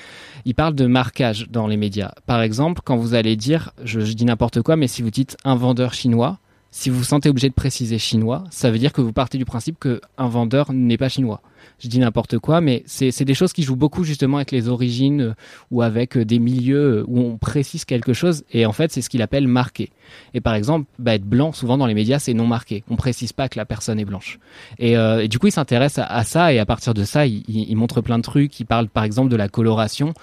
Il 0.44 0.54
parle 0.54 0.74
de 0.74 0.86
marquage 0.86 1.48
dans 1.50 1.66
les 1.66 1.78
médias. 1.78 2.12
Par 2.26 2.42
exemple, 2.42 2.82
quand 2.84 2.96
vous 2.96 3.14
allez 3.14 3.34
dire, 3.34 3.72
je 3.84 4.00
dis 4.00 4.26
n'importe 4.26 4.60
quoi, 4.60 4.76
mais 4.76 4.86
si 4.86 5.00
vous 5.00 5.10
dites 5.10 5.36
un 5.44 5.56
vendeur 5.56 5.94
chinois, 5.94 6.38
si 6.70 6.90
vous 6.90 6.98
vous 6.98 7.04
sentez 7.04 7.28
obligé 7.28 7.48
de 7.48 7.54
préciser 7.54 7.98
chinois, 7.98 8.44
ça 8.50 8.70
veut 8.70 8.78
dire 8.78 8.92
que 8.92 9.00
vous 9.00 9.12
partez 9.12 9.38
du 9.38 9.44
principe 9.44 9.78
qu'un 9.78 10.28
vendeur 10.28 10.72
n'est 10.72 10.98
pas 10.98 11.08
chinois 11.08 11.40
je 11.78 11.88
dis 11.88 11.98
n'importe 11.98 12.38
quoi, 12.38 12.60
mais 12.60 12.82
c'est 12.86 13.24
des 13.24 13.34
choses 13.34 13.52
qui 13.52 13.62
jouent 13.62 13.76
beaucoup 13.76 14.04
justement 14.04 14.38
avec 14.38 14.50
les 14.50 14.68
origines 14.68 15.20
euh, 15.20 15.34
ou 15.70 15.82
avec 15.82 16.16
euh, 16.16 16.24
des 16.24 16.38
milieux 16.38 16.98
euh, 16.98 17.04
où 17.06 17.20
on 17.20 17.38
précise 17.38 17.84
quelque 17.84 18.12
chose 18.12 18.44
et 18.52 18.66
en 18.66 18.72
fait 18.72 18.90
c'est 18.92 19.00
ce 19.00 19.08
qu'il 19.08 19.22
appelle 19.22 19.46
marqué. 19.46 19.90
Et 20.34 20.40
par 20.40 20.54
exemple, 20.54 20.86
bah, 20.98 21.14
être 21.14 21.24
blanc, 21.24 21.52
souvent 21.52 21.78
dans 21.78 21.86
les 21.86 21.94
médias, 21.94 22.18
c'est 22.18 22.34
non 22.34 22.46
marqué. 22.46 22.82
On 22.90 22.96
précise 22.96 23.32
pas 23.32 23.48
que 23.48 23.58
la 23.58 23.66
personne 23.66 24.00
est 24.00 24.04
blanche. 24.04 24.38
Et, 24.78 24.96
du 25.28 25.38
coup, 25.38 25.48
il 25.48 25.52
s'intéresse 25.52 25.98
à, 25.98 26.24
ça 26.24 26.52
et 26.54 26.58
à 26.58 26.64
partir 26.64 26.94
de 26.94 27.04
ça, 27.04 27.26
il, 27.26 27.44
il 27.46 27.76
montre 27.76 28.00
plein 28.00 28.16
de 28.16 28.22
trucs. 28.22 28.58
Il 28.58 28.64
parle 28.64 28.88
par 28.88 29.04
exemple 29.04 29.28
de 29.30 29.36
la 29.36 29.48
coloration 29.48 30.14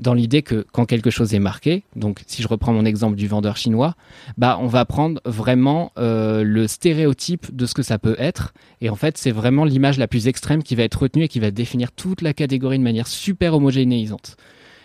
dans 0.00 0.14
l'idée 0.14 0.42
que 0.42 0.66
quand 0.72 0.86
quelque 0.86 1.10
chose 1.10 1.34
est 1.34 1.38
marqué, 1.38 1.84
donc 1.94 2.22
si 2.26 2.42
je 2.42 2.48
reprends 2.48 2.72
mon 2.72 2.84
exemple 2.84 3.16
du 3.16 3.28
vendeur 3.28 3.56
chinois, 3.56 3.94
bah 4.38 4.58
on 4.60 4.66
va 4.66 4.84
prendre 4.84 5.20
vraiment 5.24 5.92
euh, 5.98 6.42
le 6.42 6.66
stéréotype 6.66 7.54
de 7.54 7.66
ce 7.66 7.74
que 7.74 7.82
ça 7.82 7.98
peut 7.98 8.16
être, 8.18 8.54
et 8.80 8.90
en 8.90 8.96
fait 8.96 9.18
c'est 9.18 9.30
vraiment 9.30 9.64
l'image 9.64 9.98
la 9.98 10.08
plus 10.08 10.26
extrême 10.26 10.62
qui 10.62 10.74
va 10.74 10.82
être 10.82 11.02
retenue 11.02 11.24
et 11.24 11.28
qui 11.28 11.40
va 11.40 11.50
définir 11.50 11.92
toute 11.92 12.22
la 12.22 12.32
catégorie 12.32 12.78
de 12.78 12.84
manière 12.84 13.06
super 13.06 13.54
homogénéisante. 13.54 14.36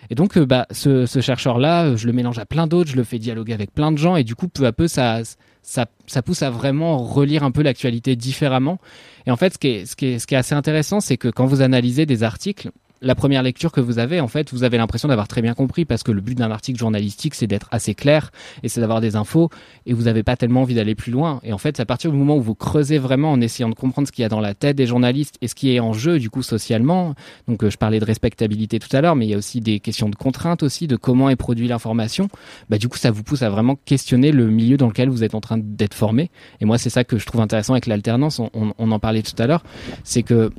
Et 0.10 0.16
donc 0.16 0.38
euh, 0.38 0.46
bah 0.46 0.68
ce, 0.72 1.06
chercheur-là, 1.06 1.96
je 1.96 2.06
le 2.06 2.14
mélange 2.14 2.38
à 2.38 2.46
plein 2.46 2.68
d'autres, 2.68 2.92
je 2.92 2.96
le 2.96 3.04
fais 3.04 3.18
dialoguer 3.18 3.54
avec 3.54 3.74
plein 3.74 3.92
de 3.92 3.98
gens, 3.98 4.18
et 4.18 4.24
du 4.24 4.36
coup 4.36 4.50
peu 4.50 4.66
à 4.66 4.72
peu 4.72 4.88
ça 4.88 5.22
ça, 5.66 5.88
ça 6.06 6.22
pousse 6.22 6.44
à 6.44 6.52
vraiment 6.52 7.00
relire 7.00 7.44
un 7.44 7.50
peu 7.50 7.64
l'actualité 7.64 8.16
différemment. 8.16 8.80
Et 9.26 9.32
en 9.32 9.36
fait, 9.36 9.56
ce 9.56 9.58
qui 9.58 9.68
est, 9.70 9.86
ce 9.88 9.96
qui 9.96 10.06
est, 10.06 10.20
ce 10.20 10.28
qui 10.28 10.36
est 10.36 10.38
assez 10.38 10.54
intéressant, 10.54 11.00
c'est 11.00 11.18
que 11.18 11.28
quand 11.28 11.48
vous 11.48 11.62
analysez 11.62 12.06
des 12.06 12.22
articles, 12.22 12.70
la 13.02 13.16
première 13.16 13.44
lecture 13.44 13.72
que 13.72 13.82
vous 13.82 14.00
avez, 14.00 14.20
en 14.20 14.28
fait, 14.28 14.52
vous 14.52 14.64
avez 14.64 14.78
l'impression 14.78 15.08
d'avoir 15.08 15.28
très 15.28 15.42
bien 15.42 15.54
compris 15.54 15.86
parce 15.86 16.04
que 16.04 16.12
le 16.12 16.22
but 16.22 16.36
d'un 16.36 16.52
article 16.52 16.80
journalistique, 16.80 17.36
c'est 17.36 17.48
d'être 17.48 17.68
assez 17.72 17.94
clair 17.94 18.32
et 18.64 18.70
c'est 18.70 18.82
d'avoir 18.82 19.02
des 19.02 19.16
infos 19.16 19.50
et 19.86 19.94
vous 19.94 20.04
n'avez 20.04 20.24
pas 20.24 20.36
tellement 20.36 20.62
envie 20.62 20.76
d'aller 20.76 20.96
plus 20.96 21.12
loin. 21.12 21.40
Et 21.44 21.54
en 21.54 21.58
fait, 21.58 21.80
à 21.80 21.86
partir 21.86 22.12
du 22.12 22.18
moment 22.18 22.38
où 22.38 22.42
vous 22.42 22.56
creusez 22.56 22.98
vraiment 22.98 23.32
en 23.32 23.42
essayant 23.42 23.70
de 23.70 23.76
comprendre 23.76 24.08
ce 24.08 24.12
qu'il 24.12 24.24
y 24.24 24.26
a 24.26 24.30
dans 24.30 24.40
la 24.40 24.54
tête 24.54 24.76
des 24.76 24.88
journalistes 24.88 25.38
et 25.42 25.48
ce 25.48 25.56
qui 25.56 25.74
est 25.74 25.80
en 25.80 25.94
jeu, 25.94 26.20
du 26.20 26.30
coup, 26.30 26.42
socialement. 26.42 27.16
Donc, 27.48 27.64
euh, 27.64 27.70
je 27.70 27.78
parlais 27.78 28.00
de 28.00 28.06
respectabilité 28.06 28.80
tout 28.80 28.96
à 28.96 29.02
l'heure, 29.02 29.16
mais 29.16 29.26
il 29.26 29.30
y 29.30 29.34
a 29.34 29.38
aussi 29.38 29.60
des 29.60 29.80
questions 29.80 30.10
de 30.10 30.16
contraintes 30.16 30.64
aussi, 30.64 30.88
de 30.88 30.96
comment 30.96 31.30
est 31.30 31.36
produit 31.36 31.68
l'information. 31.68 32.30
Bah, 32.70 32.78
du 32.78 32.88
coup, 32.88 32.98
ça 32.98 33.12
vous 33.12 33.24
pousse 33.24 33.42
à 33.42 33.50
vraiment 33.50 33.76
questionner 33.86 34.32
le 34.32 34.50
milieu 34.50 34.78
dans 34.78 34.88
lequel 34.88 35.10
vous 35.10 35.24
êtes 35.24 35.36
en 35.36 35.42
train 35.42 35.58
d'être 35.58 35.94
formé. 35.94 36.32
Et 36.62 36.66
moi, 36.66 36.78
c'est 36.78 36.90
ça 36.90 37.04
que 37.04 37.18
je 37.18 37.26
trouve 37.26 37.42
intéressant 37.42 37.74
avec 37.74 37.86
l'alternance. 37.88 38.40
On, 38.40 38.50
on, 38.54 38.74
on 38.78 38.92
en 38.92 39.00
parlait 39.00 39.22
tout 39.22 39.36
à 39.38 39.48
l'heure. 39.48 39.64
C'est 40.04 40.24
que, 40.24 40.52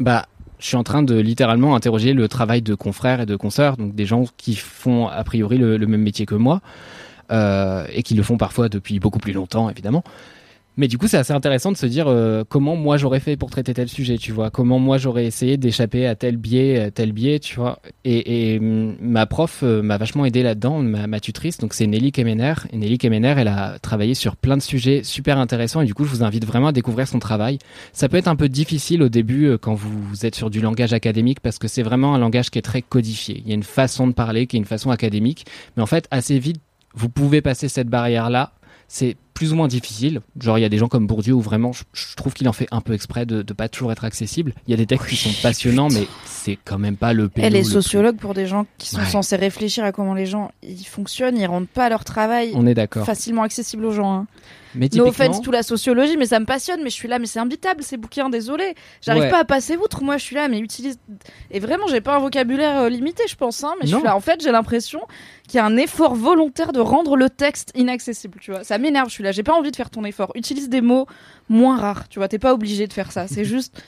bah, 0.00 0.26
je 0.58 0.66
suis 0.66 0.76
en 0.76 0.82
train 0.82 1.02
de 1.02 1.14
littéralement 1.14 1.74
interroger 1.74 2.12
le 2.12 2.28
travail 2.28 2.62
de 2.62 2.74
confrères 2.74 3.20
et 3.20 3.26
de 3.26 3.36
consoeurs, 3.36 3.76
donc 3.76 3.94
des 3.94 4.06
gens 4.06 4.24
qui 4.36 4.56
font 4.56 5.06
a 5.06 5.22
priori 5.24 5.58
le, 5.58 5.78
même 5.86 6.02
métier 6.02 6.26
que 6.26 6.34
moi, 6.34 6.60
euh, 7.30 7.86
et 7.92 8.02
qui 8.02 8.14
le 8.14 8.22
font 8.22 8.36
parfois 8.36 8.68
depuis 8.68 8.98
beaucoup 8.98 9.18
plus 9.18 9.32
longtemps, 9.32 9.70
évidemment. 9.70 10.02
Mais 10.78 10.86
du 10.86 10.96
coup, 10.96 11.08
c'est 11.08 11.16
assez 11.16 11.32
intéressant 11.32 11.72
de 11.72 11.76
se 11.76 11.86
dire 11.86 12.06
euh, 12.06 12.44
comment 12.48 12.76
moi 12.76 12.96
j'aurais 12.98 13.18
fait 13.18 13.36
pour 13.36 13.50
traiter 13.50 13.74
tel 13.74 13.88
sujet, 13.88 14.16
tu 14.16 14.30
vois. 14.30 14.50
Comment 14.50 14.78
moi 14.78 14.96
j'aurais 14.96 15.26
essayé 15.26 15.56
d'échapper 15.56 16.06
à 16.06 16.14
tel 16.14 16.36
biais, 16.36 16.92
tel 16.92 17.10
biais, 17.10 17.40
tu 17.40 17.56
vois. 17.56 17.80
Et, 18.04 18.54
et 18.54 18.60
ma 18.60 19.26
prof 19.26 19.64
euh, 19.64 19.82
m'a 19.82 19.98
vachement 19.98 20.24
aidé 20.24 20.44
là-dedans, 20.44 20.80
ma, 20.80 21.18
tutrice. 21.18 21.58
Donc 21.58 21.74
c'est 21.74 21.88
Nelly 21.88 22.12
Kemener. 22.12 22.54
Et 22.72 22.76
Nelly 22.76 22.96
Kemener, 22.96 23.34
elle 23.38 23.48
a 23.48 23.80
travaillé 23.80 24.14
sur 24.14 24.36
plein 24.36 24.56
de 24.56 24.62
sujets 24.62 25.02
super 25.02 25.38
intéressants. 25.38 25.80
Et 25.80 25.84
du 25.84 25.94
coup, 25.94 26.04
je 26.04 26.10
vous 26.10 26.22
invite 26.22 26.46
vraiment 26.46 26.68
à 26.68 26.72
découvrir 26.72 27.08
son 27.08 27.18
travail. 27.18 27.58
Ça 27.92 28.08
peut 28.08 28.16
être 28.16 28.28
un 28.28 28.36
peu 28.36 28.48
difficile 28.48 29.02
au 29.02 29.08
début 29.08 29.46
euh, 29.46 29.58
quand 29.58 29.74
vous 29.74 30.24
êtes 30.24 30.36
sur 30.36 30.48
du 30.48 30.60
langage 30.60 30.92
académique 30.92 31.40
parce 31.40 31.58
que 31.58 31.66
c'est 31.66 31.82
vraiment 31.82 32.14
un 32.14 32.18
langage 32.18 32.50
qui 32.50 32.58
est 32.60 32.62
très 32.62 32.82
codifié. 32.82 33.42
Il 33.44 33.48
y 33.48 33.50
a 33.50 33.54
une 33.56 33.64
façon 33.64 34.06
de 34.06 34.12
parler 34.12 34.46
qui 34.46 34.54
est 34.54 34.60
une 34.60 34.64
façon 34.64 34.92
académique. 34.92 35.44
Mais 35.76 35.82
en 35.82 35.86
fait, 35.86 36.06
assez 36.12 36.38
vite, 36.38 36.60
vous 36.94 37.08
pouvez 37.08 37.42
passer 37.42 37.66
cette 37.66 37.88
barrière-là. 37.88 38.52
C'est 38.86 39.16
plus 39.38 39.52
ou 39.52 39.54
moins 39.56 39.68
difficile. 39.68 40.20
Genre, 40.40 40.58
il 40.58 40.62
y 40.62 40.64
a 40.64 40.68
des 40.68 40.78
gens 40.78 40.88
comme 40.88 41.06
Bourdieu 41.06 41.32
où 41.32 41.40
vraiment, 41.40 41.72
je, 41.72 41.84
je 41.92 42.16
trouve 42.16 42.34
qu'il 42.34 42.48
en 42.48 42.52
fait 42.52 42.66
un 42.72 42.80
peu 42.80 42.92
exprès 42.92 43.24
de 43.24 43.36
ne 43.36 43.42
pas 43.42 43.68
toujours 43.68 43.92
être 43.92 44.04
accessible. 44.04 44.52
Il 44.66 44.72
y 44.72 44.74
a 44.74 44.76
des 44.76 44.84
textes 44.86 45.04
oui, 45.04 45.16
qui 45.16 45.16
sont 45.16 45.40
passionnants, 45.40 45.88
mais 45.90 46.08
c'est 46.24 46.58
quand 46.64 46.78
même 46.78 46.96
pas 46.96 47.12
le 47.12 47.30
Elle 47.36 47.54
est 47.54 47.62
sociologue 47.62 48.16
pour 48.16 48.34
des 48.34 48.48
gens 48.48 48.66
qui 48.78 48.88
sont 48.88 48.98
ouais. 48.98 49.04
censés 49.06 49.36
réfléchir 49.36 49.84
à 49.84 49.92
comment 49.92 50.14
les 50.14 50.26
gens 50.26 50.50
ils 50.64 50.84
fonctionnent, 50.84 51.36
ils 51.38 51.46
rendent 51.46 51.68
pas 51.68 51.88
leur 51.88 52.02
travail 52.04 52.50
On 52.56 52.66
est 52.66 52.74
d'accord. 52.74 53.06
facilement 53.06 53.42
accessible 53.44 53.84
aux 53.84 53.92
gens. 53.92 54.12
Hein. 54.12 54.26
Mais 54.74 54.88
no 54.94 55.06
offense 55.06 55.40
tout 55.40 55.50
la 55.50 55.62
sociologie, 55.62 56.16
mais 56.18 56.26
ça 56.26 56.38
me 56.40 56.44
passionne, 56.44 56.80
mais 56.82 56.90
je 56.90 56.94
suis 56.94 57.08
là, 57.08 57.18
mais 57.18 57.24
c'est 57.26 57.38
imbitable 57.38 57.82
ces 57.82 57.96
bouquins, 57.96 58.28
désolé. 58.28 58.74
J'arrive 59.00 59.22
Ouais. 59.22 59.30
pas 59.30 59.40
à 59.40 59.44
passer 59.44 59.76
outre, 59.76 60.02
moi 60.02 60.18
je 60.18 60.24
suis 60.24 60.36
là, 60.36 60.46
mais 60.48 60.58
utilise. 60.58 60.98
Et 61.50 61.58
vraiment, 61.58 61.86
j'ai 61.88 62.02
pas 62.02 62.16
un 62.16 62.18
vocabulaire 62.18 62.82
euh, 62.82 62.88
limité, 62.90 63.22
je 63.28 63.34
pense, 63.34 63.64
hein, 63.64 63.72
mais 63.80 63.86
je 63.86 63.92
Non. 63.92 63.98
suis 64.00 64.06
là. 64.06 64.14
En 64.14 64.20
fait, 64.20 64.42
j'ai 64.42 64.52
l'impression 64.52 65.00
qu'il 65.48 65.56
y 65.56 65.60
a 65.60 65.64
un 65.64 65.76
effort 65.78 66.14
volontaire 66.14 66.72
de 66.72 66.80
rendre 66.80 67.16
le 67.16 67.30
texte 67.30 67.72
inaccessible, 67.74 68.38
tu 68.40 68.50
vois. 68.50 68.62
Ça 68.62 68.76
m'énerve, 68.76 69.08
je 69.08 69.14
suis 69.14 69.24
là, 69.24 69.27
j'ai 69.32 69.42
pas 69.42 69.54
envie 69.54 69.70
de 69.70 69.76
faire 69.76 69.90
ton 69.90 70.04
effort. 70.04 70.32
Utilise 70.34 70.68
des 70.68 70.80
mots 70.80 71.06
moins 71.48 71.76
rares, 71.78 72.08
tu 72.08 72.18
vois, 72.18 72.28
t'es 72.28 72.38
pas 72.38 72.54
obligé 72.54 72.86
de 72.86 72.92
faire 72.92 73.12
ça, 73.12 73.26
c'est 73.28 73.44
juste. 73.44 73.82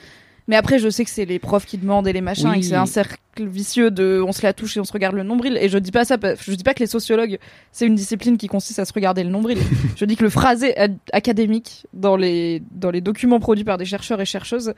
Mais 0.47 0.55
après, 0.55 0.79
je 0.79 0.89
sais 0.89 1.05
que 1.05 1.09
c'est 1.11 1.23
les 1.25 1.37
profs 1.39 1.65
qui 1.65 1.77
demandent 1.77 2.07
et 2.07 2.13
les 2.13 2.19
machins, 2.19 2.49
Oui. 2.49 2.57
et 2.57 2.59
que 2.61 2.65
c'est 2.65 2.75
un 2.75 2.87
cercle 2.87 3.19
vicieux 3.39 3.91
de 3.91 4.21
on 4.27 4.31
se 4.33 4.41
la 4.41 4.53
touche 4.53 4.75
et 4.75 4.79
on 4.79 4.83
se 4.83 4.91
regarde 4.91 5.15
le 5.15 5.23
nombril. 5.23 5.55
Et 5.61 5.69
je 5.69 5.77
dis 5.77 5.91
pas 5.91 6.03
ça, 6.03 6.17
je 6.39 6.51
dis 6.53 6.63
pas 6.63 6.73
que 6.73 6.79
les 6.79 6.87
sociologues, 6.87 7.37
c'est 7.71 7.85
une 7.85 7.95
discipline 7.95 8.37
qui 8.37 8.47
consiste 8.47 8.79
à 8.79 8.85
se 8.85 8.91
regarder 8.91 9.23
le 9.23 9.29
nombril. 9.29 9.59
je 9.95 10.03
dis 10.03 10.15
que 10.17 10.23
le 10.23 10.29
phrasé 10.31 10.75
ad- 10.77 10.97
académique 11.13 11.85
dans 11.93 12.17
les, 12.17 12.61
dans 12.71 12.89
les 12.91 13.01
documents 13.01 13.39
produits 13.39 13.63
par 13.63 13.77
des 13.77 13.85
chercheurs 13.85 14.19
et 14.19 14.25
chercheuses 14.25 14.73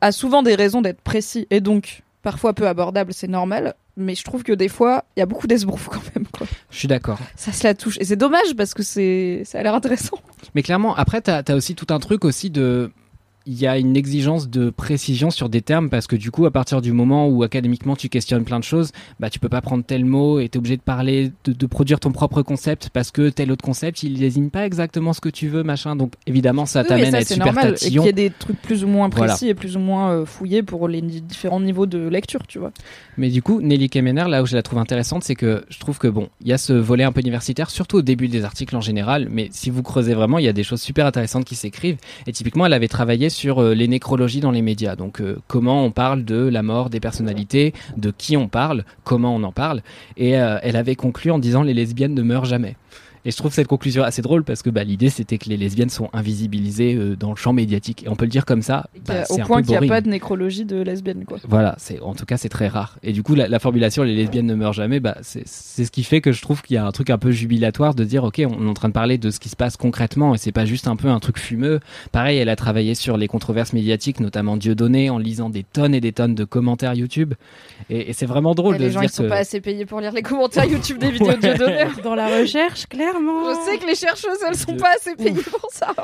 a 0.00 0.12
souvent 0.12 0.42
des 0.42 0.54
raisons 0.54 0.82
d'être 0.82 1.00
précis 1.00 1.46
et 1.50 1.60
donc 1.60 2.02
parfois 2.22 2.52
peu 2.54 2.66
abordable, 2.68 3.12
c'est 3.12 3.28
normal. 3.28 3.74
Mais 3.96 4.14
je 4.14 4.24
trouve 4.24 4.42
que 4.42 4.52
des 4.52 4.68
fois, 4.68 5.04
il 5.16 5.20
y 5.20 5.22
a 5.22 5.26
beaucoup 5.26 5.46
d'esbrouf 5.46 5.88
quand 5.88 6.02
même. 6.14 6.26
Quoi. 6.26 6.46
Je 6.70 6.78
suis 6.78 6.88
d'accord. 6.88 7.18
Ça 7.36 7.52
se 7.52 7.64
la 7.64 7.74
touche. 7.74 7.96
Et 8.00 8.04
c'est 8.04 8.16
dommage 8.16 8.54
parce 8.56 8.74
que 8.74 8.82
c'est 8.82 9.42
ça 9.44 9.60
a 9.60 9.62
l'air 9.62 9.74
intéressant. 9.74 10.18
Mais 10.54 10.62
clairement, 10.62 10.96
après, 10.96 11.20
t'as 11.20 11.42
as 11.46 11.54
aussi 11.54 11.74
tout 11.74 11.86
un 11.94 12.00
truc 12.00 12.24
aussi 12.24 12.50
de 12.50 12.90
il 13.46 13.60
y 13.60 13.66
a 13.66 13.76
une 13.78 13.96
exigence 13.96 14.48
de 14.48 14.70
précision 14.70 15.30
sur 15.30 15.48
des 15.50 15.60
termes 15.60 15.90
parce 15.90 16.06
que 16.06 16.16
du 16.16 16.30
coup, 16.30 16.46
à 16.46 16.50
partir 16.50 16.80
du 16.80 16.92
moment 16.92 17.28
où 17.28 17.42
académiquement 17.42 17.94
tu 17.94 18.08
questionnes 18.08 18.44
plein 18.44 18.58
de 18.58 18.64
choses, 18.64 18.90
bah 19.20 19.28
tu 19.28 19.38
peux 19.38 19.50
pas 19.50 19.60
prendre 19.60 19.84
tel 19.84 20.04
mot 20.06 20.40
et 20.40 20.48
t'es 20.48 20.58
obligé 20.58 20.76
de 20.78 20.82
parler, 20.82 21.30
de, 21.44 21.52
de 21.52 21.66
produire 21.66 22.00
ton 22.00 22.10
propre 22.10 22.42
concept 22.42 22.88
parce 22.92 23.10
que 23.10 23.28
tel 23.28 23.52
autre 23.52 23.64
concept, 23.64 24.02
il 24.02 24.18
désigne 24.18 24.48
pas 24.48 24.64
exactement 24.64 25.12
ce 25.12 25.20
que 25.20 25.28
tu 25.28 25.48
veux, 25.48 25.62
machin. 25.62 25.94
Donc 25.94 26.12
évidemment, 26.26 26.64
ça 26.64 26.82
Oui, 26.82 26.88
t'amène 26.88 27.14
à 27.14 27.20
être 27.20 27.28
super 27.28 27.46
normal. 27.46 27.64
Et 27.64 27.74
qu'il 27.74 27.78
tatillon. 27.88 28.04
y 28.04 28.08
ait 28.08 28.12
des 28.12 28.30
trucs 28.30 28.60
plus 28.62 28.82
ou 28.82 28.88
moins 28.88 29.10
précis 29.10 29.26
Voilà. 29.40 29.50
et 29.50 29.54
plus 29.54 29.76
ou 29.76 29.80
moins 29.80 30.10
euh, 30.12 30.24
fouillés 30.24 30.62
pour 30.62 30.88
les 30.88 31.02
différents 31.02 31.60
niveaux 31.60 31.86
de 31.86 32.08
lecture, 32.08 32.46
tu 32.46 32.58
vois. 32.58 32.72
Mais 33.18 33.28
du 33.28 33.42
coup, 33.42 33.60
Nelly 33.60 33.90
Kemener, 33.90 34.24
là 34.28 34.42
où 34.42 34.46
je 34.46 34.56
la 34.56 34.62
trouve 34.62 34.78
intéressante, 34.78 35.22
c'est 35.22 35.34
que 35.34 35.64
je 35.68 35.78
trouve 35.78 35.98
que 35.98 36.08
bon, 36.08 36.28
il 36.40 36.48
y 36.48 36.52
a 36.52 36.58
ce 36.58 36.72
volet 36.72 37.04
un 37.04 37.12
peu 37.12 37.20
universitaire, 37.20 37.68
surtout 37.70 37.98
au 37.98 38.02
début 38.02 38.28
des 38.28 38.44
articles 38.44 38.74
en 38.74 38.80
général, 38.80 39.28
mais 39.30 39.48
si 39.52 39.68
vous 39.70 39.82
creusez 39.82 40.14
vraiment, 40.14 40.38
il 40.38 40.44
y 40.44 40.48
a 40.48 40.52
des 40.54 40.64
choses 40.64 40.80
super 40.80 41.04
intéressantes 41.06 41.44
qui 41.44 41.54
s'écrivent. 41.56 41.98
Et 42.26 42.32
typiquement, 42.32 42.64
elle 42.64 42.72
avait 42.72 42.88
travaillé 42.88 43.28
sur 43.34 43.60
euh, 43.60 43.74
les 43.74 43.88
nécrologies 43.88 44.40
dans 44.40 44.50
les 44.50 44.62
médias. 44.62 44.96
Donc, 44.96 45.20
euh, 45.20 45.36
comment 45.46 45.84
on 45.84 45.90
parle 45.90 46.24
de 46.24 46.48
la 46.48 46.62
mort 46.62 46.88
des 46.88 47.00
personnalités, 47.00 47.74
de 47.96 48.10
qui 48.16 48.36
on 48.36 48.48
parle, 48.48 48.84
comment 49.02 49.34
on 49.34 49.42
en 49.42 49.52
parle. 49.52 49.82
Et 50.16 50.38
euh, 50.38 50.58
elle 50.62 50.76
avait 50.76 50.94
conclu 50.94 51.30
en 51.30 51.38
disant 51.38 51.62
les 51.62 51.74
lesbiennes 51.74 52.14
ne 52.14 52.22
meurent 52.22 52.46
jamais. 52.46 52.76
Et 53.24 53.30
je 53.30 53.36
trouve 53.36 53.52
cette 53.52 53.66
conclusion 53.66 54.02
assez 54.02 54.22
drôle 54.22 54.44
parce 54.44 54.62
que 54.62 54.70
bah, 54.70 54.84
l'idée 54.84 55.10
c'était 55.10 55.38
que 55.38 55.48
les 55.48 55.56
lesbiennes 55.56 55.90
sont 55.90 56.10
invisibilisées 56.12 56.94
euh, 56.94 57.16
dans 57.16 57.30
le 57.30 57.36
champ 57.36 57.52
médiatique. 57.52 58.04
Et 58.04 58.08
on 58.08 58.16
peut 58.16 58.24
le 58.24 58.30
dire 58.30 58.44
comme 58.44 58.62
ça. 58.62 58.86
Bah, 59.06 59.24
au 59.30 59.38
point 59.38 59.62
qu'il 59.62 59.78
n'y 59.78 59.86
a 59.86 59.88
pas 59.88 60.00
de 60.00 60.08
nécrologie 60.08 60.64
de 60.64 60.80
lesbienne, 60.80 61.24
quoi. 61.24 61.38
Voilà, 61.48 61.74
c'est 61.78 62.00
en 62.00 62.14
tout 62.14 62.26
cas 62.26 62.36
c'est 62.36 62.48
très 62.48 62.68
rare. 62.68 62.98
Et 63.02 63.12
du 63.12 63.22
coup 63.22 63.34
la, 63.34 63.48
la 63.48 63.58
formulation 63.58 64.02
les 64.02 64.14
lesbiennes 64.14 64.46
ne 64.46 64.54
meurent 64.54 64.72
jamais, 64.72 65.00
bah 65.00 65.16
c'est 65.22 65.46
c'est 65.46 65.84
ce 65.84 65.90
qui 65.90 66.04
fait 66.04 66.20
que 66.20 66.32
je 66.32 66.42
trouve 66.42 66.62
qu'il 66.62 66.74
y 66.74 66.78
a 66.78 66.86
un 66.86 66.92
truc 66.92 67.10
un 67.10 67.18
peu 67.18 67.30
jubilatoire 67.30 67.94
de 67.94 68.04
dire 68.04 68.24
ok 68.24 68.42
on 68.46 68.66
est 68.66 68.70
en 68.70 68.74
train 68.74 68.88
de 68.88 68.94
parler 68.94 69.18
de 69.18 69.30
ce 69.30 69.40
qui 69.40 69.48
se 69.48 69.56
passe 69.56 69.76
concrètement 69.76 70.34
et 70.34 70.38
c'est 70.38 70.52
pas 70.52 70.64
juste 70.64 70.88
un 70.88 70.96
peu 70.96 71.08
un 71.08 71.20
truc 71.20 71.38
fumeux. 71.38 71.80
Pareil, 72.12 72.38
elle 72.38 72.48
a 72.48 72.56
travaillé 72.56 72.94
sur 72.94 73.16
les 73.16 73.28
controverses 73.28 73.72
médiatiques, 73.72 74.20
notamment 74.20 74.56
Dieudonné, 74.56 75.10
en 75.10 75.18
lisant 75.18 75.50
des 75.50 75.62
tonnes 75.64 75.94
et 75.94 76.00
des 76.00 76.12
tonnes 76.12 76.34
de 76.34 76.44
commentaires 76.44 76.94
YouTube. 76.94 77.34
Et, 77.90 78.10
et 78.10 78.12
c'est 78.12 78.26
vraiment 78.26 78.54
drôle 78.54 78.76
Et 78.76 78.78
de 78.78 78.84
les 78.84 78.90
se 78.90 78.94
gens, 78.94 79.00
dire 79.00 79.10
ils 79.10 79.12
sont 79.12 79.22
que 79.24 79.28
pas 79.28 79.36
assez 79.36 79.60
payés 79.60 79.86
pour 79.86 80.00
lire 80.00 80.12
les 80.12 80.22
commentaires 80.22 80.64
YouTube 80.64 80.98
des 80.98 81.10
vidéos 81.10 81.32
de 81.32 81.40
Dieudonné. 81.40 81.84
Dans 82.02 82.14
la 82.14 82.38
recherche, 82.38 82.86
clairement. 83.14 83.50
Je 83.50 83.70
sais 83.70 83.78
que 83.78 83.86
les 83.86 83.94
chercheuses, 83.94 84.38
elles 84.46 84.56
sont 84.56 84.76
pas 84.76 84.92
assez 84.96 85.14
payées 85.16 85.42
pour 85.42 85.68
ça. 85.70 85.94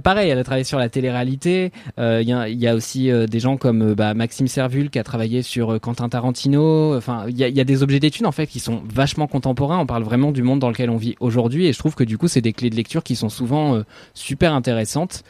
Pareil, 0.00 0.30
elle 0.30 0.38
a 0.38 0.44
travaillé 0.44 0.64
sur 0.64 0.78
la 0.78 0.88
télé-réalité. 0.88 1.72
Euh, 1.98 2.20
Il 2.22 2.28
y, 2.28 2.32
a, 2.32 2.48
il 2.48 2.58
y 2.58 2.66
a 2.66 2.74
aussi 2.74 3.10
euh, 3.10 3.26
des 3.26 3.40
gens 3.40 3.56
comme 3.56 3.82
euh, 3.82 3.94
bah, 3.94 4.14
Maxime 4.14 4.48
Servul 4.48 4.90
qui 4.90 4.98
a 4.98 5.04
travaillé 5.04 5.42
sur 5.42 5.80
Quentin 5.80 6.08
Tarantino. 6.08 6.96
Enfin, 6.96 7.26
il 7.28 7.36
y 7.36 7.44
a, 7.44 7.48
il 7.48 7.56
y 7.56 7.60
a 7.60 7.64
des 7.64 7.82
objets 7.82 8.00
d'études 8.00 8.26
en 8.26 8.32
fait 8.32 8.46
qui 8.46 8.60
sont 8.60 8.82
vachement 8.88 9.26
contemporains. 9.26 9.78
On 9.78 9.86
parle 9.86 10.02
vraiment 10.02 10.32
du 10.32 10.42
monde 10.42 10.60
dans 10.60 10.68
lequel 10.68 10.90
on 10.90 10.96
vit 10.96 11.16
aujourd'hui, 11.20 11.66
et 11.66 11.72
je 11.72 11.78
trouve 11.78 11.94
que 11.94 12.04
du 12.04 12.18
coup, 12.18 12.28
c'est 12.28 12.40
des 12.40 12.52
clés 12.52 12.70
de 12.70 12.76
lecture 12.76 13.02
qui 13.02 13.16
sont 13.16 13.28
souvent 13.28 13.82
super 14.14 14.54
intéressantes. 14.54 15.22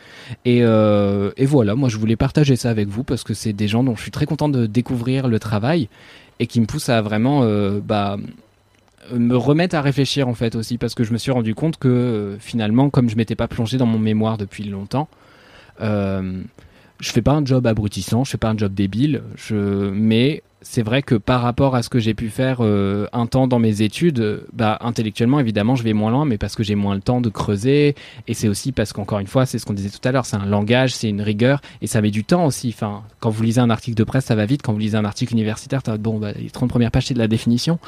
Et, 0.45 0.59
et 0.59 1.47
voilà, 1.47 1.74
moi, 1.74 1.89
je 1.89 1.97
voulais 1.97 2.16
partager 2.16 2.57
ça 2.57 2.70
avec 2.70 2.89
vous 2.89 3.05
parce 3.05 3.24
que 3.24 3.35
c'est 3.35 3.53
des 3.53 3.68
gens 3.68 3.83
dont 3.85 3.95
je 3.97 4.03
suis 4.03 4.11
très 4.11 4.27
content 4.27 4.49
de 4.49 4.66
découvrir 4.66 5.29
le 5.29 5.39
travail 5.39 5.89
et 6.39 6.47
qui 6.47 6.61
me 6.61 6.66
poussent 6.66 6.89
à 6.89 7.01
vraiment 7.03 7.43
euh, 7.43 7.81
bah, 7.83 8.18
me 9.13 9.37
remettre 9.37 9.77
à 9.77 9.81
réfléchir 9.81 10.29
en 10.29 10.35
fait 10.35 10.55
aussi 10.55 10.79
parce 10.79 10.95
que 10.95 11.05
je 11.05 11.13
me 11.13 11.19
suis 11.19 11.31
rendu 11.31 11.55
compte 11.55 11.77
que 11.79 12.37
finalement 12.41 12.91
comme 12.91 13.09
je 13.09 13.17
m'étais 13.17 13.35
pas 13.37 13.49
plongé 13.49 13.79
dans 13.79 13.87
mon 13.87 13.99
mémoire 13.99 14.39
depuis 14.39 14.65
longtemps 14.65 15.09
euh, 15.81 16.43
je 17.01 17.11
fais 17.11 17.23
pas 17.23 17.33
un 17.33 17.45
job 17.45 17.67
abrutissant 17.67 18.25
je 18.25 18.31
fais 18.31 18.39
pas 18.39 18.49
un 18.49 18.57
job 18.57 18.73
débile 18.75 19.23
je 19.37 19.91
mais 19.91 20.43
c'est 20.63 20.83
vrai 20.83 21.03
que 21.03 21.15
par 21.15 21.43
rapport 21.43 21.77
à 21.77 21.83
ce 21.83 21.89
que 21.89 21.99
j'ai 21.99 22.15
pu 22.15 22.29
faire 22.29 22.59
euh, 22.61 23.07
un 23.13 23.27
temps 23.27 23.47
dans 23.47 23.59
mes 23.59 23.83
études 23.83 24.43
bah 24.53 24.79
intellectuellement 24.81 25.39
évidemment 25.39 25.77
je 25.77 25.83
vais 25.83 25.93
moins 25.93 26.11
loin 26.11 26.25
mais 26.25 26.39
parce 26.39 26.57
que 26.57 26.63
j'ai 26.63 26.75
moins 26.75 26.95
le 26.95 27.03
temps 27.03 27.21
de 27.21 27.29
creuser 27.29 27.95
et 28.27 28.35
c'est 28.35 28.49
aussi 28.49 28.73
parce 28.73 28.93
qu'encore 28.93 29.19
une 29.19 29.27
fois 29.27 29.47
c'est 29.47 29.59
ce 29.59 29.67
qu'on 29.67 29.75
disait 29.75 29.91
tout 29.91 30.07
à 30.09 30.13
l'heure 30.13 30.25
c'est 30.25 30.37
un 30.37 30.47
langage 30.47 30.95
c'est 30.95 31.09
une 31.09 31.23
rigueur 31.23 31.61
et 31.83 31.87
ça 31.87 32.01
met 32.01 32.11
du 32.11 32.25
temps 32.25 32.47
aussi 32.47 32.75
enfin 32.75 33.03
quand 33.21 33.31
vous 33.31 33.43
lisez 33.43 33.61
un 33.61 33.71
article 33.71 33.97
de 33.97 34.05
presse 34.05 34.25
ça 34.25 34.35
va 34.35 34.47
vite 34.47 34.63
quand 34.63 34.73
vous 34.73 34.79
lisez 34.79 34.97
un 34.97 35.05
article 35.05 35.35
universitaire 35.35 35.83
bon 36.01 36.19
bah 36.19 36.33
les 36.33 36.51
30 36.51 36.71
premières 36.71 36.91
pages 36.91 37.07
c'est 37.07 37.15
de 37.15 37.19
la 37.19 37.29
définition 37.29 37.79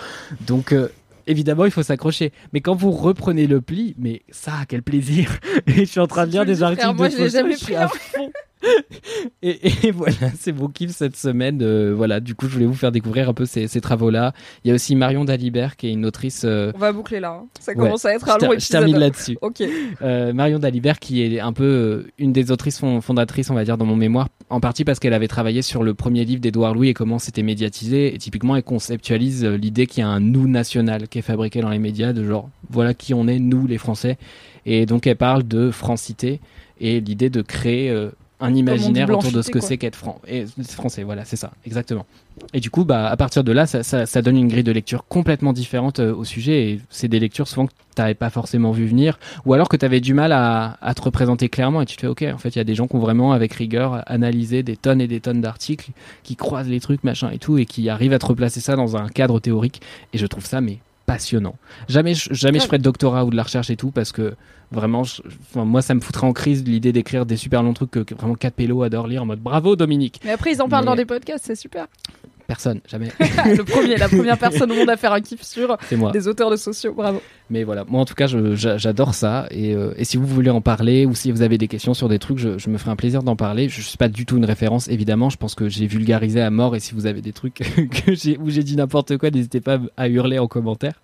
donc 0.47 0.73
euh, 0.73 0.89
évidemment, 1.29 1.65
il 1.65 1.71
faut 1.71 1.83
s'accrocher. 1.83 2.33
Mais 2.53 2.61
quand 2.61 2.75
vous 2.75 2.91
reprenez 2.91 3.47
le 3.47 3.61
pli, 3.61 3.95
mais 3.99 4.23
ça, 4.31 4.53
quel 4.67 4.83
plaisir 4.83 5.39
Et 5.67 5.81
je 5.81 5.85
suis 5.85 6.01
en 6.01 6.09
train 6.09 6.27
de 6.27 6.33
lire 6.33 6.45
des 6.45 6.63
articles 6.63 6.95
moi, 6.95 7.09
de 7.09 7.17
je 7.17 7.19
l'ai 7.19 7.31
jamais 7.31 7.57
pris 7.57 7.77
à 7.77 7.87
fond. 7.87 8.33
et, 9.43 9.87
et 9.87 9.91
voilà, 9.91 10.17
c'est 10.39 10.53
mon 10.53 10.69
kiff 10.69 10.91
cette 10.91 11.17
semaine. 11.17 11.61
euh, 11.63 11.93
voilà, 11.97 12.21
du 12.21 12.35
coup, 12.35 12.47
je 12.49 12.55
voulais 12.55 12.67
vous 12.67 12.75
faire 12.75 12.93
découvrir 12.93 13.29
un 13.29 13.35
peu 13.35 13.47
ces, 13.47 13.69
ces 13.69 13.81
travaux-là. 13.81 14.33
Il 14.65 14.69
y 14.69 14.71
a 14.71 14.75
aussi 14.75 14.97
Marion 14.97 15.25
Dalibert, 15.25 15.77
qui 15.77 15.89
est 15.89 15.93
une 15.93 16.05
autrice. 16.07 16.43
euh, 16.45 16.73
On 16.75 16.79
va 16.79 16.93
boucler 16.93 17.21
là. 17.21 17.41
hein. 17.43 17.47
Ça 17.61 17.73
Ouais. 17.73 17.79
commence 17.79 18.05
à 18.05 18.15
être 18.15 18.27
je, 18.27 18.31
un 18.31 18.35
long 18.35 18.51
ter- 18.53 18.61
je 18.61 18.69
termine 18.69 18.89
épisode. 18.97 19.01
là-dessus. 19.03 19.39
Ok. 19.43 19.63
Euh, 20.03 20.33
Marion 20.33 20.59
Dalibert, 20.59 20.99
qui 20.99 21.23
est 21.23 21.41
un 21.41 21.53
peu 21.53 22.07
une 22.19 22.33
des 22.33 22.51
autrices 22.51 22.79
fond- 22.79 23.01
fondatrices, 23.01 23.51
on 23.51 23.55
va 23.55 23.65
dire, 23.65 23.79
dans 23.79 23.87
mon 23.87 23.97
mémoire, 23.97 24.29
en 24.51 24.61
partie 24.61 24.85
parce 24.85 24.99
qu'elle 24.99 25.13
avait 25.15 25.29
travaillé 25.29 25.63
sur 25.63 25.83
le 25.85 25.95
premier 25.95 26.25
livre 26.25 26.41
d'Édouard 26.41 26.75
Louis 26.75 26.89
et 26.89 26.95
comment 26.95 27.19
c'était 27.19 27.43
médiatisé. 27.43 28.15
Et 28.15 28.19
typiquement, 28.19 28.57
elle 28.57 28.63
conceptualise 28.63 29.45
l'idée 29.45 29.87
qu'il 29.87 30.01
y 30.01 30.05
a 30.05 30.09
un 30.09 30.21
nous 30.21 30.49
national 30.49 31.09
qui 31.09 31.19
est 31.19 31.23
fabriqué 31.23 31.61
dans 31.61 31.71
les 31.71 31.79
médias, 31.79 32.13
de 32.13 32.25
genre, 32.25 32.49
voilà 32.71 32.95
qui 32.95 33.15
on 33.15 33.29
est, 33.29 33.39
nous, 33.39 33.67
les 33.67 33.79
Français. 33.79 34.19
Et 34.67 34.85
donc, 34.87 35.07
elle 35.07 35.17
parle 35.17 35.47
de 35.47 35.71
francité 35.71 36.41
et 36.81 37.01
l'idée 37.01 37.31
de 37.31 37.43
créer 37.43 37.91
un 38.41 38.55
imaginaire 38.55 39.07
autour 39.11 39.33
de 39.33 39.43
ce 39.43 39.51
que 39.51 39.61
c'est 39.61 39.79
qu'être 39.79 39.97
fran- 39.97 40.21
et- 40.29 40.45
français. 40.63 41.03
Voilà, 41.03 41.25
c'est 41.25 41.37
ça, 41.37 41.51
exactement. 41.67 42.07
Et 42.55 42.61
du 42.61 42.71
coup, 42.71 42.85
bah, 42.85 43.09
à 43.09 43.17
partir 43.17 43.43
de 43.43 43.51
là, 43.51 43.67
ça, 43.67 43.83
ça, 43.83 44.07
ça 44.07 44.23
donne 44.23 44.37
une 44.37 44.47
grille 44.47 44.63
de 44.63 44.71
lecture 44.71 45.05
complètement 45.09 45.53
différente 45.53 45.99
euh, 45.99 46.15
au 46.15 46.25
sujet. 46.25 46.71
Et 46.71 46.81
c'est 46.89 47.09
des 47.09 47.19
lectures 47.19 47.49
souvent 47.49 47.67
que 47.67 47.73
tu 47.73 48.01
n'avais 48.01 48.15
pas 48.15 48.31
forcément 48.31 48.71
vu 48.71 48.87
venir, 48.87 49.19
ou 49.45 49.55
alors 49.55 49.69
que 49.69 49.77
tu 49.77 49.85
avais 49.85 50.01
du 50.01 50.15
mal 50.15 50.31
à, 50.33 50.79
à 50.81 50.95
te 50.95 51.03
représenter 51.03 51.49
clairement. 51.49 51.83
Et 51.83 51.87
tu 51.87 51.97
te 51.97 52.03
fais, 52.03 52.07
ok, 52.07 52.25
en 52.33 52.39
fait, 52.39 52.51
il 52.51 52.59
y 52.59 52.61
a 52.61 52.65
des 52.65 52.77
gens 52.77 52.87
qui 52.87 52.95
ont 52.95 53.01
vraiment, 53.01 53.33
avec 53.33 53.53
rigueur, 53.55 54.03
analysé 54.07 54.63
des 54.63 54.77
tonnes 54.77 55.01
et 55.01 55.09
des 55.09 55.19
tonnes 55.21 55.41
d'articles, 55.41 55.91
qui 56.23 56.37
croisent 56.37 56.69
les 56.71 56.79
trucs, 56.81 57.03
machin 57.03 57.31
et 57.33 57.39
tout, 57.39 57.59
et 57.59 57.67
qui 57.67 57.89
arrivent 57.89 58.13
à 58.13 58.21
te 58.21 58.27
replacer 58.27 58.61
ça 58.61 58.77
dans 58.77 58.97
un 58.97 59.09
cadre 59.09 59.41
théorique. 59.41 59.81
Et 60.13 60.19
je 60.19 60.27
trouve 60.27 60.47
ça, 60.47 60.61
mais 60.61 60.79
passionnant. 61.09 61.57
Jamais, 61.89 62.15
je- 62.15 62.33
jamais 62.35 62.61
je 62.61 62.67
ferai 62.67 62.79
de 62.79 62.83
doctorat 62.83 63.25
ou 63.25 63.31
de 63.31 63.37
la 63.37 63.43
recherche 63.43 63.71
et 63.71 63.77
tout, 63.77 63.91
parce 63.91 64.13
que 64.13 64.35
vraiment, 64.71 65.05
je- 65.05 65.23
enfin, 65.51 65.65
moi, 65.65 65.81
ça 65.83 65.95
me 65.95 66.01
foutrait 66.01 66.27
en 66.27 66.33
crise 66.35 66.63
l'idée 66.65 66.93
d'écrire 66.93 67.25
des 67.27 67.37
super 67.39 67.63
longs 67.63 67.73
trucs 67.73 67.91
que, 67.91 68.01
que 68.01 68.15
vraiment 68.15 68.35
4 68.35 68.55
pélos 68.55 68.83
adorent 68.83 69.07
lire 69.09 69.23
en 69.23 69.27
mode 69.27 69.41
bravo 69.41 69.75
Dominique. 69.75 70.21
Mais 70.25 70.33
après, 70.33 70.53
ils 70.53 70.61
en 70.63 70.69
parlent 70.69 70.85
Mais- 70.85 70.91
dans 70.91 70.97
des 70.97 71.07
podcasts, 71.07 71.47
c'est 71.47 71.55
super. 71.57 71.87
Personne, 72.49 72.81
jamais. 72.89 73.09
le 73.21 73.63
premier, 73.63 73.97
la 73.97 74.09
première 74.09 74.39
personne 74.39 74.73
au 74.73 74.75
monde 74.75 74.89
à 74.89 74.97
faire 74.97 75.13
un 75.13 75.21
kiff 75.21 75.43
sur 75.43 75.77
C'est 75.87 75.97
moi. 75.97 76.13
des 76.13 76.27
auteurs 76.29 76.51
de 76.51 76.57
sociaux. 76.57 76.95
Bravo. 76.95 77.21
Mais 77.51 77.63
voilà, 77.63 77.85
moi 77.87 78.01
en 78.01 78.05
tout 78.07 78.15
cas, 78.15 78.27
je- 78.27 78.55
j'a- 78.57 78.79
j'adore 78.79 79.13
ça. 79.15 79.47
Et, 79.51 79.75
euh, 79.75 79.93
et 79.99 80.05
si 80.05 80.17
vous 80.17 80.27
voulez 80.27 80.49
en 80.49 80.63
parler 80.63 81.05
ou 81.05 81.15
si 81.15 81.31
vous 81.31 81.43
avez 81.43 81.59
des 81.59 81.69
questions 81.69 81.93
sur 81.93 82.09
des 82.09 82.19
trucs, 82.19 82.39
je, 82.39 82.57
je 82.57 82.71
me 82.71 82.79
ferai 82.79 82.91
un 82.91 82.97
plaisir 82.97 83.23
d'en 83.23 83.37
parler. 83.37 83.69
Je 83.69 83.83
suis 83.83 83.99
pas 83.99 84.09
du 84.09 84.25
tout 84.25 84.39
une 84.39 84.47
référence, 84.47 84.89
évidemment. 84.89 85.29
Je 85.29 85.37
pense 85.37 85.55
que 85.55 85.69
j'ai 85.69 85.87
vulgarisé 85.87 86.41
à 86.41 86.49
mort. 86.51 86.75
Et 86.75 86.81
si 86.81 86.95
vous 86.95 87.05
avez 87.05 87.21
des 87.21 87.33
trucs 87.35 87.55
que 88.07 88.39
où 88.41 88.49
j'ai 88.51 88.63
dit 88.63 88.77
n'importe 88.77 89.19
quoi, 89.19 89.31
n'hésitez 89.31 89.61
pas 89.61 89.79
à 89.99 90.09
hurler 90.09 90.39
en 90.39 90.47
commentaire. 90.49 90.95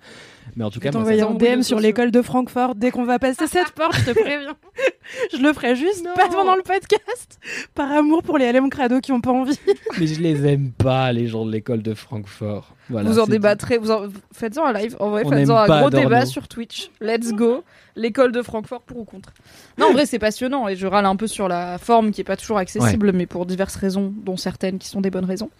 Mais 0.56 0.64
en 0.64 0.70
tout 0.70 0.74
Je 0.74 0.80
vais 0.80 0.90
cas, 0.90 0.92
moi, 0.98 1.00
t'envoyer 1.02 1.20
ça- 1.20 1.28
en 1.28 1.34
DM 1.34 1.62
sur 1.62 1.80
l'école 1.80 2.10
de 2.10 2.22
Francfort 2.22 2.74
dès 2.74 2.90
qu'on 2.90 3.04
va 3.04 3.18
passer 3.18 3.46
cette 3.46 3.70
porte, 3.76 3.94
je 3.96 4.04
te 4.12 4.18
préviens. 4.18 4.54
je 5.32 5.38
le 5.38 5.52
ferai 5.52 5.74
juste 5.76 6.04
pas 6.16 6.28
pendant 6.28 6.54
le 6.56 6.62
podcast, 6.62 7.38
par 7.74 7.90
amour 7.92 8.22
pour 8.22 8.38
les 8.38 8.52
LM 8.52 8.70
Crado 8.70 9.00
qui 9.00 9.12
ont 9.12 9.20
pas 9.20 9.32
envie. 9.32 9.58
mais 9.98 10.06
je 10.06 10.20
les 10.20 10.46
aime 10.46 10.70
pas, 10.72 11.12
les 11.12 11.26
gens 11.26 11.44
de 11.44 11.52
l'école 11.52 11.82
de 11.82 11.94
Francfort. 11.94 12.74
Voilà, 12.90 13.08
vous 13.08 13.18
en 13.18 13.26
débattrez, 13.26 13.78
vous 13.78 13.90
en... 13.90 14.08
faites-en 14.32 14.66
un 14.66 14.72
live. 14.72 14.96
En 15.00 15.10
vrai, 15.10 15.24
faites-en 15.24 15.56
un 15.56 15.80
gros 15.80 15.90
débat 15.90 16.26
sur 16.26 16.48
Twitch. 16.48 16.90
Let's 17.00 17.32
go. 17.32 17.64
L'école 17.96 18.32
de 18.32 18.42
Francfort 18.42 18.82
pour 18.82 18.98
ou 18.98 19.04
contre? 19.04 19.32
Non, 19.78 19.86
en 19.86 19.92
vrai, 19.92 20.04
c'est 20.04 20.18
passionnant 20.18 20.66
et 20.66 20.74
je 20.74 20.84
râle 20.84 21.06
un 21.06 21.14
peu 21.14 21.28
sur 21.28 21.46
la 21.46 21.78
forme 21.78 22.10
qui 22.10 22.20
est 22.22 22.24
pas 22.24 22.36
toujours 22.36 22.58
accessible, 22.58 23.12
mais 23.12 23.26
pour 23.26 23.46
diverses 23.46 23.76
raisons, 23.76 24.12
dont 24.24 24.36
certaines 24.36 24.78
qui 24.78 24.88
sont 24.88 25.00
des 25.00 25.10
bonnes 25.10 25.24
raisons. 25.24 25.50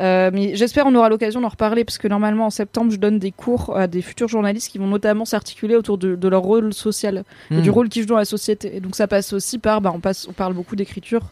Euh, 0.00 0.30
mais 0.34 0.56
j'espère 0.56 0.86
on 0.86 0.94
aura 0.96 1.08
l'occasion 1.08 1.40
d'en 1.40 1.48
reparler 1.48 1.84
parce 1.84 1.98
que 1.98 2.08
normalement 2.08 2.46
en 2.46 2.50
septembre, 2.50 2.90
je 2.90 2.96
donne 2.96 3.20
des 3.20 3.30
cours 3.30 3.76
à 3.76 3.86
des 3.86 4.02
futurs 4.02 4.26
journalistes 4.26 4.72
qui 4.72 4.78
vont 4.78 4.88
notamment 4.88 5.24
s'articuler 5.24 5.76
autour 5.76 5.96
de, 5.96 6.16
de 6.16 6.28
leur 6.28 6.42
rôle 6.42 6.74
social 6.74 7.24
et 7.50 7.54
Hmm. 7.54 7.60
du 7.60 7.70
rôle 7.70 7.88
qu'ils 7.88 8.02
jouent 8.02 8.08
dans 8.08 8.16
la 8.16 8.24
société. 8.24 8.76
Et 8.76 8.80
donc 8.80 8.96
ça 8.96 9.06
passe 9.06 9.32
aussi 9.32 9.58
par, 9.58 9.80
bah, 9.80 9.92
on, 9.94 10.00
passe, 10.00 10.26
on 10.28 10.32
parle 10.32 10.54
beaucoup 10.54 10.76
d'écriture 10.76 11.22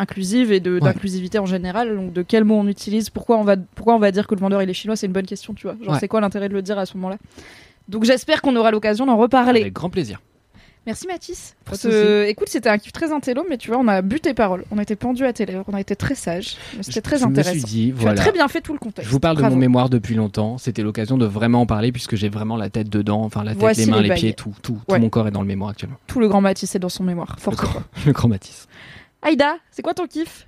inclusive 0.00 0.50
et 0.52 0.60
Ouais. 0.60 0.80
d'inclusivité 0.80 1.38
en 1.38 1.46
général. 1.46 1.94
Donc 1.94 2.12
de 2.12 2.22
quels 2.22 2.44
mots 2.44 2.56
on 2.56 2.66
utilise, 2.66 3.10
pourquoi 3.10 3.36
on 3.38 3.44
va 3.44 3.56
pourquoi 3.74 3.94
on 3.94 3.98
va 3.98 4.10
dire 4.10 4.26
que 4.26 4.34
le 4.34 4.40
vendeur 4.40 4.62
il 4.62 4.70
est 4.70 4.74
chinois, 4.74 4.96
c'est 4.96 5.06
une 5.06 5.12
bonne 5.12 5.26
question, 5.26 5.54
tu 5.54 5.66
vois. 5.66 5.76
Genre 5.82 5.94
Ouais. 5.94 5.98
c'est 6.00 6.08
quoi 6.08 6.20
l'intérêt 6.20 6.48
de 6.48 6.54
le 6.54 6.62
dire 6.62 6.78
à 6.78 6.86
ce 6.86 6.96
moment-là? 6.96 7.18
Donc 7.88 8.04
j'espère 8.04 8.42
qu'on 8.42 8.56
aura 8.56 8.70
l'occasion 8.70 9.06
d'en 9.06 9.16
reparler. 9.16 9.60
Avec 9.62 9.72
grand 9.72 9.90
plaisir. 9.90 10.20
Merci 10.86 11.06
Mathis. 11.06 11.56
Ce- 11.74 12.24
Écoute, 12.26 12.48
c'était 12.48 12.70
un 12.70 12.78
kiff 12.78 12.90
très 12.92 13.12
intello, 13.12 13.44
mais 13.50 13.58
tu 13.58 13.68
vois, 13.68 13.78
on 13.78 13.86
a 13.86 14.00
bu 14.00 14.18
tes 14.18 14.32
paroles. 14.32 14.64
On 14.70 14.78
a 14.78 14.82
été 14.82 14.96
pendus 14.96 15.26
à 15.26 15.32
tes 15.34 15.44
lèvres, 15.44 15.64
on 15.68 15.74
a 15.74 15.80
été 15.80 15.94
très 15.94 16.14
sages. 16.14 16.56
mais 16.74 16.82
C'était 16.82 17.02
très 17.02 17.18
je 17.18 17.24
intéressant. 17.24 17.52
me 17.54 17.58
suis 17.58 17.64
dit, 17.68 17.86
Tu 17.88 17.98
as 17.98 18.00
voilà. 18.00 18.14
très 18.22 18.32
bien 18.32 18.48
fait 18.48 18.62
tout 18.62 18.72
le 18.72 18.78
contexte. 18.78 19.06
Je 19.06 19.12
vous 19.12 19.20
parle 19.20 19.36
Bravo. 19.36 19.50
de 19.50 19.54
mon 19.56 19.60
mémoire 19.60 19.90
depuis 19.90 20.14
longtemps. 20.14 20.56
C'était 20.56 20.82
l'occasion 20.82 21.18
de 21.18 21.26
vraiment 21.26 21.60
en 21.60 21.66
parler 21.66 21.92
puisque 21.92 22.16
j'ai 22.16 22.30
vraiment 22.30 22.56
la 22.56 22.70
tête 22.70 22.88
dedans, 22.88 23.22
enfin 23.22 23.44
la 23.44 23.50
tête, 23.52 23.60
Voici 23.60 23.80
les 23.84 23.90
mains, 23.90 24.00
les 24.00 24.14
pieds, 24.14 24.32
tout, 24.32 24.54
tout, 24.62 24.78
Ouais. 24.88 24.96
tout 24.96 25.02
mon 25.02 25.10
corps 25.10 25.28
est 25.28 25.32
dans 25.32 25.42
le 25.42 25.46
mémoire 25.46 25.70
actuellement. 25.70 25.96
Tout 26.06 26.18
le 26.18 26.28
grand 26.28 26.40
Mathis 26.40 26.74
est 26.74 26.78
dans 26.78 26.88
son 26.88 27.04
mémoire. 27.04 27.34
Le 27.36 27.42
Force 27.42 27.56
grand, 27.58 27.82
le 28.06 28.12
grand 28.12 28.28
Matisse. 28.28 28.66
Aïda, 29.22 29.56
c'est 29.70 29.82
quoi 29.82 29.94
ton 29.94 30.06
kiff? 30.06 30.46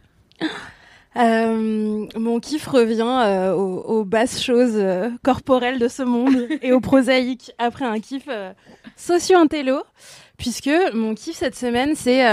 Euh, 1.16 2.06
mon 2.16 2.40
kiff 2.40 2.66
revient 2.66 3.02
euh, 3.02 3.52
aux, 3.52 3.80
aux 3.80 4.04
basses 4.04 4.42
choses 4.42 4.76
euh, 4.76 5.10
corporelles 5.22 5.78
de 5.78 5.88
ce 5.88 6.02
monde 6.02 6.48
et 6.62 6.72
au 6.72 6.80
prosaïque 6.80 7.52
après 7.58 7.84
un 7.84 8.00
kiff 8.00 8.28
socio-intello, 8.96 9.82
puisque 10.38 10.70
mon 10.94 11.14
kiff 11.14 11.36
cette 11.36 11.56
semaine, 11.56 11.94
c'est 11.94 12.24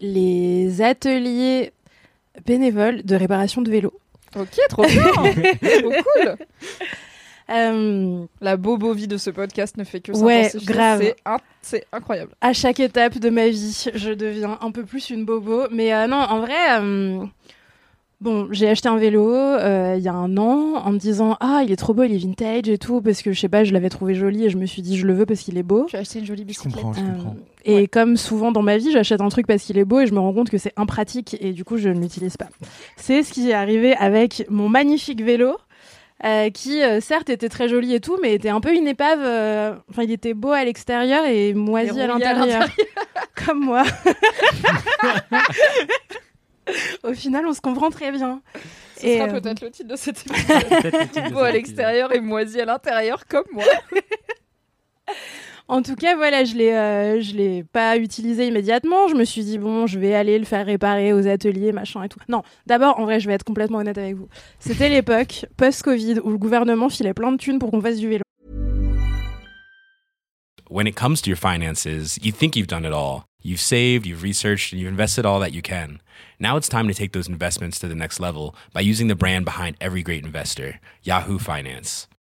les 0.00 0.80
ateliers 0.82 1.72
bénévoles 2.46 3.02
de 3.02 3.16
réparation 3.16 3.62
de 3.62 3.70
vélos. 3.70 3.94
Ok, 4.36 4.58
trop 4.68 4.84
bien. 4.84 5.02
trop 5.12 5.90
cool. 5.90 6.36
Euh, 7.50 8.24
La 8.40 8.56
bobo 8.56 8.92
vie 8.92 9.08
de 9.08 9.16
ce 9.16 9.30
podcast 9.30 9.76
ne 9.76 9.84
fait 9.84 10.00
que 10.00 10.12
Ouais, 10.12 10.50
grave. 10.64 11.00
C'est 11.02 11.16
un- 11.24 11.38
C'est 11.62 11.84
incroyable. 11.92 12.32
à 12.40 12.52
chaque 12.52 12.80
étape 12.80 13.18
de 13.18 13.30
ma 13.30 13.48
vie, 13.48 13.86
je 13.94 14.12
deviens 14.12 14.58
un 14.60 14.70
peu 14.70 14.84
plus 14.84 15.10
une 15.10 15.24
bobo. 15.24 15.62
Mais 15.70 15.92
euh, 15.94 16.06
non, 16.06 16.16
en 16.18 16.40
vrai, 16.40 16.78
euh, 16.80 17.24
bon, 18.20 18.48
j'ai 18.50 18.68
acheté 18.68 18.88
un 18.88 18.96
vélo 18.98 19.32
euh, 19.32 19.94
il 19.96 20.02
y 20.02 20.08
a 20.08 20.12
un 20.14 20.36
an 20.36 20.74
en 20.84 20.92
me 20.92 20.98
disant 20.98 21.36
ah 21.40 21.62
il 21.64 21.72
est 21.72 21.76
trop 21.76 21.94
beau, 21.94 22.02
il 22.04 22.12
est 22.14 22.18
vintage 22.18 22.68
et 22.68 22.76
tout 22.78 23.00
parce 23.00 23.22
que 23.22 23.32
je 23.32 23.40
sais 23.40 23.48
pas, 23.48 23.64
je 23.64 23.72
l'avais 23.72 23.88
trouvé 23.88 24.14
joli 24.14 24.44
et 24.44 24.50
je 24.50 24.56
me 24.58 24.66
suis 24.66 24.82
dit 24.82 24.96
je 24.98 25.06
le 25.06 25.14
veux 25.14 25.24
parce 25.26 25.40
qu'il 25.40 25.56
est 25.56 25.62
beau. 25.62 25.86
As 25.94 25.98
acheté 25.98 26.18
une 26.18 26.26
jolie 26.26 26.42
Je 26.42 26.46
bicyclette. 26.48 26.74
comprends, 26.74 26.92
je 26.92 27.00
Euh, 27.00 27.12
comprends. 27.12 27.36
et 27.64 27.86
comme 27.88 28.16
souvent 28.16 28.52
dans 28.52 28.62
ma 28.62 28.76
vie, 28.76 28.92
j'achète 28.92 29.20
un 29.20 29.28
truc 29.30 29.46
parce 29.46 29.62
qu'il 29.62 29.78
est 29.78 29.84
beau 29.84 30.00
et 30.00 30.06
je 30.06 30.12
me 30.14 30.18
rends 30.20 30.32
compte 30.34 30.50
que 30.50 30.58
c'est 30.58 30.72
impratique 30.76 31.36
et 31.40 31.52
du 31.52 31.64
coup 31.64 31.76
je 31.78 31.88
ne 31.88 32.00
l'utilise 32.00 32.36
pas. 32.36 32.48
C'est 32.96 33.22
ce 33.22 33.32
qui 33.32 33.50
est 33.50 33.54
arrivé 33.54 33.94
avec 33.96 34.44
mon 34.50 34.68
magnifique 34.68 35.22
vélo. 35.22 35.56
Euh, 36.24 36.50
qui 36.50 36.82
euh, 36.82 37.00
certes 37.00 37.30
était 37.30 37.48
très 37.48 37.68
joli 37.68 37.94
et 37.94 38.00
tout, 38.00 38.18
mais 38.20 38.34
était 38.34 38.48
un 38.48 38.60
peu 38.60 38.72
une 38.74 38.88
épave. 38.88 39.20
euh, 39.22 39.74
Enfin, 39.90 40.02
il 40.02 40.10
était 40.12 40.34
beau 40.34 40.50
à 40.52 40.64
l'extérieur 40.64 41.24
et 41.26 41.54
moisi 41.54 41.98
Et 41.98 42.02
à 42.02 42.06
l'intérieur, 42.08 42.66
comme 43.46 43.60
moi. 43.64 43.84
Au 47.02 47.14
final, 47.14 47.46
on 47.46 47.54
se 47.54 47.60
comprend 47.60 47.88
très 47.90 48.10
bien. 48.12 48.42
Ce 49.00 49.06
Et, 49.06 49.16
sera 49.18 49.28
euh, 49.28 49.40
peut-être 49.40 49.62
le 49.62 49.70
titre 49.70 49.88
de 49.88 49.96
cet 49.96 50.24
épisode. 50.26 51.32
Beau 51.32 51.38
à 51.40 51.50
l'extérieur 51.52 52.12
et 52.14 52.20
moisi 52.20 52.60
à 52.60 52.64
l'intérieur, 52.66 53.24
comme 53.26 53.46
moi. 53.52 53.64
En 55.70 55.82
tout 55.82 55.96
cas, 55.96 56.16
voilà, 56.16 56.44
je 56.44 56.54
l'ai, 56.54 56.72
euh, 56.72 57.20
l'ai 57.34 57.62
pas 57.62 57.98
utilisé 57.98 58.46
immédiatement. 58.46 59.06
Je 59.08 59.14
me 59.14 59.24
suis 59.24 59.44
dit 59.44 59.58
bon, 59.58 59.86
je 59.86 59.98
vais 59.98 60.14
aller 60.14 60.38
le 60.38 60.46
faire 60.46 60.64
réparer 60.64 61.12
aux 61.12 61.28
ateliers, 61.28 61.72
machin 61.72 62.02
et 62.02 62.08
tout. 62.08 62.18
Non, 62.30 62.42
d'abord, 62.66 62.98
en 62.98 63.04
vrai, 63.04 63.20
je 63.20 63.28
vais 63.28 63.34
être 63.34 63.44
complètement 63.44 63.78
honnête 63.78 63.98
avec 63.98 64.14
vous. 64.14 64.28
C'était 64.58 64.88
l'époque 64.88 65.44
post-Covid 65.58 66.20
où 66.24 66.30
le 66.30 66.38
gouvernement 66.38 66.88
filait 66.88 67.12
plein 67.12 67.32
de 67.32 67.36
thunes 67.36 67.58
pour 67.58 67.70
qu'on 67.70 67.82
fasse 67.82 67.98
du 67.98 68.08
vélo. 68.08 68.22
When 70.70 70.86
it 70.86 70.96
comes 70.96 71.20
to 71.22 71.30
your 71.30 71.38
finances, 71.38 72.18
you 72.22 72.32
think 72.32 72.56
you've 72.56 72.66
done 72.66 72.84
it 72.86 72.92
all. 72.92 73.24
You've 73.42 73.60
saved, 73.60 74.06
you've 74.06 74.22
researched, 74.22 74.72
and 74.72 74.80
you've 74.80 74.90
invested 74.90 75.26
all 75.26 75.38
that 75.40 75.52
you 75.52 75.62
can. 75.62 76.00
Now 76.40 76.56
it's 76.56 76.68
time 76.68 76.88
to 76.88 76.94
take 76.94 77.12
those 77.12 77.28
investments 77.28 77.78
to 77.80 77.88
the 77.88 77.94
next 77.94 78.20
level 78.20 78.54
by 78.72 78.80
using 78.80 79.08
the 79.08 79.14
brand 79.14 79.44
behind 79.44 79.76
every 79.80 80.02
great 80.02 80.24
investor, 80.24 80.80
Yahoo 81.02 81.38
Finance. 81.38 82.07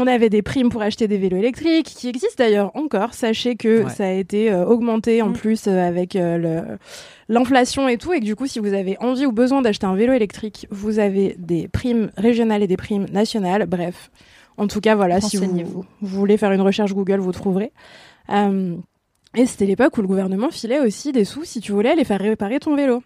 On 0.00 0.06
avait 0.06 0.30
des 0.30 0.42
primes 0.42 0.68
pour 0.68 0.80
acheter 0.80 1.08
des 1.08 1.18
vélos 1.18 1.38
électriques 1.38 1.86
qui 1.86 2.08
existent 2.08 2.36
d'ailleurs 2.44 2.70
encore. 2.76 3.14
Sachez 3.14 3.56
que 3.56 3.82
Ouais. 3.82 3.90
ça 3.90 4.04
a 4.06 4.12
été 4.12 4.50
euh, 4.52 4.64
augmenté 4.64 5.22
en 5.22 5.30
Mm. 5.30 5.32
plus 5.32 5.66
euh, 5.66 5.86
avec 5.88 6.14
euh, 6.14 6.38
le- 6.38 6.78
l'inflation 7.28 7.88
et 7.88 7.96
tout, 7.98 8.12
et 8.12 8.20
que 8.20 8.24
du 8.24 8.36
coup, 8.36 8.46
si 8.46 8.60
vous 8.60 8.74
avez 8.74 8.96
envie 9.00 9.26
ou 9.26 9.32
besoin 9.32 9.60
d'acheter 9.60 9.86
un 9.86 9.96
vélo 9.96 10.12
électrique, 10.12 10.66
vous 10.70 11.00
avez 11.00 11.34
des 11.38 11.66
primes 11.66 12.10
régionales 12.16 12.62
et 12.62 12.68
des 12.68 12.76
primes 12.76 13.06
nationales. 13.12 13.66
Bref, 13.66 14.10
en 14.56 14.68
tout 14.68 14.80
cas, 14.80 14.94
voilà, 14.94 15.20
si 15.20 15.36
vous, 15.36 15.44
vous 15.64 15.84
voulez 16.00 16.36
faire 16.36 16.52
une 16.52 16.60
recherche 16.60 16.94
Google, 16.94 17.18
vous 17.18 17.32
trouverez. 17.32 17.72
Euh, 18.30 18.76
et 19.36 19.46
c'était 19.46 19.66
l'époque 19.66 19.98
où 19.98 20.00
le 20.00 20.06
gouvernement 20.06 20.50
filait 20.50 20.80
aussi 20.80 21.10
des 21.12 21.24
sous 21.24 21.44
si 21.44 21.60
tu 21.60 21.72
voulais 21.72 21.90
aller 21.90 22.04
faire 22.04 22.20
réparer 22.20 22.60
ton 22.60 22.76
vélo. 22.76 23.02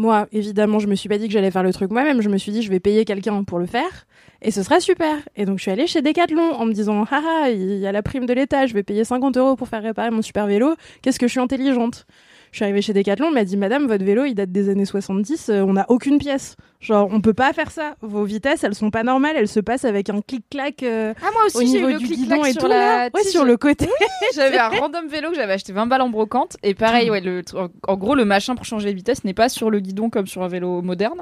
Moi, 0.00 0.28
évidemment, 0.32 0.78
je 0.78 0.86
me 0.86 0.94
suis 0.94 1.10
pas 1.10 1.18
dit 1.18 1.26
que 1.26 1.32
j'allais 1.34 1.50
faire 1.50 1.62
le 1.62 1.74
truc 1.74 1.90
moi-même. 1.90 2.22
Je 2.22 2.30
me 2.30 2.38
suis 2.38 2.52
dit, 2.52 2.62
je 2.62 2.70
vais 2.70 2.80
payer 2.80 3.04
quelqu'un 3.04 3.44
pour 3.44 3.58
le 3.58 3.66
faire. 3.66 4.06
Et 4.40 4.50
ce 4.50 4.62
sera 4.62 4.80
super. 4.80 5.18
Et 5.36 5.44
donc, 5.44 5.58
je 5.58 5.62
suis 5.64 5.70
allée 5.70 5.86
chez 5.86 6.00
Decathlon 6.00 6.54
en 6.54 6.64
me 6.64 6.72
disant, 6.72 7.04
haha, 7.04 7.50
il 7.50 7.76
y 7.76 7.86
a 7.86 7.92
la 7.92 8.02
prime 8.02 8.24
de 8.24 8.32
l'État, 8.32 8.66
je 8.66 8.72
vais 8.72 8.82
payer 8.82 9.04
50 9.04 9.36
euros 9.36 9.56
pour 9.56 9.68
faire 9.68 9.82
réparer 9.82 10.10
mon 10.10 10.22
super 10.22 10.46
vélo. 10.46 10.74
Qu'est-ce 11.02 11.18
que 11.18 11.26
je 11.26 11.32
suis 11.32 11.40
intelligente? 11.40 12.06
Je 12.52 12.56
suis 12.56 12.64
arrivée 12.64 12.82
chez 12.82 12.92
Decathlon, 12.92 13.28
on 13.28 13.32
m'a 13.32 13.44
dit, 13.44 13.56
madame, 13.56 13.86
votre 13.86 14.04
vélo, 14.04 14.24
il 14.24 14.34
date 14.34 14.50
des 14.50 14.68
années 14.68 14.84
70, 14.84 15.48
euh, 15.50 15.60
on 15.62 15.74
n'a 15.74 15.86
aucune 15.88 16.18
pièce. 16.18 16.56
Genre, 16.80 17.08
on 17.12 17.20
peut 17.20 17.34
pas 17.34 17.52
faire 17.52 17.70
ça. 17.70 17.94
Vos 18.00 18.24
vitesses, 18.24 18.64
elles 18.64 18.74
sont 18.74 18.90
pas 18.90 19.02
normales, 19.02 19.34
elles 19.36 19.48
se 19.48 19.60
passent 19.60 19.84
avec 19.84 20.08
un 20.08 20.22
clic-clac 20.22 20.82
euh, 20.82 21.12
Ah, 21.20 21.28
moi 21.32 21.42
au 21.42 21.46
aussi, 21.58 21.66
j'ai 21.66 21.72
niveau 21.74 21.90
eu 21.90 21.92
le 21.92 21.98
du 21.98 22.06
clic-clac 22.06 22.28
guidon 22.38 22.44
et 22.46 22.52
sur 22.52 22.62
tout. 22.62 22.68
la 22.68 22.76
là. 22.76 23.10
Ouais, 23.14 23.20
tige. 23.22 23.30
sur 23.32 23.44
le 23.44 23.56
côté. 23.58 23.86
J'avais 24.34 24.56
un 24.58 24.68
random 24.70 25.06
vélo 25.08 25.28
que 25.30 25.36
j'avais 25.36 25.52
acheté 25.52 25.72
20 25.74 25.86
balles 25.86 26.00
en 26.00 26.08
brocante. 26.08 26.56
Et 26.62 26.72
pareil, 26.74 27.10
ouais, 27.10 27.20
le, 27.20 27.42
en 27.86 27.96
gros, 27.96 28.14
le 28.14 28.24
machin 28.24 28.54
pour 28.54 28.64
changer 28.64 28.86
les 28.88 28.94
vitesses 28.94 29.24
n'est 29.24 29.34
pas 29.34 29.48
sur 29.50 29.70
le 29.70 29.78
guidon 29.80 30.08
comme 30.08 30.26
sur 30.26 30.42
un 30.42 30.48
vélo 30.48 30.80
moderne. 30.80 31.20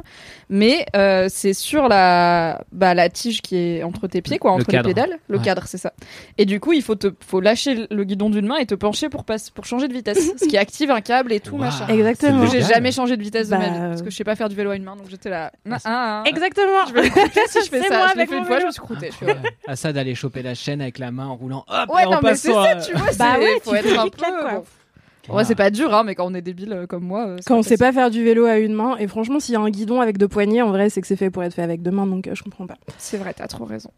Mais 0.49 0.87
euh, 0.95 1.27
c'est 1.29 1.55
sur 1.55 1.89
la, 1.89 2.63
bah, 2.73 2.95
la 2.95 3.09
tige 3.09 3.43
qui 3.43 3.57
est 3.57 3.83
entre 3.83 4.07
tes 4.07 4.23
pieds, 4.23 4.39
quoi, 4.39 4.53
Le 4.53 4.57
entre 4.59 4.67
les 4.71 4.77
cadre. 4.79 4.89
pédales. 4.89 5.19
Le 5.29 5.39
Ouais. 5.39 5.45
cadre, 5.45 5.65
c'est 5.67 5.79
ça. 5.79 5.93
Et 6.39 6.45
du 6.47 6.61
coup, 6.61 6.73
il 6.73 6.83
faut, 6.83 6.95
te, 6.95 7.09
faut 7.27 7.41
lâcher 7.41 7.87
le 7.91 8.05
guidon 8.05 8.31
d'une 8.31 8.47
main 8.47 8.57
et 8.59 8.67
te 8.67 8.75
pencher 8.77 9.09
pour, 9.09 9.25
passer, 9.25 9.51
pour 9.53 9.65
changer 9.67 9.89
de 9.89 9.93
vitesse. 9.93 10.33
ce 10.41 10.47
qui 10.47 10.57
active 10.57 10.91
un 10.93 11.01
et 11.33 11.41
tout, 11.41 11.57
machin. 11.57 11.87
Exactement. 11.89 12.47
J'ai 12.47 12.63
jamais 12.63 12.93
changé 12.93 13.17
de 13.17 13.23
vitesse 13.23 13.49
de 13.49 13.57
ma 13.57 13.61
Bah, 13.61 13.73
vie 13.73 13.79
parce 13.89 14.03
que 14.03 14.11
je 14.11 14.17
sais 14.17 14.25
pas 14.25 14.37
faire 14.37 14.49
du 14.49 14.57
vélo 14.57 14.71
à 14.71 14.77
une 14.77 14.85
main 14.85 14.97
donc 14.97 15.09
j'étais 15.11 15.31
là. 15.31 15.51
Ah, 15.71 15.77
ah, 15.85 16.23
ah. 16.25 16.29
Exactement. 16.29 16.87
Je 16.89 16.93
vais 16.95 17.03
me 17.03 17.09
croûter 17.09 17.41
si 17.49 17.59
je 17.65 17.69
fais 17.71 17.81
C'est 17.83 17.89
ça. 17.89 17.99
moi 17.99 18.07
je 18.11 18.15
l'ai 18.15 18.21
avec 18.23 18.29
fait 18.31 18.35
mon 18.37 18.41
une 18.43 18.47
fois, 18.47 18.61
je 18.61 18.67
me 18.67 18.71
suis 18.71 18.81
croûtée. 18.81 19.11
Là. 19.23 19.35
À 19.67 19.77
ça 19.77 19.93
d'aller 19.93 20.15
choper 20.15 20.43
la 20.43 20.55
chaîne 20.55 20.81
avec 20.81 20.99
la 20.99 21.11
main 21.11 21.27
en 21.27 21.37
roulant. 21.37 21.65
Hop, 21.69 21.91
Ouais, 21.95 22.03
et 22.03 22.07
non, 22.07 22.19
mais 22.23 22.35
c'est 22.35 22.53
ça, 22.53 22.77
euh, 22.77 22.81
tu 22.81 22.93
vois. 22.93 23.07
Bah 23.19 23.35
c'est- 23.35 23.39
ouais, 23.41 23.61
faut 23.63 23.75
être 23.75 23.99
un 23.99 24.09
peu. 24.09 25.33
vrai, 25.33 25.45
c'est 25.45 25.55
pas 25.55 25.71
dur, 25.71 25.95
hein, 25.95 26.05
mais 26.05 26.15
quand 26.15 26.27
on 26.27 26.35
est 26.35 26.41
débile 26.41 26.73
euh, 26.73 26.87
comme 26.87 27.05
moi. 27.05 27.27
euh, 27.27 27.37
Quand 27.47 27.57
on 27.59 27.63
sait 27.63 27.77
pas 27.77 27.93
faire 27.93 28.11
du 28.11 28.25
vélo 28.25 28.47
à 28.47 28.57
une 28.59 28.73
main, 28.73 28.97
et 28.99 29.07
franchement, 29.07 29.41
s'il 29.41 29.53
y 29.53 29.57
a 29.57 29.61
un 29.61 29.69
guidon 29.71 30.01
avec 30.01 30.17
deux 30.17 30.29
poignées, 30.29 30.63
en 30.63 30.69
vrai, 30.71 30.89
c'est 30.89 31.01
que 31.03 31.07
c'est 31.07 31.17
fait 31.17 31.31
pour 31.31 31.43
être 31.45 31.53
fait 31.55 31.63
avec 31.63 31.83
deux 31.83 31.91
mains, 31.91 32.07
donc 32.07 32.27
euh, 32.27 32.35
je 32.35 32.43
comprends 32.43 32.67
pas. 32.67 32.77
C'est 32.97 33.19
vrai, 33.19 33.35
t'as 33.35 33.47
trop 33.47 33.65
raison. 33.67 33.91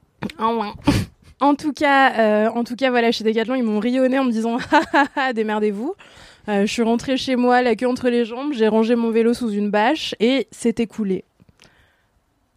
En 1.42 1.54
tout 1.54 1.72
cas, 1.72 2.12
euh, 2.18 2.48
en 2.50 2.64
tout 2.64 2.76
cas, 2.76 2.90
voilà, 2.90 3.12
chez 3.12 3.24
Decathlon, 3.24 3.54
ils 3.54 3.62
m'ont 3.62 3.78
rionné 3.78 4.18
en 4.18 4.24
me 4.24 4.30
disant, 4.32 4.58
ah 4.72 4.80
ah 4.92 5.04
ah, 5.16 5.32
démerdez-vous. 5.32 5.94
Euh, 6.48 6.62
je 6.66 6.72
suis 6.72 6.82
rentrée 6.82 7.16
chez 7.16 7.36
moi, 7.36 7.62
la 7.62 7.76
queue 7.76 7.86
entre 7.88 8.08
les 8.08 8.24
jambes, 8.24 8.52
j'ai 8.52 8.68
rangé 8.68 8.96
mon 8.96 9.10
vélo 9.10 9.34
sous 9.34 9.50
une 9.50 9.70
bâche 9.70 10.14
et 10.20 10.48
s'est 10.50 10.74
écoulé 10.78 11.24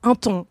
un 0.04 0.16
temps 0.16 0.48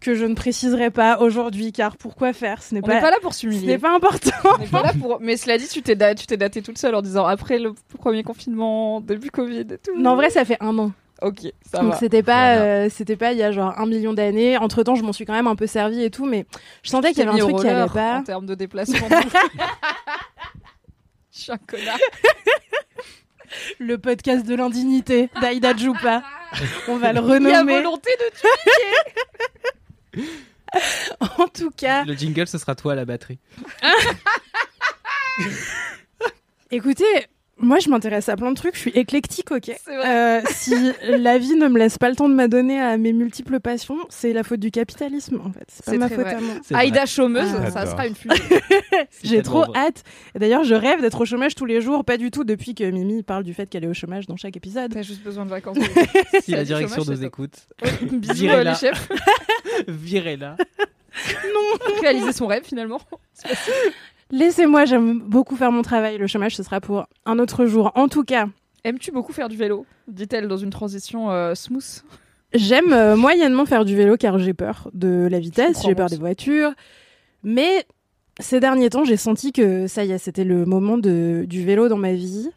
que 0.00 0.14
je 0.14 0.24
ne 0.24 0.34
préciserai 0.34 0.90
pas 0.90 1.18
aujourd'hui, 1.18 1.72
car 1.72 1.96
pourquoi 1.96 2.32
faire 2.32 2.62
Ce 2.62 2.72
n'est 2.74 2.80
On 2.84 2.86
n'est 2.86 2.94
pas, 2.94 3.00
pas 3.00 3.10
là 3.10 3.16
pour 3.20 3.34
ce 3.34 3.40
s'humilier. 3.40 3.66
n'est 3.66 3.78
pas 3.78 3.94
important. 3.94 4.30
On 4.54 4.58
n'est 4.58 4.66
pas 4.68 4.82
là 4.82 4.92
pour. 4.98 5.18
Mais 5.20 5.36
cela 5.36 5.58
dit, 5.58 5.66
tu 5.66 5.82
t'es 5.82 5.96
da- 5.96 6.14
datée 6.14 6.62
toute 6.62 6.78
seule 6.78 6.94
en 6.94 7.02
disant 7.02 7.26
après 7.26 7.58
le 7.58 7.74
premier 7.98 8.22
confinement, 8.22 9.00
début 9.00 9.30
Covid 9.30 9.60
et 9.60 9.78
tout. 9.78 9.98
Non, 9.98 10.10
en 10.10 10.16
vrai, 10.16 10.30
ça 10.30 10.44
fait 10.44 10.56
un 10.60 10.78
an. 10.78 10.92
Ok, 11.20 11.52
ça 11.68 11.80
Donc 11.80 11.90
va. 11.94 11.96
c'était 11.98 12.22
pas, 12.22 12.54
Voilà. 12.54 12.62
euh, 12.84 12.88
c'était 12.92 13.16
pas 13.16 13.32
il 13.32 13.38
y 13.38 13.42
a 13.42 13.50
genre 13.50 13.74
un 13.76 13.86
million 13.86 14.12
d'années. 14.14 14.56
Entre 14.56 14.84
temps, 14.84 14.94
je 14.94 15.02
m'en 15.02 15.12
suis 15.12 15.24
quand 15.24 15.32
même 15.32 15.48
un 15.48 15.56
peu 15.56 15.66
servi 15.66 16.04
et 16.04 16.10
tout, 16.10 16.26
mais 16.26 16.46
je 16.84 16.90
sentais 16.90 17.08
qu'il 17.08 17.24
y 17.24 17.28
avait 17.28 17.32
un 17.40 17.44
truc 17.44 17.56
qui 17.58 17.66
allait 17.66 17.90
pas. 17.92 18.18
En 18.18 18.22
termes 18.22 18.46
de 18.46 18.54
déplacement. 18.54 19.08
Je 21.48 21.52
suis 21.54 21.62
un 21.62 21.66
connard. 21.66 21.98
Le 23.78 23.96
podcast 23.96 24.44
de 24.44 24.54
l'indignité 24.54 25.30
d'Aïda 25.40 25.74
Djoupa. 25.74 26.22
On 26.88 26.96
va 26.98 27.12
le 27.14 27.20
Il 27.20 27.24
y 27.26 27.30
a 27.30 27.34
renommer. 27.60 27.76
volonté 27.78 28.10
de 28.20 28.30
tuer. 30.20 30.28
En 31.38 31.48
tout 31.48 31.70
cas, 31.70 32.04
Le 32.04 32.12
jingle, 32.14 32.46
ce 32.46 32.58
sera 32.58 32.74
toi 32.74 32.92
à 32.92 32.96
la 32.96 33.06
batterie. 33.06 33.38
écoutez, 36.70 37.26
moi 37.60 37.78
je 37.78 37.88
m'intéresse 37.90 38.28
à 38.28 38.36
plein 38.36 38.50
de 38.50 38.56
trucs, 38.56 38.74
je 38.74 38.80
suis 38.80 38.90
éclectique, 38.92 39.50
ok. 39.50 39.70
Euh, 39.88 40.40
si 40.50 40.74
la 41.08 41.38
vie 41.38 41.56
ne 41.56 41.68
me 41.68 41.78
laisse 41.78 41.98
pas 41.98 42.08
le 42.08 42.16
temps 42.16 42.28
de 42.28 42.34
m'adonner 42.34 42.80
à 42.80 42.96
mes 42.96 43.12
multiples 43.12 43.60
passions, 43.60 43.98
c'est 44.08 44.32
la 44.32 44.42
faute 44.44 44.60
du 44.60 44.70
capitalisme 44.70 45.40
en 45.44 45.50
fait. 45.52 45.64
C'est 45.68 45.84
pas 45.92 45.96
ma 45.98 46.06
très 46.06 46.16
faute 46.16 46.24
vrai. 46.26 46.34
à 46.34 46.40
moi. 46.40 46.54
Aïda 46.74 47.06
chômeuse, 47.06 47.50
Ah. 47.64 47.70
ça 47.70 47.86
sera 47.86 48.06
une 48.06 48.14
fusée. 48.14 48.36
J'ai 49.24 49.42
trop 49.42 49.64
vrai. 49.64 49.78
hâte. 49.78 50.04
D'ailleurs, 50.34 50.64
je 50.64 50.74
rêve 50.74 51.00
d'être 51.00 51.20
au 51.20 51.24
chômage 51.24 51.54
tous 51.54 51.66
les 51.66 51.80
jours, 51.80 52.04
pas 52.04 52.16
du 52.16 52.30
tout 52.30 52.44
depuis 52.44 52.74
que 52.74 52.84
Mimi 52.84 53.22
parle 53.22 53.42
du 53.44 53.54
fait 53.54 53.66
qu'elle 53.68 53.84
est 53.84 53.88
au 53.88 53.94
chômage 53.94 54.26
dans 54.26 54.36
chaque 54.36 54.56
épisode. 54.56 54.92
T'as 54.92 55.02
juste 55.02 55.22
besoin 55.22 55.44
de 55.44 55.50
vacances. 55.50 55.78
Si 56.42 56.52
la 56.52 56.64
direction 56.64 57.02
nous 57.06 57.24
écoute, 57.24 57.54
Bisous 58.02 58.34
Virez 58.34 58.54
euh, 58.54 58.62
là. 58.64 58.70
les 58.72 58.76
chefs. 58.78 59.08
virez-la. 59.88 60.56
Réaliser 62.00 62.32
son 62.32 62.46
rêve 62.46 62.62
finalement. 62.64 63.00
Laissez-moi, 64.30 64.84
j'aime 64.84 65.20
beaucoup 65.20 65.56
faire 65.56 65.72
mon 65.72 65.82
travail. 65.82 66.18
Le 66.18 66.26
chômage, 66.26 66.56
ce 66.56 66.62
sera 66.62 66.80
pour 66.80 67.06
un 67.24 67.38
autre 67.38 67.66
jour. 67.66 67.92
En 67.94 68.08
tout 68.08 68.24
cas, 68.24 68.46
Aimes-tu 68.84 69.10
beaucoup 69.10 69.32
faire 69.32 69.48
du 69.48 69.56
vélo 69.56 69.86
dit-elle 70.06 70.48
dans 70.48 70.56
une 70.56 70.70
transition 70.70 71.30
euh, 71.30 71.54
smooth? 71.54 72.04
j'aime 72.54 72.92
euh, 72.92 73.16
moyennement 73.16 73.66
faire 73.66 73.84
du 73.84 73.94
vélo 73.94 74.16
car 74.16 74.38
j'ai 74.38 74.54
peur 74.54 74.88
de 74.94 75.28
la 75.30 75.38
vitesse, 75.38 75.82
j'ai 75.84 75.94
peur 75.94 76.08
des 76.08 76.16
voitures. 76.16 76.72
Mais 77.42 77.86
ces 78.40 78.60
derniers 78.60 78.88
temps, 78.88 79.04
j'ai 79.04 79.16
senti 79.16 79.52
que 79.52 79.86
ça 79.86 80.04
y 80.04 80.12
est, 80.12 80.18
c'était 80.18 80.44
le 80.44 80.64
moment 80.64 80.96
de, 80.96 81.44
du 81.46 81.64
vélo 81.64 81.88
dans 81.88 81.98
ma 81.98 82.14
vie. 82.14 82.48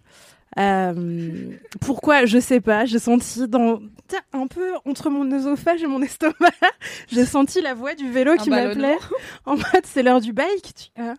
Euh, 0.59 1.51
pourquoi? 1.79 2.25
Je 2.25 2.39
sais 2.39 2.61
pas. 2.61 2.85
J'ai 2.85 2.99
senti 2.99 3.47
dans 3.47 3.79
tiens, 4.07 4.21
un 4.33 4.47
peu 4.47 4.71
entre 4.85 5.09
mon 5.09 5.29
œsophage 5.31 5.81
et 5.81 5.87
mon 5.87 6.01
estomac, 6.01 6.35
j'ai 7.11 7.25
senti 7.25 7.61
la 7.61 7.73
voix 7.73 7.95
du 7.95 8.09
vélo 8.09 8.35
qui 8.35 8.49
m'appelait 8.49 8.97
en 9.45 9.55
mode 9.55 9.85
c'est 9.85 10.03
l'heure 10.03 10.21
du 10.21 10.33
bike. 10.33 10.73
Tu 10.75 11.01
vois. 11.01 11.15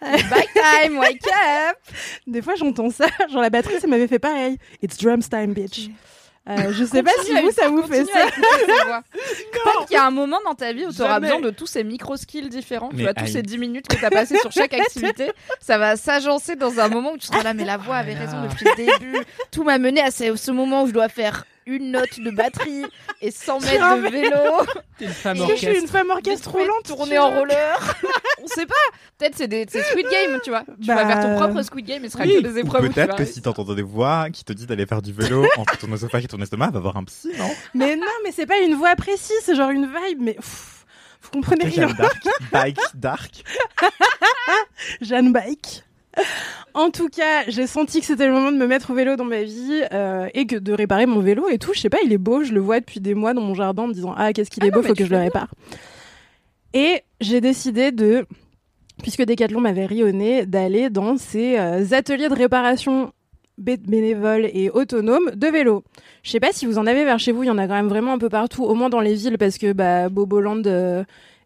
Bike 0.00 0.50
time, 0.54 0.98
wake 0.98 1.26
up. 1.26 1.76
Des 2.26 2.42
fois, 2.42 2.54
j'entends 2.54 2.90
ça. 2.90 3.06
Genre 3.30 3.42
la 3.42 3.50
batterie, 3.50 3.80
ça 3.80 3.86
m'avait 3.86 4.08
fait 4.08 4.18
pareil. 4.18 4.56
It's 4.82 4.96
drums 4.96 5.28
time, 5.28 5.52
bitch. 5.52 5.90
Euh, 6.48 6.72
je 6.72 6.84
sais 6.84 7.02
pas 7.02 7.10
si 7.22 7.32
vous, 7.40 7.50
ça 7.52 7.68
vous 7.68 7.82
fait 7.82 8.04
ça. 8.06 8.26
Peut-être 9.12 9.86
qu'il 9.86 9.94
y 9.94 9.98
a 9.98 10.06
un 10.06 10.10
moment 10.10 10.38
dans 10.44 10.54
ta 10.54 10.72
vie 10.72 10.86
où 10.86 10.92
tu 10.92 11.02
auras 11.02 11.20
besoin 11.20 11.38
de 11.38 11.50
tous 11.50 11.66
ces 11.66 11.84
micro-skills 11.84 12.48
différents. 12.48 12.88
Tu 12.88 12.96
Mais 12.96 13.02
vois, 13.04 13.14
tous 13.14 13.26
ces 13.26 13.42
10 13.42 13.58
minutes 13.58 13.86
que 13.86 13.96
tu 13.96 14.04
as 14.04 14.10
passé 14.10 14.36
sur 14.38 14.50
chaque 14.50 14.72
activité. 14.80 15.30
Ça 15.60 15.76
va 15.78 15.96
s'agencer 15.96 16.56
dans 16.56 16.80
un 16.80 16.88
moment 16.88 17.12
où 17.12 17.18
tu 17.18 17.26
seras 17.26 17.42
là, 17.42 17.52
mais 17.54 17.64
la 17.64 17.76
voix 17.76 17.96
avait 17.96 18.14
raison 18.14 18.42
depuis 18.42 18.64
le 18.64 18.74
début. 18.74 19.18
Tout 19.52 19.64
m'a 19.64 19.78
mené 19.78 20.00
à 20.00 20.10
ce, 20.10 20.34
ce 20.34 20.50
moment 20.50 20.84
où 20.84 20.86
je 20.88 20.92
dois 20.92 21.08
faire 21.08 21.44
une 21.70 21.92
note 21.92 22.18
de 22.20 22.30
batterie 22.30 22.84
et 23.22 23.30
100 23.30 23.60
mètres 23.60 23.96
de 23.96 24.08
vélo. 24.08 24.36
T'es 24.98 25.04
une 25.06 25.10
femme 25.12 25.36
Est-ce 25.36 25.46
que 25.46 25.52
je 25.56 25.70
suis 25.70 25.80
une 25.80 25.88
femme 25.88 26.10
orchestre 26.10 26.50
roulante 26.50 26.84
tourner 26.84 27.18
en 27.18 27.30
roller. 27.30 27.96
On 28.42 28.46
sait 28.46 28.66
pas. 28.66 28.74
Peut-être 29.18 29.36
c'est 29.36 29.48
des 29.48 29.66
c'est 29.68 29.82
Squid 29.82 30.06
Game, 30.10 30.40
tu 30.42 30.50
vois. 30.50 30.64
Tu 30.80 30.86
Bah, 30.86 30.96
vas 30.96 31.06
faire 31.06 31.20
ton 31.22 31.36
propre 31.36 31.62
Squid 31.62 31.86
Game 31.86 32.04
et 32.04 32.08
ce 32.08 32.12
sera 32.14 32.24
Oui, 32.24 32.42
que 32.42 32.48
des 32.48 32.58
épreuves 32.58 32.88
peut-être 32.90 33.16
que 33.16 33.24
si 33.24 33.40
t'entends 33.42 33.64
des 33.74 33.82
voix 33.82 34.28
qui 34.32 34.44
te 34.44 34.52
disent 34.52 34.66
d'aller 34.66 34.86
faire 34.86 35.02
du 35.02 35.12
vélo 35.12 35.46
entre 35.56 35.78
ton 35.78 35.92
œsophage 35.92 36.24
et 36.24 36.28
ton 36.28 36.40
estomac, 36.40 36.70
va 36.70 36.80
voir 36.80 36.96
un 36.96 37.04
psy, 37.04 37.30
non? 37.38 37.50
Mais 37.74 37.96
non, 37.96 38.06
mais 38.24 38.32
c'est 38.32 38.46
pas 38.46 38.58
une 38.58 38.74
voix 38.74 38.96
précise, 38.96 39.36
c'est 39.42 39.54
genre 39.54 39.70
une 39.70 39.86
vibe. 39.86 40.20
Mais 40.20 40.34
pff, 40.34 40.84
vous 41.22 41.30
comprenez 41.30 41.64
rien. 41.64 41.88
Jeanne 41.88 41.96
d'Arc, 41.96 42.22
bike 42.52 42.78
dark. 42.94 43.44
Jeanne 45.00 45.32
Bike. 45.32 45.84
En 46.74 46.90
tout 46.90 47.08
cas, 47.08 47.44
j'ai 47.48 47.66
senti 47.66 48.00
que 48.00 48.06
c'était 48.06 48.26
le 48.26 48.32
moment 48.32 48.52
de 48.52 48.56
me 48.56 48.66
mettre 48.66 48.90
au 48.90 48.94
vélo 48.94 49.16
dans 49.16 49.24
ma 49.24 49.42
vie 49.42 49.82
euh, 49.92 50.28
et 50.34 50.46
que 50.46 50.56
de 50.56 50.72
réparer 50.72 51.06
mon 51.06 51.20
vélo 51.20 51.48
et 51.48 51.58
tout. 51.58 51.72
Je 51.74 51.80
sais 51.80 51.88
pas, 51.90 51.98
il 52.04 52.12
est 52.12 52.18
beau, 52.18 52.44
je 52.44 52.52
le 52.52 52.60
vois 52.60 52.80
depuis 52.80 53.00
des 53.00 53.14
mois 53.14 53.34
dans 53.34 53.40
mon 53.42 53.54
jardin 53.54 53.84
en 53.84 53.88
me 53.88 53.92
disant 53.94 54.14
ah 54.16 54.32
qu'est-ce 54.32 54.50
qu'il 54.50 54.62
Ah 54.62 54.66
est 54.66 54.70
non, 54.70 54.80
beau, 54.80 54.86
faut 54.86 54.94
que 54.94 55.04
je 55.04 55.10
le 55.10 55.18
répare. 55.18 55.48
Et 56.74 57.02
j'ai 57.20 57.40
décidé 57.40 57.90
de, 57.90 58.24
puisque 59.02 59.22
Decathlon 59.24 59.60
m'avait 59.60 59.86
rayonné, 59.86 60.46
d'aller 60.46 60.90
dans 60.90 61.16
ces 61.16 61.58
euh, 61.58 61.84
ateliers 61.92 62.28
de 62.28 62.34
réparation 62.34 63.12
bé- 63.58 63.76
bénévoles 63.76 64.48
et 64.52 64.70
autonomes 64.70 65.30
de 65.34 65.46
vélo. 65.48 65.82
Je 66.22 66.30
sais 66.30 66.40
pas 66.40 66.52
si 66.52 66.66
vous 66.66 66.78
en 66.78 66.86
avez 66.86 67.04
vers 67.04 67.18
chez 67.18 67.32
vous, 67.32 67.42
il 67.42 67.46
y 67.46 67.50
en 67.50 67.58
a 67.58 67.66
quand 67.66 67.74
même 67.74 67.88
vraiment 67.88 68.12
un 68.12 68.18
peu 68.18 68.28
partout, 68.28 68.62
au 68.64 68.74
moins 68.74 68.90
dans 68.90 69.00
les 69.00 69.14
villes 69.14 69.38
parce 69.38 69.58
que 69.58 69.72
bah, 69.72 70.08
Boboland 70.08 70.62
euh, 70.66 71.02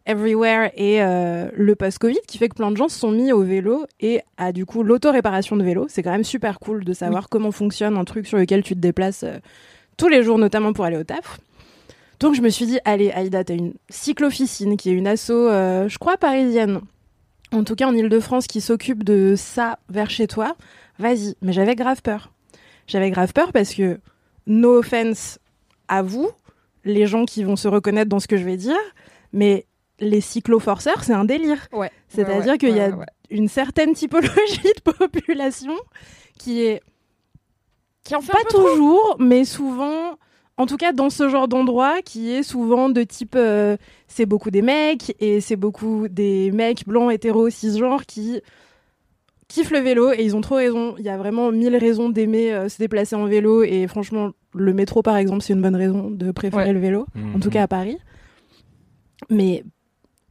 Everywhere 0.07 0.71
et 0.77 1.03
euh, 1.03 1.49
le 1.55 1.75
post-Covid 1.75 2.21
qui 2.29 2.37
fait 2.37 2.51
que 2.51 2.55
plein 2.55 2.71
de 2.71 2.77
gens 2.77 2.89
se 2.89 2.99
sont 2.99 3.11
mis 3.11 3.33
au 3.33 3.43
vélo 3.43 3.87
et 4.01 4.21
à 4.37 4.53
du 4.53 4.67
coup 4.67 4.83
l'auto-réparation 4.83 5.57
de 5.57 5.65
vélo. 5.65 5.87
C'est 5.89 6.03
quand 6.03 6.11
même 6.11 6.25
super 6.25 6.59
cool 6.59 6.85
de 6.85 6.93
savoir 6.93 7.31
comment 7.31 7.51
fonctionne 7.53 7.97
un 7.97 8.05
truc 8.05 8.27
sur 8.27 8.37
lequel 8.37 8.63
tu 8.63 8.75
te 8.75 8.81
déplaces 8.81 9.23
euh, 9.23 9.39
tous 9.97 10.09
les 10.09 10.23
jours, 10.23 10.39
notamment 10.39 10.75
pour 10.75 10.85
aller 10.85 10.99
au 10.99 11.05
taf. 11.05 11.41
Donc 12.21 12.35
je 12.35 12.43
me 12.43 12.51
suis 12.51 12.67
dit, 12.67 12.79
allez 12.85 13.11
Aïda, 13.13 13.45
t'as 13.45 13.55
une 13.55 13.75
cyclo-officine 13.89 14.77
qui 14.77 14.91
est 14.91 14.93
une 14.93 15.07
asso, 15.07 15.31
euh, 15.31 15.89
je 15.89 15.99
crois, 15.99 16.17
parisienne, 16.17 16.81
en 17.53 17.65
tout 17.65 17.75
cas 17.75 17.87
en 17.87 17.95
Ile-de-France, 17.95 18.47
qui 18.47 18.61
s'occupe 18.61 19.05
de 19.05 19.35
ça 19.37 19.79
vers 19.89 20.11
chez 20.11 20.27
toi. 20.27 20.55
Vas-y, 20.99 21.35
mais 21.43 21.53
j'avais 21.53 21.75
grave 21.75 22.03
peur. 22.03 22.31
J'avais 22.87 23.11
grave 23.11 23.33
peur 23.33 23.53
parce 23.53 23.75
que, 23.75 23.99
no 24.47 24.79
offense 24.79 25.39
à 25.89 26.03
vous, 26.03 26.31
les 26.85 27.07
gens 27.07 27.25
qui 27.25 27.43
vont 27.43 27.57
se 27.57 27.69
reconnaître 27.69 28.11
dans 28.11 28.21
ce 28.21 28.29
que 28.29 28.37
je 28.37 28.45
vais 28.45 28.57
dire, 28.57 28.77
mais 29.33 29.67
les 30.01 30.21
cyclo-forceurs, 30.21 31.05
c'est 31.05 31.13
un 31.13 31.25
délire. 31.25 31.69
Ouais. 31.73 31.91
C'est-à-dire 32.09 32.53
Ouais, 32.53 32.59
qu'il 32.59 32.77
y 32.77 32.81
a 32.81 32.91
une 33.31 33.49
certaine 33.49 33.95
typologie 33.95 34.31
de 34.87 34.93
population 34.93 35.75
qui 36.39 36.63
est 36.63 36.81
qui 38.03 38.15
en 38.15 38.21
fait 38.21 38.33
pas 38.33 38.45
trop. 38.49 38.63
toujours, 38.69 39.17
mais 39.19 39.45
souvent, 39.45 40.19
en 40.59 40.67
tout 40.67 40.77
cas 40.77 40.93
dans 40.93 41.09
ce 41.11 41.29
genre 41.31 41.49
d'endroit, 41.49 42.03
qui 42.03 42.33
est 42.33 42.43
souvent 42.43 42.91
de 42.91 43.03
type, 43.03 43.35
euh, 43.37 43.77
c'est 44.09 44.27
beaucoup 44.27 44.51
des 44.51 44.61
mecs 44.63 45.15
et 45.21 45.41
c'est 45.41 45.57
beaucoup 45.57 46.07
des 46.09 46.51
mecs 46.53 46.87
blancs 46.87 47.11
hétéros 47.13 47.49
cisgenres 47.49 48.05
qui 48.05 48.41
kiffent 49.49 49.71
le 49.71 49.79
vélo 49.79 50.11
et 50.13 50.23
ils 50.23 50.37
ont 50.37 50.41
trop 50.43 50.57
raison. 50.57 50.97
Il 50.99 51.05
y 51.05 51.09
a 51.09 51.17
vraiment 51.17 51.51
mille 51.51 51.77
raisons 51.77 52.11
d'aimer 52.11 52.53
euh, 52.53 52.69
se 52.69 52.77
déplacer 52.79 53.15
en 53.17 53.25
vélo 53.27 53.63
et 53.63 53.87
franchement, 53.87 54.33
le 54.55 54.75
métro 54.75 55.01
par 55.03 55.17
exemple, 55.17 55.41
c'est 55.43 55.53
une 55.55 55.63
bonne 55.63 55.77
raison 55.77 56.11
de 56.11 56.31
préférer 56.31 56.65
Ouais. 56.67 56.73
le 56.75 56.81
vélo, 56.81 57.07
Mhm. 57.15 57.37
en 57.37 57.39
tout 57.41 57.51
cas 57.51 57.63
à 57.63 57.69
Paris. 57.69 57.97
Mais 59.31 59.65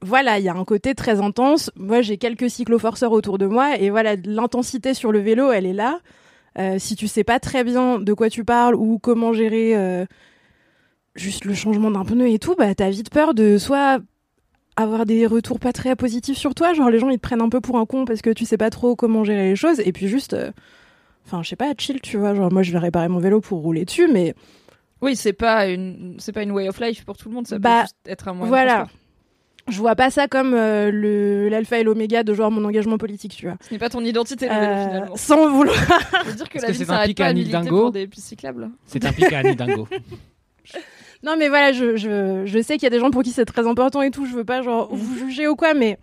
voilà, 0.03 0.39
il 0.39 0.45
y 0.45 0.49
a 0.49 0.53
un 0.53 0.65
côté 0.65 0.93
très 0.95 1.21
intense. 1.21 1.71
Moi, 1.75 2.01
j'ai 2.01 2.17
quelques 2.17 2.49
cycloforceurs 2.49 3.11
autour 3.11 3.37
de 3.37 3.45
moi 3.45 3.77
et 3.79 3.89
voilà, 3.89 4.15
l'intensité 4.25 4.93
sur 4.93 5.11
le 5.11 5.19
vélo, 5.19 5.51
elle 5.51 5.65
est 5.65 5.73
là. 5.73 5.99
Euh, 6.59 6.77
si 6.77 6.95
tu 6.95 7.07
sais 7.07 7.23
pas 7.23 7.39
très 7.39 7.63
bien 7.63 7.99
de 7.99 8.13
quoi 8.13 8.29
tu 8.29 8.43
parles 8.43 8.75
ou 8.75 8.99
comment 8.99 9.33
gérer 9.33 9.75
euh, 9.75 10.05
juste 11.15 11.45
le 11.45 11.53
changement 11.53 11.89
d'un 11.91 12.05
pneu 12.05 12.27
et 12.27 12.37
tout, 12.39 12.55
bah 12.55 12.75
t'as 12.75 12.89
vite 12.91 13.09
peur 13.09 13.33
de 13.33 13.57
soit 13.57 13.99
avoir 14.75 15.05
des 15.05 15.25
retours 15.25 15.59
pas 15.59 15.71
très 15.73 15.95
positifs 15.95 16.37
sur 16.37 16.53
toi, 16.55 16.73
genre 16.73 16.89
les 16.89 16.99
gens 16.99 17.09
ils 17.09 17.17
te 17.17 17.21
prennent 17.21 17.41
un 17.41 17.49
peu 17.49 17.61
pour 17.61 17.77
un 17.77 17.85
con 17.85 18.05
parce 18.05 18.21
que 18.21 18.29
tu 18.31 18.45
sais 18.45 18.57
pas 18.57 18.69
trop 18.69 18.95
comment 18.95 19.23
gérer 19.23 19.49
les 19.49 19.55
choses, 19.55 19.79
et 19.79 19.91
puis 19.91 20.07
juste, 20.07 20.33
euh, 20.33 20.51
enfin 21.25 21.41
je 21.43 21.49
sais 21.49 21.55
pas, 21.55 21.73
chill, 21.77 22.01
tu 22.01 22.17
vois, 22.17 22.33
genre 22.35 22.51
moi 22.51 22.61
je 22.63 22.71
vais 22.71 22.79
réparer 22.79 23.07
mon 23.07 23.19
vélo 23.19 23.39
pour 23.41 23.59
rouler 23.61 23.85
dessus, 23.85 24.07
mais 24.11 24.33
Oui, 25.01 25.15
c'est 25.15 25.33
pas 25.33 25.67
une 25.67 26.15
c'est 26.19 26.31
pas 26.33 26.41
une 26.43 26.51
way 26.51 26.67
of 26.69 26.79
life 26.79 27.03
pour 27.05 27.17
tout 27.17 27.29
le 27.29 27.35
monde, 27.35 27.47
ça 27.47 27.57
Bah, 27.59 27.81
peut 27.81 27.81
juste 27.83 27.95
être 28.05 28.27
un 28.27 28.33
moyen 28.33 28.45
de 28.45 28.49
voilà. 28.49 28.87
Je 29.69 29.77
vois 29.79 29.95
pas 29.95 30.09
ça 30.11 30.27
comme 30.27 30.53
euh, 30.53 30.91
le 30.91 31.47
l'alpha 31.47 31.79
et 31.79 31.83
l'oméga 31.83 32.23
de 32.23 32.33
genre 32.33 32.51
mon 32.51 32.65
engagement 32.65 32.97
politique, 32.97 33.35
tu 33.37 33.45
vois. 33.47 33.55
Ce 33.67 33.73
n'est 33.73 33.79
pas 33.79 33.89
ton 33.89 34.01
identité 34.03 34.49
Euh, 34.51 34.85
finalement. 34.87 35.15
sans 35.15 35.49
vouloir. 35.49 35.75
Ça 36.11 36.23
veut 36.25 36.33
dire 36.33 36.49
que 36.49 36.59
la 36.59 36.67
que 36.67 36.71
vie 36.73 36.77
c'est 36.79 36.83
ne 36.83 36.89
un 36.89 36.93
s'arrête 36.93 37.07
pic 37.07 37.17
pas 37.17 37.25
à 37.27 37.33
militer 37.33 37.69
pour 37.69 37.91
des 37.91 38.07
pistes 38.07 38.27
cyclables. 38.27 38.69
C'est 38.85 39.05
un 39.05 39.13
pic 39.13 39.31
à 39.31 39.41
Dingo. 39.43 39.87
Non, 41.23 41.35
mais 41.37 41.47
voilà, 41.47 41.71
je, 41.71 41.95
je, 41.95 42.43
je 42.45 42.61
sais 42.61 42.73
qu'il 42.73 42.83
y 42.83 42.87
a 42.87 42.89
des 42.89 42.99
gens 42.99 43.09
pour 43.09 43.23
qui 43.23 43.31
c'est 43.31 43.45
très 43.45 43.65
important 43.65 44.01
et 44.01 44.11
tout. 44.11 44.25
Je 44.25 44.33
veux 44.35 44.43
pas 44.43 44.61
genre 44.61 44.89
vous 44.93 45.17
juger 45.17 45.47
ou 45.47 45.55
quoi, 45.55 45.73
mais 45.73 45.97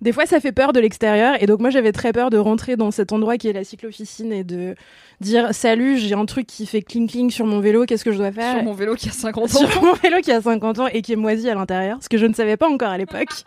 des 0.00 0.12
fois 0.12 0.26
ça 0.26 0.40
fait 0.40 0.52
peur 0.52 0.72
de 0.72 0.80
l'extérieur. 0.80 1.40
Et 1.42 1.46
donc 1.46 1.60
moi 1.60 1.70
j'avais 1.70 1.92
très 1.92 2.12
peur 2.12 2.30
de 2.30 2.38
rentrer 2.38 2.76
dans 2.76 2.90
cet 2.90 3.12
endroit 3.12 3.36
qui 3.36 3.48
est 3.48 3.52
la 3.52 3.64
cyclo-officine 3.64 4.32
et 4.32 4.44
de 4.44 4.74
dire 5.20 5.54
salut, 5.54 5.98
j'ai 5.98 6.14
un 6.14 6.26
truc 6.26 6.46
qui 6.46 6.66
fait 6.66 6.82
cling 6.82 7.08
cling 7.08 7.30
sur 7.30 7.46
mon 7.46 7.60
vélo, 7.60 7.84
qu'est-ce 7.86 8.04
que 8.04 8.12
je 8.12 8.18
dois 8.18 8.32
faire? 8.32 8.54
Sur 8.54 8.64
mon 8.64 8.72
vélo 8.72 8.94
qui 8.94 9.08
a 9.08 9.12
50 9.12 9.44
ans. 9.44 9.66
Sur 9.66 9.82
mon 9.82 9.94
vélo 9.94 10.18
qui 10.20 10.32
a 10.32 10.40
50 10.40 10.78
ans 10.78 10.86
et 10.88 11.02
qui 11.02 11.12
est 11.12 11.16
moisi 11.16 11.48
à 11.48 11.54
l'intérieur, 11.54 11.98
ce 12.02 12.08
que 12.08 12.18
je 12.18 12.26
ne 12.26 12.34
savais 12.34 12.56
pas 12.56 12.68
encore 12.68 12.90
à 12.90 12.98
l'époque. 12.98 13.44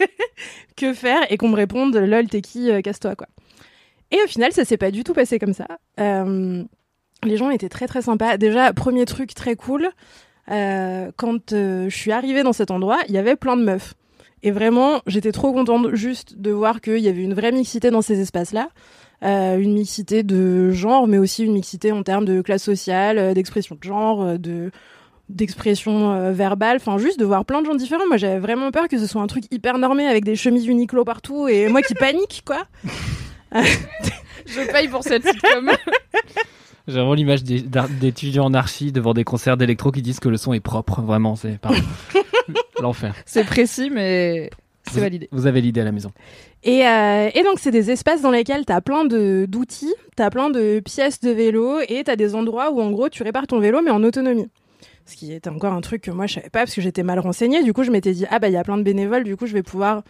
que 0.76 0.92
faire 0.92 1.20
et 1.30 1.36
qu'on 1.36 1.48
me 1.48 1.56
réponde 1.56 1.96
lol 1.96 2.28
t'es 2.28 2.40
qui, 2.40 2.70
euh, 2.70 2.80
casse-toi 2.80 3.16
quoi. 3.16 3.26
Et 4.10 4.18
au 4.24 4.26
final 4.26 4.52
ça 4.52 4.64
s'est 4.64 4.76
pas 4.76 4.90
du 4.90 5.04
tout 5.04 5.14
passé 5.14 5.38
comme 5.38 5.54
ça. 5.54 5.66
Euh, 6.00 6.62
les 7.24 7.36
gens 7.36 7.50
étaient 7.50 7.68
très 7.68 7.86
très 7.86 8.02
sympas. 8.02 8.36
Déjà 8.36 8.72
premier 8.72 9.04
truc 9.04 9.34
très 9.34 9.56
cool, 9.56 9.90
euh, 10.50 11.10
quand 11.16 11.52
euh, 11.52 11.88
je 11.88 11.96
suis 11.96 12.12
arrivée 12.12 12.42
dans 12.42 12.52
cet 12.52 12.70
endroit, 12.70 12.98
il 13.08 13.14
y 13.14 13.18
avait 13.18 13.36
plein 13.36 13.56
de 13.56 13.62
meufs. 13.62 13.94
Et 14.42 14.50
vraiment, 14.50 15.00
j'étais 15.06 15.32
trop 15.32 15.52
contente 15.52 15.94
juste 15.94 16.38
de 16.38 16.50
voir 16.50 16.80
qu'il 16.80 16.98
y 16.98 17.08
avait 17.08 17.22
une 17.22 17.34
vraie 17.34 17.52
mixité 17.52 17.90
dans 17.90 18.02
ces 18.02 18.20
espaces-là. 18.20 18.68
Euh, 19.24 19.58
une 19.58 19.72
mixité 19.72 20.22
de 20.22 20.70
genre, 20.70 21.08
mais 21.08 21.18
aussi 21.18 21.44
une 21.44 21.52
mixité 21.52 21.90
en 21.90 22.04
termes 22.04 22.24
de 22.24 22.40
classe 22.40 22.62
sociale, 22.62 23.18
euh, 23.18 23.34
d'expression 23.34 23.76
de 23.80 23.82
genre, 23.82 24.22
euh, 24.22 24.38
de 24.38 24.70
d'expression 25.28 26.12
euh, 26.12 26.32
verbale, 26.32 26.76
enfin 26.76 26.96
juste 26.96 27.20
de 27.20 27.24
voir 27.24 27.44
plein 27.44 27.60
de 27.60 27.66
gens 27.66 27.74
différents. 27.74 28.06
Moi, 28.06 28.16
j'avais 28.16 28.38
vraiment 28.38 28.70
peur 28.70 28.88
que 28.88 28.96
ce 28.96 29.06
soit 29.06 29.20
un 29.20 29.26
truc 29.26 29.44
hyper 29.50 29.76
normé 29.76 30.06
avec 30.06 30.24
des 30.24 30.36
chemises 30.36 30.66
Uniqlo 30.66 31.04
partout 31.04 31.48
et 31.48 31.68
moi 31.68 31.82
qui 31.82 31.94
panique 31.94 32.42
quoi. 32.46 32.66
Je 33.52 34.72
paye 34.72 34.88
pour 34.88 35.02
cette 35.02 35.26
sitcom. 35.26 35.70
J'ai 36.88 36.94
vraiment 36.94 37.14
l'image 37.14 37.44
d'étudiants 37.44 38.46
en 38.46 38.54
archi 38.54 38.90
devant 38.92 39.12
des 39.14 39.22
concerts 39.24 39.56
d'électro 39.56 39.92
qui 39.92 40.02
disent 40.02 40.20
que 40.20 40.28
le 40.28 40.36
son 40.38 40.52
est 40.54 40.60
propre. 40.60 41.02
Vraiment, 41.02 41.36
c'est 41.36 41.58
l'enfer. 42.80 43.14
C'est 43.26 43.44
précis, 43.44 43.90
mais 43.92 44.50
c'est 44.90 45.00
validé. 45.00 45.28
Vous 45.30 45.46
avez 45.46 45.60
l'idée 45.60 45.82
à 45.82 45.84
la 45.84 45.92
maison. 45.92 46.10
Et, 46.64 46.86
euh, 46.86 47.28
et 47.34 47.42
donc, 47.44 47.58
c'est 47.58 47.70
des 47.70 47.90
espaces 47.90 48.22
dans 48.22 48.30
lesquels 48.30 48.64
tu 48.64 48.72
as 48.72 48.80
plein 48.80 49.04
de- 49.04 49.46
d'outils, 49.48 49.94
tu 50.16 50.22
as 50.22 50.30
plein 50.30 50.48
de 50.50 50.80
pièces 50.80 51.20
de 51.20 51.30
vélo 51.30 51.78
et 51.88 52.04
tu 52.04 52.10
as 52.10 52.16
des 52.16 52.34
endroits 52.34 52.70
où, 52.72 52.80
en 52.80 52.90
gros, 52.90 53.08
tu 53.08 53.22
répares 53.22 53.46
ton 53.46 53.58
vélo, 53.60 53.80
mais 53.84 53.90
en 53.90 54.02
autonomie. 54.02 54.48
Ce 55.04 55.14
qui 55.16 55.32
était 55.32 55.50
encore 55.50 55.72
un 55.74 55.80
truc 55.80 56.02
que 56.02 56.10
moi, 56.10 56.26
je 56.26 56.34
savais 56.34 56.50
pas 56.50 56.60
parce 56.60 56.74
que 56.74 56.80
j'étais 56.80 57.02
mal 57.02 57.18
renseignée. 57.18 57.62
Du 57.62 57.72
coup, 57.72 57.82
je 57.84 57.90
m'étais 57.90 58.12
dit, 58.12 58.24
ah 58.30 58.38
bah, 58.38 58.48
il 58.48 58.52
y 58.54 58.56
a 58.58 58.64
plein 58.64 58.78
de 58.78 58.82
bénévoles, 58.82 59.24
du 59.24 59.36
coup, 59.36 59.46
je 59.46 59.52
vais 59.54 59.62
pouvoir 59.62 60.02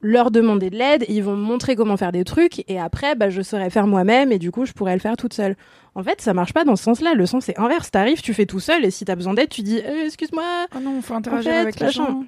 leur 0.00 0.30
demander 0.30 0.70
de 0.70 0.76
l'aide 0.76 1.04
ils 1.08 1.22
vont 1.24 1.36
me 1.36 1.42
montrer 1.42 1.74
comment 1.74 1.96
faire 1.96 2.12
des 2.12 2.24
trucs 2.24 2.64
et 2.70 2.78
après 2.78 3.14
bah, 3.16 3.30
je 3.30 3.42
saurais 3.42 3.70
faire 3.70 3.86
moi-même 3.86 4.30
et 4.30 4.38
du 4.38 4.50
coup 4.50 4.64
je 4.64 4.72
pourrais 4.72 4.94
le 4.94 5.00
faire 5.00 5.16
toute 5.16 5.34
seule. 5.34 5.56
En 5.94 6.02
fait 6.02 6.20
ça 6.20 6.34
marche 6.34 6.52
pas 6.52 6.64
dans 6.64 6.76
ce 6.76 6.84
sens-là, 6.84 7.14
le 7.14 7.26
sens 7.26 7.44
c'est 7.46 7.58
inverse, 7.58 7.90
t'arrives, 7.90 8.20
tu 8.22 8.32
fais 8.34 8.46
tout 8.46 8.60
seul 8.60 8.84
et 8.84 8.90
si 8.90 9.04
t'as 9.04 9.16
besoin 9.16 9.34
d'aide 9.34 9.48
tu 9.48 9.62
dis 9.62 9.80
Euh, 9.84 10.04
excuse-moi, 10.06 10.66
Oh 10.76 10.80
non, 10.80 11.00
faut 11.02 11.14
interagir 11.14 11.52
avec 11.52 11.62
avec 11.62 11.80
les 11.80 11.90
gens. 11.90 12.24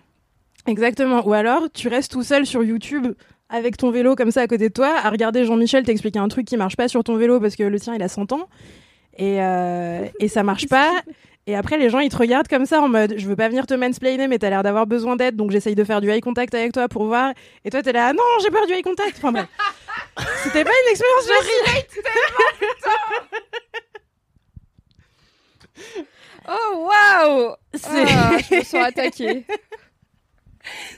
Exactement. 0.67 1.27
Ou 1.27 1.33
alors, 1.33 1.69
tu 1.73 1.89
restes 1.89 2.13
tout 2.13 2.23
seul 2.23 2.45
sur 2.45 2.63
YouTube 2.63 3.07
avec 3.49 3.77
ton 3.77 3.91
vélo 3.91 4.15
comme 4.15 4.31
ça 4.31 4.43
à 4.43 4.47
côté 4.47 4.69
de 4.69 4.75
toi, 4.75 4.95
à 5.03 5.11
regarder 5.11 5.45
Jean-Michel 5.45 5.85
t'expliquer 5.85 6.19
un 6.19 6.29
truc 6.29 6.47
qui 6.47 6.57
marche 6.57 6.77
pas 6.77 6.89
sur 6.89 7.03
ton 7.03 7.17
vélo 7.17 7.41
parce 7.41 7.57
que 7.57 7.63
le 7.63 7.81
tien 7.81 7.95
il 7.95 8.03
a 8.03 8.09
100 8.09 8.33
ans. 8.33 8.49
Et, 9.17 9.43
euh, 9.43 10.05
et 10.19 10.29
ça 10.29 10.43
marche 10.43 10.69
pas. 10.69 10.91
Et 11.47 11.57
après, 11.57 11.79
les 11.79 11.89
gens, 11.91 11.99
ils 12.01 12.11
te 12.11 12.17
regardent 12.17 12.49
comme 12.49 12.67
ça 12.67 12.81
en 12.81 12.89
mode 12.89 13.15
je 13.17 13.27
veux 13.27 13.37
pas 13.37 13.49
venir 13.49 13.67
te 13.67 13.75
mansplainer, 13.75 14.29
mais 14.29 14.39
t'as 14.39 14.51
l'air 14.51 14.63
d'avoir 14.63 14.87
besoin 14.87 15.17
d'aide, 15.17 15.37
donc 15.37 15.51
j'essaye 15.51 15.75
de 15.75 15.85
faire 15.85 16.01
du 16.01 16.11
eye 16.11 16.21
contact 16.21 16.55
avec 16.55 16.73
toi 16.73 16.89
pour 16.89 17.05
voir. 17.07 17.33
Et 17.65 17.71
toi, 17.71 17.83
t'es 17.83 17.93
là, 17.93 18.09
ah 18.09 18.13
non, 18.13 18.23
j'ai 18.43 18.51
peur 18.51 18.67
du 18.67 18.73
eye 18.75 18.83
contact. 18.83 19.17
Enfin 19.19 19.33
bref. 19.33 19.47
C'était 20.45 20.65
pas 20.65 20.71
une 20.71 20.91
expérience 20.91 21.27
facile. 21.27 21.87
Oh 26.49 26.89
waouh 26.89 27.55
C'est- 27.75 28.05
Ah, 28.09 28.37
Je 28.51 28.57
me 28.57 28.63
sens 28.63 28.85
attaquée. 28.85 29.45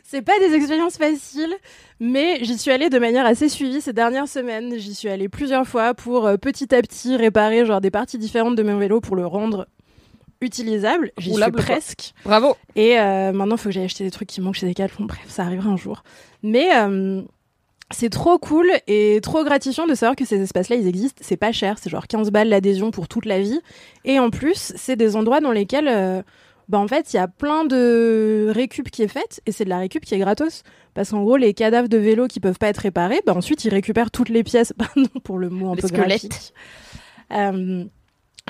C'est 0.04 0.22
pas 0.22 0.38
des 0.40 0.54
expériences 0.54 0.96
faciles, 0.96 1.54
mais 2.00 2.38
j'y 2.42 2.58
suis 2.58 2.70
allée 2.70 2.90
de 2.90 2.98
manière 2.98 3.24
assez 3.26 3.48
suivie 3.48 3.80
ces 3.80 3.92
dernières 3.92 4.28
semaines. 4.28 4.76
J'y 4.78 4.94
suis 4.94 5.08
allée 5.08 5.28
plusieurs 5.28 5.66
fois 5.66 5.94
pour 5.94 6.26
euh, 6.26 6.36
petit 6.36 6.74
à 6.74 6.82
petit 6.82 7.16
réparer 7.16 7.64
genre 7.64 7.80
des 7.80 7.90
parties 7.90 8.18
différentes 8.18 8.56
de 8.56 8.62
mon 8.62 8.78
vélo 8.78 9.00
pour 9.00 9.16
le 9.16 9.26
rendre 9.26 9.66
utilisable. 10.42 11.12
J'y 11.18 11.32
suis 11.32 11.40
quoi. 11.40 11.50
presque. 11.52 12.12
Bravo. 12.24 12.56
Et 12.76 12.98
euh, 12.98 13.32
maintenant, 13.32 13.56
il 13.56 13.58
faut 13.58 13.68
que 13.68 13.74
j'aille 13.74 13.84
acheter 13.84 14.04
des 14.04 14.10
trucs 14.10 14.28
qui 14.28 14.40
manquent 14.40 14.56
chez 14.56 14.66
Decathlon. 14.66 15.06
Bref, 15.06 15.24
ça 15.28 15.42
arrivera 15.44 15.70
un 15.70 15.76
jour. 15.76 16.02
Mais 16.42 16.68
euh, 16.76 17.22
c'est 17.90 18.10
trop 18.10 18.38
cool 18.38 18.70
et 18.86 19.20
trop 19.22 19.44
gratifiant 19.44 19.86
de 19.86 19.94
savoir 19.94 20.16
que 20.16 20.24
ces 20.24 20.40
espaces-là, 20.40 20.76
ils 20.76 20.86
existent. 20.86 21.20
C'est 21.24 21.36
pas 21.36 21.52
cher, 21.52 21.76
c'est 21.78 21.90
genre 21.90 22.06
15 22.06 22.30
balles 22.30 22.48
l'adhésion 22.48 22.90
pour 22.90 23.08
toute 23.08 23.26
la 23.26 23.40
vie. 23.40 23.60
Et 24.04 24.18
en 24.18 24.30
plus, 24.30 24.72
c'est 24.76 24.96
des 24.96 25.14
endroits 25.16 25.40
dans 25.40 25.52
lesquels, 25.52 25.88
euh, 25.88 26.22
bah, 26.68 26.78
en 26.78 26.88
fait, 26.88 27.12
il 27.12 27.16
y 27.16 27.20
a 27.20 27.28
plein 27.28 27.64
de 27.64 28.46
récup 28.50 28.90
qui 28.90 29.02
est 29.02 29.08
faite 29.08 29.40
et 29.46 29.52
c'est 29.52 29.64
de 29.64 29.70
la 29.70 29.78
récup 29.78 30.04
qui 30.04 30.14
est 30.14 30.18
gratos. 30.18 30.62
Parce 30.94 31.10
qu'en 31.10 31.22
gros, 31.22 31.36
les 31.38 31.54
cadavres 31.54 31.88
de 31.88 31.96
vélos 31.96 32.28
qui 32.28 32.38
peuvent 32.40 32.58
pas 32.58 32.68
être 32.68 32.78
réparés, 32.78 33.20
bah, 33.26 33.34
ensuite, 33.34 33.64
ils 33.64 33.70
récupèrent 33.70 34.10
toutes 34.10 34.28
les 34.28 34.42
pièces. 34.42 34.72
Pardon 34.78 35.08
pour 35.24 35.38
le 35.38 35.48
mot 35.50 35.70
un 35.70 35.74
Les 35.74 35.82
peu 35.82 35.88
squelettes. 35.88 36.08
graphique. 36.28 36.54
Euh, 37.32 37.84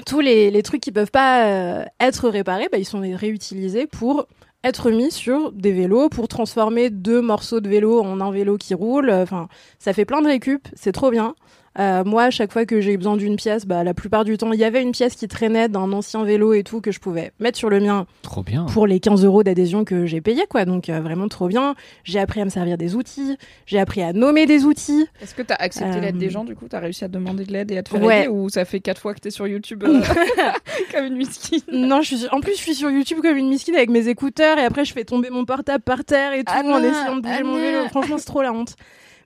tous 0.07 0.21
les, 0.21 0.63
trucs 0.63 0.81
qui 0.81 0.93
peuvent 0.93 1.11
pas 1.11 1.47
euh, 1.47 1.85
être 2.01 2.29
réparés, 2.29 2.69
bah, 2.71 2.79
ils 2.79 2.85
sont 2.85 3.01
réutilisés 3.01 3.87
pour 3.87 4.27
être 4.65 4.91
mis 4.91 5.11
sur 5.11 5.53
des 5.53 5.73
vélos, 5.73 6.09
pour 6.09 6.29
transformer 6.29 6.91
deux 6.91 7.21
morceaux 7.21 7.61
de 7.61 7.69
vélo 7.69 8.01
en 8.01 8.21
un 8.21 8.31
vélo 8.31 8.57
qui 8.57 8.75
roule. 8.75 9.11
Enfin, 9.11 9.49
ça 9.79 9.93
fait 9.93 10.05
plein 10.05 10.23
de 10.23 10.29
récup, 10.29 10.69
c'est 10.75 10.93
trop 10.93 11.11
bien. 11.11 11.35
Euh, 11.79 12.05
moi, 12.05 12.25
à 12.25 12.31
chaque 12.31 12.53
fois 12.53 12.67
que 12.67 12.81
j'ai 12.83 12.93
eu 12.93 12.97
besoin 12.99 13.17
d'une 13.17 13.37
pièce, 13.37 13.65
bah, 13.67 13.83
la 13.83 13.95
plupart 13.95 14.25
du 14.25 14.37
temps, 14.37 14.53
il 14.53 14.61
y 14.61 14.65
avait 14.65 14.83
une 14.83 14.93
pièce 14.93 15.15
qui 15.15 15.27
traînait 15.27 15.69
d'un 15.69 15.91
ancien 15.93 16.23
vélo 16.23 16.53
et 16.53 16.65
tout 16.65 16.81
que 16.83 16.93
je 16.93 17.01
pouvais 17.01 17.33
mettre 17.41 17.57
sur 17.57 17.71
le 17.71 17.81
mien 17.81 18.07
Trop 18.23 18.43
bien. 18.43 18.67
pour 18.67 18.87
les 18.87 19.01
15 19.01 19.25
euros 19.25 19.43
d'adhésion 19.43 19.85
que 19.85 20.05
j'ai 20.05 20.21
payé, 20.21 20.43
quoi. 20.51 20.65
Donc, 20.67 20.89
euh, 20.91 21.01
vraiment 21.01 21.29
trop 21.29 21.49
bien. 21.49 21.75
J'ai 22.05 22.19
appris 22.19 22.41
à 22.43 22.45
me 22.45 22.51
servir 22.51 22.77
des 22.77 22.95
outils, 22.95 23.39
j'ai 23.67 23.79
appris 23.79 24.03
à 24.03 24.13
nommer 24.13 24.45
des 24.45 24.65
outils. 24.65 25.07
Est-ce 25.23 25.35
que 25.35 25.43
t'as 25.43 25.55
accepté 25.55 25.97
Euh, 25.97 26.01
l'aide 26.01 26.19
des 26.19 26.29
gens 26.31 26.45
du 26.45 26.55
coup? 26.55 26.67
T'as 26.69 26.81
réussi 26.81 27.05
à 27.05 27.09
demander 27.09 27.45
de 27.45 27.53
l'aide 27.53 27.71
et 27.71 27.79
à 27.79 27.83
te 27.83 27.89
faire 27.89 28.03
Ouais. 28.03 28.21
aider? 28.25 28.29
Ou 28.29 28.51
ça 28.51 28.65
fait 28.67 28.81
quatre 28.81 29.01
fois 29.01 29.15
que 29.15 29.21
t'es 29.21 29.31
sur 29.31 29.47
YouTube 29.47 29.83
euh, 29.87 30.01
comme 30.95 31.07
une 31.07 31.17
miskine 31.17 31.61
Non, 31.73 32.03
je 32.03 32.17
suis 32.17 32.29
en 32.33 32.41
plus 32.41 32.53
je 32.53 32.59
suis 32.59 32.75
sur 32.75 32.91
YouTube 32.91 33.19
comme 33.23 33.37
une 33.37 33.49
miskine 33.49 33.75
avec 33.77 33.89
mes 33.89 34.09
écouteurs 34.09 34.59
et 34.59 34.65
après 34.65 34.85
je 34.85 34.93
fais 34.93 35.05
tomber 35.05 35.31
mon 35.31 35.45
portable 35.47 35.83
par 35.83 36.05
terre 36.05 36.33
et 36.35 36.45
tout 36.45 36.53
Anna, 36.55 36.75
en 36.77 36.83
essayant 36.83 37.17
de 37.17 37.23
bouger 37.23 37.43
mon 37.43 37.55
Anna. 37.57 37.65
vélo. 37.65 37.89
Franchement, 37.89 38.19
c'est 38.19 38.27
trop 38.27 38.43
la 38.43 38.53
honte. 38.53 38.77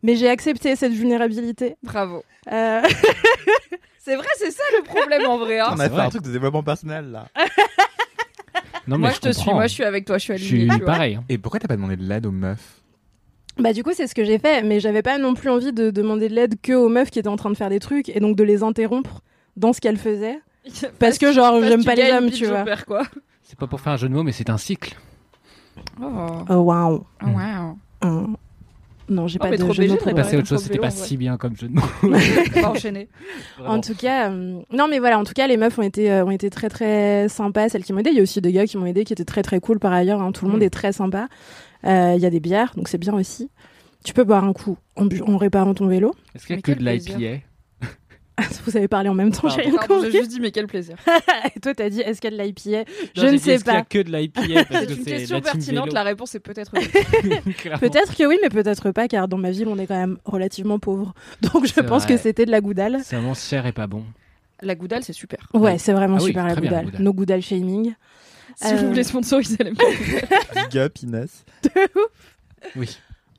Mais 0.07 0.16
j'ai 0.16 0.28
accepté 0.31 0.77
cette 0.77 0.93
vulnérabilité. 0.93 1.77
Bravo. 1.83 2.23
Euh, 2.53 2.81
C'est 3.99 4.15
vrai, 4.15 4.27
c'est 4.39 4.53
ça 4.53 4.62
le 4.78 4.85
problème 4.85 5.27
en 5.27 5.37
vrai. 5.37 5.59
hein. 5.59 5.70
On 5.73 5.77
c'est 5.77 5.83
a 5.83 5.91
fait 5.91 6.01
un 6.01 6.09
truc 6.11 6.23
de 6.23 6.31
développement 6.31 6.62
personnel 6.62 7.11
là. 7.11 7.27
Non, 8.87 8.99
Moi 8.99 9.09
mais 9.09 9.15
je 9.16 9.20
te 9.20 9.28
suis, 9.33 9.39
comprends. 9.43 9.55
moi 9.55 9.66
je 9.66 9.73
suis 9.73 9.83
avec 9.83 10.05
toi, 10.05 10.16
je 10.16 10.23
suis 10.23 10.39
Je 10.39 10.45
suis 10.45 10.57
alignée. 10.59 10.78
tu 10.78 10.85
vois. 10.85 10.93
pareil. 10.95 11.15
hein. 11.16 11.24
Et 11.28 11.39
pourquoi 11.39 11.59
t'as 11.59 11.66
pas 11.66 11.74
demandé 11.74 11.97
de 11.97 12.05
l'aide 12.05 12.24
aux 12.24 12.31
meufs? 12.31 12.83
Bah 13.59 13.73
du 13.73 13.83
coup 13.83 13.91
c'est 13.95 14.07
ce 14.07 14.15
que 14.15 14.24
j'ai 14.24 14.39
fait, 14.39 14.62
mais 14.62 14.78
j'avais 14.78 15.03
pas 15.03 15.19
non 15.19 15.35
plus 15.35 15.51
envie 15.51 15.73
de 15.73 15.91
demander 15.91 16.28
de 16.28 16.35
l'aide 16.35 16.55
que 16.62 16.73
aux 16.73 16.89
meufs 16.89 17.11
qui 17.11 17.19
étaient 17.19 17.27
en 17.28 17.35
train 17.35 17.51
de 17.51 17.57
faire 17.57 17.69
des 17.69 17.81
trucs 17.81 18.09
et 18.11 18.20
donc 18.20 18.37
de 18.37 18.45
les 18.45 18.62
interrompre 18.62 19.23
dans 19.57 19.73
ce 19.73 19.81
qu'elles 19.81 19.97
faisaient. 19.99 20.39
Parce 21.01 21.19
que 21.19 21.33
genre 21.33 21.61
j'aime 21.65 21.85
pas 21.85 21.97
les 21.97 22.12
hommes, 22.12 22.31
tu 22.31 22.45
je 22.45 22.51
vois. 22.51 22.65
quoi. 22.87 23.03
C'est 23.43 23.59
pas 23.59 23.66
pour 23.66 23.81
faire 23.81 23.95
un 23.95 23.97
jeu 23.97 24.09
de 24.09 24.15
mots, 24.15 24.23
mais 24.23 24.31
c'est 24.33 24.51
un 24.51 24.59
cycle. 24.59 24.95
Oh, 26.01 26.45
Oh 26.49 26.55
waouh. 26.55 27.05
wow. 27.24 27.78
Hum. 28.03 28.37
Non, 29.09 29.27
j'ai 29.28 29.39
Oh, 29.41 29.45
pas 29.45 29.51
mais 29.51 29.57
de 29.57 29.62
trop 29.62 29.73
jeu 29.73 29.87
de 29.87 29.95
Passer 30.15 30.37
autre 30.37 30.49
chose, 30.49 30.62
c'était 30.62 30.78
pas 30.78 30.91
si 30.91 31.16
bien 31.16 31.37
comme 31.37 31.57
jeu 31.57 31.69
de 31.69 31.74
mots. 31.74 31.83
Enchaîner. 32.65 33.09
En 33.65 33.81
tout 33.81 33.95
cas, 33.95 34.31
euh, 34.31 34.61
non 34.73 34.89
mais 34.89 34.99
voilà, 34.99 35.19
en 35.19 35.24
tout 35.24 35.33
cas 35.35 35.47
les 35.47 35.57
meufs 35.57 35.78
ont 35.78 35.83
été 35.83 36.11
euh, 36.11 36.24
ont 36.24 36.31
été 36.31 36.51
très 36.51 36.69
très 36.69 37.28
sympas, 37.28 37.69
celles 37.69 37.85
qui 37.85 37.93
m'ont 37.93 38.01
aidé. 38.01 38.11
Il 38.11 38.16
y 38.16 38.20
a 38.20 38.23
aussi 38.23 38.41
des 38.41 38.53
gars 38.53 38.66
qui 38.66 38.77
m'ont 38.78 38.87
aidé 38.87 39.05
qui 39.05 39.12
étaient 39.12 39.24
très 39.24 39.43
très 39.43 39.61
cool 39.61 39.78
par 39.78 39.93
ailleurs. 39.93 40.20
hein. 40.20 40.33
Tout 40.33 40.45
le 40.47 40.51
monde 40.51 40.61
Mm. 40.61 40.65
est 40.65 40.70
très 40.70 40.93
sympa. 40.93 41.28
Euh, 41.85 42.15
Il 42.16 42.23
y 42.23 42.27
a 42.27 42.31
des 42.31 42.41
bières, 42.41 42.73
donc 42.77 42.89
c'est 42.89 42.99
bien 42.99 43.15
aussi. 43.15 43.49
Tu 44.05 44.12
peux 44.12 44.24
boire 44.24 44.45
un 44.45 44.53
coup 44.53 44.77
en, 44.97 45.07
en 45.27 45.37
réparant 45.37 45.74
ton 45.74 45.87
vélo. 45.87 46.15
Est-ce 46.35 46.47
qu'il 46.47 46.55
y 46.55 46.57
Mais 46.57 46.61
a 46.61 46.62
que 46.62 46.73
quel 46.73 46.85
de 46.85 46.91
l'IPA 46.91 47.43
Vous 48.66 48.76
avez 48.76 48.88
parlé 48.88 49.08
en 49.08 49.14
même 49.14 49.32
temps, 49.32 49.48
j'ai 49.48 49.62
rien 49.62 49.74
Pardon, 49.76 49.94
j'ai 50.00 50.04
compris. 50.08 50.18
juste 50.18 50.30
dit 50.30 50.40
mais 50.40 50.50
quel 50.50 50.66
plaisir. 50.66 50.96
Et 51.56 51.60
toi 51.60 51.74
t'as 51.74 51.88
dit 51.88 52.00
est-ce 52.00 52.20
qu'il 52.20 52.30
y 52.30 52.34
a 52.34 52.36
de 52.36 52.42
l'IPA? 52.42 52.70
Non, 52.80 52.84
Je 53.16 53.26
ne 53.26 53.38
sais 53.38 53.52
Est-ce 53.52 53.64
qu'il 53.64 53.72
y 53.72 53.76
a 53.76 53.78
pas. 53.80 53.84
que 53.84 53.98
de 54.02 54.10
l'IPA? 54.14 54.40
C'est 54.44 54.90
une 54.92 55.04
question 55.04 55.36
la 55.36 55.40
pertinente, 55.42 55.84
vélo. 55.86 55.94
la 55.94 56.02
réponse 56.02 56.34
est 56.34 56.40
peut-être 56.40 56.70
oui. 56.74 56.86
Peut-être 57.80 58.14
que 58.14 58.24
oui, 58.24 58.38
mais 58.42 58.48
peut-être 58.50 58.90
pas, 58.90 59.08
car 59.08 59.26
dans 59.28 59.38
ma 59.38 59.50
ville 59.52 59.68
on 59.68 59.78
est 59.78 59.86
quand 59.86 59.96
même 59.98 60.18
relativement 60.24 60.78
pauvre. 60.78 61.14
Donc 61.40 61.66
je 61.66 61.80
pense 61.80 62.04
vrai. 62.04 62.14
que 62.16 62.20
c'était 62.20 62.44
de 62.44 62.50
la 62.50 62.60
goudale. 62.60 62.98
C'est 63.04 63.16
vraiment 63.16 63.34
cher 63.34 63.64
et 63.66 63.72
pas 63.72 63.86
bon. 63.86 64.04
La 64.62 64.74
goudale, 64.74 65.02
c'est 65.04 65.12
super. 65.12 65.38
Ouais, 65.54 65.78
c'est 65.78 65.92
vraiment 65.92 66.16
Ah 66.18 66.22
oui, 66.22 66.28
super 66.28 66.46
la 66.46 66.54
bien, 66.54 66.62
la 66.62 66.68
goudale. 66.68 66.84
goudale. 66.86 67.02
No 67.02 67.12
goudal 67.12 67.42
shaming. 67.42 67.94
Si 68.56 68.72
Euh. 68.72 68.76
vous 68.76 68.88
voulez 68.88 69.04
sponsoriser 69.04 69.58
la 69.64 69.70
Big 69.70 70.78
up 70.78 70.98
Inès. 71.02 71.44
Oui. 72.74 72.98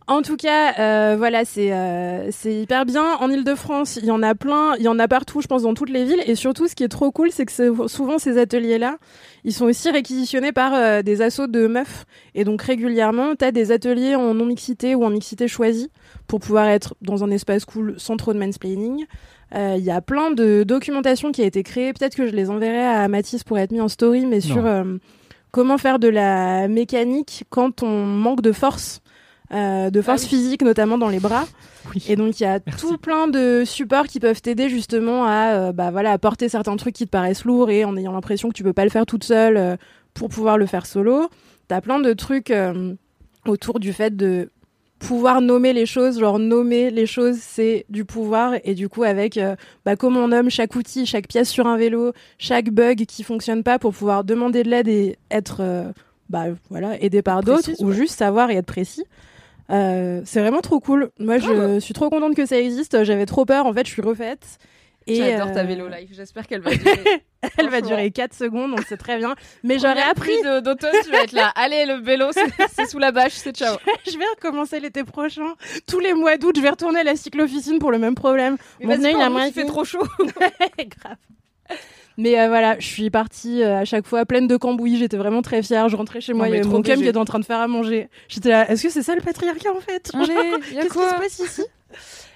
En 0.09 0.21
tout 0.21 0.38
cas, 0.38 0.73
euh, 0.79 1.15
voilà, 1.17 1.43
c'est 1.43 1.73
euh, 1.73 2.29
c'est 2.31 2.53
hyper 2.61 2.85
bien. 2.85 3.03
En 3.19 3.29
Ile-de-France, 3.29 3.97
il 4.01 4.05
y 4.05 4.11
en 4.11 4.23
a 4.23 4.35
plein, 4.35 4.73
il 4.77 4.84
y 4.84 4.88
en 4.88 4.99
a 4.99 5.07
partout, 5.09 5.41
je 5.41 5.47
pense, 5.47 5.63
dans 5.63 5.73
toutes 5.73 5.89
les 5.89 6.05
villes. 6.05 6.23
Et 6.25 6.35
surtout, 6.35 6.69
ce 6.69 6.75
qui 6.75 6.84
est 6.85 6.88
trop 6.88 7.11
cool, 7.11 7.29
c'est 7.29 7.45
que 7.45 7.88
souvent 7.88 8.17
ces 8.17 8.38
ateliers-là, 8.38 8.99
ils 9.43 9.51
sont 9.51 9.65
aussi 9.65 9.89
réquisitionnés 9.91 10.53
par 10.53 10.73
euh, 10.73 11.01
des 11.01 11.21
assos 11.21 11.47
de 11.47 11.67
meufs. 11.67 12.05
Et 12.35 12.45
donc 12.45 12.61
régulièrement, 12.61 13.35
tu 13.35 13.43
as 13.43 13.51
des 13.51 13.73
ateliers 13.73 14.15
en 14.15 14.34
non-mixité 14.34 14.95
ou 14.95 15.03
en 15.03 15.09
mixité 15.09 15.49
choisie 15.49 15.91
pour 16.27 16.39
pouvoir 16.39 16.67
être 16.67 16.95
dans 17.01 17.25
un 17.25 17.29
espace 17.31 17.65
cool 17.65 17.95
sans 17.97 18.15
trop 18.15 18.31
de 18.34 18.39
mansplaining. 18.39 19.05
Euh, 19.55 19.75
Il 19.77 19.84
y 19.84 19.91
a 19.91 19.99
plein 19.99 20.31
de 20.31 20.63
documentation 20.63 21.34
qui 21.34 21.41
a 21.41 21.45
été 21.45 21.63
créée. 21.63 21.91
Peut-être 21.91 22.15
que 22.15 22.27
je 22.27 22.31
les 22.34 22.49
enverrai 22.49 22.85
à 22.85 23.07
Mathis 23.09 23.43
pour 23.43 23.57
être 23.59 23.71
mis 23.71 23.81
en 23.81 23.89
story, 23.89 24.25
mais 24.25 24.39
sur 24.39 24.57
Non. 24.61 24.65
euh, 24.67 24.97
comment 25.51 25.77
faire 25.77 25.99
de 25.99 26.07
la 26.07 26.69
mécanique 26.69 27.43
quand 27.49 27.84
on 27.84 28.05
manque 28.05 28.41
de 28.41 28.53
force. 28.53 29.01
Euh, 29.53 29.89
de 29.89 30.01
force 30.01 30.23
oui. 30.23 30.29
physique, 30.29 30.61
notamment 30.61 30.97
dans 30.97 31.09
les 31.09 31.19
bras. 31.19 31.45
Oui. 31.93 32.03
Et 32.09 32.15
donc 32.15 32.39
il 32.39 32.43
y 32.43 32.45
a 32.45 32.59
Merci. 32.65 32.81
tout 32.85 32.97
plein 32.97 33.27
de 33.27 33.63
supports 33.65 34.07
qui 34.07 34.19
peuvent 34.19 34.41
t'aider 34.41 34.69
justement 34.69 35.25
à 35.25 35.53
euh, 35.53 35.71
bah 35.71 35.91
voilà 35.91 36.11
à 36.11 36.17
porter 36.17 36.49
certains 36.49 36.75
trucs 36.75 36.95
qui 36.95 37.05
te 37.05 37.09
paraissent 37.09 37.45
lourds 37.45 37.69
et 37.69 37.85
en 37.85 37.95
ayant 37.95 38.11
l'impression 38.11 38.49
que 38.49 38.53
tu 38.53 38.63
peux 38.63 38.73
pas 38.73 38.83
le 38.83 38.89
faire 38.89 39.05
toute 39.05 39.23
seule 39.23 39.57
euh, 39.57 39.77
pour 40.13 40.29
pouvoir 40.29 40.57
le 40.57 40.65
faire 40.65 40.85
solo. 40.85 41.29
T'as 41.67 41.81
plein 41.81 41.99
de 41.99 42.13
trucs 42.13 42.53
autour 43.45 43.79
du 43.79 43.91
fait 43.91 44.15
de 44.15 44.49
pouvoir 44.99 45.41
nommer 45.41 45.73
les 45.73 45.85
choses, 45.85 46.19
genre 46.19 46.39
nommer 46.39 46.89
les 46.89 47.05
choses 47.05 47.37
c'est 47.39 47.85
du 47.89 48.05
pouvoir 48.05 48.53
et 48.63 48.73
du 48.73 48.89
coup 48.89 49.03
avec 49.03 49.37
euh, 49.37 49.55
bah, 49.85 49.95
comment 49.95 50.21
on 50.21 50.27
nomme 50.29 50.49
chaque 50.49 50.75
outil, 50.75 51.05
chaque 51.05 51.27
pièce 51.27 51.49
sur 51.49 51.67
un 51.67 51.77
vélo, 51.77 52.13
chaque 52.39 52.69
bug 52.69 53.05
qui 53.05 53.23
fonctionne 53.23 53.63
pas 53.63 53.79
pour 53.79 53.93
pouvoir 53.93 54.23
demander 54.23 54.63
de 54.63 54.69
l'aide 54.69 54.87
et 54.87 55.17
être 55.29 55.57
euh, 55.59 55.91
bah 56.29 56.45
voilà 56.69 57.01
aidé 57.01 57.21
par 57.21 57.43
d'autres 57.43 57.71
ou 57.79 57.91
juste 57.91 58.17
savoir 58.17 58.49
et 58.49 58.55
être 58.55 58.65
précis. 58.65 59.03
Euh, 59.69 60.22
c'est 60.26 60.39
vraiment 60.39 60.61
trop 60.61 60.80
cool. 60.80 61.11
Moi, 61.19 61.38
je 61.39 61.80
suis 61.80 61.94
trop 61.94 62.10
contente 62.10 62.35
que 62.35 62.45
ça 62.45 62.57
existe. 62.60 63.03
J'avais 63.03 63.26
trop 63.26 63.45
peur. 63.45 63.65
En 63.65 63.73
fait, 63.73 63.85
je 63.85 63.91
suis 63.91 64.02
refaite. 64.02 64.60
J'adore 65.07 65.53
ta 65.53 65.61
euh, 65.61 65.64
vélo 65.64 65.88
life. 65.88 66.10
J'espère 66.11 66.48
qu'elle 66.48 66.61
va 66.61 66.72
durer. 66.76 67.23
Elle 67.57 67.69
va 67.69 67.81
durer 67.81 68.11
4 68.11 68.34
secondes, 68.34 68.72
donc 68.72 68.84
c'est 68.88 68.98
très 68.98 69.18
bien. 69.18 69.35
Mais 69.64 69.80
j'aurais 69.80 70.02
appris. 70.02 70.35
d'automne, 70.64 70.91
tu 71.03 71.11
vas 71.11 71.23
être 71.23 71.31
là. 71.31 71.48
Allez, 71.56 71.85
le 71.85 71.94
vélo, 72.02 72.26
c'est 72.73 72.85
sous 72.88 72.99
la 72.99 73.11
bâche, 73.11 73.34
c'est 73.34 73.56
ciao. 73.56 73.77
je 74.06 74.18
vais 74.18 74.26
recommencer 74.35 74.80
l'été 74.80 75.03
prochain. 75.03 75.56
Tous 75.88 75.99
les 75.99 76.14
mois 76.14 76.38
d'août, 76.38 76.56
je 76.57 76.61
vais 76.61 76.69
retourner 76.72 76.99
à 76.99 77.03
la 77.03 77.15
cyclo-officine 77.15 77.80
pour 77.80 77.91
le 77.91 77.99
même 77.99 78.15
problème. 78.15 78.57
Mais 78.81 78.98
Mon 78.98 79.03
il 79.03 79.07
a 79.07 79.11
pardon, 79.14 79.31
moins 79.31 79.45
il 79.45 79.53
fait 79.53 79.65
trop 79.65 79.85
chaud. 79.85 80.03
Grave. 80.77 81.77
Mais 82.18 82.39
euh, 82.39 82.48
voilà, 82.48 82.80
je 82.80 82.88
suis 82.88 83.10
partie 83.11 83.61
euh, 83.61 83.77
à 83.80 83.85
chaque 83.85 84.07
fois 84.07 84.26
pleine 84.26 84.48
de 84.48 84.57
cambouis. 84.57 84.98
J'étais 84.98 85.18
vraiment 85.18 85.44
très 85.44 85.61
fière. 85.61 85.88
Je 85.88 85.95
rentrais 85.95 86.19
chez 86.19 86.34
moi, 86.34 86.48
il 86.48 86.56
y 86.56 86.57
avait 86.57 86.68
mon 86.68 86.80
BG. 86.80 86.95
qui 86.95 87.07
était 87.07 87.18
en 87.18 87.26
train 87.26 87.39
de 87.39 87.45
faire 87.45 87.60
à 87.60 87.68
manger. 87.68 88.10
J'étais 88.27 88.49
là, 88.49 88.69
est-ce 88.69 88.84
que 88.84 88.89
c'est 88.89 89.03
ça 89.03 89.15
le 89.15 89.22
patriarcat 89.22 89.72
en 89.72 89.80
fait? 89.80 90.11
Qu'est-ce 90.72 90.88
qui 90.88 90.89
se 90.89 91.19
passe 91.19 91.39
ici? 91.39 91.61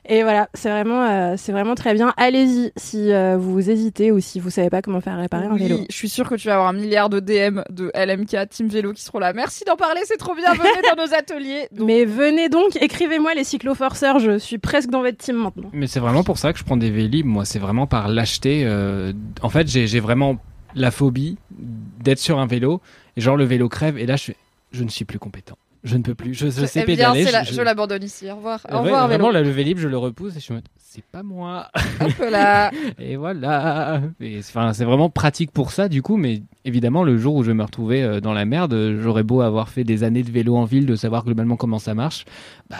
Et 0.10 0.24
voilà, 0.24 0.50
c'est 0.56 0.70
vraiment, 0.70 1.04
euh, 1.06 1.36
c'est 1.38 1.52
vraiment 1.52 1.76
très 1.76 1.94
bien. 1.94 2.12
Allez-y 2.18 2.72
si 2.76 3.12
euh, 3.14 3.38
vous 3.38 3.70
hésitez 3.70 4.12
ou 4.12 4.20
si 4.20 4.40
vous 4.40 4.50
savez 4.50 4.70
pas 4.70 4.82
comment 4.82 5.00
faire 5.00 5.18
réparer 5.18 5.46
un 5.46 5.54
Oui, 5.54 5.60
vélo. 5.64 5.80
Je 5.90 5.96
suis 5.96 6.10
sûre 6.10 6.28
que 6.28 6.36
tu 6.36 6.48
vas 6.48 6.56
avoir 6.56 6.70
un 6.70 6.74
milliard 6.74 7.08
de 7.10 7.20
DM 7.20 7.62
de 7.70 7.92
LMK, 7.94 8.50
Team 8.50 8.68
Vélo 8.68 8.94
qui 8.94 9.04
seront 9.04 9.20
là. 9.20 9.32
Merci 9.34 9.64
d'en 9.66 9.76
parler, 9.76 10.02
c'est 10.06 10.18
trop 10.18 10.34
bien. 10.34 10.52
Venez 10.54 10.70
dans 10.96 11.06
nos 11.06 11.14
ateliers. 11.14 11.68
Donc, 11.72 11.86
Mais 11.88 12.06
venez 12.06 12.50
donc, 12.50 12.76
écrivez-moi 12.82 13.36
les 13.36 13.44
cycloforceurs. 13.44 14.18
Je 14.20 14.40
suis 14.40 14.58
presque 14.58 14.90
dans 14.90 15.02
votre 15.02 15.18
team 15.18 15.36
maintenant. 15.38 15.70
Mais 15.72 15.86
c'est 15.88 16.00
vraiment 16.00 16.24
pour 16.24 16.40
ça 16.40 16.52
que 16.52 16.58
je 16.60 16.64
prends 16.64 16.78
des 16.78 16.90
Vélib. 16.90 17.26
Moi, 17.28 17.46
c'est 17.46 17.60
vraiment 17.60 17.86
par 17.86 18.08
l'acheter. 18.08 18.64
euh, 18.66 19.14
En 19.42 19.50
fait, 19.50 19.68
j'ai 19.68 20.00
vraiment 20.00 20.38
la 20.74 20.90
phobie 20.90 21.38
d'être 21.52 22.20
sur 22.20 22.40
un 22.40 22.48
vélo 22.48 22.82
et 23.18 23.22
genre 23.22 23.36
le 23.38 23.44
vélo 23.44 23.70
crève 23.70 23.98
et 24.00 24.06
là, 24.06 24.16
je 24.16 24.84
ne 24.84 24.90
suis 24.90 25.06
plus 25.06 25.20
compétent. 25.20 25.58
Je 25.84 25.98
ne 25.98 26.04
peux 26.04 26.14
plus. 26.16 26.34
Je, 26.36 26.46
je 26.48 26.66
sais 26.66 26.82
Eh 26.84 26.86
bien, 26.86 26.96
pédaler. 27.12 27.26
c'est 27.26 27.32
la- 27.32 27.44
je, 27.44 27.54
je 27.54 27.62
l'abandonne 27.62 28.04
ici. 28.04 28.30
Au 28.30 28.36
revoir. 28.36 28.60
Au 28.72 28.80
revoir, 28.82 29.08
vraiment, 29.08 29.32
la 29.32 29.42
levée 29.42 29.64
libre, 29.64 29.80
je 29.82 29.88
le 29.88 29.98
repousse 29.98 30.34
et 30.34 30.36
je 30.36 30.40
suis 30.42 30.52
en 30.54 30.58
mode, 30.58 30.68
c'est 30.78 31.04
pas 31.04 31.24
moi. 31.24 31.70
Et 33.00 33.16
voilà. 33.16 34.02
Et 34.20 34.42
c'est- 34.42 34.52
enfin, 34.58 34.74
c'est 34.74 34.86
vraiment 34.86 35.10
pratique 35.10 35.52
pour 35.52 35.72
ça, 35.72 35.90
du 35.90 36.02
coup. 36.02 36.18
Mais 36.18 36.44
évidemment, 36.66 37.04
le 37.04 37.18
jour 37.18 37.36
où 37.36 37.44
je 37.44 37.52
me 37.52 37.64
retrouver 37.64 38.04
euh, 38.04 38.20
dans 38.20 38.34
la 38.34 38.46
merde, 38.46 38.98
j'aurais 39.02 39.24
beau 39.24 39.42
avoir 39.42 39.70
fait 39.70 39.84
des 39.84 40.04
années 40.04 40.24
de 40.24 40.32
vélo 40.32 40.56
en 40.56 40.66
ville, 40.66 40.86
de 40.86 40.96
savoir 40.96 41.24
globalement 41.26 41.56
comment 41.56 41.80
ça 41.80 41.94
marche. 41.94 42.26
Bah, 42.70 42.78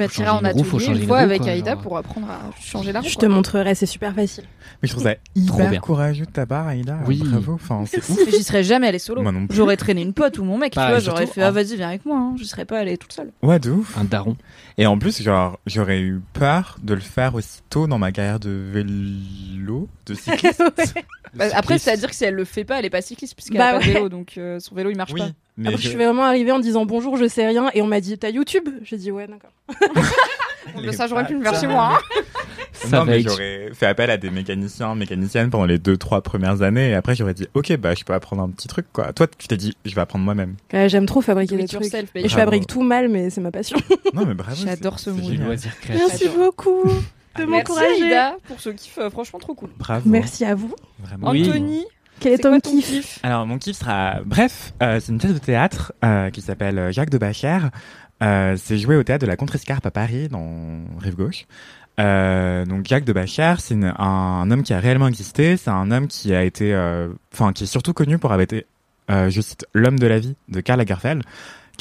En 0.00 0.08
changer 0.08 0.22
une 0.30 0.46
roue, 0.52 0.64
faut 0.64 0.76
atelier 0.76 0.86
changer 0.86 0.96
une 0.96 1.02
une 1.02 1.08
fois 1.08 1.18
roue, 1.18 1.24
avec 1.24 1.42
quoi, 1.42 1.50
Aïda 1.50 1.72
genre. 1.72 1.82
pour 1.82 1.96
apprendre 1.98 2.26
à 2.30 2.38
changer 2.60 2.92
la 2.92 3.00
roue. 3.00 3.08
Je 3.08 3.14
quoi. 3.14 3.20
te 3.20 3.26
montrerai, 3.26 3.74
c'est 3.74 3.86
super 3.86 4.14
facile. 4.14 4.44
Mais 4.82 4.88
je 4.88 4.92
trouve 4.92 5.04
ça 5.04 5.14
Trop 5.46 5.60
hyper 5.62 5.80
courageux 5.80 6.24
de 6.26 6.30
ta 6.30 6.46
part, 6.46 6.66
Aïda. 6.66 6.98
Oui. 7.06 7.22
Bravo. 7.24 7.54
Enfin, 7.54 7.84
c'est 7.86 7.98
ouf. 7.98 8.18
J'y 8.30 8.42
serais 8.42 8.62
jamais 8.62 8.88
allée 8.88 8.98
solo. 8.98 9.22
Moi 9.22 9.32
non 9.32 9.46
plus. 9.46 9.56
J'aurais 9.56 9.76
traîné 9.76 10.02
une 10.02 10.12
pote 10.12 10.38
ou 10.38 10.44
mon 10.44 10.58
mec, 10.58 10.72
tu 10.72 10.76
Pareil, 10.76 10.92
vois, 10.92 11.00
j'aurais 11.00 11.26
fait 11.26 11.42
ah 11.42 11.50
vas-y 11.50 11.76
viens 11.76 11.88
avec 11.88 12.06
moi, 12.06 12.16
hein. 12.18 12.34
je 12.38 12.44
serais 12.44 12.64
pas 12.64 12.78
allée 12.78 12.96
toute 12.96 13.12
seule. 13.12 13.30
Ouais, 13.42 13.58
de 13.58 13.70
ouf. 13.70 13.96
Un 13.98 14.04
daron. 14.04 14.36
Et 14.78 14.86
en 14.86 14.98
plus, 14.98 15.22
genre, 15.22 15.58
j'aurais 15.66 16.00
eu 16.00 16.20
peur 16.32 16.76
de 16.82 16.94
le 16.94 17.00
faire 17.00 17.34
aussitôt 17.34 17.86
dans 17.86 17.98
ma 17.98 18.10
carrière 18.12 18.40
de 18.40 18.50
vélo, 18.50 19.88
de 20.06 20.14
cycliste. 20.14 20.62
Bah, 21.34 21.46
après 21.54 21.78
Cycliste. 21.78 21.84
c'est 21.86 21.90
à 21.92 21.96
dire 21.96 22.10
que 22.10 22.14
si 22.14 22.24
elle 22.24 22.34
le 22.34 22.44
fait 22.44 22.64
pas, 22.64 22.78
elle 22.78 22.84
est 22.84 22.90
pas 22.90 23.00
cycliste 23.00 23.34
puisqu'elle 23.34 23.56
Bah 23.56 23.68
a 23.68 23.72
pas 23.72 23.78
de 23.78 23.86
ouais. 23.86 23.92
vélo, 23.94 24.10
donc 24.10 24.34
euh, 24.36 24.60
son 24.60 24.74
vélo 24.74 24.90
il 24.90 24.98
marche 24.98 25.12
oui, 25.14 25.20
pas. 25.20 25.28
mais 25.56 25.68
Après, 25.68 25.78
je 25.78 25.82
je- 25.84 25.88
suis 25.88 25.96
vraiment 25.96 26.24
arrivée 26.24 26.52
en 26.52 26.58
disant 26.58 26.84
bonjour, 26.84 27.16
je 27.16 27.26
sais 27.26 27.46
rien, 27.46 27.70
et 27.72 27.80
on 27.80 27.86
m'a 27.86 28.02
dit 28.02 28.18
t'as 28.18 28.28
YouTube? 28.28 28.68
J'ai 28.82 28.98
dit 28.98 29.10
ouais, 29.10 29.26
d'accord. 29.26 29.50
Les 30.82 30.92
ça 30.92 31.06
j'aurais 31.08 31.26
pu 31.26 31.34
le 31.38 31.42
faire 31.42 31.58
chez 31.58 31.66
moi. 31.68 31.94
hein. 31.94 31.98
Ça 32.74 32.98
non, 32.98 33.04
mais 33.04 33.20
j'aurais 33.20 33.70
fait 33.74 33.86
appel 33.86 34.10
à 34.10 34.16
des 34.16 34.30
mécaniciens, 34.30 34.94
mécaniciennes 34.94 35.50
pendant 35.50 35.66
les 35.66 35.78
deux, 35.78 35.96
trois 35.96 36.20
premières 36.20 36.62
années, 36.62 36.90
et 36.90 36.94
après 36.94 37.14
j'aurais 37.14 37.34
dit, 37.34 37.46
ok, 37.54 37.76
bah, 37.76 37.94
je 37.94 38.02
peux 38.02 38.12
apprendre 38.12 38.42
un 38.42 38.48
petit 38.50 38.66
truc, 38.66 38.86
quoi. 38.92 39.12
Toi, 39.12 39.26
tu 39.38 39.46
t'es 39.46 39.56
dit, 39.56 39.76
je 39.84 39.94
vais 39.94 40.00
apprendre 40.00 40.24
moi-même. 40.24 40.56
Ouais, 40.72 40.88
J'aime 40.88 41.06
trop 41.06 41.20
fabriquer 41.20 41.52
Do 41.54 41.58
des 41.58 41.64
it 41.64 41.70
trucs. 41.70 42.24
je 42.24 42.28
fabrique 42.34 42.66
tout 42.66 42.82
mal, 42.82 43.08
mais 43.08 43.30
c'est 43.30 43.40
ma 43.40 43.52
passion. 43.52 43.76
Non, 44.14 44.26
mais 44.26 44.34
bravo. 44.34 44.61
J'adore 44.64 44.98
ce 44.98 45.10
créatif. 45.10 46.06
Merci 46.08 46.28
beaucoup 46.36 46.84
de 47.36 47.44
Merci 47.44 47.46
m'encourager. 47.46 48.30
Pour 48.46 48.60
ce 48.60 48.70
kiff, 48.70 48.98
euh, 48.98 49.10
franchement 49.10 49.38
trop 49.38 49.54
cool. 49.54 49.70
Bravo. 49.78 50.08
Merci 50.08 50.44
à 50.44 50.54
vous. 50.54 50.74
Vraiment. 50.98 51.28
Anthony, 51.28 51.84
Quel 52.20 52.34
est 52.34 52.38
ton 52.38 52.50
quoi 52.50 52.60
ton 52.60 52.70
kiff 52.70 52.86
kiff 52.90 53.18
Alors, 53.22 53.46
mon 53.46 53.58
kiff 53.58 53.76
sera, 53.78 54.20
bref, 54.24 54.72
euh, 54.82 55.00
c'est 55.00 55.12
une 55.12 55.18
pièce 55.18 55.32
de 55.34 55.38
théâtre 55.38 55.92
euh, 56.04 56.30
qui 56.30 56.40
s'appelle 56.42 56.92
Jacques 56.92 57.10
de 57.10 57.18
Bachère. 57.18 57.70
Euh, 58.22 58.56
c'est 58.56 58.78
joué 58.78 58.96
au 58.96 59.02
théâtre 59.02 59.22
de 59.22 59.26
la 59.30 59.36
Contrescarpe 59.36 59.84
à 59.86 59.90
Paris, 59.90 60.28
dans 60.28 60.46
Rive 60.98 61.16
Gauche. 61.16 61.46
Euh, 62.00 62.64
donc 62.64 62.86
Jacques 62.86 63.04
de 63.04 63.12
Bachère, 63.12 63.60
c'est 63.60 63.74
une- 63.74 63.92
un, 63.98 64.50
homme 64.50 64.62
qui 64.62 64.72
a 64.72 64.78
réellement 64.78 65.08
existé. 65.08 65.56
C'est 65.56 65.70
un 65.70 65.90
homme 65.90 66.06
qui 66.08 66.34
a 66.34 66.42
été, 66.44 66.72
euh, 66.74 67.08
enfin, 67.32 67.52
qui 67.52 67.64
est 67.64 67.66
surtout 67.66 67.92
connu 67.92 68.18
pour 68.18 68.30
avoir 68.32 68.42
été, 68.42 68.66
euh, 69.10 69.28
je 69.30 69.40
cite, 69.40 69.66
l'homme 69.74 69.98
de 69.98 70.06
la 70.06 70.18
vie 70.18 70.36
de 70.48 70.60
Karl 70.60 70.78
Lagerfeld. 70.78 71.22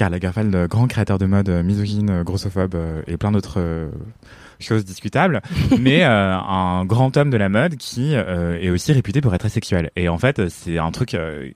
Karl 0.02 0.14
Lagerfeld, 0.14 0.56
euh, 0.56 0.68
grand 0.68 0.88
créateur 0.88 1.19
de 1.19 1.28
mode, 1.28 1.48
euh, 1.49 1.61
misogyne, 1.61 2.10
euh, 2.10 2.23
grossophobe 2.23 2.76
et 3.06 3.18
plein 3.18 3.32
d'autres 3.32 3.91
choses 4.61 4.86
discutables, 4.86 5.41
mais 5.80 6.03
euh, 6.03 6.38
un 6.38 6.86
grand 6.86 7.15
homme 7.18 7.30
de 7.30 7.38
la 7.38 7.49
mode 7.49 7.76
qui 7.76 8.15
euh, 8.15 8.60
est 8.60 8.69
aussi 8.69 8.94
réputé 8.94 9.22
pour 9.22 9.34
être 9.34 9.41
très 9.41 9.49
sexuel. 9.49 9.91
Et 9.95 10.07
en 10.10 10.18
fait, 10.18 10.49
c'est 10.49 10.78
un 10.78 10.91
truc 10.91 11.14
euh, 11.14 11.49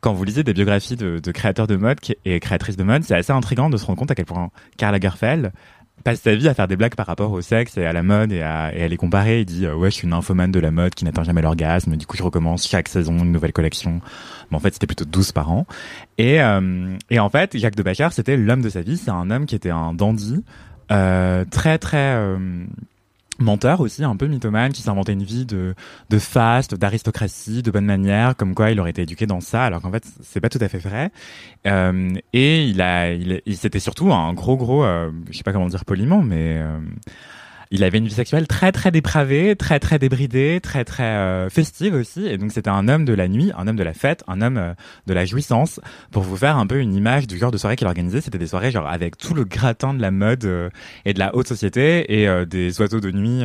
quand 0.00 0.12
vous 0.12 0.24
lisez 0.24 0.42
des 0.42 0.54
biographies 0.54 0.96
de, 0.96 1.18
de 1.18 1.32
créateurs 1.32 1.66
de 1.66 1.76
mode 1.76 1.98
et 2.24 2.40
créatrices 2.40 2.76
de 2.76 2.84
mode, 2.84 3.04
c'est 3.04 3.14
assez 3.14 3.32
intriguant 3.32 3.70
de 3.70 3.76
se 3.76 3.86
rendre 3.86 3.98
compte 3.98 4.10
à 4.10 4.14
quel 4.14 4.26
point 4.26 4.50
Karl 4.76 4.92
Lagerfeld 4.92 5.52
passe 6.04 6.20
sa 6.20 6.34
vie 6.34 6.48
à 6.48 6.54
faire 6.54 6.68
des 6.68 6.76
blagues 6.76 6.94
par 6.94 7.06
rapport 7.06 7.32
au 7.32 7.40
sexe 7.40 7.76
et 7.78 7.86
à 7.86 7.92
la 7.92 8.02
mode 8.02 8.30
et 8.30 8.42
à, 8.42 8.74
et 8.74 8.82
à 8.82 8.88
les 8.88 8.96
comparer. 8.96 9.40
Il 9.40 9.46
dit 9.46 9.66
euh, 9.66 9.74
ouais, 9.74 9.90
je 9.90 9.96
suis 9.96 10.06
une 10.06 10.12
infomane 10.12 10.52
de 10.52 10.60
la 10.60 10.70
mode 10.70 10.94
qui 10.94 11.04
n'atteint 11.04 11.24
jamais 11.24 11.42
l'orgasme. 11.42 11.96
Du 11.96 12.06
coup, 12.06 12.16
je 12.16 12.22
recommence 12.22 12.68
chaque 12.68 12.88
saison 12.88 13.18
une 13.18 13.32
nouvelle 13.32 13.52
collection. 13.52 14.00
Mais 14.50 14.56
en 14.56 14.60
fait, 14.60 14.74
c'était 14.74 14.86
plutôt 14.86 15.06
12 15.06 15.32
par 15.32 15.50
an. 15.50 15.66
Et, 16.18 16.40
euh, 16.42 16.96
et 17.10 17.18
en 17.18 17.30
fait, 17.30 17.56
Jacques 17.56 17.76
de 17.76 17.82
Bachar, 17.82 18.12
c'était 18.12 18.36
l'homme 18.36 18.62
de 18.62 18.68
sa 18.68 18.82
vie. 18.82 18.98
C'est 18.98 19.10
un 19.10 19.30
homme 19.30 19.46
qui 19.46 19.54
était 19.54 19.70
un 19.70 19.94
dandy, 19.94 20.44
euh, 20.92 21.44
très 21.50 21.78
très 21.78 22.14
euh, 22.14 22.66
menteur 23.38 23.80
aussi, 23.80 24.04
un 24.04 24.16
peu 24.16 24.26
mythomane, 24.26 24.72
qui 24.72 24.82
s'inventait 24.82 25.12
une 25.12 25.22
vie 25.24 25.46
de, 25.46 25.74
de 26.10 26.18
faste, 26.18 26.74
d'aristocratie, 26.74 27.62
de 27.62 27.70
bonne 27.70 27.84
manière, 27.86 28.36
comme 28.36 28.54
quoi 28.54 28.70
il 28.70 28.80
aurait 28.80 28.90
été 28.90 29.02
éduqué 29.02 29.26
dans 29.26 29.40
ça, 29.40 29.64
alors 29.64 29.80
qu'en 29.82 29.90
fait 29.90 30.04
c'est 30.22 30.40
pas 30.40 30.48
tout 30.48 30.58
à 30.60 30.68
fait 30.68 30.78
vrai. 30.78 31.10
Euh, 31.66 32.10
et 32.32 32.64
il 32.66 32.80
a, 32.82 33.12
il, 33.12 33.40
il- 33.46 33.56
c'était 33.56 33.80
surtout 33.80 34.12
un 34.12 34.32
gros 34.34 34.56
gros, 34.56 34.84
euh, 34.84 35.10
je 35.30 35.36
sais 35.36 35.42
pas 35.44 35.52
comment 35.52 35.66
dire 35.68 35.84
poliment, 35.84 36.22
mais 36.22 36.58
euh, 36.58 36.78
il 37.70 37.84
avait 37.84 37.98
une 37.98 38.06
vie 38.06 38.14
sexuelle 38.14 38.46
très 38.46 38.72
très 38.72 38.90
dépravée, 38.90 39.56
très 39.56 39.80
très 39.80 39.98
débridée, 39.98 40.60
très 40.62 40.84
très 40.84 41.02
euh, 41.02 41.48
festive 41.50 41.94
aussi. 41.94 42.26
Et 42.26 42.38
donc 42.38 42.52
c'était 42.52 42.70
un 42.70 42.88
homme 42.88 43.04
de 43.04 43.12
la 43.12 43.28
nuit, 43.28 43.52
un 43.56 43.66
homme 43.66 43.76
de 43.76 43.82
la 43.82 43.94
fête, 43.94 44.22
un 44.28 44.40
homme 44.40 44.58
euh, 44.58 44.74
de 45.06 45.14
la 45.14 45.24
jouissance. 45.24 45.80
Pour 46.10 46.22
vous 46.22 46.36
faire 46.36 46.56
un 46.56 46.66
peu 46.66 46.78
une 46.80 46.94
image 46.94 47.26
du 47.26 47.38
genre 47.38 47.50
de 47.50 47.58
soirée 47.58 47.76
qu'il 47.76 47.86
organisait, 47.86 48.20
c'était 48.20 48.38
des 48.38 48.46
soirées 48.46 48.70
genre 48.70 48.88
avec 48.88 49.16
tout 49.16 49.34
le 49.34 49.44
gratin 49.44 49.94
de 49.94 50.00
la 50.00 50.10
mode 50.10 50.44
euh, 50.44 50.70
et 51.04 51.14
de 51.14 51.18
la 51.18 51.34
haute 51.34 51.48
société 51.48 52.22
et 52.22 52.46
des 52.46 52.80
oiseaux 52.80 53.00
de 53.00 53.10
nuit, 53.10 53.42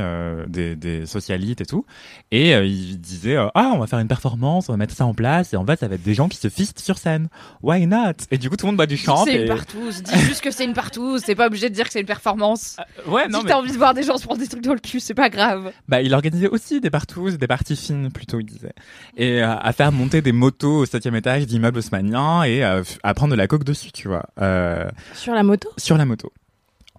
des, 0.48 0.76
des 0.76 1.06
socialites 1.06 1.62
et 1.62 1.66
tout. 1.66 1.86
Et 2.32 2.52
il 2.52 3.00
disait 3.00 3.38
ah 3.38 3.72
on 3.74 3.80
va 3.80 3.88
faire 3.88 4.00
une 4.00 4.08
performance, 4.08 4.70
on 4.70 4.74
va 4.74 4.78
mettre 4.78 4.96
ça 4.96 5.06
en 5.06 5.14
place 5.14 5.54
et 5.54 5.58
en 5.58 5.66
fait 5.66 5.80
ça 5.80 5.88
va 5.88 5.96
être 5.96 6.04
des 6.04 6.14
gens 6.14 6.28
qui 6.28 6.38
se 6.38 6.50
fistent 6.50 6.80
sur 6.80 6.98
scène. 6.98 7.30
Why 7.62 7.88
not? 7.88 8.14
Et 8.32 8.38
du 8.38 8.50
coup 8.50 8.56
tout 8.56 8.66
le 8.66 8.72
monde 8.72 8.78
boit 8.78 8.86
du 8.86 8.98
champ. 8.98 9.26
C'est 9.26 9.36
et... 9.36 9.42
une 9.42 9.48
partouze, 9.48 10.04
dis 10.04 10.20
juste 10.20 10.42
que 10.42 10.52
c'est 10.52 10.66
une 10.66 10.74
partouze, 10.74 11.24
c'est 11.26 11.36
pas 11.36 11.48
obligé 11.48 11.70
de 11.70 11.76
dire 11.76 11.86
que 11.86 11.92
c'est 11.92 12.02
une 12.02 12.06
performance. 12.06 12.78
Ouais 13.08 13.26
si 13.26 13.32
non 13.32 13.42
mais 13.44 13.50
t'as 13.50 13.58
envie 13.58 13.72
de 13.72 13.78
voir 13.78 13.94
des 13.94 14.04
gens 14.04 14.09
se 14.18 14.24
prendre 14.24 14.40
des 14.40 14.48
trucs 14.48 14.64
dans 14.64 14.74
le 14.74 14.80
cul, 14.80 15.00
c'est 15.00 15.14
pas 15.14 15.30
grave. 15.30 15.72
Bah, 15.88 16.02
il 16.02 16.14
organisait 16.14 16.48
aussi 16.48 16.80
des 16.82 16.90
partous, 16.90 17.38
des 17.38 17.48
parties 17.48 17.76
fines, 17.76 18.12
plutôt, 18.12 18.40
il 18.40 18.46
disait. 18.46 18.74
Et 19.18 19.42
euh, 19.42 19.56
à 19.58 19.74
faire 19.74 19.92
monter 19.92 20.22
des 20.22 20.32
motos 20.32 20.80
au 20.80 20.86
septième 20.86 21.16
étage 21.16 21.46
d'immeubles 21.46 21.80
haussmanniens 21.80 22.44
et 22.44 22.64
euh, 22.64 22.84
à 23.04 23.14
prendre 23.14 23.32
de 23.32 23.38
la 23.38 23.48
coke 23.48 23.64
dessus, 23.64 23.92
tu 23.92 24.08
vois, 24.08 24.26
euh, 24.42 24.90
Sur 25.14 25.34
la 25.34 25.44
moto? 25.44 25.70
sur 25.78 25.98
la 25.98 26.06
moto. 26.06 26.32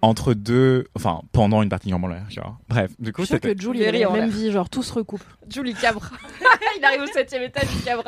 Entre 0.03 0.33
deux, 0.33 0.85
enfin, 0.95 1.21
pendant 1.31 1.61
une 1.61 1.69
partie 1.69 1.93
en 1.93 2.07
l'air, 2.07 2.25
genre. 2.29 2.57
Bref, 2.67 2.89
du 2.97 3.13
coup, 3.13 3.23
c'était... 3.23 3.53
que 3.53 3.61
Julie 3.61 3.85
a 3.85 3.91
la 3.91 4.09
en 4.09 4.13
même 4.13 4.29
vie, 4.31 4.51
genre 4.51 4.67
tout 4.67 4.81
se 4.81 4.93
recoupe. 4.93 5.23
Julie 5.47 5.75
Cabre. 5.75 6.09
il 6.79 6.83
arrive 6.83 7.03
au 7.03 7.07
septième 7.07 7.43
étage, 7.43 7.69
Julie 7.69 7.83
Cabre. 7.83 8.03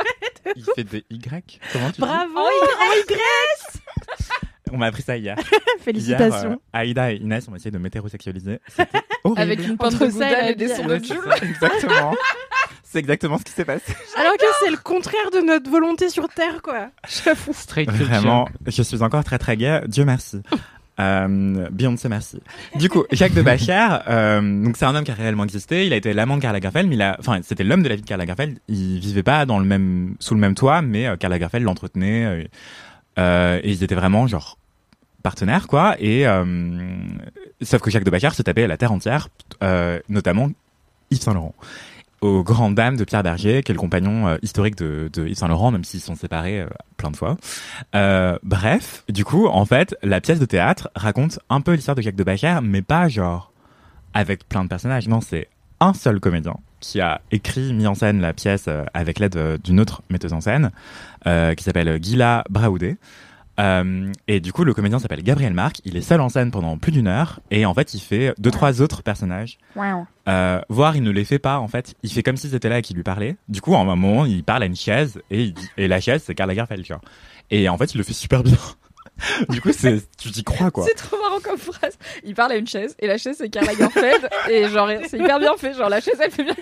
Il 0.55 0.65
fait 0.75 0.84
des 0.84 1.05
Y 1.11 1.59
Comment 1.71 1.88
tu 1.88 1.93
dis? 1.93 1.99
Bravo 2.01 2.39
On 4.73 4.77
m'a 4.77 4.87
appris 4.87 5.03
ça 5.03 5.15
hier. 5.15 5.37
Félicitations. 5.81 6.49
Hier, 6.49 6.51
euh, 6.51 6.55
Aïda 6.73 7.11
et 7.13 7.17
Inès 7.17 7.47
ont 7.47 7.55
essayé 7.55 7.69
de 7.71 7.77
m'hétérosexualiser. 7.77 8.59
C'était 8.67 8.99
horrible. 9.23 9.41
Avec 9.41 9.67
une 9.67 9.77
pinte 9.77 9.93
Entre 9.93 10.07
de 10.07 10.11
goudal 10.11 10.49
et 10.49 10.55
des 10.55 10.67
sons 10.67 10.85
de 10.87 10.95
exactement. 10.95 12.15
C'est 12.83 12.99
exactement 12.99 13.37
ce 13.37 13.43
qui 13.43 13.51
s'est 13.51 13.65
passé. 13.65 13.95
Alors 14.19 14.33
que 14.33 14.45
c'est 14.63 14.69
le 14.69 14.77
contraire 14.77 15.31
de 15.31 15.39
notre 15.39 15.67
volonté 15.67 16.09
sur 16.09 16.29
Terre, 16.29 16.61
quoi. 16.61 16.89
J'avoue. 17.25 17.51
Straight 17.51 17.89
culture. 17.89 18.05
Vraiment, 18.05 18.47
je 18.67 18.83
suis 18.83 19.01
encore 19.01 19.23
très 19.23 19.39
très 19.39 19.57
gay. 19.57 19.81
Dieu 19.87 20.05
merci. 20.05 20.41
Euh, 20.99 21.67
Beyoncé 21.71 22.07
merci. 22.07 22.39
Du 22.75 22.89
coup, 22.89 23.03
Jacques 23.11 23.33
de 23.33 23.41
Bachar, 23.41 24.03
euh, 24.07 24.41
donc 24.63 24.77
c'est 24.77 24.85
un 24.85 24.93
homme 24.93 25.03
qui 25.03 25.09
a 25.09 25.15
réellement 25.15 25.43
existé. 25.43 25.87
Il 25.87 25.93
a 25.93 25.95
été 25.95 26.13
l'amant 26.13 26.37
de 26.37 26.41
Karl 26.43 26.53
Lagerfeld, 26.53 26.87
mais 26.87 26.93
il 26.93 27.01
a, 27.01 27.15
enfin, 27.19 27.39
c'était 27.41 27.63
l'homme 27.63 27.81
de 27.81 27.89
la 27.89 27.95
vie 27.95 28.03
de 28.03 28.07
Karl 28.07 28.19
Lagerfeld. 28.19 28.59
Il 28.67 28.99
vivait 28.99 29.23
pas 29.23 29.47
dans 29.47 29.57
le 29.57 29.65
même, 29.65 30.15
sous 30.19 30.35
le 30.35 30.39
même 30.39 30.53
toit, 30.53 30.83
mais 30.83 31.07
euh, 31.07 31.15
Karl 31.17 31.31
Lagerfeld 31.33 31.65
l'entretenait. 31.65 32.25
euh, 32.25 32.43
euh, 33.19 33.59
et 33.63 33.71
ils 33.71 33.83
étaient 33.83 33.95
vraiment 33.95 34.27
genre 34.27 34.57
partenaires, 35.23 35.67
quoi. 35.67 35.95
Et 35.99 36.27
euh, 36.27 36.43
sauf 37.61 37.81
que 37.81 37.89
Jacques 37.89 38.03
de 38.03 38.11
Bachar 38.11 38.35
se 38.35 38.43
tapait 38.43 38.65
à 38.65 38.67
la 38.67 38.77
terre 38.77 38.91
entière, 38.91 39.29
euh, 39.63 39.99
notamment 40.09 40.51
Yves 41.09 41.21
Saint 41.21 41.33
Laurent 41.33 41.55
aux 42.21 42.41
grandes 42.41 42.75
dames 42.75 42.95
de 42.95 43.03
Pierre 43.03 43.21
Berger, 43.21 43.63
qui 43.63 43.73
est 43.73 43.75
le 43.75 43.79
compagnon 43.79 44.27
euh, 44.29 44.37
historique 44.41 44.77
de, 44.77 45.09
Yves 45.17 45.35
Saint 45.35 45.49
Laurent, 45.49 45.71
même 45.71 45.83
s'ils 45.83 45.99
sont 45.99 46.15
séparés 46.15 46.65
plein 46.95 47.11
de 47.11 47.17
fois. 47.17 47.35
Bref, 48.43 49.03
du 49.09 49.25
coup, 49.25 49.47
en 49.47 49.65
fait, 49.65 49.95
la 50.03 50.21
pièce 50.21 50.39
de 50.39 50.45
théâtre 50.45 50.89
raconte 50.95 51.39
un 51.49 51.59
peu 51.59 51.73
l'histoire 51.73 51.95
de 51.95 52.01
Jacques 52.01 52.15
de 52.15 52.23
Bachar, 52.23 52.61
mais 52.61 52.81
pas 52.81 53.09
genre 53.09 53.51
avec 54.13 54.47
plein 54.47 54.63
de 54.63 54.69
personnages. 54.69 55.07
Non, 55.09 55.19
c'est 55.19 55.49
un 55.81 55.93
seul 55.93 56.21
comédien 56.21 56.55
qui 56.79 57.01
a 57.01 57.19
écrit, 57.31 57.73
mis 57.73 57.87
en 57.87 57.95
scène 57.95 58.21
la 58.21 58.31
pièce 58.31 58.69
avec 58.93 59.19
l'aide 59.19 59.59
d'une 59.61 59.81
autre 59.81 60.01
metteuse 60.09 60.31
en 60.31 60.39
scène, 60.39 60.71
qui 61.25 61.63
s'appelle 61.63 62.01
Gila 62.01 62.45
Braoudé. 62.49 62.95
Euh, 63.59 64.11
et 64.27 64.39
du 64.39 64.51
coup, 64.51 64.63
le 64.63 64.73
comédien 64.73 64.97
s'appelle 64.99 65.21
Gabriel 65.23 65.53
Marc. 65.53 65.81
Il 65.85 65.95
est 65.95 66.01
seul 66.01 66.21
en 66.21 66.30
scène 66.30 66.49
pendant 66.51 66.77
plus 66.77 66.91
d'une 66.91 67.07
heure 67.07 67.39
et 67.51 67.65
en 67.65 67.73
fait, 67.73 67.93
il 67.93 67.99
fait 67.99 68.34
deux 68.39 68.49
trois 68.51 68.81
autres 68.81 69.03
personnages. 69.03 69.57
Euh, 70.27 70.59
voire 70.69 70.95
il 70.95 71.03
ne 71.03 71.11
les 71.11 71.23
fait 71.25 71.39
pas 71.39 71.59
en 71.59 71.67
fait. 71.67 71.93
Il 72.01 72.11
fait 72.11 72.23
comme 72.23 72.38
si 72.38 72.49
c'était 72.49 72.69
là 72.69 72.80
et 72.80 72.81
qu'il 72.81 72.95
lui 72.95 73.03
parlait. 73.03 73.35
Du 73.49 73.61
coup, 73.61 73.75
à 73.75 73.80
un 73.80 73.84
moment, 73.84 74.25
il 74.25 74.43
parle 74.43 74.63
à 74.63 74.65
une 74.65 74.75
chaise 74.75 75.21
et, 75.30 75.43
il 75.43 75.53
dit- 75.53 75.69
et 75.77 75.88
la 75.88 75.99
chaise 75.99 76.23
c'est 76.25 76.34
Karl 76.34 76.47
Lagerfeld, 76.49 76.84
tu 76.84 76.93
vois. 76.93 77.01
Et 77.51 77.69
en 77.69 77.77
fait, 77.77 77.93
il 77.93 77.97
le 77.99 78.03
fait 78.03 78.13
super 78.13 78.41
bien. 78.41 78.57
du 79.49 79.61
coup, 79.61 79.71
c'est 79.71 80.01
tu 80.17 80.31
t'y 80.31 80.43
crois 80.43 80.71
quoi. 80.71 80.85
C'est 80.87 80.95
trop 80.95 81.17
marrant 81.17 81.39
comme 81.41 81.57
phrase. 81.57 81.97
Il 82.23 82.35
parle 82.35 82.53
à 82.53 82.55
une 82.55 82.67
chaise 82.67 82.95
et 82.99 83.07
la 83.07 83.17
chaise 83.17 83.35
c'est 83.37 83.49
Karl 83.49 83.65
Lagerfeld 83.65 84.29
et 84.49 84.67
genre 84.69 84.89
c'est 85.07 85.17
hyper 85.17 85.39
bien 85.39 85.55
fait. 85.57 85.73
Genre 85.73 85.89
la 85.89 86.01
chaise 86.01 86.17
elle 86.19 86.31
fait 86.31 86.43
bien. 86.43 86.55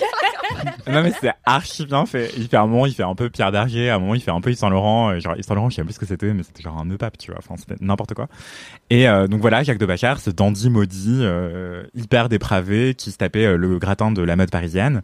Non 0.87 1.03
mais 1.03 1.13
c'est 1.19 1.31
archi 1.45 1.85
bien 1.85 2.05
fait. 2.05 2.31
Il 2.37 2.47
fait 2.47 2.57
un 2.57 2.67
moment, 2.67 2.85
il 2.85 2.93
fait 2.93 3.03
un 3.03 3.15
peu 3.15 3.29
Pierre 3.29 3.51
Berger, 3.51 3.89
à 3.89 3.95
un 3.95 3.99
moment 3.99 4.15
il 4.15 4.21
fait 4.21 4.31
un 4.31 4.41
peu 4.41 4.49
Yves 4.51 4.57
Saint 4.57 4.69
Laurent. 4.69 5.11
Et 5.11 5.19
Genre 5.19 5.35
Yves 5.35 5.45
Saint 5.45 5.55
Laurent, 5.55 5.69
je 5.69 5.75
sais 5.75 5.83
plus 5.83 5.93
ce 5.93 5.99
que 5.99 6.05
c'était, 6.05 6.33
mais 6.33 6.43
c'était 6.43 6.63
genre 6.63 6.77
un 6.77 6.85
nœud 6.85 6.97
pape, 6.97 7.17
tu 7.17 7.31
vois. 7.31 7.39
Enfin, 7.39 7.55
c'était 7.57 7.75
n'importe 7.83 8.13
quoi. 8.13 8.27
Et 8.89 9.07
euh, 9.07 9.27
donc 9.27 9.41
voilà, 9.41 9.63
Jacques 9.63 9.77
de 9.77 9.85
Bachar, 9.85 10.19
ce 10.19 10.29
dandy 10.29 10.69
maudit, 10.69 11.19
euh, 11.21 11.83
hyper 11.93 12.29
dépravé, 12.29 12.95
qui 12.95 13.11
se 13.11 13.17
tapait 13.17 13.45
euh, 13.45 13.57
le 13.57 13.79
gratin 13.79 14.11
de 14.11 14.21
la 14.21 14.35
mode 14.35 14.51
parisienne. 14.51 15.01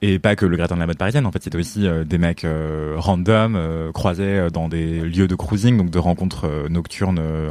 Et 0.00 0.18
pas 0.20 0.36
que 0.36 0.46
le 0.46 0.56
gratin 0.56 0.76
de 0.76 0.80
la 0.80 0.86
mode 0.86 0.98
parisienne, 0.98 1.26
en 1.26 1.32
fait, 1.32 1.42
c'était 1.42 1.58
aussi 1.58 1.86
euh, 1.86 2.04
des 2.04 2.18
mecs 2.18 2.44
euh, 2.44 2.94
random, 2.98 3.56
euh, 3.56 3.90
croisés 3.92 4.38
euh, 4.38 4.50
dans 4.50 4.68
des 4.68 5.00
lieux 5.00 5.26
de 5.26 5.34
cruising, 5.34 5.76
donc 5.76 5.90
de 5.90 5.98
rencontres 5.98 6.46
euh, 6.46 6.68
nocturnes 6.68 7.18
euh, 7.18 7.50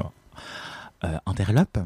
euh, 1.03 1.17
interlope. 1.25 1.77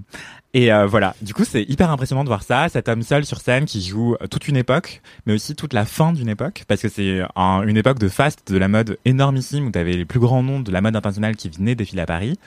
Et 0.53 0.69
voilà, 0.85 1.15
du 1.21 1.33
coup, 1.33 1.45
c'est 1.45 1.63
hyper 1.63 1.89
impressionnant 1.91 2.23
de 2.25 2.29
voir 2.29 2.43
ça, 2.43 2.67
cet 2.67 2.89
homme 2.89 3.03
seul 3.03 3.25
sur 3.25 3.39
scène 3.39 3.63
qui 3.63 3.81
joue 3.81 4.17
toute 4.29 4.49
une 4.49 4.57
époque, 4.57 5.01
mais 5.25 5.33
aussi 5.33 5.55
toute 5.55 5.71
la 5.71 5.85
fin 5.85 6.11
d'une 6.11 6.27
époque, 6.27 6.65
parce 6.67 6.81
que 6.81 6.89
c'est 6.89 7.21
un- 7.37 7.61
une 7.65 7.77
époque 7.77 7.99
de 7.99 8.09
faste 8.09 8.51
de 8.51 8.57
la 8.57 8.67
mode 8.67 8.97
énormissime 9.05 9.67
où 9.67 9.71
tu 9.71 9.79
avais 9.79 9.93
les 9.93 10.03
plus 10.03 10.19
grands 10.19 10.43
noms 10.43 10.59
de 10.59 10.69
la 10.69 10.81
mode 10.81 10.93
internationale 10.93 11.37
qui 11.37 11.47
venaient 11.47 11.75
défiler 11.75 12.01
à 12.01 12.05
Paris, 12.05 12.37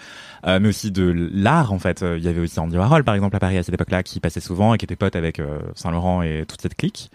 mais 0.47 0.69
aussi 0.69 0.91
de 0.91 1.15
l'art 1.33 1.73
en 1.73 1.79
fait. 1.79 2.05
Il 2.17 2.23
y 2.23 2.29
avait 2.29 2.41
aussi 2.41 2.61
Andy 2.61 2.77
Warhol 2.77 3.05
par 3.05 3.15
exemple 3.15 3.37
à 3.37 3.41
Paris 3.41 3.57
à 3.57 3.63
cette 3.63 3.75
époque-là 3.75 4.03
qui 4.03 4.21
passait 4.21 4.41
souvent 4.41 4.75
et 4.75 4.79
qui 4.79 4.85
était 4.85 4.97
pote 4.97 5.17
avec 5.17 5.41
euh, 5.41 5.59
Saint 5.75 5.91
Laurent 5.91 6.21
et 6.21 6.45
toute 6.47 6.61
cette 6.61 6.77
clique. 6.77 7.11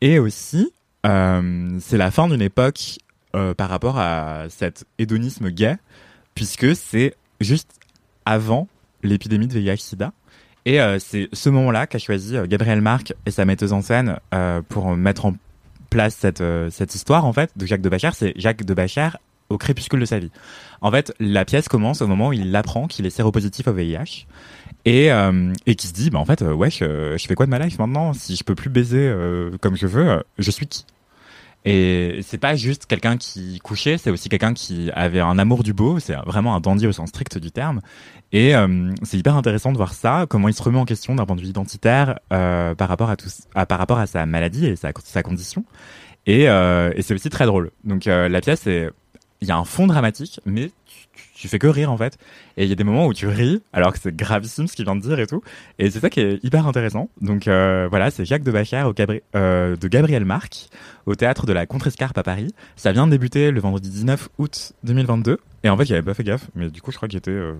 Et 0.00 0.18
aussi, 0.18 0.72
euh, 1.06 1.78
c'est 1.80 1.96
la 1.96 2.10
fin 2.10 2.28
d'une 2.28 2.42
époque 2.42 2.98
euh, 3.34 3.54
par 3.54 3.68
rapport 3.68 3.98
à 3.98 4.44
cet 4.48 4.84
hédonisme 4.98 5.50
gay, 5.50 5.76
puisque 6.34 6.74
c'est 6.76 7.14
juste 7.40 7.70
avant 8.24 8.68
l'épidémie 9.02 9.46
de 9.46 9.58
VIH/SIDA. 9.58 10.12
Et 10.64 10.80
euh, 10.80 10.98
c'est 10.98 11.28
ce 11.32 11.48
moment-là 11.48 11.86
qu'a 11.86 11.98
choisi 11.98 12.36
Gabriel 12.46 12.80
Marc 12.80 13.14
et 13.24 13.30
sa 13.30 13.44
metteuse 13.44 13.72
en 13.72 13.82
scène 13.82 14.18
pour 14.68 14.96
mettre 14.96 15.26
en 15.26 15.34
place 15.90 16.16
cette, 16.16 16.42
cette 16.70 16.94
histoire 16.94 17.24
en 17.24 17.32
fait 17.32 17.50
de 17.56 17.66
Jacques 17.66 17.82
de 17.82 17.88
Bachère. 17.88 18.14
C'est 18.14 18.32
Jacques 18.36 18.64
de 18.64 18.74
Bachère 18.74 19.18
au 19.48 19.58
crépuscule 19.58 20.00
de 20.00 20.04
sa 20.04 20.18
vie. 20.18 20.30
En 20.80 20.90
fait, 20.90 21.12
la 21.20 21.44
pièce 21.44 21.68
commence 21.68 22.02
au 22.02 22.06
moment 22.06 22.28
où 22.28 22.32
il 22.32 22.54
apprend 22.54 22.86
qu'il 22.86 23.06
est 23.06 23.10
séropositif 23.10 23.66
au 23.68 23.72
VIH 23.72 24.26
et, 24.84 25.10
euh, 25.12 25.52
et 25.66 25.74
qui 25.74 25.86
se 25.86 25.92
dit, 25.92 26.10
bah 26.10 26.18
en 26.18 26.24
fait, 26.24 26.42
euh, 26.42 26.52
wesh, 26.52 26.80
euh, 26.82 27.16
je 27.18 27.26
fais 27.26 27.34
quoi 27.34 27.46
de 27.46 27.50
ma 27.50 27.58
life 27.58 27.78
maintenant 27.78 28.12
Si 28.12 28.36
je 28.36 28.44
peux 28.44 28.54
plus 28.54 28.70
baiser 28.70 29.08
euh, 29.08 29.56
comme 29.60 29.76
je 29.76 29.86
veux, 29.86 30.08
euh, 30.08 30.20
je 30.38 30.50
suis 30.50 30.66
qui? 30.66 30.84
Et 31.68 32.20
c'est 32.22 32.38
pas 32.38 32.54
juste 32.54 32.86
quelqu'un 32.86 33.16
qui 33.16 33.58
couchait, 33.58 33.98
c'est 33.98 34.10
aussi 34.10 34.28
quelqu'un 34.28 34.54
qui 34.54 34.88
avait 34.94 35.18
un 35.18 35.36
amour 35.36 35.64
du 35.64 35.72
beau, 35.72 35.98
c'est 35.98 36.14
vraiment 36.24 36.54
un 36.54 36.60
dandy 36.60 36.86
au 36.86 36.92
sens 36.92 37.08
strict 37.08 37.38
du 37.38 37.50
terme. 37.50 37.80
Et 38.30 38.54
euh, 38.54 38.92
c'est 39.02 39.18
hyper 39.18 39.34
intéressant 39.34 39.72
de 39.72 39.76
voir 39.76 39.92
ça, 39.92 40.26
comment 40.28 40.46
il 40.46 40.54
se 40.54 40.62
remet 40.62 40.78
en 40.78 40.84
question 40.84 41.16
d'un 41.16 41.26
point 41.26 41.34
de 41.34 41.40
vue 41.40 41.48
identitaire 41.48 42.20
euh, 42.32 42.76
par 42.76 42.88
rapport 42.88 43.10
à 43.10 43.16
tout, 43.16 43.28
à, 43.56 43.66
par 43.66 43.78
rapport 43.78 43.98
à 43.98 44.06
sa 44.06 44.26
maladie 44.26 44.66
et 44.66 44.76
sa, 44.76 44.92
sa 45.02 45.24
condition. 45.24 45.64
Et, 46.26 46.48
euh, 46.48 46.92
et 46.94 47.02
c'est 47.02 47.14
aussi 47.14 47.30
très 47.30 47.46
drôle. 47.46 47.72
Donc 47.82 48.06
euh, 48.06 48.28
la 48.28 48.40
pièce, 48.40 48.60
c'est 48.62 48.90
il 49.40 49.48
y 49.48 49.50
a 49.50 49.56
un 49.56 49.64
fond 49.64 49.86
dramatique, 49.86 50.40
mais 50.46 50.70
tu, 51.34 51.48
fais 51.48 51.58
que 51.58 51.66
rire 51.66 51.92
en 51.92 51.96
fait. 51.96 52.18
Et 52.56 52.64
il 52.64 52.68
y 52.68 52.72
a 52.72 52.74
des 52.74 52.84
moments 52.84 53.06
où 53.06 53.14
tu 53.14 53.26
ris, 53.26 53.62
alors 53.72 53.92
que 53.92 53.98
c'est 53.98 54.14
gravissime 54.14 54.66
ce 54.66 54.74
qu'il 54.74 54.84
vient 54.84 54.96
de 54.96 55.00
dire 55.00 55.18
et 55.18 55.26
tout. 55.26 55.42
Et 55.78 55.90
c'est 55.90 56.00
ça 56.00 56.10
qui 56.10 56.20
est 56.20 56.42
hyper 56.42 56.66
intéressant. 56.66 57.10
Donc 57.20 57.48
euh, 57.48 57.86
voilà, 57.90 58.10
c'est 58.10 58.24
Jacques 58.24 58.42
de 58.42 58.50
Bachère 58.50 58.88
au 58.88 58.94
euh, 59.34 59.76
de 59.76 59.88
Gabriel 59.88 60.24
Marc 60.24 60.68
au 61.06 61.14
théâtre 61.14 61.46
de 61.46 61.52
la 61.52 61.66
Contrescarpe 61.66 62.16
à 62.16 62.22
Paris. 62.22 62.54
Ça 62.76 62.92
vient 62.92 63.06
de 63.06 63.12
débuter 63.12 63.50
le 63.50 63.60
vendredi 63.60 63.90
19 63.90 64.28
août 64.38 64.72
2022. 64.84 65.38
Et 65.64 65.68
en 65.68 65.76
fait, 65.76 65.84
j'avais 65.84 66.02
pas 66.02 66.14
fait 66.14 66.24
gaffe, 66.24 66.48
mais 66.54 66.68
du 66.70 66.80
coup, 66.80 66.90
je 66.90 66.96
crois 66.96 67.08
que 67.08 67.12
j'étais 67.12 67.30
euh, 67.30 67.54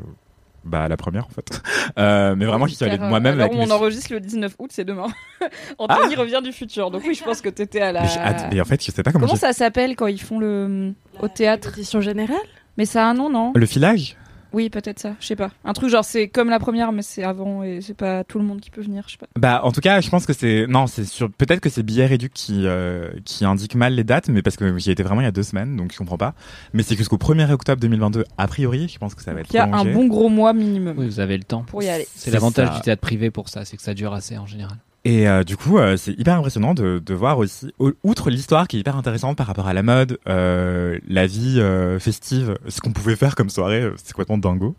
bah 0.67 0.89
la 0.89 0.97
première 0.97 1.27
en 1.27 1.31
fait. 1.31 1.63
Euh, 1.99 2.35
mais 2.37 2.45
vraiment, 2.45 2.67
j'y 2.67 2.75
suis 2.75 2.85
allé 2.85 2.97
Car, 2.99 3.07
euh, 3.07 3.09
moi-même 3.09 3.35
alors, 3.35 3.47
avec 3.47 3.59
on 3.59 3.65
mes- 3.67 3.73
enregistre 3.73 4.13
le 4.13 4.21
19 4.21 4.55
août, 4.59 4.71
c'est 4.73 4.85
demain. 4.85 5.07
Anthony 5.79 6.15
revient 6.17 6.41
du 6.45 6.53
futur. 6.53 6.91
Donc 6.91 7.03
oui, 7.07 7.15
je 7.15 7.25
pense 7.25 7.41
que 7.41 7.49
t'étais 7.49 7.81
à 7.81 7.93
la. 7.93 8.03
Mais 8.03 8.09
j'ai 8.09 8.19
hâte. 8.21 8.53
Et 8.53 8.61
en 8.61 8.65
fait, 8.67 8.85
je 8.85 8.91
sais 8.91 9.03
pas 9.03 9.13
comment. 9.13 9.25
Comment 9.27 9.35
j'ai- 9.35 9.41
ça 9.41 9.53
s'appelle 9.55 9.97
quand 9.97 10.09
ils 10.09 10.21
font 10.21 10.39
le 10.39 10.93
au 11.21 11.29
théâtre 11.29 11.71
Édition 11.79 12.01
générale? 12.03 12.37
Mais 12.77 12.85
ça 12.85 13.07
a 13.07 13.09
un 13.11 13.15
nom, 13.15 13.31
non? 13.31 13.53
Le 13.55 13.65
filage? 13.65 14.17
Oui, 14.57 14.71
peut-être 14.71 14.99
ça. 14.99 15.15
Je 15.21 15.27
sais 15.27 15.37
pas. 15.37 15.51
Un 15.67 15.75
truc 15.75 15.91
genre 15.91 16.03
c'est 16.03 16.29
comme 16.29 16.49
la 16.49 16.59
première, 16.59 16.91
mais 16.91 17.03
c'est 17.03 17.23
avant 17.23 17.63
et 17.63 17.83
c'est 17.83 17.93
pas 17.93 18.25
tout 18.25 18.39
le 18.39 18.45
monde 18.47 18.59
qui 18.59 18.71
peut 18.71 18.81
venir. 18.81 19.03
Je 19.07 19.13
sais 19.13 19.19
pas. 19.19 19.27
Bah, 19.39 19.61
en 19.63 19.71
tout 19.71 19.83
cas, 19.83 20.01
je 20.01 20.09
pense 20.09 20.25
que 20.25 20.33
c'est 20.33 20.65
non, 20.67 20.87
c'est 20.87 21.05
sur 21.05 21.31
peut-être 21.31 21.61
que 21.61 21.69
c'est 21.69 21.83
billet 21.83 22.07
réduit 22.07 22.31
qui 22.33 22.63
euh, 22.65 23.11
qui 23.27 23.45
indique 23.45 23.75
mal 23.75 23.93
les 23.95 24.03
dates, 24.03 24.31
mais 24.31 24.41
parce 24.41 24.57
que 24.57 24.79
j'y 24.79 24.91
étais 24.91 25.03
vraiment 25.03 25.21
il 25.21 25.25
y 25.25 25.29
a 25.29 25.31
deux 25.31 25.43
semaines, 25.43 25.77
donc 25.77 25.93
je 25.93 25.99
comprends 25.99 26.17
pas. 26.17 26.33
Mais 26.73 26.83
c'est 26.83 26.97
jusqu'au 26.97 27.19
1er 27.19 27.51
octobre 27.53 27.79
2022 27.83 28.25
a 28.39 28.49
priori. 28.49 28.89
Je 28.89 28.99
pense 28.99 29.15
que 29.15 29.23
ça 29.23 29.35
va 29.35 29.41
être 29.41 29.51
Il 29.51 29.57
y 29.57 29.59
a 29.59 29.67
un 29.67 29.85
bon 29.85 30.07
gros 30.07 30.31
mois 30.31 30.55
minimum 30.55 30.97
Oui, 30.97 31.05
vous 31.05 31.21
avez 31.21 31.37
le 31.37 31.45
temps. 31.45 31.65
pour 31.65 31.83
y 31.83 31.91
aller. 31.91 32.09
C'est 32.15 32.31
l'avantage 32.31 32.71
du 32.77 32.81
théâtre 32.81 33.03
privé 33.03 33.31
pour 33.31 33.51
ça, 33.51 33.67
c'est 33.67 33.77
que 33.77 33.83
ça 33.83 33.93
dure 33.93 34.15
assez 34.15 34.39
en 34.39 34.47
général. 34.47 34.79
Et 35.09 35.29
euh, 35.29 35.45
du 35.45 35.57
coup, 35.57 35.79
euh, 35.79 35.97
c'est 35.97 36.15
hyper 36.19 36.35
impressionnant 36.37 36.75
de, 36.75 36.99
de 36.99 37.15
voir 37.15 37.39
aussi, 37.39 37.73
au- 37.79 37.93
outre 38.03 38.29
l'histoire 38.29 38.67
qui 38.67 38.77
est 38.77 38.81
hyper 38.81 38.97
intéressante 38.97 39.37
par 39.37 39.47
rapport 39.47 39.69
à 39.69 39.73
la 39.73 39.85
mode, 39.85 40.19
euh, 40.29 40.99
la 41.09 41.29
vie 41.29 41.61
euh, 41.61 42.01
festive, 42.01 42.59
ce 42.67 42.81
qu'on 42.81 42.91
pouvait 42.91 43.15
faire 43.15 43.37
comme 43.37 43.49
soirée, 43.49 43.83
euh, 43.83 43.95
c'est 44.03 44.13
complètement 44.15 44.37
dingo, 44.39 44.75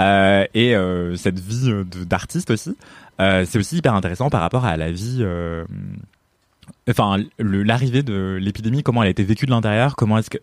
euh, 0.00 0.44
et 0.52 0.74
cette 1.16 1.38
vie 1.38 1.70
d'artiste 2.06 2.50
aussi, 2.50 2.76
c'est 3.20 3.56
aussi 3.56 3.76
hyper 3.76 3.94
intéressant 3.94 4.30
par 4.30 4.40
rapport 4.40 4.64
à 4.64 4.76
la 4.76 4.90
vie, 4.90 5.24
enfin 6.88 7.18
l'arrivée 7.38 8.02
de 8.02 8.38
l'épidémie, 8.40 8.82
comment 8.82 9.02
elle 9.02 9.08
a 9.08 9.10
été 9.10 9.22
vécue 9.22 9.46
de 9.46 9.50
l'intérieur, 9.50 9.96
comment 9.96 10.18
est-ce 10.18 10.30
que, 10.30 10.38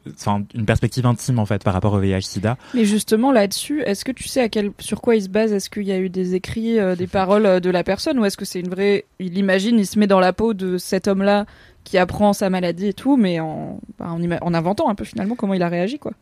une 0.53 0.65
perspective 0.65 1.05
intime 1.05 1.39
en 1.39 1.45
fait 1.45 1.63
par 1.63 1.73
rapport 1.73 1.93
au 1.93 1.99
VIH/SIDA. 1.99 2.57
Mais 2.73 2.85
justement 2.85 3.31
là-dessus, 3.31 3.81
est-ce 3.81 4.05
que 4.05 4.11
tu 4.11 4.27
sais 4.27 4.49
sur 4.79 5.01
quoi 5.01 5.15
il 5.15 5.23
se 5.23 5.29
base? 5.29 5.53
Est-ce 5.53 5.69
qu'il 5.69 5.83
y 5.83 5.91
a 5.91 5.99
eu 5.99 6.09
des 6.09 6.35
écrits, 6.35 6.79
euh, 6.79 6.95
des 6.95 7.07
paroles 7.07 7.45
euh, 7.45 7.59
de 7.59 7.69
la 7.69 7.83
personne, 7.83 8.19
ou 8.19 8.25
est-ce 8.25 8.37
que 8.37 8.45
c'est 8.45 8.59
une 8.59 8.69
vraie 8.69 9.05
Il 9.19 9.37
imagine, 9.37 9.79
il 9.79 9.85
se 9.85 9.99
met 9.99 10.07
dans 10.07 10.19
la 10.19 10.33
peau 10.33 10.53
de 10.53 10.77
cet 10.77 11.07
homme-là 11.07 11.45
qui 11.83 11.97
apprend 11.97 12.33
sa 12.33 12.49
maladie 12.49 12.87
et 12.87 12.93
tout, 12.93 13.15
mais 13.15 13.39
en, 13.39 13.79
en 13.99 14.53
inventant 14.53 14.89
un 14.89 14.95
peu 14.95 15.03
finalement 15.03 15.35
comment 15.35 15.53
il 15.53 15.61
a 15.61 15.69
réagi 15.69 15.99
quoi? 15.99 16.13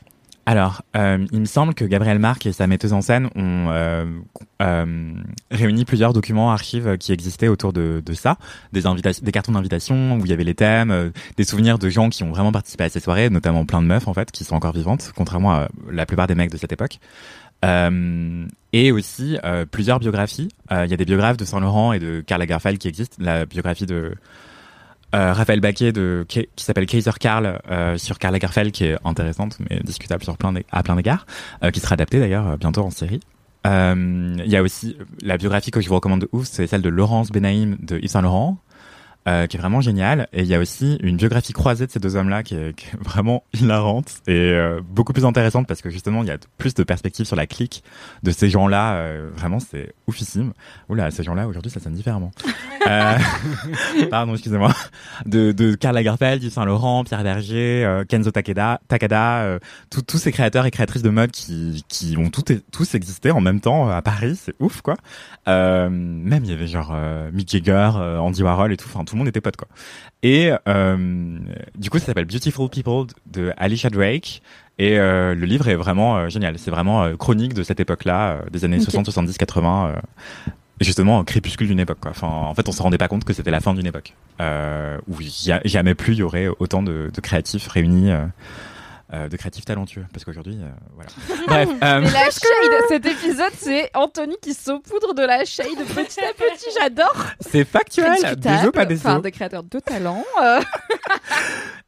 Alors, 0.46 0.82
euh, 0.98 1.26
il 1.32 1.40
me 1.40 1.46
semble 1.46 1.74
que 1.74 1.86
Gabriel 1.86 2.20
Marc 2.20 2.46
et 2.46 2.52
sa 2.52 2.68
metteuse 2.68 2.92
en 2.92 3.02
scène 3.02 3.28
ont 3.36 3.68
euh, 3.70 4.06
euh, 4.62 5.14
réuni 5.52 5.86
plusieurs 5.86 6.12
documents, 6.12 6.52
archives 6.52 6.98
qui 6.98 7.14
existaient 7.14 7.48
autour 7.48 7.72
de, 7.72 8.04
de 8.06 8.14
ça, 8.14 8.38
des, 8.74 8.82
des 9.22 9.32
cartons 9.32 9.54
d'invitation 9.54 10.18
où 10.18 10.26
il 10.26 10.30
y 10.30 10.34
avait 10.34 10.44
les 10.44 10.54
thèmes, 10.54 10.92
euh, 10.92 11.10
des 11.38 11.46
souvenirs 11.46 11.80
de 11.80 11.88
gens 11.88 12.10
qui 12.10 12.24
ont 12.24 12.32
vraiment 12.32 12.52
participé 12.52 12.84
à 12.84 12.90
ces 12.90 13.00
soirées, 13.00 13.30
notamment 13.30 13.66
plein 13.66 13.82
de 13.82 13.88
meufs 13.88 14.08
en 14.08 14.14
fait, 14.14 14.32
qui 14.32 14.44
sont 14.44 14.56
encore 14.56 14.74
vivantes, 14.74 15.14
contrairement 15.16 15.54
à 15.54 15.70
la 15.90 16.06
plupart 16.06 16.28
des 16.28 16.36
mecs 16.36 16.52
de 16.52 16.58
cette 16.58 16.74
époque. 16.74 17.00
Euh, 17.64 18.46
et 18.74 18.92
aussi 18.92 19.38
plusieurs 19.72 20.00
biographies. 20.00 20.50
Il 20.72 20.90
y 20.90 20.94
a 20.94 20.98
des 20.98 21.06
biographes 21.06 21.38
de 21.38 21.46
Saint 21.46 21.62
Laurent 21.62 21.94
et 21.94 22.00
de 22.00 22.22
Karl 22.26 22.42
Lagerfeld 22.42 22.78
qui 22.78 22.90
existent. 22.90 23.16
La 23.20 23.46
biographie 23.46 23.86
de 23.86 24.16
euh, 25.14 25.34
Raphaël 25.34 25.60
Baquet 25.60 25.92
de, 25.92 26.26
qui, 26.28 26.48
s'appelle 26.58 26.86
Kaiser 26.86 27.12
Karl 27.20 27.60
euh, 27.70 27.98
sur 27.98 28.20
Karl 28.20 28.34
Lagerfeld 28.34 28.72
qui 28.72 28.86
est 28.86 28.98
intéressante 29.06 29.58
mais 29.70 29.80
discutable 29.84 30.24
sur 30.24 30.38
plein 30.38 30.54
à 30.72 30.84
plein 30.84 30.96
d'égards, 30.96 31.26
euh, 31.64 31.72
qui 31.72 31.80
sera 31.80 31.94
adaptée 31.94 32.20
d'ailleurs 32.20 32.48
euh, 32.48 32.58
bientôt 32.58 32.82
en 32.82 32.90
série. 32.90 33.20
Euh, 33.66 34.36
Il 34.44 34.52
y 34.52 34.58
a 34.58 34.62
aussi 34.62 34.98
la 35.22 35.38
biographie 35.38 35.72
que 35.72 35.82
je 35.82 35.88
vous 35.88 35.96
recommande 35.96 36.22
de 36.22 36.30
ouf, 36.32 36.46
c'est 36.46 36.68
celle 36.68 36.82
de 36.82 36.90
Laurence 36.90 37.32
Benaïm 37.32 37.78
de 37.80 37.98
Yves 37.98 38.10
Saint 38.10 38.22
Laurent, 38.22 38.58
euh, 39.28 39.48
qui 39.48 39.58
est 39.58 39.60
vraiment 39.60 39.82
géniale. 39.82 40.28
Et 40.34 40.42
il 40.42 40.48
y 40.48 40.56
a 40.56 40.60
aussi 40.60 40.98
une 41.02 41.18
biographie 41.18 41.54
croisée 41.54 41.88
de 41.88 41.92
ces 41.92 42.00
deux 42.00 42.16
hommes-là 42.16 42.44
qui 42.44 42.56
est, 42.56 42.76
qui 42.76 42.88
est 42.88 43.00
vraiment 43.00 43.44
hilarante 43.54 44.22
et 44.28 44.32
euh, 44.32 44.82
beaucoup 44.88 45.14
plus 45.14 45.26
intéressante 45.26 45.68
parce 45.68 45.82
que 45.82 45.90
justement 45.90 46.24
il 46.24 46.28
y 46.28 46.32
a 46.32 46.38
plus 46.58 46.74
de 46.74 46.84
perspectives 46.84 47.26
sur 47.26 47.36
la 47.36 47.48
clique 47.48 47.84
de 48.24 48.32
ces 48.32 48.50
gens-là. 48.50 48.96
euh, 48.96 49.30
vraiment, 49.36 49.60
c'est 49.60 49.94
oufissime. 50.08 50.54
Oula, 50.90 51.12
ces 51.12 51.24
gens-là 51.24 51.48
aujourd'hui 51.48 51.72
ça 51.72 51.80
sonne 51.80 51.94
différemment. 51.94 52.32
euh, 52.88 53.18
pardon, 54.10 54.34
excusez-moi. 54.34 54.74
De, 55.26 55.52
de 55.52 55.76
Karl 55.76 55.96
Lagerfeld, 55.96 56.44
Yves 56.44 56.52
Saint 56.52 56.66
Laurent, 56.66 57.04
Pierre 57.04 57.24
Berger, 57.24 58.04
Kenzo 58.10 58.32
Takeda, 58.32 58.82
Takada, 58.88 59.60
tous 59.90 60.18
ces 60.18 60.32
créateurs 60.32 60.66
et 60.66 60.72
créatrices 60.72 61.04
de 61.04 61.10
mode 61.10 61.32
qui, 61.32 61.86
qui 61.88 62.16
ont 62.18 62.30
tout, 62.30 62.44
tous 62.72 62.96
existé 62.96 63.32
en 63.32 63.42
même 63.42 63.60
temps 63.60 63.90
à 63.90 64.02
Paris, 64.02 64.36
c'est 64.36 64.56
ouf 64.60 64.82
quoi. 64.82 64.96
Euh, 65.48 65.90
même 65.90 66.44
il 66.46 66.52
y 66.52 66.54
avait 66.54 66.68
genre 66.68 66.92
euh, 66.94 67.30
Mick 67.32 67.50
Jagger, 67.50 67.92
euh, 67.98 68.18
Andy 68.18 68.44
Warhol 68.44 68.72
et 68.72 68.78
tout, 68.78 68.88
enfin 68.88 69.04
tout 69.04 69.13
le 69.14 69.20
monde 69.20 69.28
était 69.28 69.42
pote 69.42 69.56
quoi. 69.58 69.68
Et 70.24 70.52
euh, 70.68 71.38
du 71.78 71.90
coup 71.90 72.00
ça 72.00 72.06
s'appelle 72.08 72.26
Beautiful 72.26 72.70
People 72.70 73.08
de 73.32 73.52
Alicia 73.58 73.90
Drake. 73.90 74.42
Et 74.80 74.98
euh, 74.98 75.36
le 75.36 75.46
livre 75.46 75.68
est 75.68 75.76
vraiment 75.76 76.18
euh, 76.18 76.30
génial. 76.30 76.58
C'est 76.58 76.72
vraiment 76.72 77.16
chronique 77.16 77.54
de 77.54 77.62
cette 77.64 77.80
époque-là, 77.80 78.40
des 78.52 78.66
années 78.66 78.78
Ok. 78.78 78.84
60, 78.84 79.06
70, 79.06 79.38
80. 79.38 79.88
euh, 79.96 80.52
et 80.82 80.86
justement, 80.86 81.20
un 81.20 81.24
crépuscule 81.24 81.68
d'une 81.68 81.80
époque. 81.80 82.00
Quoi. 82.02 82.10
Enfin, 82.10 82.28
en 82.28 82.54
fait, 82.56 82.68
on 82.68 82.72
se 82.72 82.82
rendait 82.82 82.98
pas 82.98 83.08
compte 83.08 83.24
que 83.24 83.34
c'était 83.34 83.52
la 83.52 83.60
fin 83.60 83.76
d'une 83.76 83.86
époque 83.86 84.16
euh, 84.42 84.98
où 85.08 85.18
ja- 85.22 85.62
jamais 85.64 85.94
plus 85.94 86.14
il 86.14 86.20
y 86.20 86.24
aurait 86.24 86.48
autant 86.58 86.82
de, 86.82 87.12
de 87.14 87.22
créatifs 87.22 87.68
réunis, 87.68 88.10
euh, 89.12 89.28
de 89.28 89.36
créatifs 89.38 89.66
talentueux. 89.66 90.06
Parce 90.14 90.24
qu'aujourd'hui, 90.24 90.58
euh, 90.62 90.70
voilà. 90.96 91.10
Bref, 91.48 91.70
euh, 91.84 92.02
Mais 92.02 92.12
la 92.12 92.24
shade, 92.26 92.84
cet 92.88 93.06
épisode, 93.06 93.52
c'est 93.58 93.90
Anthony 93.94 94.36
qui 94.42 94.54
saupoudre 94.54 95.14
de 95.14 95.24
la 95.24 95.46
shade 95.46 95.68
petit 95.96 96.22
à 96.22 96.34
petit. 96.34 96.66
J'adore. 96.80 97.26
c'est 97.42 97.66
factuel. 97.66 98.14
Des 98.38 98.72
pas 98.72 98.86
des 98.86 98.98
Enfin, 98.98 99.20
des 99.20 99.32
créateurs 99.32 99.64
de 99.64 99.80
talent. 99.80 100.24
euh. 100.42 100.62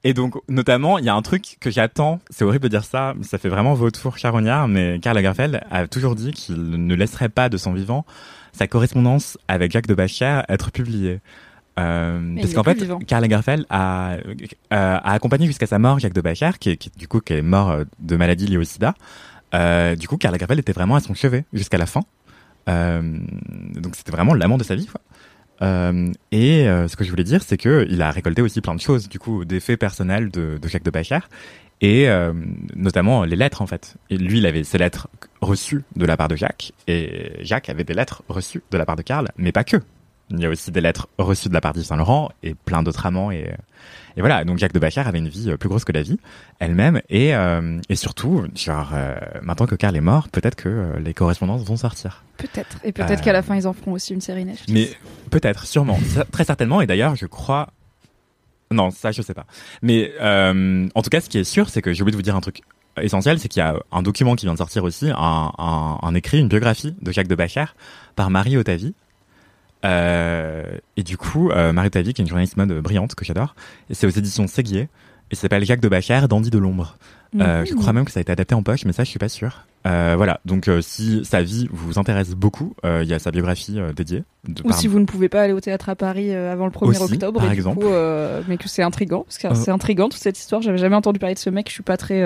Et 0.04 0.14
donc, 0.14 0.36
notamment, 0.50 0.98
il 1.00 1.06
y 1.06 1.10
a 1.10 1.16
un 1.16 1.22
truc 1.22 1.58
que 1.60 1.70
j'attends. 1.72 2.20
C'est 2.30 2.44
horrible 2.44 2.64
de 2.64 2.70
dire 2.70 2.84
ça, 2.84 3.14
mais 3.16 3.24
ça 3.24 3.38
fait 3.38 3.50
vraiment 3.50 3.74
vautour 3.74 4.18
charognard. 4.18 4.68
Mais 4.68 5.00
Karl 5.00 5.16
Lagerfeld 5.16 5.62
a 5.72 5.88
toujours 5.88 6.16
dit 6.16 6.32
qu'il 6.32 6.86
ne 6.86 6.96
laisserait 6.96 7.30
pas 7.30 7.50
de 7.50 7.58
son 7.58 7.74
vivant 7.74 8.06
sa 8.56 8.68
correspondance 8.68 9.38
avec 9.48 9.72
Jacques 9.72 9.88
de 9.88 9.94
Bachère 9.94 10.46
être 10.48 10.72
publiée. 10.72 11.20
Euh, 11.80 12.36
parce 12.40 12.54
qu'en 12.54 12.64
fait, 12.64 12.76
vivant. 12.80 13.00
Karl 13.00 13.22
Lagerfeld 13.22 13.66
a, 13.70 14.14
euh, 14.14 14.24
a 14.70 15.12
accompagné 15.12 15.46
jusqu'à 15.46 15.66
sa 15.68 15.78
mort 15.80 16.00
Jacques 16.00 16.14
de 16.14 16.22
Bachère, 16.22 16.58
qui, 16.60 16.70
est- 16.72 16.78
qui, 16.78 16.90
du 16.98 17.08
coup, 17.08 17.20
qui 17.20 17.34
est 17.34 17.42
mort 17.42 17.70
euh, 17.72 17.84
de 18.00 18.16
maladie 18.16 18.48
liée 18.48 18.58
au 18.58 18.64
sida. 18.64 18.94
Euh, 19.54 19.96
du 19.96 20.08
coup, 20.08 20.18
Karl 20.18 20.34
Lagerfeld 20.34 20.60
était 20.60 20.74
vraiment 20.74 20.96
à 20.96 21.00
son 21.02 21.14
chevet 21.14 21.46
jusqu'à 21.54 21.78
la 21.78 21.86
fin. 21.86 22.02
Euh, 22.70 23.02
donc 23.76 23.96
c'était 23.96 24.12
vraiment 24.12 24.34
l'amant 24.34 24.58
de 24.58 24.64
sa 24.64 24.76
vie. 24.76 24.88
Quoi. 24.88 25.02
Euh, 25.62 26.12
et 26.32 26.68
euh, 26.68 26.88
ce 26.88 26.96
que 26.96 27.04
je 27.04 27.10
voulais 27.10 27.24
dire, 27.24 27.44
c'est 27.44 27.58
que 27.58 27.86
il 27.90 28.02
a 28.02 28.10
récolté 28.12 28.42
aussi 28.42 28.62
plein 28.62 28.76
de 28.76 28.82
choses, 28.82 29.08
du 29.08 29.20
coup, 29.20 29.46
des 29.46 29.60
faits 29.60 29.80
personnels 29.80 30.30
de, 30.32 30.58
de 30.62 30.68
Jacques 30.68 30.84
de 30.84 30.92
Bacher, 30.92 31.20
et 31.82 32.10
euh, 32.10 32.34
notamment 32.76 33.24
les 33.24 33.36
lettres 33.36 33.62
en 33.62 33.68
fait. 33.68 33.96
Et 34.10 34.18
lui, 34.18 34.40
il 34.40 34.46
avait 34.46 34.64
ses 34.64 34.78
lettres 34.78 35.08
reçues 35.42 35.84
de 35.96 36.06
la 36.06 36.18
part 36.18 36.28
de 36.28 36.36
Jacques, 36.36 36.74
et 36.88 37.34
Jacques 37.42 37.70
avait 37.70 37.84
des 37.84 37.94
lettres 37.94 38.24
reçues 38.28 38.64
de 38.72 38.78
la 38.78 38.86
part 38.86 38.96
de 38.96 39.02
Karl, 39.04 39.28
mais 39.38 39.52
pas 39.52 39.64
que. 39.64 39.78
Il 40.32 40.40
y 40.40 40.46
a 40.46 40.50
aussi 40.50 40.72
des 40.72 40.82
lettres 40.82 41.08
reçues 41.20 41.50
de 41.50 41.54
la 41.54 41.62
part 41.62 41.74
d'Yves 41.74 41.86
Saint 41.86 41.98
Laurent 41.98 42.32
et 42.42 42.56
plein 42.56 42.82
d'autres 42.84 43.06
amants 43.06 43.30
et 43.32 43.54
et 44.18 44.22
voilà. 44.22 44.44
Donc 44.46 44.58
Jacques 44.58 44.74
de 44.74 44.80
Bacher 44.80 45.02
avait 45.02 45.20
une 45.20 45.28
vie 45.30 45.52
euh, 45.52 45.58
plus 45.58 45.70
grosse 45.70 45.84
que 45.86 45.92
la 45.92 46.02
vie 46.02 46.18
elle-même 46.60 47.02
et 47.10 47.36
euh, 47.36 47.80
et 47.90 47.96
surtout 47.96 48.46
genre 48.56 48.92
euh, 48.94 49.16
maintenant 49.44 49.68
que 49.68 49.76
Karl 49.76 49.96
est 49.96 50.02
mort, 50.02 50.30
peut-être 50.30 50.56
que 50.56 50.70
euh, 50.70 51.00
les 51.00 51.14
correspondances 51.14 51.64
vont 51.64 51.78
sortir. 51.78 52.24
Peut-être. 52.38 52.78
Et 52.84 52.92
peut-être 52.92 53.20
Euh. 53.22 53.24
qu'à 53.24 53.34
la 53.34 53.44
fin, 53.44 53.56
ils 53.56 53.68
en 53.68 53.74
feront 53.74 53.92
aussi 53.92 54.14
une 54.14 54.22
série 54.22 54.46
Netflix. 54.46 54.72
Mais 54.72 54.90
peut-être, 55.30 55.66
sûrement, 55.68 56.00
très 56.32 56.44
certainement. 56.46 56.82
Et 56.82 56.88
d'ailleurs, 56.88 57.16
je 57.16 57.28
crois. 57.28 57.68
Non, 58.72 58.90
ça, 58.90 59.12
je 59.12 59.22
sais 59.22 59.34
pas. 59.36 59.46
Mais 59.84 60.12
euh, 60.22 60.88
en 60.96 61.02
tout 61.04 61.10
cas, 61.12 61.22
ce 61.22 61.30
qui 61.30 61.38
est 61.38 61.44
sûr, 61.44 61.70
c'est 61.70 61.82
que 61.84 61.94
j'ai 61.94 62.02
oublié 62.02 62.14
de 62.14 62.18
vous 62.18 62.24
dire 62.24 62.36
un 62.36 62.42
truc 62.42 62.62
essentiel, 63.00 63.38
c'est 63.40 63.48
qu'il 63.48 63.60
y 63.60 63.64
a 63.64 63.76
un 63.92 64.02
document 64.02 64.36
qui 64.36 64.46
vient 64.48 64.54
de 64.54 64.58
sortir 64.58 64.84
aussi, 64.86 65.10
un, 65.12 65.52
un, 65.58 66.00
un 66.02 66.16
écrit, 66.16 66.40
une 66.40 66.48
biographie 66.48 66.96
de 67.02 67.12
Jacques 67.12 67.28
de 67.28 67.36
Bacher 67.36 67.66
par 68.16 68.30
Marie 68.32 68.58
Otavi. 68.58 68.96
Euh, 69.86 70.64
et 70.98 71.04
du 71.04 71.18
coup, 71.18 71.50
euh, 71.52 71.72
Marie 71.74 71.88
Otavi, 71.88 72.14
qui 72.14 72.22
est 72.22 72.24
une 72.24 72.30
journaliste 72.30 72.58
mode 72.58 72.74
brillante 72.82 73.16
que 73.16 73.24
j'adore, 73.24 73.56
et 73.90 73.94
c'est 73.94 74.08
aux 74.08 74.12
éditions 74.12 74.48
Séguier, 74.48 74.90
et 75.32 75.36
ça 75.36 75.42
s'appelle 75.44 75.64
Jacques 75.66 75.80
de 75.82 75.90
Bacher, 75.90 76.22
Dandy 76.30 76.50
de 76.50 76.58
l'ombre. 76.58 76.98
Euh, 77.40 77.66
je 77.66 77.74
crois 77.74 77.92
même 77.92 78.06
que 78.06 78.12
ça 78.12 78.20
a 78.20 78.22
été 78.22 78.32
adapté 78.32 78.56
en 78.56 78.64
poche, 78.64 78.86
mais 78.86 78.94
ça, 78.94 79.04
je 79.04 79.10
suis 79.10 79.20
pas 79.20 79.28
sûr. 79.28 79.66
Euh, 79.86 80.14
voilà. 80.16 80.40
Donc, 80.46 80.70
euh, 80.70 80.80
si 80.82 81.26
sa 81.26 81.42
vie 81.42 81.68
vous 81.70 82.00
intéresse 82.00 82.30
beaucoup, 82.30 82.74
il 82.86 83.04
y 83.04 83.14
a 83.14 83.20
sa 83.20 83.32
biographie 83.32 83.78
dédiée. 83.96 84.24
De, 84.48 84.62
Ou 84.64 84.70
par- 84.70 84.78
si 84.78 84.88
vous 84.88 85.00
ne 85.00 85.06
pouvez 85.06 85.28
pas 85.28 85.42
aller 85.42 85.52
au 85.52 85.60
théâtre 85.60 85.90
à 85.90 85.96
Paris 85.96 86.34
avant 86.34 86.66
le 86.66 86.72
1er 86.72 87.02
Aussi, 87.04 87.14
octobre, 87.16 87.40
par 87.42 87.48
et 87.48 87.52
du 87.52 87.56
exemple. 87.56 87.80
coup, 87.80 87.92
mais 88.48 88.58
que 88.58 88.70
c'est 88.70 88.84
intriguant, 88.84 89.24
parce 89.24 89.38
que 89.38 89.54
c'est 89.56 89.72
intriguant 89.72 90.08
toute 90.08 90.22
cette 90.22 90.40
histoire. 90.40 90.62
J'avais 90.62 90.78
jamais 90.78 90.96
entendu 90.96 91.20
parler 91.20 91.36
de 91.36 91.40
ce 91.40 91.50
mec. 91.50 91.68
Je 91.68 91.74
suis 91.74 91.84
pas 91.84 91.98
très, 91.98 92.24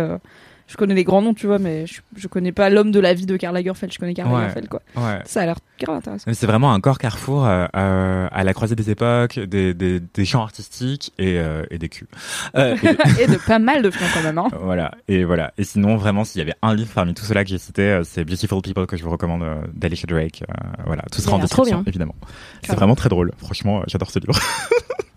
je 0.70 0.78
connais 0.78 0.94
les 0.94 1.04
grands 1.04 1.22
noms, 1.22 1.34
tu 1.34 1.48
vois, 1.48 1.60
mais 1.60 1.86
je, 1.88 2.00
je 2.16 2.28
connais 2.28 2.52
pas 2.54 2.70
l'homme 2.70 2.92
de 2.92 3.00
la 3.00 3.14
vie 3.14 3.26
de 3.26 3.36
Karl 3.36 3.54
Lagerfeld. 3.56 3.92
Je 3.92 4.00
connais 4.00 4.14
Karl 4.14 4.30
Ouais. 4.32 4.38
Lagerfeld, 4.40 4.68
quoi. 4.70 4.82
Ouais. 4.96 5.20
Ça 5.26 5.42
a 5.42 5.46
l'air 5.48 5.56
grave 5.82 5.98
intéressant. 5.98 6.32
C'est 6.34 6.46
vraiment 6.46 6.72
un 6.74 6.80
corps 6.80 6.98
carrefour 7.00 7.46
euh, 7.46 7.66
euh, 7.76 8.28
à 8.32 8.44
la 8.44 8.54
croisée 8.54 8.76
des 8.76 8.90
époques, 8.92 9.40
des, 9.40 9.74
des, 9.74 10.00
des 10.00 10.26
champs 10.26 10.44
artistiques 10.44 11.12
et, 11.18 11.40
euh, 11.40 11.64
et 11.72 11.78
des 11.80 11.90
culs. 11.90 12.08
Euh, 12.56 12.76
et- 12.84 13.22
et 13.24 13.28
de 13.28 13.38
pas 13.46 13.60
mal 13.60 13.82
de 13.82 13.90
films 13.90 14.10
quand 14.14 14.24
même. 14.24 14.38
Hein. 14.38 14.48
voilà. 14.62 14.92
Et 15.08 15.24
voilà. 15.24 15.52
Et 15.58 15.64
sinon, 15.64 15.98
vraiment, 15.98 16.24
s'il 16.24 16.40
y 16.40 16.42
avait 16.44 16.56
un 16.62 16.76
livre 16.76 16.92
parmi 16.94 17.14
tous 17.14 17.26
ceux-là 17.26 17.44
que 17.44 17.50
j'ai 17.50 17.58
cités, 17.58 17.82
euh, 17.90 18.04
c'est 18.04 18.24
Beautiful 18.24 18.62
People 18.62 18.86
que 18.86 18.96
je 18.98 19.04
vous 19.04 19.10
recommande 19.10 19.44
d'Alicia 19.74 20.06
Drake. 20.08 20.44
Voilà. 20.86 21.02
Tout 21.12 21.22
sera 21.22 21.36
en 21.36 21.40
description, 21.40 21.84
évidemment. 21.88 22.16
C'est 22.64 22.76
vraiment 22.76 22.96
très 22.96 23.10
drôle. 23.10 23.32
Franchement, 23.38 23.82
j'adore 23.88 24.12
ce 24.12 24.20
livre. 24.20 24.40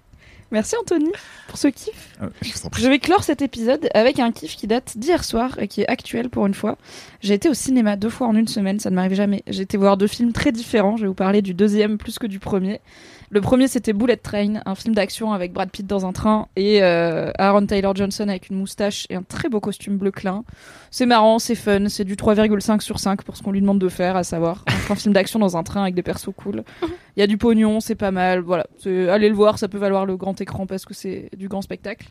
Merci 0.53 0.77
Anthony 0.79 1.11
pour 1.49 1.57
ce 1.57 1.69
kiff. 1.69 2.15
Euh, 2.23 2.29
je. 2.43 2.53
Je 2.79 2.89
vais 2.89 2.99
clore 2.99 3.25
cet 3.25 3.41
épisode 3.41 3.89
avec 3.95 4.19
un 4.19 4.31
kiff 4.33 4.55
qui 4.55 4.67
date 4.67 4.99
d'hier 4.99 5.25
soir 5.25 5.59
et 5.59 5.67
qui 5.67 5.81
est 5.81 5.89
actuel 5.89 6.29
pour 6.29 6.47
une 6.47 6.53
fois. 6.53 6.77
J'ai 7.21 7.33
été 7.33 7.49
au 7.49 7.55
cinéma 7.55 7.97
deux 7.97 8.11
fois 8.11 8.27
en 8.27 8.37
une 8.37 8.49
semaine, 8.49 8.79
ça 8.79 8.91
ne 8.91 8.95
m'arrive 8.95 9.15
jamais. 9.15 9.43
J'ai 9.47 9.63
été 9.63 9.79
voir 9.79 9.97
deux 9.97 10.07
films 10.07 10.33
très 10.33 10.53
différents. 10.53 10.99
Je 10.99 11.03
vais 11.03 11.09
vous 11.09 11.15
parler 11.15 11.41
du 11.41 11.55
deuxième 11.55 11.97
plus 11.97 12.19
que 12.19 12.27
du 12.27 12.39
premier. 12.39 12.81
Le 13.33 13.41
premier 13.41 13.67
c'était 13.67 13.95
Bullet 13.95 14.19
Train, 14.19 14.61
un 14.67 14.75
film 14.75 14.95
d'action 14.95 15.33
avec 15.33 15.55
Brad 15.55 15.71
Pitt 15.71 15.87
dans 15.87 16.05
un 16.05 16.13
train 16.13 16.49
et 16.55 16.83
euh, 16.83 17.31
Aaron 17.39 17.65
Taylor 17.65 17.97
Johnson 17.97 18.29
avec 18.29 18.51
une 18.51 18.59
moustache 18.59 19.07
et 19.09 19.15
un 19.15 19.23
très 19.23 19.49
beau 19.49 19.59
costume 19.59 19.97
bleu 19.97 20.11
clin. 20.11 20.45
C'est 20.91 21.07
marrant, 21.07 21.39
c'est 21.39 21.55
fun, 21.55 21.89
c'est 21.89 22.05
du 22.05 22.15
3,5 22.15 22.83
sur 22.83 23.01
5 23.01 23.23
pour 23.23 23.39
ce 23.39 23.43
qu'on 23.43 23.53
lui 23.53 23.63
demande 23.63 23.79
de 23.79 23.89
faire, 23.89 24.17
à 24.17 24.23
savoir 24.23 24.67
un 24.91 24.95
film 24.95 25.15
d'action 25.15 25.39
dans 25.39 25.57
un 25.57 25.63
train 25.63 25.81
avec 25.81 25.95
des 25.95 26.03
persos 26.03 26.35
cool. 26.37 26.63
Il 26.83 27.21
y 27.21 27.23
a 27.23 27.27
du 27.27 27.39
pognon, 27.39 27.81
c'est 27.81 27.95
pas 27.95 28.11
mal. 28.11 28.41
Voilà, 28.41 28.67
allez 28.85 29.31
le 29.31 29.35
voir, 29.35 29.59
ça 29.59 29.67
peut 29.67 29.79
valoir 29.79 30.05
le 30.05 30.19
grand 30.19 30.39
écran 30.39 30.67
parce 30.67 30.85
que 30.85 30.93
c'est 30.93 31.31
du 31.35 31.49
grand 31.49 31.63
spectacle. 31.63 32.09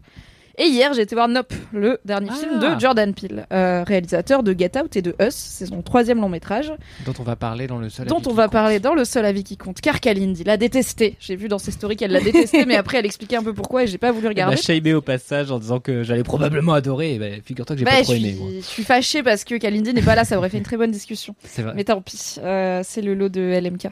Et 0.58 0.66
hier, 0.66 0.94
j'ai 0.94 1.02
été 1.02 1.16
voir 1.16 1.28
Nope, 1.28 1.54
le 1.74 2.00
dernier 2.06 2.30
Ah. 2.32 2.36
film 2.36 2.60
de 2.60 2.80
Jordan 2.80 3.14
Peele, 3.14 3.46
euh, 3.54 3.84
réalisateur 3.86 4.44
de 4.44 4.54
Get 4.58 4.72
Out 4.78 4.96
et 4.96 5.02
de 5.02 5.16
Us. 5.22 5.34
C'est 5.34 5.66
son 5.68 5.82
troisième 5.82 6.20
long 6.20 6.30
métrage, 6.30 6.74
Dont 7.06 7.14
on 7.20 7.24
va 7.24 7.36
parler 7.36 7.68
dans 7.68 7.78
le 7.78 7.90
seul 7.90 8.06
dont 8.08 8.18
avis 8.18 8.28
on 8.28 8.30
qui 8.32 8.36
va 8.36 8.44
compte. 8.44 8.52
parler 8.52 8.80
dans 8.80 8.94
le 8.94 9.06
seul 9.06 9.26
avis 9.26 9.44
qui 9.44 9.58
compte. 9.58 9.82
Car 9.82 10.00
Kalindi 10.00 10.44
l'a 10.44 10.58
détesté. 10.58 11.16
J'ai 11.20 11.36
vu 11.36 11.48
dans 11.48 11.58
ses 11.58 11.72
stories 11.72 11.96
qu'elle 11.96 12.12
l'a 12.12 12.22
détesté, 12.22 12.66
mais 12.66 12.76
après 12.76 12.98
elle 13.00 13.06
expliquait 13.06 13.38
un 13.38 13.44
peu 13.44 13.54
pourquoi 13.54 13.84
et 13.84 13.88
j'ai 13.88 13.98
pas 13.98 14.12
voulu 14.12 14.26
Elle 14.26 14.30
regarder. 14.34 14.56
m'a 14.56 14.62
shaimé 14.62 14.94
au 14.94 15.02
passage 15.02 15.52
en 15.52 15.60
disant 15.60 15.80
que 15.80 16.04
j'allais 16.04 16.24
probablement 16.24 16.74
adorer. 16.74 17.16
Et 17.16 17.20
ben, 17.20 17.42
figure-toi 17.44 17.76
que 17.76 17.80
j'ai 17.80 17.86
Bah, 17.86 17.92
pas 17.98 18.04
trop 18.04 18.14
aimé. 18.14 18.36
moi. 18.40 18.50
je 18.58 18.62
suis 18.66 18.84
fâchée 18.84 19.24
parce 19.24 19.44
que 19.44 19.56
Kalindi 19.56 19.94
n'est 19.94 20.02
pas 20.02 20.16
là, 20.16 20.26
ça 20.26 20.38
aurait 20.38 20.50
fait 20.50 20.58
une 20.58 20.64
très 20.64 20.78
bonne 20.78 20.92
discussion. 20.92 21.34
C'est 21.44 21.62
vrai. 21.62 21.74
Mais 21.76 21.84
tant 21.86 22.02
pis, 22.02 22.36
euh, 22.44 22.82
c'est 22.84 23.02
le 23.02 23.14
lot 23.16 23.30
de 23.30 23.42
LMK. 23.42 23.88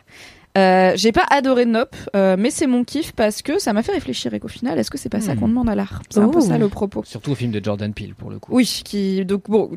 Euh, 0.57 0.93
j'ai 0.95 1.11
pas 1.11 1.25
adoré 1.29 1.65
Nope, 1.65 1.95
euh, 2.15 2.35
mais 2.37 2.49
c'est 2.49 2.65
mon 2.65 2.83
kiff 2.83 3.11
parce 3.11 3.41
que 3.43 3.59
ça 3.59 3.71
m'a 3.71 3.83
fait 3.83 3.91
réfléchir 3.91 4.33
et 4.33 4.39
qu'au 4.39 4.47
final, 4.47 4.79
est-ce 4.79 4.89
que 4.89 4.97
c'est 4.97 5.07
pas 5.07 5.21
ça 5.21 5.35
Hmm. 5.35 5.39
qu'on 5.39 5.47
demande 5.47 5.69
à 5.69 5.75
l'art? 5.75 6.01
C'est 6.09 6.19
un 6.19 6.27
peu 6.27 6.39
Oh. 6.39 6.41
ça 6.41 6.57
le 6.57 6.67
propos. 6.69 7.03
Surtout 7.05 7.31
au 7.31 7.35
film 7.35 7.51
de 7.51 7.63
Jordan 7.63 7.93
Peele 7.93 8.15
pour 8.15 8.29
le 8.31 8.39
coup. 8.39 8.51
Oui, 8.53 8.65
qui 8.83 9.23
donc 9.25 9.43
bon, 9.47 9.69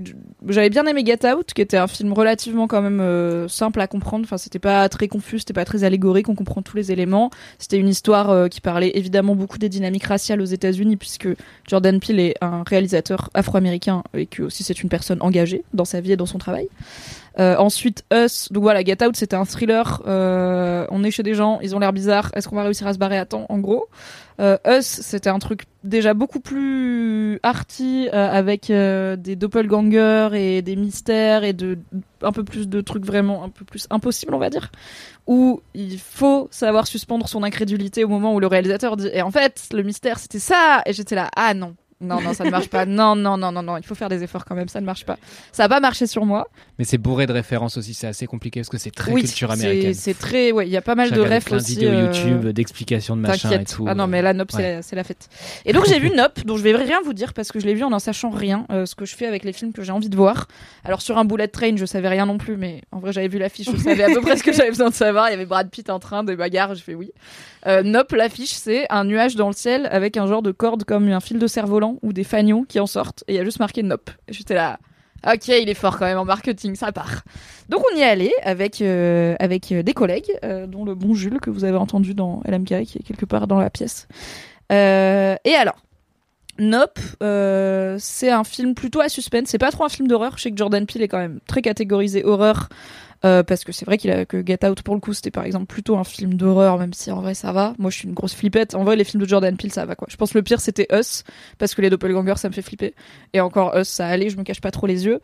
j'avais 0.49 0.71
bien 0.71 0.87
aimé 0.87 1.03
Get 1.05 1.27
Out, 1.31 1.53
qui 1.55 1.61
était 1.61 1.77
un 1.77 1.87
film 1.87 2.13
relativement 2.15 2.67
quand 2.69 2.81
même 2.81 3.01
euh, 3.01 3.49
simple 3.49 3.81
à 3.83 3.87
comprendre. 3.87 4.25
Enfin, 4.25 4.39
c'était 4.39 4.59
pas 4.59 4.89
très 4.89 5.09
confus, 5.09 5.41
c'était 5.41 5.53
pas 5.53 5.67
très 5.67 5.85
allégorique, 5.85 6.29
on 6.31 6.35
comprend 6.35 6.63
tous 6.63 6.77
les 6.77 6.91
éléments. 6.91 7.31
C'était 7.59 7.77
une 7.79 7.89
histoire 7.89 8.31
euh, 8.31 8.49
qui 8.49 8.61
parlait 8.63 8.93
évidemment 8.95 9.37
beaucoup 9.37 9.59
des 9.59 9.69
dynamiques 9.69 10.05
raciales 10.05 10.41
aux 10.41 10.45
États-Unis, 10.47 10.97
puisque 10.97 11.29
Jordan 11.69 12.01
Peele 12.01 12.19
est 12.19 12.35
un 12.41 12.63
réalisateur 12.67 13.29
afro-américain 13.35 14.03
et 14.17 14.25
que 14.27 14.43
aussi 14.43 14.63
c'est 14.65 14.83
une 14.83 14.89
personne 14.89 15.19
engagée 15.21 15.65
dans 15.75 15.85
sa 15.85 16.01
vie 16.01 16.13
et 16.13 16.17
dans 16.17 16.27
son 16.27 16.39
travail. 16.39 16.69
Euh, 17.39 17.57
ensuite, 17.57 18.05
Us. 18.13 18.49
Donc 18.53 18.63
voilà, 18.63 18.83
Get 18.83 19.05
Out, 19.05 19.17
c'était 19.17 19.37
un 19.37 19.45
thriller. 19.45 20.03
Euh, 20.07 20.87
on 20.91 21.03
est 21.05 21.11
chez 21.11 21.23
des 21.23 21.35
gens, 21.35 21.59
ils 21.63 21.75
ont 21.75 21.79
l'air 21.79 21.93
bizarres. 21.93 22.31
Est-ce 22.35 22.49
qu'on 22.49 22.57
va 22.57 22.65
réussir 22.65 22.87
à 22.87 22.93
se 22.93 22.99
barrer 22.99 23.19
à 23.19 23.25
temps, 23.25 23.47
en 23.49 23.59
gros? 23.59 23.89
Euh, 24.41 24.57
Us, 24.67 24.87
c'était 24.87 25.31
un 25.31 25.39
truc 25.39 25.65
déjà 25.85 26.15
beaucoup 26.15 26.41
plus 26.41 27.39
arty, 27.43 28.09
euh, 28.13 28.31
avec 28.31 28.71
euh, 28.71 29.17
des 29.17 29.37
doppelgangers 29.37 30.31
et 30.35 30.63
des 30.63 30.77
mystères 30.77 31.45
et 31.45 31.53
de 31.53 31.79
un 32.23 32.33
peu 32.33 32.45
plus 32.45 32.69
de 32.69 32.81
trucs 32.81 33.05
vraiment 33.05 33.45
un 33.45 33.49
peu 33.49 33.65
plus 33.65 33.87
impossibles, 33.91 34.35
on 34.35 34.39
va 34.39 34.51
dire. 34.51 34.71
Où 35.27 35.61
il 35.75 35.99
faut 35.99 36.49
savoir 36.51 36.87
suspendre 36.87 37.29
son 37.29 37.43
incrédulité 37.43 38.05
au 38.05 38.09
moment 38.09 38.35
où 38.35 38.41
le 38.41 38.47
réalisateur 38.47 38.97
dit. 38.97 39.09
Et 39.13 39.23
en 39.23 39.31
fait, 39.31 39.69
le 39.73 39.83
mystère, 39.83 40.19
c'était 40.19 40.39
ça. 40.39 40.83
Et 40.87 40.93
j'étais 40.93 41.15
là, 41.15 41.31
ah 41.37 41.55
non. 41.55 41.75
Non, 42.03 42.21
non, 42.21 42.35
ça 42.35 42.45
ne 42.45 42.51
marche 42.51 42.69
pas. 42.69 42.85
Non, 42.85 43.15
non, 43.17 43.37
non, 43.39 43.53
non, 43.53 43.63
non. 43.63 43.77
Il 43.79 43.85
faut 43.85 43.95
faire 43.95 44.09
des 44.09 44.23
efforts 44.23 44.45
quand 44.45 44.55
même. 44.55 44.69
Ça 44.69 44.81
ne 44.81 44.87
marche 44.87 45.05
pas. 45.07 45.17
Ça 45.53 45.69
pas 45.69 45.81
marché 45.81 46.07
sur 46.07 46.27
moi. 46.27 46.49
Mais 46.79 46.85
c'est 46.85 46.99
bourré 46.99 47.27
de 47.27 47.33
références 47.33 47.77
aussi. 47.77 47.95
C'est 47.95 48.09
assez 48.09 48.27
compliqué 48.27 48.61
parce 48.61 48.69
que 48.69 48.79
c'est 48.79 48.91
très 48.91 49.13
oui, 49.13 49.23
culture 49.23 49.51
américaine. 49.51 49.95
c'est 49.95 50.19
très. 50.19 50.53
Ouais, 50.53 50.67
il 50.67 50.71
y 50.73 50.77
a 50.77 50.83
pas 50.83 50.95
mal 50.95 51.11
de 51.11 51.17
de 51.23 51.55
aussi. 51.55 51.75
vidéos 51.75 51.91
euh, 51.91 52.03
YouTube 52.07 52.47
d'explications 52.49 53.17
de 53.17 53.21
machin 53.23 53.51
et 53.53 53.65
tout. 53.65 53.87
Ah 53.89 53.95
non, 53.95 54.07
mais 54.07 54.21
là, 54.21 54.33
Nope, 54.33 54.53
Ouais. 54.55 54.77
la- 54.77 54.83
c'est 54.83 54.97
la 54.97 55.05
fête. 55.05 55.29
Et 55.65 55.73
donc, 55.73 55.87
j'ai 55.87 55.99
vu 55.99 56.11
Nope, 56.11 56.45
dont 56.45 56.57
je 56.57 56.63
vais 56.63 56.75
rien 56.75 57.01
vous 57.05 57.13
dire 57.15 57.33
parce 57.33 57.53
que 57.53 57.61
je 57.61 57.67
l'ai 57.67 57.75
vu 57.75 57.85
en 57.85 57.91
n'en 57.91 57.99
sachant 57.99 58.31
rien, 58.31 58.67
euh, 58.71 58.85
ce 58.87 58.95
que 58.95 59.05
je 59.05 59.15
fais 59.15 59.27
avec 59.27 59.45
les 59.45 59.53
films 59.53 59.73
que 59.73 59.83
j'ai 59.83 59.93
envie 59.93 60.09
de 60.09 60.17
voir. 60.17 60.49
Alors, 60.85 61.01
sur 61.03 61.19
un 61.19 61.25
bullet 61.25 61.49
train, 61.49 61.77
je 61.77 61.85
savais 61.87 62.09
rien 62.09 62.27
non 62.27 62.39
plus, 62.39 62.57
mais 62.57 62.83
en 62.91 62.99
vrai, 62.99 63.13
j'avais 63.13 63.29
vu 63.29 63.39
l'affiche, 63.39 63.69
je 63.73 63.77
savais 63.77 64.03
à 64.05 64.09
peu 64.09 64.21
près 64.21 64.37
ce 64.37 64.43
que 64.43 64.53
j'avais 64.53 64.71
besoin 64.71 64.91
de 64.91 64.95
savoir. 64.95 65.29
Il 65.29 65.33
y 65.33 65.35
avait 65.35 65.47
Brad 65.47 65.71
Pitt 65.71 65.89
en 65.91 65.99
train, 66.01 66.25
des 66.25 66.37
bagarres, 66.37 66.75
je 66.75 66.83
fais 66.83 66.95
oui. 66.95 67.13
Euh, 67.67 67.83
nope, 67.83 68.13
l'affiche, 68.13 68.51
c'est 68.51 68.87
un 68.91 69.05
nuage 69.05 69.37
dans 69.37 69.49
le 69.49 69.55
ciel 69.55 69.89
avec 69.91 70.17
un 70.17 70.27
genre 70.27 70.43
de 70.43 70.51
corde 70.51 70.85
comme 70.85 71.09
un 71.09 71.21
fil 71.21 71.39
de 71.39 71.47
cerf-volant 71.47 71.99
ou 72.03 72.13
des 72.13 72.25
fanions 72.25 72.65
qui 72.65 72.81
en 72.81 72.87
sortent. 72.87 73.25
Et 73.29 73.35
il 73.35 73.37
y 73.37 73.39
a 73.39 73.45
juste 73.45 73.61
marqué 73.61 73.83
Nope. 73.83 74.11
J'étais 74.29 74.55
là. 74.55 74.79
Ok, 75.25 75.47
il 75.49 75.69
est 75.69 75.75
fort 75.75 75.99
quand 75.99 76.07
même 76.07 76.19
en 76.19 76.25
marketing, 76.25 76.75
ça 76.75 76.91
part. 76.91 77.23
Donc 77.69 77.83
on 77.93 77.97
y 77.97 78.01
est 78.01 78.05
allé 78.05 78.33
avec 78.43 78.81
euh, 78.81 79.37
avec 79.39 79.71
euh, 79.71 79.85
des 79.85 79.95
collègues, 79.95 80.33
euh, 80.45 80.67
dont 80.67 80.85
le 80.85 80.97
bon 80.97 81.15
Jules 81.15 81.39
que 81.41 81.49
vous 81.49 81.63
avez 81.63 81.77
entendu 81.77 82.13
dans 82.13 82.43
LMK 82.45 82.83
qui 82.85 82.99
est 82.99 83.03
quelque 83.07 83.27
part 83.27 83.47
dans 83.47 83.61
la 83.61 83.71
pièce. 83.71 84.09
Et 84.71 85.55
alors, 85.55 85.77
Nope, 86.59 86.99
euh, 87.23 87.97
c'est 87.99 88.31
un 88.31 88.45
film 88.45 88.75
plutôt 88.75 89.01
à 89.01 89.09
suspense. 89.09 89.49
C'est 89.49 89.59
pas 89.59 89.71
trop 89.71 89.85
un 89.85 89.89
film 89.89 90.07
d'horreur. 90.07 90.37
Je 90.37 90.43
sais 90.43 90.51
que 90.51 90.57
Jordan 90.57 90.85
Peele 90.87 91.03
est 91.03 91.09
quand 91.09 91.19
même 91.19 91.41
très 91.47 91.63
catégorisé 91.63 92.25
horreur. 92.25 92.69
euh, 93.25 93.43
parce 93.43 93.65
que 93.65 93.73
c'est 93.73 93.85
vrai 93.85 93.99
qu'il 93.99 94.11
a 94.11 94.25
que 94.27 94.45
Get 94.45 94.67
Out 94.67 94.83
pour 94.83 94.95
le 94.95 95.01
coup 95.01 95.13
c'était 95.15 95.31
par 95.31 95.45
exemple 95.45 95.67
plutôt 95.67 95.97
un 95.97 96.03
film 96.05 96.35
d'horreur 96.35 96.77
même 96.79 96.93
si 96.93 97.11
en 97.13 97.21
vrai 97.21 97.35
ça 97.35 97.53
va 97.53 97.73
moi 97.79 97.89
je 97.89 97.99
suis 97.99 98.09
une 98.09 98.15
grosse 98.15 98.35
flippette 98.35 98.75
en 98.75 98.83
vrai 98.83 98.97
les 98.97 99.05
films 99.05 99.23
de 99.23 99.29
Jordan 99.29 99.57
Peele 99.57 99.73
ça 99.73 99.87
va 99.87 99.95
quoi 99.95 100.09
je 100.11 100.17
pense 100.17 100.33
que 100.33 100.39
le 100.39 100.43
pire 100.43 100.61
c'était 100.61 100.89
Us 100.93 101.23
parce 101.57 101.75
que 101.77 101.83
les 101.83 101.89
doppelgangers 101.91 102.35
ça 102.37 102.49
me 102.49 102.53
fait 102.53 102.63
flipper 102.63 102.95
et 103.33 103.41
encore 103.41 103.77
Us 103.77 103.87
ça 103.89 104.09
allait 104.09 104.29
je 104.29 104.37
me 104.37 104.43
cache 104.43 104.61
pas 104.61 104.73
trop 104.73 104.89
les 104.89 105.05
yeux 105.05 105.21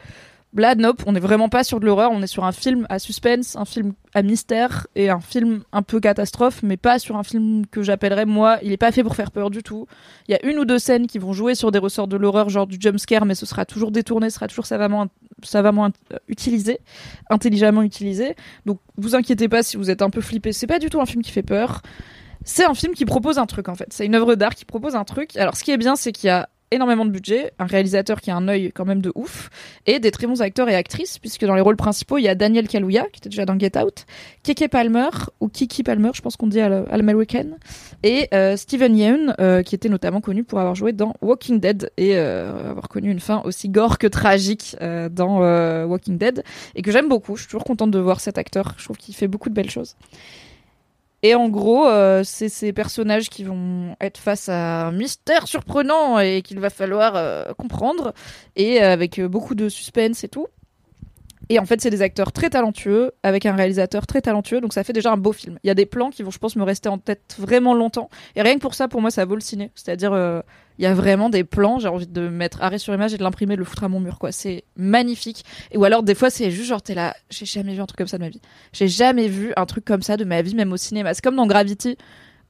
Là, 0.54 0.74
nope, 0.74 1.02
on 1.06 1.12
n'est 1.12 1.20
vraiment 1.20 1.50
pas 1.50 1.62
sur 1.62 1.78
de 1.78 1.84
l'horreur, 1.84 2.10
on 2.10 2.22
est 2.22 2.26
sur 2.26 2.44
un 2.44 2.52
film 2.52 2.86
à 2.88 2.98
suspense, 2.98 3.54
un 3.54 3.66
film 3.66 3.92
à 4.14 4.22
mystère 4.22 4.86
et 4.96 5.10
un 5.10 5.20
film 5.20 5.62
un 5.72 5.82
peu 5.82 6.00
catastrophe, 6.00 6.62
mais 6.62 6.78
pas 6.78 6.98
sur 6.98 7.16
un 7.16 7.22
film 7.22 7.66
que 7.66 7.82
j'appellerais 7.82 8.24
moi, 8.24 8.58
il 8.62 8.72
est 8.72 8.78
pas 8.78 8.90
fait 8.90 9.02
pour 9.02 9.14
faire 9.14 9.30
peur 9.30 9.50
du 9.50 9.62
tout. 9.62 9.86
Il 10.26 10.32
y 10.32 10.34
a 10.34 10.44
une 10.46 10.58
ou 10.58 10.64
deux 10.64 10.78
scènes 10.78 11.06
qui 11.06 11.18
vont 11.18 11.34
jouer 11.34 11.54
sur 11.54 11.70
des 11.70 11.78
ressorts 11.78 12.08
de 12.08 12.16
l'horreur, 12.16 12.48
genre 12.48 12.66
du 12.66 12.78
jumpscare, 12.80 13.26
mais 13.26 13.34
ce 13.34 13.44
sera 13.44 13.66
toujours 13.66 13.90
détourné, 13.90 14.30
ce 14.30 14.36
sera 14.36 14.48
toujours 14.48 14.64
savamment, 14.64 15.08
savamment 15.42 15.90
euh, 16.12 16.16
utilisé, 16.28 16.80
intelligemment 17.28 17.82
utilisé. 17.82 18.34
Donc, 18.64 18.80
vous 18.96 19.14
inquiétez 19.14 19.50
pas 19.50 19.62
si 19.62 19.76
vous 19.76 19.90
êtes 19.90 20.00
un 20.00 20.10
peu 20.10 20.22
flippé, 20.22 20.52
c'est 20.52 20.66
pas 20.66 20.78
du 20.78 20.88
tout 20.88 21.00
un 21.00 21.06
film 21.06 21.22
qui 21.22 21.30
fait 21.30 21.42
peur. 21.42 21.82
C'est 22.44 22.64
un 22.64 22.74
film 22.74 22.94
qui 22.94 23.04
propose 23.04 23.36
un 23.36 23.44
truc 23.44 23.68
en 23.68 23.74
fait. 23.74 23.88
C'est 23.92 24.06
une 24.06 24.14
œuvre 24.14 24.34
d'art 24.34 24.54
qui 24.54 24.64
propose 24.64 24.96
un 24.96 25.04
truc. 25.04 25.36
Alors, 25.36 25.56
ce 25.56 25.64
qui 25.64 25.72
est 25.72 25.76
bien, 25.76 25.94
c'est 25.94 26.12
qu'il 26.12 26.28
y 26.28 26.30
a 26.30 26.48
énormément 26.70 27.04
de 27.04 27.10
budget, 27.10 27.52
un 27.58 27.66
réalisateur 27.66 28.20
qui 28.20 28.30
a 28.30 28.36
un 28.36 28.46
œil 28.48 28.72
quand 28.72 28.84
même 28.84 29.00
de 29.00 29.12
ouf, 29.14 29.50
et 29.86 30.00
des 30.00 30.10
très 30.10 30.26
bons 30.26 30.42
acteurs 30.42 30.68
et 30.68 30.74
actrices, 30.74 31.18
puisque 31.18 31.44
dans 31.44 31.54
les 31.54 31.60
rôles 31.60 31.76
principaux, 31.76 32.18
il 32.18 32.22
y 32.22 32.28
a 32.28 32.34
Daniel 32.34 32.68
Kaluuya, 32.68 33.06
qui 33.12 33.18
était 33.18 33.28
déjà 33.28 33.44
dans 33.46 33.58
Get 33.58 33.78
Out, 33.78 34.04
Keke 34.42 34.68
Palmer, 34.70 35.08
ou 35.40 35.48
Kiki 35.48 35.82
Palmer, 35.82 36.10
je 36.14 36.20
pense 36.20 36.36
qu'on 36.36 36.46
dit 36.46 36.60
à 36.60 36.68
la- 36.68 36.84
à 36.90 36.96
l'américaine, 36.96 37.56
et 38.02 38.28
euh, 38.34 38.56
Steven 38.56 38.96
Yeun, 38.96 39.34
euh, 39.40 39.62
qui 39.62 39.74
était 39.74 39.88
notamment 39.88 40.20
connu 40.20 40.44
pour 40.44 40.58
avoir 40.60 40.74
joué 40.74 40.92
dans 40.92 41.14
Walking 41.22 41.60
Dead, 41.60 41.90
et 41.96 42.16
euh, 42.16 42.70
avoir 42.70 42.88
connu 42.88 43.10
une 43.10 43.20
fin 43.20 43.40
aussi 43.44 43.68
gore 43.68 43.98
que 43.98 44.06
tragique 44.06 44.76
dans 45.10 45.38
Walking 45.86 46.18
Dead, 46.18 46.42
et 46.74 46.82
que 46.82 46.92
j'aime 46.92 47.08
beaucoup, 47.08 47.36
je 47.36 47.42
suis 47.42 47.48
toujours 47.48 47.64
contente 47.64 47.90
de 47.90 47.98
voir 47.98 48.20
cet 48.20 48.38
acteur, 48.38 48.74
je 48.78 48.84
trouve 48.84 48.96
qu'il 48.96 49.14
fait 49.14 49.28
beaucoup 49.28 49.48
de 49.48 49.54
belles 49.54 49.70
choses. 49.70 49.96
Et 51.22 51.34
en 51.34 51.48
gros, 51.48 51.86
euh, 51.86 52.22
c'est 52.24 52.48
ces 52.48 52.72
personnages 52.72 53.28
qui 53.28 53.42
vont 53.42 53.96
être 54.00 54.18
face 54.18 54.48
à 54.48 54.86
un 54.86 54.92
mystère 54.92 55.48
surprenant 55.48 56.20
et 56.20 56.42
qu'il 56.42 56.60
va 56.60 56.70
falloir 56.70 57.16
euh, 57.16 57.52
comprendre, 57.54 58.14
et 58.54 58.80
euh, 58.82 58.92
avec 58.92 59.20
beaucoup 59.20 59.56
de 59.56 59.68
suspense 59.68 60.22
et 60.22 60.28
tout. 60.28 60.46
Et 61.50 61.58
en 61.58 61.64
fait, 61.64 61.80
c'est 61.80 61.90
des 61.90 62.02
acteurs 62.02 62.32
très 62.32 62.50
talentueux, 62.50 63.12
avec 63.22 63.46
un 63.46 63.54
réalisateur 63.54 64.06
très 64.06 64.20
talentueux, 64.20 64.60
donc 64.60 64.72
ça 64.72 64.84
fait 64.84 64.92
déjà 64.92 65.12
un 65.12 65.16
beau 65.16 65.32
film. 65.32 65.58
Il 65.64 65.68
y 65.68 65.70
a 65.70 65.74
des 65.74 65.86
plans 65.86 66.10
qui 66.10 66.22
vont, 66.22 66.30
je 66.30 66.38
pense, 66.38 66.56
me 66.56 66.62
rester 66.62 66.88
en 66.88 66.98
tête 66.98 67.36
vraiment 67.38 67.74
longtemps. 67.74 68.10
Et 68.36 68.42
rien 68.42 68.54
que 68.54 68.60
pour 68.60 68.74
ça, 68.74 68.88
pour 68.88 69.00
moi, 69.00 69.10
ça 69.10 69.24
vaut 69.24 69.34
le 69.34 69.40
ciné. 69.40 69.70
C'est-à-dire, 69.74 70.12
euh, 70.12 70.40
il 70.78 70.84
y 70.84 70.86
a 70.86 70.94
vraiment 70.94 71.30
des 71.30 71.44
plans, 71.44 71.78
j'ai 71.78 71.88
envie 71.88 72.06
de 72.06 72.28
mettre 72.28 72.62
arrêt 72.62 72.78
sur 72.78 72.92
image 72.92 73.14
et 73.14 73.18
de 73.18 73.22
l'imprimer, 73.22 73.54
de 73.54 73.60
le 73.60 73.64
foutre 73.64 73.84
à 73.84 73.88
mon 73.88 74.00
mur, 74.00 74.18
quoi. 74.18 74.30
C'est 74.30 74.64
magnifique. 74.76 75.44
Et 75.70 75.78
ou 75.78 75.84
alors, 75.84 76.02
des 76.02 76.14
fois, 76.14 76.28
c'est 76.28 76.50
juste 76.50 76.68
genre, 76.68 76.82
t'es 76.82 76.94
là, 76.94 77.14
j'ai 77.30 77.46
jamais 77.46 77.74
vu 77.74 77.80
un 77.80 77.86
truc 77.86 77.98
comme 77.98 78.08
ça 78.08 78.18
de 78.18 78.24
ma 78.24 78.28
vie. 78.28 78.40
J'ai 78.72 78.88
jamais 78.88 79.28
vu 79.28 79.52
un 79.56 79.64
truc 79.64 79.84
comme 79.84 80.02
ça 80.02 80.16
de 80.16 80.24
ma 80.24 80.42
vie, 80.42 80.54
même 80.54 80.72
au 80.72 80.76
cinéma. 80.76 81.14
C'est 81.14 81.22
comme 81.22 81.36
dans 81.36 81.46
Gravity, 81.46 81.96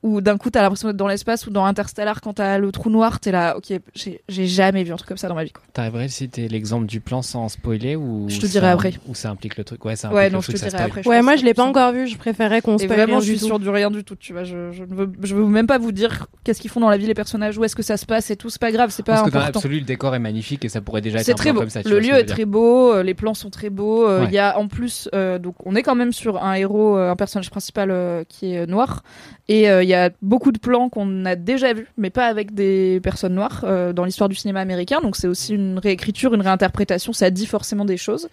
où 0.02 0.20
d'un 0.20 0.38
coup, 0.38 0.48
t'as 0.50 0.62
l'impression 0.62 0.88
d'être 0.88 0.96
dans 0.96 1.08
l'espace, 1.08 1.46
ou 1.46 1.50
dans 1.50 1.64
Interstellar, 1.64 2.20
quand 2.20 2.34
t'as 2.34 2.58
le 2.58 2.70
trou 2.70 2.88
noir, 2.88 3.18
t'es 3.18 3.32
là, 3.32 3.56
ok, 3.56 3.72
j'ai 3.94 4.46
jamais 4.46 4.84
vu 4.84 4.92
un 4.92 4.96
truc 4.96 5.08
comme 5.08 5.16
ça 5.16 5.26
dans 5.28 5.34
ma 5.34 5.42
vie, 5.44 5.50
quoi. 5.50 5.62
T'arriverais 5.72 6.04
à 6.04 6.08
citer 6.08 6.46
l'exemple 6.48 6.86
du 6.86 7.00
plan 7.00 7.20
sans 7.20 7.48
spoiler 7.48 7.96
ou 7.96 8.26
Je 8.28 8.36
te 8.38 8.46
ça- 8.46 8.52
dirai 8.52 8.68
après. 8.70 8.92
Ou 9.08 9.14
ça 9.16 9.30
implique 9.30 9.56
le 9.56 9.64
truc? 9.64 9.84
Ouais, 9.84 9.96
ça 9.96 10.10
Ouais, 10.12 10.26
implique 10.26 10.32
non, 10.32 10.38
le 10.38 10.42
je 10.42 10.46
truc, 10.48 10.60
te 10.60 10.68
dirai 10.70 10.82
après. 10.84 11.02
je 11.02 11.08
Ouais, 11.08 11.20
moi 11.22 11.34
je 11.36 11.42
l'ai 11.42 11.48
c'est 11.48 11.54
pas 11.54 11.64
encore 11.64 11.92
vu, 11.92 12.06
je 12.06 12.16
préférais 12.16 12.60
qu'on 12.62 12.76
Et 12.76 12.84
spoil 12.84 12.96
vraiment, 12.96 13.18
je 13.20 13.24
du 13.32 13.36
suis 13.38 13.46
sûre 13.46 13.58
du 13.58 13.68
rien 13.70 13.90
du 13.90 14.04
tout, 14.04 14.14
tu 14.14 14.32
vois. 14.32 14.44
Je, 14.44 14.70
je 14.70 14.84
ne 14.84 14.94
veux, 14.94 15.10
je 15.22 15.34
veux 15.34 15.44
même 15.46 15.66
pas 15.66 15.78
vous 15.78 15.90
dire 15.92 16.26
qu'est-ce 16.44 16.60
qu'ils 16.60 16.70
font 16.70 16.80
dans 16.80 16.90
la 16.90 16.96
vie 16.96 17.06
les 17.06 17.14
personnages, 17.14 17.58
où 17.58 17.64
est-ce 17.64 17.74
que 17.74 17.82
ça 17.82 17.96
se 17.96 18.06
passe 18.06 18.30
et 18.30 18.36
tout. 18.36 18.50
C'est 18.50 18.60
pas 18.60 18.70
grave, 18.70 18.90
c'est 18.90 19.02
pas 19.02 19.14
Parce 19.14 19.28
que 19.28 19.34
dans 19.34 19.40
important. 19.40 19.58
l'absolu, 19.58 19.80
le 19.80 19.84
décor 19.84 20.14
est 20.14 20.18
magnifique 20.20 20.64
et 20.64 20.68
ça 20.68 20.80
pourrait 20.80 21.00
déjà 21.00 21.18
être 21.18 21.24
C'est 21.26 21.32
un 21.32 21.34
très 21.34 21.46
plan 21.50 21.54
beau. 21.54 21.60
comme 21.60 21.70
ça. 21.70 21.82
tu 21.82 21.88
le 21.90 21.98
lieu 21.98 22.14
est 22.14 22.24
très 22.24 22.44
beau, 22.44 22.92
euh, 22.92 23.02
les 23.02 23.14
plans 23.14 23.34
sont 23.34 23.50
très 23.50 23.68
beaux. 23.70 24.06
euh, 24.08 24.24
Il 24.28 24.32
y 24.32 24.38
a 24.38 24.56
en 24.58 24.68
plus, 24.68 25.08
euh, 25.14 25.38
donc 25.40 25.56
on 25.66 25.74
est 25.74 25.82
quand 25.82 25.96
même 25.96 26.12
sur 26.12 26.42
un 26.42 26.54
héros, 26.54 26.96
un 26.96 27.16
personnage 27.16 27.50
principal 27.50 28.24
qui 28.28 28.54
est 28.54 28.66
noir, 28.66 29.02
et 29.48 29.62
il 29.64 29.88
y 29.89 29.94
a 29.94 30.10
beaucoup 30.23 30.52
de 30.52 30.59
plans 30.59 30.89
qu'on 30.89 31.24
a 31.24 31.36
déjà 31.36 31.73
vus, 31.73 31.89
mais 31.97 32.10
pas 32.10 32.27
avec 32.27 32.55
des 32.55 33.01
personnes 33.02 33.35
noires 33.35 33.62
euh, 33.65 33.93
dans 33.93 34.05
l'histoire 34.05 34.28
du 34.28 34.36
cinéma 34.36 34.60
américain. 34.60 35.01
Donc 35.01 35.16
c'est 35.16 35.28
aussi 35.28 35.55
une 35.55 35.78
réécriture, 35.78 36.35
une 36.35 36.43
réinterprétation. 36.43 37.12
Ça 37.12 37.31
dit 37.31 37.47
forcément 37.47 37.85
des 37.85 37.97
choses. 37.97 38.28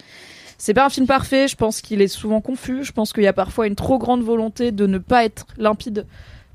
C'est 0.57 0.73
pas 0.73 0.85
un 0.85 0.89
film 0.89 1.07
parfait. 1.07 1.47
Je 1.47 1.55
pense 1.55 1.81
qu'il 1.81 2.01
est 2.01 2.07
souvent 2.07 2.41
confus. 2.41 2.83
Je 2.83 2.91
pense 2.91 3.13
qu'il 3.13 3.23
y 3.23 3.27
a 3.27 3.33
parfois 3.33 3.67
une 3.67 3.75
trop 3.75 3.97
grande 3.97 4.23
volonté 4.23 4.71
de 4.71 4.87
ne 4.87 4.97
pas 4.97 5.25
être 5.25 5.47
limpide 5.57 6.05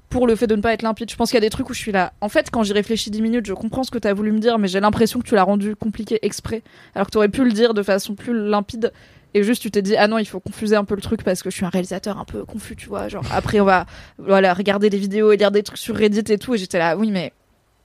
pour 0.09 0.27
le 0.27 0.35
fait 0.35 0.49
de 0.49 0.57
ne 0.57 0.61
pas 0.61 0.73
être 0.73 0.83
limpide. 0.83 1.11
Je 1.11 1.17
pense 1.17 1.31
qu'il 1.31 1.37
y 1.37 1.39
a 1.39 1.41
des 1.41 1.51
trucs 1.51 1.71
où 1.71 1.75
je 1.75 1.79
suis 1.79 1.93
là. 1.93 2.13
En 2.21 2.29
fait, 2.29 2.51
quand 2.51 2.65
j'y 2.65 2.73
réfléchis 2.73 3.11
10 3.11 3.23
minutes, 3.23 3.47
je 3.47 3.55
comprends 3.55 3.85
ce 3.85 3.93
que 3.93 3.99
tu 3.99 4.09
as 4.09 4.13
voulu 4.13 4.33
me 4.33 4.41
dire, 4.41 4.59
mais 4.59 4.67
j'ai 4.67 4.81
l'impression 4.81 5.21
que 5.21 5.27
tu 5.27 5.37
l'as 5.37 5.45
rendu 5.45 5.77
compliqué 5.77 6.19
exprès. 6.23 6.63
Alors 6.95 7.07
que 7.07 7.13
tu 7.13 7.19
aurais 7.19 7.29
pu 7.29 7.45
le 7.45 7.53
dire 7.53 7.75
de 7.75 7.83
façon 7.83 8.15
plus 8.15 8.37
limpide. 8.37 8.93
Et 9.35 9.43
juste, 9.43 9.62
tu 9.62 9.70
t'es 9.70 9.82
dit, 9.82 9.97
ah 9.97 10.09
non, 10.09 10.19
il 10.19 10.24
faut 10.24 10.40
confuser 10.40 10.77
un 10.77 10.85
peu 10.85 10.94
le 10.94 11.02
truc 11.02 11.23
parce 11.23 11.43
que 11.43 11.51
je 11.51 11.57
suis 11.57 11.65
un 11.65 11.69
réalisateur 11.69 12.19
un 12.19 12.24
peu 12.24 12.44
confus, 12.44 12.77
tu 12.77 12.89
vois. 12.89 13.09
Genre, 13.09 13.24
après, 13.32 13.61
on 13.61 13.65
va, 13.65 13.86
voilà, 14.19 14.55
regarder 14.55 14.90
des 14.90 14.98
vidéos 14.98 15.32
et 15.32 15.36
lire 15.36 15.51
des 15.51 15.62
trucs 15.62 15.78
sur 15.78 15.97
Reddit 15.97 16.32
et 16.32 16.39
tout. 16.39 16.55
Et 16.55 16.59
j'étais 16.59 16.78
là, 16.78 16.97
oui, 16.97 17.11
mais 17.11 17.32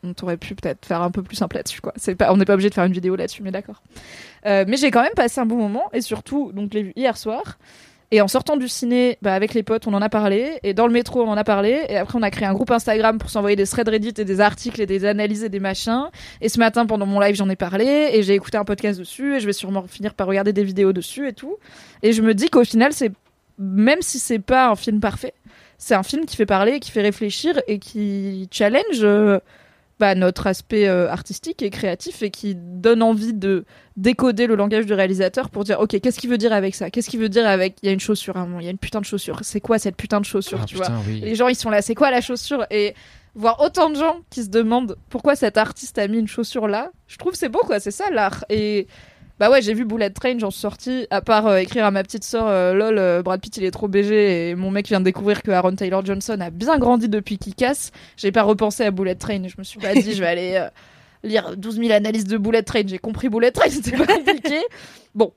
on 0.04 0.14
t'aurait 0.14 0.38
pu 0.38 0.56
peut-être 0.56 0.86
faire 0.86 1.02
un 1.02 1.12
peu 1.12 1.24
plus 1.24 1.36
simple 1.36 1.56
là-dessus, 1.56 1.82
quoi. 1.82 1.94
C'est 1.96 2.16
pas, 2.16 2.32
on 2.34 2.38
n'est 2.38 2.46
pas 2.46 2.54
obligé 2.54 2.70
de 2.70 2.74
faire 2.74 2.86
une 2.86 2.94
vidéo 2.94 3.16
là-dessus, 3.16 3.44
mais 3.44 3.52
d'accord. 3.52 3.82
Euh, 4.46 4.66
mais 4.68 4.78
j'ai 4.78 4.92
quand 4.92 5.02
même 5.02 5.14
passé 5.16 5.40
un 5.40 5.46
bon 5.46 5.58
moment 5.58 5.90
et 5.94 6.02
surtout, 6.02 6.52
donc, 6.52 6.74
l'ai 6.74 6.84
vu 6.84 6.94
hier 6.96 7.18
soir. 7.18 7.58
Et 8.12 8.22
en 8.22 8.28
sortant 8.28 8.56
du 8.56 8.68
ciné, 8.68 9.18
bah, 9.22 9.34
avec 9.34 9.54
les 9.54 9.64
potes, 9.64 9.88
on 9.88 9.94
en 9.94 10.02
a 10.02 10.10
parlé. 10.10 10.60
Et 10.64 10.74
dans 10.74 10.88
le 10.88 10.94
métro, 10.94 11.24
on 11.24 11.30
en 11.30 11.38
a 11.38 11.44
parlé. 11.44 11.82
Et 11.90 11.98
après, 11.98 12.18
on 12.18 12.22
a 12.22 12.32
créé 12.32 12.48
un 12.48 12.54
groupe 12.54 12.72
Instagram 12.72 13.18
pour 13.18 13.30
s'envoyer 13.30 13.56
des 13.56 13.66
threads 13.66 13.90
Reddit 13.90 14.14
et 14.18 14.26
des 14.26 14.42
articles 14.42 14.82
et 14.82 14.86
des 14.86 15.06
analyses 15.06 15.44
et 15.44 15.50
des 15.50 15.60
machins. 15.60 16.10
Et 16.42 16.50
ce 16.50 16.60
matin, 16.60 16.86
pendant 16.86 17.06
mon 17.06 17.20
live, 17.20 17.36
j'en 17.36 17.50
ai 17.50 17.56
parlé. 17.56 18.12
Et 18.14 18.24
j'ai 18.24 18.34
écouté 18.34 18.58
un 18.58 18.66
podcast 18.66 19.00
dessus. 19.00 19.36
Et 19.36 19.40
je 19.40 19.46
vais 19.46 19.54
sûrement 19.54 19.84
finir 19.88 20.14
par 20.14 20.28
regarder 20.28 20.54
des 20.54 20.64
vidéos 20.64 20.94
dessus 20.94 21.28
et 21.28 21.34
tout. 21.34 21.58
Et 22.04 22.14
je 22.14 22.22
me 22.22 22.34
dis 22.34 22.50
qu'au 22.50 22.64
final, 22.64 22.94
c'est 22.94 23.12
même 23.58 24.02
si 24.02 24.20
c'est 24.20 24.40
pas 24.40 24.70
un 24.70 24.76
film 24.76 25.00
parfait, 25.00 25.34
c'est 25.78 25.96
un 25.96 26.04
film 26.04 26.26
qui 26.26 26.36
fait 26.36 26.46
parler, 26.46 26.80
qui 26.80 26.92
fait 26.92 27.02
réfléchir 27.02 27.62
et 27.68 27.80
qui 27.80 28.48
challenge 28.52 29.04
euh, 29.04 29.40
bah, 30.00 30.14
notre 30.16 30.48
aspect 30.48 30.88
euh, 30.88 31.10
artistique 31.10 31.62
et 31.62 31.70
créatif 31.70 32.22
et 32.22 32.30
qui 32.30 32.54
donne 32.56 33.02
envie 33.02 33.34
de 33.34 33.64
décoder 33.96 34.46
le 34.46 34.56
langage 34.56 34.86
du 34.86 34.94
réalisateur 34.94 35.50
pour 35.50 35.64
dire 35.64 35.80
ok 35.80 36.00
qu'est-ce 36.02 36.20
qu'il 36.20 36.30
veut 36.30 36.38
dire 36.38 36.52
avec 36.54 36.76
ça? 36.76 36.90
Qu'est-ce 36.90 37.10
qu'il 37.10 37.20
veut 37.20 37.30
dire 37.30 37.48
avec 37.48 37.78
il 37.82 37.86
y 37.86 37.90
a 37.90 37.94
une 37.94 38.00
chaussure 38.00 38.36
à 38.36 38.42
un 38.42 38.46
moment 38.46 38.60
il 38.60 38.66
y 38.66 38.68
a 38.68 38.72
une 38.72 38.78
putain 38.78 39.00
de 39.00 39.06
chaussure. 39.06 39.40
C'est 39.44 39.62
quoi 39.62 39.80
cette 39.80 39.96
putain 39.96 40.20
de 40.20 40.26
chaussure 40.26 40.60
Ah, 40.62 40.66
tu 40.66 40.76
vois? 40.76 40.90
oui. 41.08 41.22
les 41.22 41.36
gens 41.36 41.48
ils 41.48 41.56
sont 41.56 41.70
là 41.70 41.82
c'est 41.82 41.96
quoi 41.96 42.12
la 42.12 42.20
chaussure? 42.22 42.66
Et 42.72 42.94
voir 43.36 43.62
autant 43.62 43.90
de 43.90 43.96
gens 43.96 44.18
qui 44.30 44.44
se 44.44 44.50
demandent 44.50 44.98
pourquoi 45.10 45.36
cet 45.36 45.58
artiste 45.58 45.98
a 45.98 46.08
mis 46.08 46.20
une 46.20 46.28
chaussure 46.28 46.68
là 46.68 46.92
je 47.08 47.18
trouve 47.18 47.34
c'est 47.36 47.50
beau 47.50 47.60
quoi 47.60 47.80
c'est 47.80 47.92
ça 47.92 48.10
l'art. 48.12 48.44
Et 48.50 48.88
bah 49.40 49.50
ouais 49.50 49.62
j'ai 49.62 49.74
vu 49.74 49.84
Bullet 49.84 50.10
Train 50.10 50.40
j'en 50.40 50.50
suis 50.50 50.62
sortie 50.62 51.08
à 51.10 51.22
part 51.22 51.48
euh, 51.48 51.58
écrire 51.58 51.86
à 51.86 51.92
ma 51.92 52.04
petite 52.04 52.24
sœur 52.24 52.48
euh, 52.48 52.74
lol 52.74 52.98
euh, 52.98 53.22
Brad 53.22 53.42
Pitt 53.42 53.58
il 53.58 53.66
est 53.66 53.72
trop 53.72 53.90
BG 53.90 54.50
et 54.50 54.56
mon 54.56 54.72
mec 54.72 54.88
vient 54.88 55.00
de 55.00 55.06
découvrir 55.06 55.44
que 55.44 55.52
Aaron 55.52 55.76
Taylor 55.76 56.06
Johnson 56.06 56.38
a 56.40 56.50
bien 56.50 56.78
grandi 56.78 57.10
depuis 57.10 57.38
qu'il 57.38 57.54
casse. 57.54 57.92
J'ai 58.16 58.32
pas 58.32 58.44
repensé 58.44 58.84
à 58.84 58.92
Bullet 58.92 59.16
Train 59.16 59.48
je 59.48 59.56
me 59.58 59.64
suis 59.64 59.80
pas 59.80 59.94
dit 59.94 60.14
je 60.14 60.22
vais 60.22 60.28
aller 60.28 60.68
lire 61.24 61.58
12 61.58 61.78
000 61.78 61.92
analyses 61.92 62.26
de 62.26 62.38
Bullet 62.38 62.64
Train. 62.64 62.84
J'ai 62.88 62.98
compris 62.98 63.28
Bullet 63.28 63.52
Train 63.52 63.66
c'était 63.70 63.98
pas 63.98 64.06
compliqué. 64.06 64.62
Bon. 65.14 65.34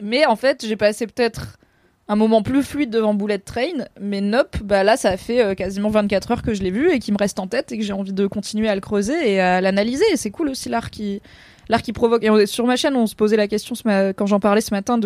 Mais 0.00 0.24
en 0.24 0.36
fait 0.36 0.64
j'ai 0.64 0.76
passé 0.76 1.08
peut-être 1.08 1.58
un 2.06 2.14
moment 2.14 2.42
plus 2.42 2.62
fluide 2.62 2.90
devant 2.90 3.14
Bullet 3.14 3.38
Train, 3.38 3.84
mais 4.00 4.20
Nope, 4.20 4.58
bah 4.62 4.84
là 4.84 4.96
ça 4.96 5.16
fait 5.16 5.56
quasiment 5.56 5.90
24 5.90 6.30
heures 6.30 6.42
que 6.42 6.54
je 6.54 6.62
l'ai 6.62 6.70
vu 6.70 6.90
et 6.90 7.00
qui 7.00 7.10
me 7.10 7.18
reste 7.18 7.40
en 7.40 7.48
tête 7.48 7.72
et 7.72 7.78
que 7.78 7.84
j'ai 7.84 7.92
envie 7.92 8.12
de 8.12 8.26
continuer 8.28 8.68
à 8.68 8.76
le 8.76 8.80
creuser 8.80 9.32
et 9.32 9.40
à 9.40 9.60
l'analyser. 9.60 10.04
Et 10.12 10.16
c'est 10.16 10.30
cool 10.30 10.50
aussi 10.50 10.68
l'art 10.68 10.90
qui 10.90 11.20
l'art 11.68 11.82
qui 11.82 11.92
provoque. 11.92 12.24
Et 12.24 12.46
sur 12.46 12.66
ma 12.66 12.76
chaîne, 12.76 12.96
on 12.96 13.06
se 13.06 13.14
posait 13.14 13.36
la 13.36 13.48
question 13.48 13.74
quand 14.16 14.26
j'en 14.26 14.40
parlais 14.40 14.60
ce 14.60 14.72
matin 14.72 14.98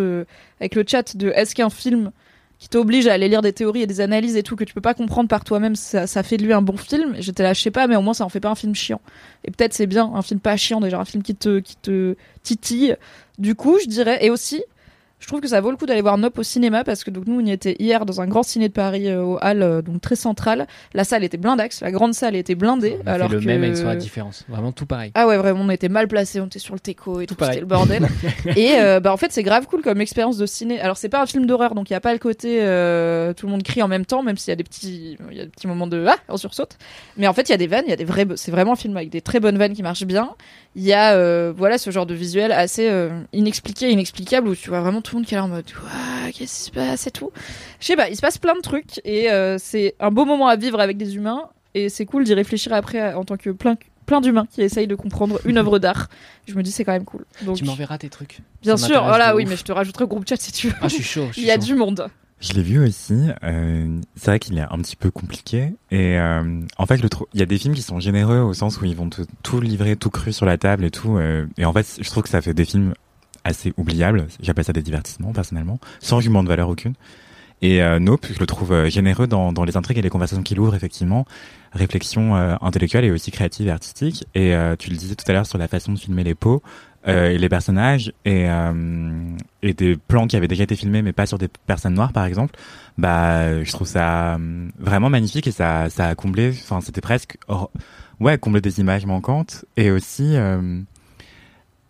avec 0.60 0.74
le 0.74 0.84
chat 0.86 1.16
de 1.16 1.30
est-ce 1.30 1.55
qu'un 1.55 1.70
film 1.70 2.10
qui 2.59 2.68
t'oblige 2.68 3.09
à 3.09 3.14
aller 3.14 3.28
lire 3.28 3.43
des 3.43 3.52
théories 3.52 3.82
et 3.82 3.86
des 3.89 4.01
analyses 4.01 4.36
et 4.36 4.44
tout 4.44 4.55
que 4.55 4.62
tu 4.62 4.72
peux 4.72 4.80
pas 4.80 4.94
comprendre 4.94 5.28
par 5.28 5.43
toi-même, 5.43 5.74
ça, 5.74 6.22
fait 6.22 6.36
de 6.36 6.44
lui 6.44 6.52
un 6.52 6.62
bon 6.62 6.76
film? 6.76 7.16
J'étais 7.18 7.43
là, 7.43 7.55
je 7.55 7.60
sais 7.60 7.72
pas, 7.72 7.89
mais 7.89 7.97
au 7.97 8.02
moins 8.02 8.14
ça 8.14 8.24
en 8.24 8.28
fait 8.28 8.39
pas 8.39 8.51
un 8.51 8.55
film 8.55 8.74
chiant. 8.74 9.01
Et 9.44 9.51
peut-être 9.51 9.74
c'est 9.74 9.89
bien, 9.89 10.12
un 10.14 10.22
film 10.22 10.39
pas 10.39 10.56
chiant 10.56 10.80
déjà, 10.80 11.01
un 11.01 11.05
film 11.05 11.24
qui 11.24 11.34
te 11.34 11.59
qui 11.59 11.74
te 11.76 12.14
titille. 12.44 12.97
Du 13.39 13.56
coup, 13.56 13.78
je 13.82 13.89
dirais 13.89 14.24
et 14.24 14.30
aussi 14.30 14.62
je 15.22 15.28
trouve 15.28 15.40
que 15.40 15.46
ça 15.46 15.60
vaut 15.60 15.70
le 15.70 15.76
coup 15.76 15.86
d'aller 15.86 16.00
voir 16.02 16.18
Nope 16.18 16.38
au 16.38 16.42
cinéma 16.42 16.82
parce 16.82 17.04
que 17.04 17.10
donc 17.10 17.28
nous 17.28 17.40
on 17.40 17.46
y 17.46 17.52
était 17.52 17.76
hier 17.78 18.04
dans 18.04 18.20
un 18.20 18.26
grand 18.26 18.42
ciné 18.42 18.68
de 18.68 18.72
Paris 18.72 19.08
euh, 19.08 19.22
au 19.22 19.38
Hall 19.40 19.62
euh, 19.62 19.80
donc 19.80 20.00
très 20.00 20.16
central. 20.16 20.66
La 20.94 21.04
salle 21.04 21.22
était 21.22 21.36
blindax, 21.36 21.80
la 21.80 21.92
grande 21.92 22.12
salle 22.12 22.34
était 22.34 22.56
blindée 22.56 22.98
On 23.04 23.06
a 23.06 23.12
alors 23.12 23.28
fait 23.28 23.36
le 23.36 23.40
que 23.40 23.46
même 23.46 23.62
avec 23.62 23.76
sur 23.76 23.86
la 23.86 23.94
différence. 23.94 24.44
Vraiment 24.48 24.72
tout 24.72 24.84
pareil. 24.84 25.12
ah 25.14 25.28
ouais 25.28 25.36
vraiment 25.36 25.60
on 25.60 25.70
était 25.70 25.88
mal 25.88 26.08
placés, 26.08 26.40
on 26.40 26.46
était 26.46 26.58
sur 26.58 26.74
le 26.74 26.80
teco 26.80 27.20
et 27.20 27.26
tout, 27.26 27.36
c'était 27.38 27.60
le 27.60 27.66
bordel. 27.66 28.08
et 28.56 28.72
euh, 28.80 28.98
bah 28.98 29.12
en 29.12 29.16
fait 29.16 29.30
c'est 29.30 29.44
grave 29.44 29.68
cool 29.68 29.82
comme 29.82 30.00
expérience 30.00 30.38
de 30.38 30.46
ciné. 30.46 30.80
Alors 30.80 30.96
c'est 30.96 31.08
pas 31.08 31.22
un 31.22 31.26
film 31.26 31.46
d'horreur 31.46 31.76
donc 31.76 31.88
il 31.88 31.92
y 31.92 31.96
a 31.96 32.00
pas 32.00 32.12
le 32.12 32.18
côté 32.18 32.58
euh, 32.60 33.32
tout 33.32 33.46
le 33.46 33.52
monde 33.52 33.62
crie 33.62 33.82
en 33.82 33.88
même 33.88 34.04
temps 34.04 34.24
même 34.24 34.36
s'il 34.36 34.50
y 34.50 34.52
a 34.52 34.56
des 34.56 34.64
petits 34.64 35.16
il 35.30 35.36
y 35.36 35.40
a 35.40 35.44
des 35.44 35.50
petits 35.50 35.68
moments 35.68 35.86
de 35.86 36.04
ah 36.08 36.16
on 36.28 36.36
sursaute. 36.36 36.78
Mais 37.16 37.28
en 37.28 37.32
fait 37.32 37.48
il 37.48 37.52
y 37.52 37.54
a 37.54 37.58
des 37.58 37.68
vannes, 37.68 37.84
il 37.86 37.90
y 37.90 37.94
a 37.94 37.96
des 37.96 38.04
vrais 38.04 38.26
c'est 38.34 38.50
vraiment 38.50 38.72
un 38.72 38.76
film 38.76 38.96
avec 38.96 39.10
des 39.10 39.20
très 39.20 39.38
bonnes 39.38 39.56
vannes 39.56 39.74
qui 39.74 39.84
marchent 39.84 40.04
bien. 40.04 40.30
Il 40.74 40.82
y 40.82 40.92
a 40.92 41.52
voilà 41.52 41.78
ce 41.78 41.90
genre 41.90 42.06
de 42.06 42.14
visuel 42.14 42.50
assez 42.50 42.90
inexpliqué, 43.32 43.90
inexplicable 43.90 44.48
où 44.48 44.56
tu 44.56 44.68
vois 44.68 44.80
vraiment 44.80 45.00
tout 45.00 45.11
le 45.12 45.18
monde 45.20 45.26
qui 45.26 45.34
est 45.34 45.39
là 45.39 45.44
en 45.44 45.48
mode 45.48 45.64
Ouah, 45.84 46.30
qu'est-ce 46.32 46.59
qui 46.59 46.64
se 46.66 46.70
passe 46.70 47.06
et 47.06 47.10
tout. 47.10 47.30
Je 47.80 47.86
sais 47.86 47.97
pas, 47.97 48.09
il 48.09 48.16
se 48.16 48.20
passe 48.20 48.39
plein 48.39 48.55
de 48.55 48.60
trucs 48.60 49.01
et 49.05 49.30
euh, 49.30 49.56
c'est 49.59 49.94
un 50.01 50.10
beau 50.10 50.24
moment 50.24 50.48
à 50.48 50.56
vivre 50.56 50.80
avec 50.80 50.97
des 50.97 51.16
humains 51.16 51.43
et 51.74 51.89
c'est 51.89 52.05
cool 52.06 52.24
d'y 52.24 52.34
réfléchir 52.34 52.72
après 52.72 53.14
en 53.14 53.24
tant 53.24 53.36
que 53.36 53.51
plein 53.51 53.76
plein 54.05 54.20
d'humains 54.20 54.47
qui 54.51 54.62
essayent 54.62 54.89
de 54.89 54.97
comprendre 54.97 55.40
une 55.44 55.59
œuvre 55.59 55.78
d'art. 55.78 56.09
Je 56.48 56.55
me 56.55 56.62
dis 56.62 56.72
c'est 56.72 56.84
quand 56.84 56.93
même 56.93 57.05
cool. 57.05 57.24
Donc 57.43 57.56
Tu 57.56 57.64
m'enverras 57.64 57.98
tes 57.98 58.09
trucs. 58.09 58.40
bien 58.62 58.76
Ça 58.76 58.86
sûr, 58.89 59.05
voilà 59.05 59.34
oui, 59.36 59.44
ouf. 59.44 59.51
mais 59.51 59.56
je 59.56 59.62
te 59.62 59.70
rajouterai 59.72 60.05
au 60.05 60.09
groupe 60.09 60.28
chat 60.28 60.36
si 60.40 60.51
tu 60.52 60.68
veux. 60.68 60.74
Ah, 60.80 60.89
je 60.89 60.94
suis 60.94 61.05
chaud. 61.05 61.26
je 61.28 61.32
suis 61.34 61.43
Il 61.43 61.47
y 61.48 61.51
a 61.52 61.55
chaud. 61.55 61.66
du 61.66 61.74
monde. 61.76 62.09
Je 62.40 62.55
l'ai 62.55 62.62
vu 62.64 62.84
aussi. 62.84 63.14
euh, 63.44 64.01
c'est 64.16 64.26
vrai 64.26 64.40
qu'il 64.40 64.59
est 64.59 64.62
un 64.68 64.78
petit 64.78 64.97
peu 64.97 65.12
compliqué. 65.12 65.74
Et 65.93 66.18
euh, 66.18 66.60
en 66.76 66.86
fait, 66.86 66.97
le 66.97 67.09
il 67.34 67.39
y 67.39 67.43
a 67.44 67.47
des 67.47 67.56
films 67.56 67.74
qui 67.74 67.82
sont 67.82 68.01
généreux 68.01 68.40
au 68.40 68.52
sens 68.52 68.80
où 68.80 68.84
ils 68.84 68.97
vont 68.97 69.09
te 69.09 69.22
tout 69.44 69.60
livrer, 69.60 69.94
tout 69.94 70.10
cru 70.10 70.32
sur 70.32 70.44
la 70.44 70.59
table 70.59 70.84
et 70.84 70.90
tout. 70.90 71.16
euh, 71.18 71.47
et 71.56 71.64
en 71.64 71.72
fait, 71.72 71.86
je 72.01 72.10
trouve 72.10 72.24
que 72.24 72.28
ça 72.28 72.43
fait 72.43 72.52
des 72.55 72.64
films 72.64 72.94
assez 73.44 73.73
oubliables. 73.77 74.27
J'appelle 74.40 74.64
ça 74.64 74.73
des 74.73 74.82
divertissements 74.82 75.32
personnellement, 75.32 75.78
sans 76.01 76.16
argument 76.16 76.43
de 76.43 76.48
valeur 76.48 76.69
aucune. 76.69 76.94
Et 77.64 77.81
euh, 77.81 78.01
Nope, 78.01 78.27
je 78.32 78.40
le 78.40 78.47
trouve 78.47 78.73
euh, 78.73 78.89
généreux 78.90 79.28
dans, 79.28 79.52
dans 79.52 79.64
les 79.64 79.77
intrigues 79.77 79.98
et 79.98 80.02
les 80.02 80.10
conversations 80.10 80.43
qu'il 80.43 80.59
ouvre, 80.59 80.74
effectivement. 80.74 81.27
Réflexion 81.73 82.35
euh, 82.36 82.56
intellectuelle 82.60 83.05
et 83.05 83.10
aussi 83.12 83.31
créative 83.31 83.69
et 83.69 83.70
artistique. 83.70 84.27
Et 84.35 84.55
euh, 84.55 84.74
tu 84.77 84.90
le 84.90 84.97
disais 84.97 85.14
tout 85.14 85.24
à 85.28 85.32
l'heure 85.32 85.47
sur 85.47 85.59
la 85.59 85.69
façon 85.69 85.93
de 85.93 85.98
filmer 85.98 86.24
les 86.24 86.35
pots. 86.35 86.60
euh, 87.09 87.31
et 87.31 87.39
les 87.39 87.48
personnages 87.48 88.12
et, 88.24 88.48
euh, 88.48 88.73
et 89.62 89.74
des 89.74 89.97
plans 89.97 90.27
qui 90.28 90.36
avaient 90.36 90.47
déjà 90.48 90.62
été 90.64 90.77
filmés 90.77 91.02
mais 91.02 91.12
pas 91.12 91.27
sur 91.27 91.36
des 91.36 91.48
personnes 91.66 91.94
noires 91.94 92.12
par 92.12 92.27
exemple 92.27 92.55
bah 92.97 93.62
je 93.64 93.73
trouve 93.73 93.89
ça 93.89 94.35
euh, 94.36 94.69
vraiment 94.78 95.10
magnifique 95.10 95.48
et 95.48 95.51
ça 95.51 95.90
ça 95.90 96.06
a 96.06 96.14
comblé 96.14 96.51
enfin 96.62 96.81
c'était 96.81 97.01
presque 97.01 97.39
ouais 98.20 98.39
combler 98.39 98.60
des 98.60 98.78
images 98.78 99.05
manquantes 99.05 99.64
et 99.77 99.90
aussi 99.90 100.36
euh, 100.36 100.81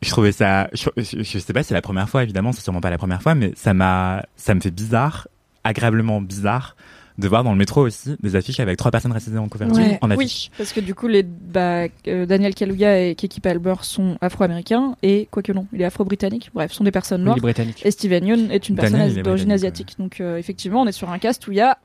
je 0.03 0.11
trouvais 0.11 0.33
ça 0.33 0.69
je, 0.73 0.89
je, 0.97 1.23
je 1.23 1.39
sais 1.39 1.53
pas 1.53 1.63
si 1.63 1.69
c'est 1.69 1.75
la 1.75 1.83
première 1.83 2.09
fois 2.09 2.23
évidemment 2.23 2.53
c'est 2.53 2.61
sûrement 2.63 2.81
pas 2.81 2.91
la 2.91 2.99
première 2.99 3.23
fois 3.23 3.35
mais 3.35 3.53
ça 3.57 3.73
m'a 3.75 4.25
ça 4.37 4.55
me 4.55 4.61
fait 4.61 4.71
bizarre 4.71 5.29
agréablement 5.65 6.21
bizarre 6.21 6.77
de 7.19 7.29
voir 7.29 7.45
dans 7.45 7.53
le 7.53 7.59
métro 7.59 7.83
aussi 7.87 8.17
des 8.23 8.37
affiches 8.37 8.59
avec 8.59 8.79
trois 8.79 8.91
personnes 8.91 9.13
racisées 9.13 9.37
en 9.39 9.47
couverture 9.49 9.77
Ouais. 9.77 9.99
en 10.01 10.11
affiche 10.11 10.49
Oui, 10.49 10.51
parce 10.57 10.73
que 10.73 10.81
du 10.81 10.95
coup, 10.95 11.09
les, 11.09 11.23
bah, 11.23 11.85
euh, 12.09 12.25
Daniel 12.25 12.55
Kaluuya 12.55 13.07
et 13.07 13.15
Keke 13.15 13.39
Palmer 13.43 13.75
sont 13.83 14.17
afro-américains 14.23 14.97
et, 15.03 15.29
quoique 15.31 15.53
non, 15.53 15.67
il 15.75 15.83
est 15.83 15.85
afro-britannique, 15.85 16.51
bref, 16.55 16.73
sont 16.73 16.85
des 16.85 16.91
personnes 16.91 17.21
Oui, 17.21 17.27
noires. 17.27 17.37
Britanniques. 17.39 17.85
Et 17.85 17.91
Steven 17.91 18.27
Yeun 18.27 18.51
est 18.51 18.67
une 18.71 18.77
personne 18.77 18.99
Daniel, 18.99 19.23
d'origine 19.23 19.53
asiatique. 19.53 19.95
Donc, 19.99 20.23
euh, 20.23 20.39
effectivement, 20.39 20.81
on 20.81 20.87
est 20.87 20.93
sur 20.93 21.11
un 21.11 21.19
cast 21.19 21.47
où 21.47 21.53
il 21.53 21.59
y 21.59 21.61
a 21.61 21.77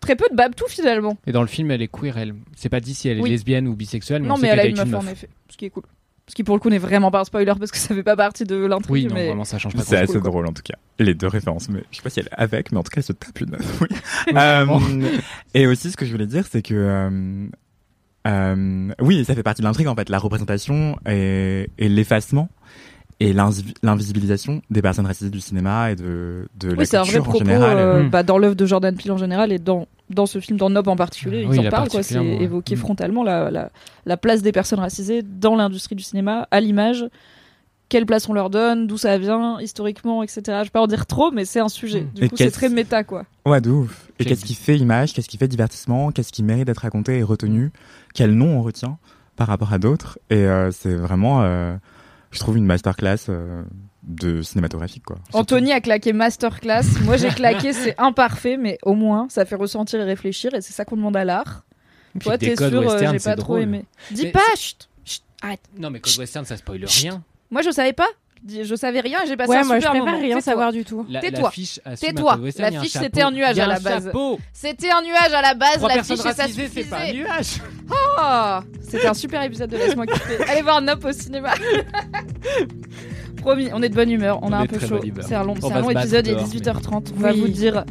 très 0.00 0.14
peu 0.14 0.26
de 0.30 0.36
babtou 0.36 0.66
finalement. 0.68 1.16
Et 1.26 1.32
dans 1.32 1.40
le 1.40 1.48
film, 1.48 1.70
elle 1.70 1.80
est 1.80 1.88
queer, 1.88 2.18
elle. 2.18 2.34
C'est 2.54 2.68
pas 2.68 2.80
dit 2.80 2.92
si 2.92 3.08
elle 3.08 3.18
est 3.18 3.22
Oui. 3.22 3.30
lesbienne 3.30 3.66
ou 3.68 3.74
bisexuelle, 3.74 4.20
mais 4.22 4.28
non, 4.28 4.34
on 4.34 4.38
mais 4.38 4.48
sait 4.48 4.52
elle 4.52 4.60
a 4.60 4.66
une 4.66 4.76
meuf, 4.76 4.92
en 4.94 5.06
effet, 5.10 5.30
ce 5.48 5.56
qui 5.56 5.64
est 5.64 5.70
cool. 5.70 5.84
Ce 6.28 6.34
qui, 6.34 6.42
pour 6.42 6.56
le 6.56 6.60
coup, 6.60 6.70
n'est 6.70 6.78
vraiment 6.78 7.10
pas 7.12 7.20
un 7.20 7.24
spoiler 7.24 7.52
parce 7.58 7.70
que 7.70 7.76
ça 7.78 7.94
fait 7.94 8.02
pas 8.02 8.16
partie 8.16 8.44
de 8.44 8.56
l'intrigue. 8.56 8.90
Oui, 8.90 9.06
non, 9.06 9.14
mais... 9.14 9.26
vraiment, 9.28 9.44
ça 9.44 9.58
change 9.58 9.76
pas 9.76 9.82
C'est 9.82 9.96
assez 9.96 10.06
cool, 10.14 10.22
quoi. 10.22 10.30
drôle 10.30 10.46
en 10.46 10.52
tout 10.52 10.62
cas. 10.62 10.74
Les 10.98 11.14
deux 11.14 11.28
références, 11.28 11.68
mais 11.68 11.84
je 11.92 11.96
sais 11.96 12.02
pas 12.02 12.10
si 12.10 12.20
elle 12.20 12.26
est 12.26 12.34
avec, 12.34 12.72
mais 12.72 12.78
en 12.78 12.82
tout 12.82 12.90
cas 12.90 12.96
elle 13.00 13.04
se 13.04 13.12
tape 13.12 13.40
une 13.40 13.50
meuf. 13.50 13.80
Oui. 13.80 13.88
Euh, 14.36 14.66
et 15.54 15.66
aussi 15.66 15.90
ce 15.90 15.96
que 15.96 16.04
je 16.04 16.10
voulais 16.10 16.26
dire, 16.26 16.46
c'est 16.50 16.60
que 16.60 16.74
euh, 16.74 17.46
euh, 18.26 18.92
oui, 19.00 19.24
ça 19.24 19.34
fait 19.34 19.42
partie 19.42 19.62
de 19.62 19.66
l'intrigue 19.66 19.86
en 19.86 19.94
fait, 19.94 20.08
la 20.08 20.18
représentation 20.18 20.98
et, 21.06 21.70
et 21.78 21.88
l'effacement 21.88 22.48
et 23.20 23.32
l'invi- 23.32 23.72
l'invisibilisation 23.82 24.60
des 24.70 24.82
personnes 24.82 25.06
racisées 25.06 25.30
du 25.30 25.40
cinéma 25.40 25.90
et 25.90 25.96
de, 25.96 26.48
de 26.58 26.68
la 26.68 26.74
Oui, 26.78 26.86
c'est 26.86 26.96
un 26.98 27.02
vrai 27.02 27.18
en 27.18 27.22
propos 27.22 27.38
général. 27.38 27.76
euh, 27.78 28.02
Mm. 28.04 28.10
bah, 28.10 28.22
dans 28.22 28.36
l'œuvre 28.38 28.54
de 28.56 28.66
Jordan 28.66 28.94
Peele 28.94 29.12
en 29.12 29.16
général 29.18 29.52
et 29.52 29.58
dans, 29.58 29.86
dans 30.10 30.26
ce 30.26 30.38
film, 30.38 30.58
dans 30.58 30.68
Nob 30.70 30.86
en 30.88 30.96
particulier. 30.96 31.46
Oui, 31.48 31.56
ils 31.58 31.66
en 31.66 31.70
parlent, 31.70 31.88
quoi. 31.88 32.02
C'est 32.02 32.18
ouais. 32.18 32.42
évoqué 32.42 32.74
Mm. 32.74 32.78
frontalement 32.78 33.24
la, 33.24 33.50
la, 33.50 33.70
la 34.04 34.16
place 34.18 34.42
des 34.42 34.52
personnes 34.52 34.80
racisées 34.80 35.22
dans 35.22 35.56
l'industrie 35.56 35.94
du 35.96 36.02
cinéma, 36.02 36.46
à 36.50 36.60
l'image. 36.60 37.06
Quelle 37.88 38.04
place 38.04 38.28
on 38.28 38.32
leur 38.32 38.50
donne, 38.50 38.88
d'où 38.88 38.98
ça 38.98 39.16
vient, 39.16 39.60
historiquement, 39.60 40.24
etc. 40.24 40.42
Je 40.46 40.64
vais 40.64 40.70
pas 40.70 40.80
en 40.82 40.88
dire 40.88 41.06
trop, 41.06 41.30
mais 41.30 41.44
c'est 41.44 41.60
un 41.60 41.68
sujet. 41.68 42.00
Mm. 42.02 42.10
Du 42.16 42.24
Et 42.24 42.28
coup, 42.28 42.36
c'est 42.36 42.50
très 42.50 42.68
méta, 42.68 43.04
quoi. 43.04 43.24
Ouais, 43.46 43.60
de 43.60 43.70
ouf. 43.70 44.08
Et 44.18 44.24
qu'est-ce 44.24 44.44
qui 44.44 44.54
fait 44.54 44.76
image, 44.76 45.12
qu'est-ce 45.14 45.28
qui 45.28 45.36
fait 45.38 45.46
divertissement, 45.48 46.10
qu'est-ce 46.10 46.32
qui 46.32 46.42
mérite 46.42 46.66
d'être 46.66 46.78
raconté 46.80 47.18
et 47.18 47.22
retenu, 47.22 47.70
quel 48.12 48.32
nom 48.32 48.58
on 48.58 48.62
retient 48.62 48.98
par 49.36 49.46
rapport 49.46 49.72
à 49.72 49.78
d'autres. 49.78 50.18
Et 50.30 50.36
euh, 50.36 50.70
c'est 50.72 50.94
vraiment, 50.96 51.42
euh, 51.42 51.76
je 52.36 52.40
trouve, 52.40 52.56
une 52.56 52.66
masterclass 52.66 53.26
euh, 53.28 53.62
de 54.02 54.42
cinématographique, 54.42 55.04
quoi. 55.04 55.16
Anthony 55.32 55.72
a 55.72 55.80
claqué 55.80 56.12
masterclass. 56.12 56.82
Moi, 57.04 57.16
j'ai 57.16 57.28
claqué, 57.28 57.72
c'est 57.72 57.94
imparfait, 57.98 58.56
mais 58.56 58.78
au 58.82 58.94
moins, 58.94 59.26
ça 59.28 59.44
fait 59.44 59.56
ressentir 59.56 60.00
et 60.00 60.04
réfléchir, 60.04 60.54
et 60.54 60.60
c'est 60.60 60.72
ça 60.72 60.84
qu'on 60.84 60.96
demande 60.96 61.16
à 61.16 61.24
l'art. 61.24 61.64
Toi, 62.20 62.38
t'es 62.38 62.56
sûr, 62.56 62.90
euh, 62.90 62.98
j'ai 62.98 63.18
pas 63.18 63.36
trop 63.36 63.54
drôle. 63.54 63.62
aimé. 63.62 63.84
Dis 64.10 64.24
Mais 64.24 64.30
pas, 64.32 64.40
chut, 64.56 64.88
chut, 65.04 65.22
arrête. 65.42 65.60
Non, 65.76 65.90
mais 65.90 66.00
code 66.00 66.16
western, 66.18 66.44
ça 66.44 66.56
spoile 66.56 66.84
rien. 66.84 67.22
Moi, 67.50 67.62
je 67.62 67.70
savais 67.70 67.92
pas. 67.92 68.08
Je 68.48 68.74
savais 68.76 69.00
rien 69.00 69.22
et 69.24 69.26
j'ai 69.26 69.36
passé 69.36 69.50
Ouais, 69.50 69.56
un 69.58 69.64
moi 69.64 69.76
je 69.76 69.80
super 69.80 69.90
préfère 69.92 70.06
moment. 70.06 70.18
rien 70.18 70.36
Tais-toi. 70.36 70.40
savoir 70.52 70.72
du 70.72 70.84
tout. 70.84 71.04
La, 71.08 71.20
Tais-toi. 71.20 71.50
Tais-toi. 71.98 72.32
code 72.34 72.42
western, 72.44 72.68
il 72.68 72.74
y 72.74 72.76
a 72.76 72.78
un 72.78 72.82
L'affiche, 72.82 72.92
chapeau. 72.92 73.04
c'était 73.04 73.22
un 73.22 73.30
nuage 73.32 73.58
à 73.58 73.66
la 73.66 73.78
base. 73.80 74.12
C'était 74.52 74.90
un 74.90 75.02
nuage 75.02 75.32
à 75.32 75.42
la 75.42 75.54
base, 75.54 75.82
la 75.82 76.02
fiche 76.02 76.12
et 76.12 76.16
ça 76.16 76.32
c'est 76.32 76.36
pas 76.36 76.44
un 76.44 76.48
suffisait. 76.48 77.12
nuage. 77.14 77.60
Oh, 77.90 78.58
C'était 78.82 79.06
un 79.08 79.14
super 79.14 79.42
épisode 79.42 79.70
de 79.70 79.76
Laisse-moi 79.76 80.06
kiffer. 80.06 80.42
Allez 80.48 80.62
voir 80.62 80.80
Nop 80.80 81.04
au 81.04 81.12
cinéma. 81.12 81.54
Promis, 83.38 83.68
on 83.72 83.82
est 83.82 83.88
de 83.88 83.94
bonne 83.94 84.10
humeur, 84.10 84.40
on, 84.42 84.48
On 84.48 84.52
a 84.52 84.60
est 84.60 84.62
un 84.62 84.66
peu 84.66 84.78
chaud. 84.78 85.00
C'est 85.20 85.34
un 85.34 85.44
long, 85.44 85.54
un 85.62 85.80
long 85.80 85.90
épisode, 85.90 86.26
il 86.26 86.32
est 86.32 86.34
dehors, 86.36 86.48
18h30. 86.48 87.12
On 87.16 87.20
va 87.20 87.32
vous 87.32 87.48
dire 87.48 87.84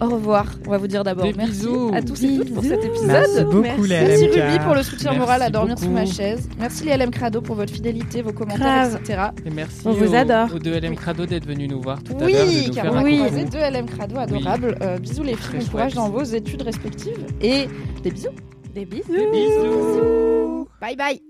au 0.00 0.08
revoir. 0.08 0.46
On 0.66 0.70
va 0.70 0.78
vous 0.78 0.86
dire 0.86 1.04
d'abord 1.04 1.24
Des 1.24 1.32
merci 1.34 1.50
bisous. 1.52 1.90
à 1.94 2.02
tous 2.02 2.22
et 2.22 2.36
toutes 2.36 2.54
pour 2.54 2.62
cet 2.64 2.84
épisode. 2.84 3.06
Merci 3.08 3.44
beaucoup, 3.44 3.86
Merci. 3.88 4.26
Ruby 4.28 4.58
pour 4.64 4.74
le 4.74 4.82
soutien 4.82 5.10
Merci 5.10 5.18
moral 5.20 5.42
à 5.42 5.50
dormir 5.50 5.78
sous 5.78 5.90
ma 5.90 6.06
chaise. 6.06 6.48
Merci 6.58 6.84
les 6.84 6.96
LM 6.96 7.10
Crado 7.10 7.40
pour 7.40 7.56
votre 7.56 7.72
fidélité, 7.72 8.22
vos 8.22 8.32
commentaires, 8.32 8.58
Grave. 8.90 9.00
etc. 9.02 9.22
Et 9.46 9.50
merci 9.50 9.80
On 9.84 9.92
vous 9.92 10.12
aux- 10.12 10.14
adore. 10.14 10.48
aux 10.54 10.58
deux 10.58 10.74
LM 10.78 10.94
Crado 10.96 11.26
d'être 11.26 11.46
venus 11.46 11.68
nous 11.70 11.80
voir 11.80 12.02
tout 12.02 12.14
à 12.20 12.24
Oui, 12.24 12.32
l'heure. 12.32 12.46
de 12.46 12.68
nous 12.68 12.74
car 12.74 12.92
on 12.92 12.96
a 12.96 13.02
Oui. 13.02 13.22
deux 13.50 13.58
LM 13.58 13.86
Crado 13.86 14.16
adorables. 14.18 14.76
Euh, 14.82 14.98
bisous 14.98 15.22
les 15.22 15.36
filles, 15.36 15.66
courage 15.70 15.94
dans 15.94 16.08
vos 16.08 16.22
études 16.22 16.62
respectives. 16.62 17.26
Et 17.40 17.66
des 18.02 18.10
bisous. 18.10 18.28
Des 18.74 18.84
bisous. 18.84 19.04
Bisous. 19.32 20.68
Bye 20.80 20.96
bye. 20.96 21.29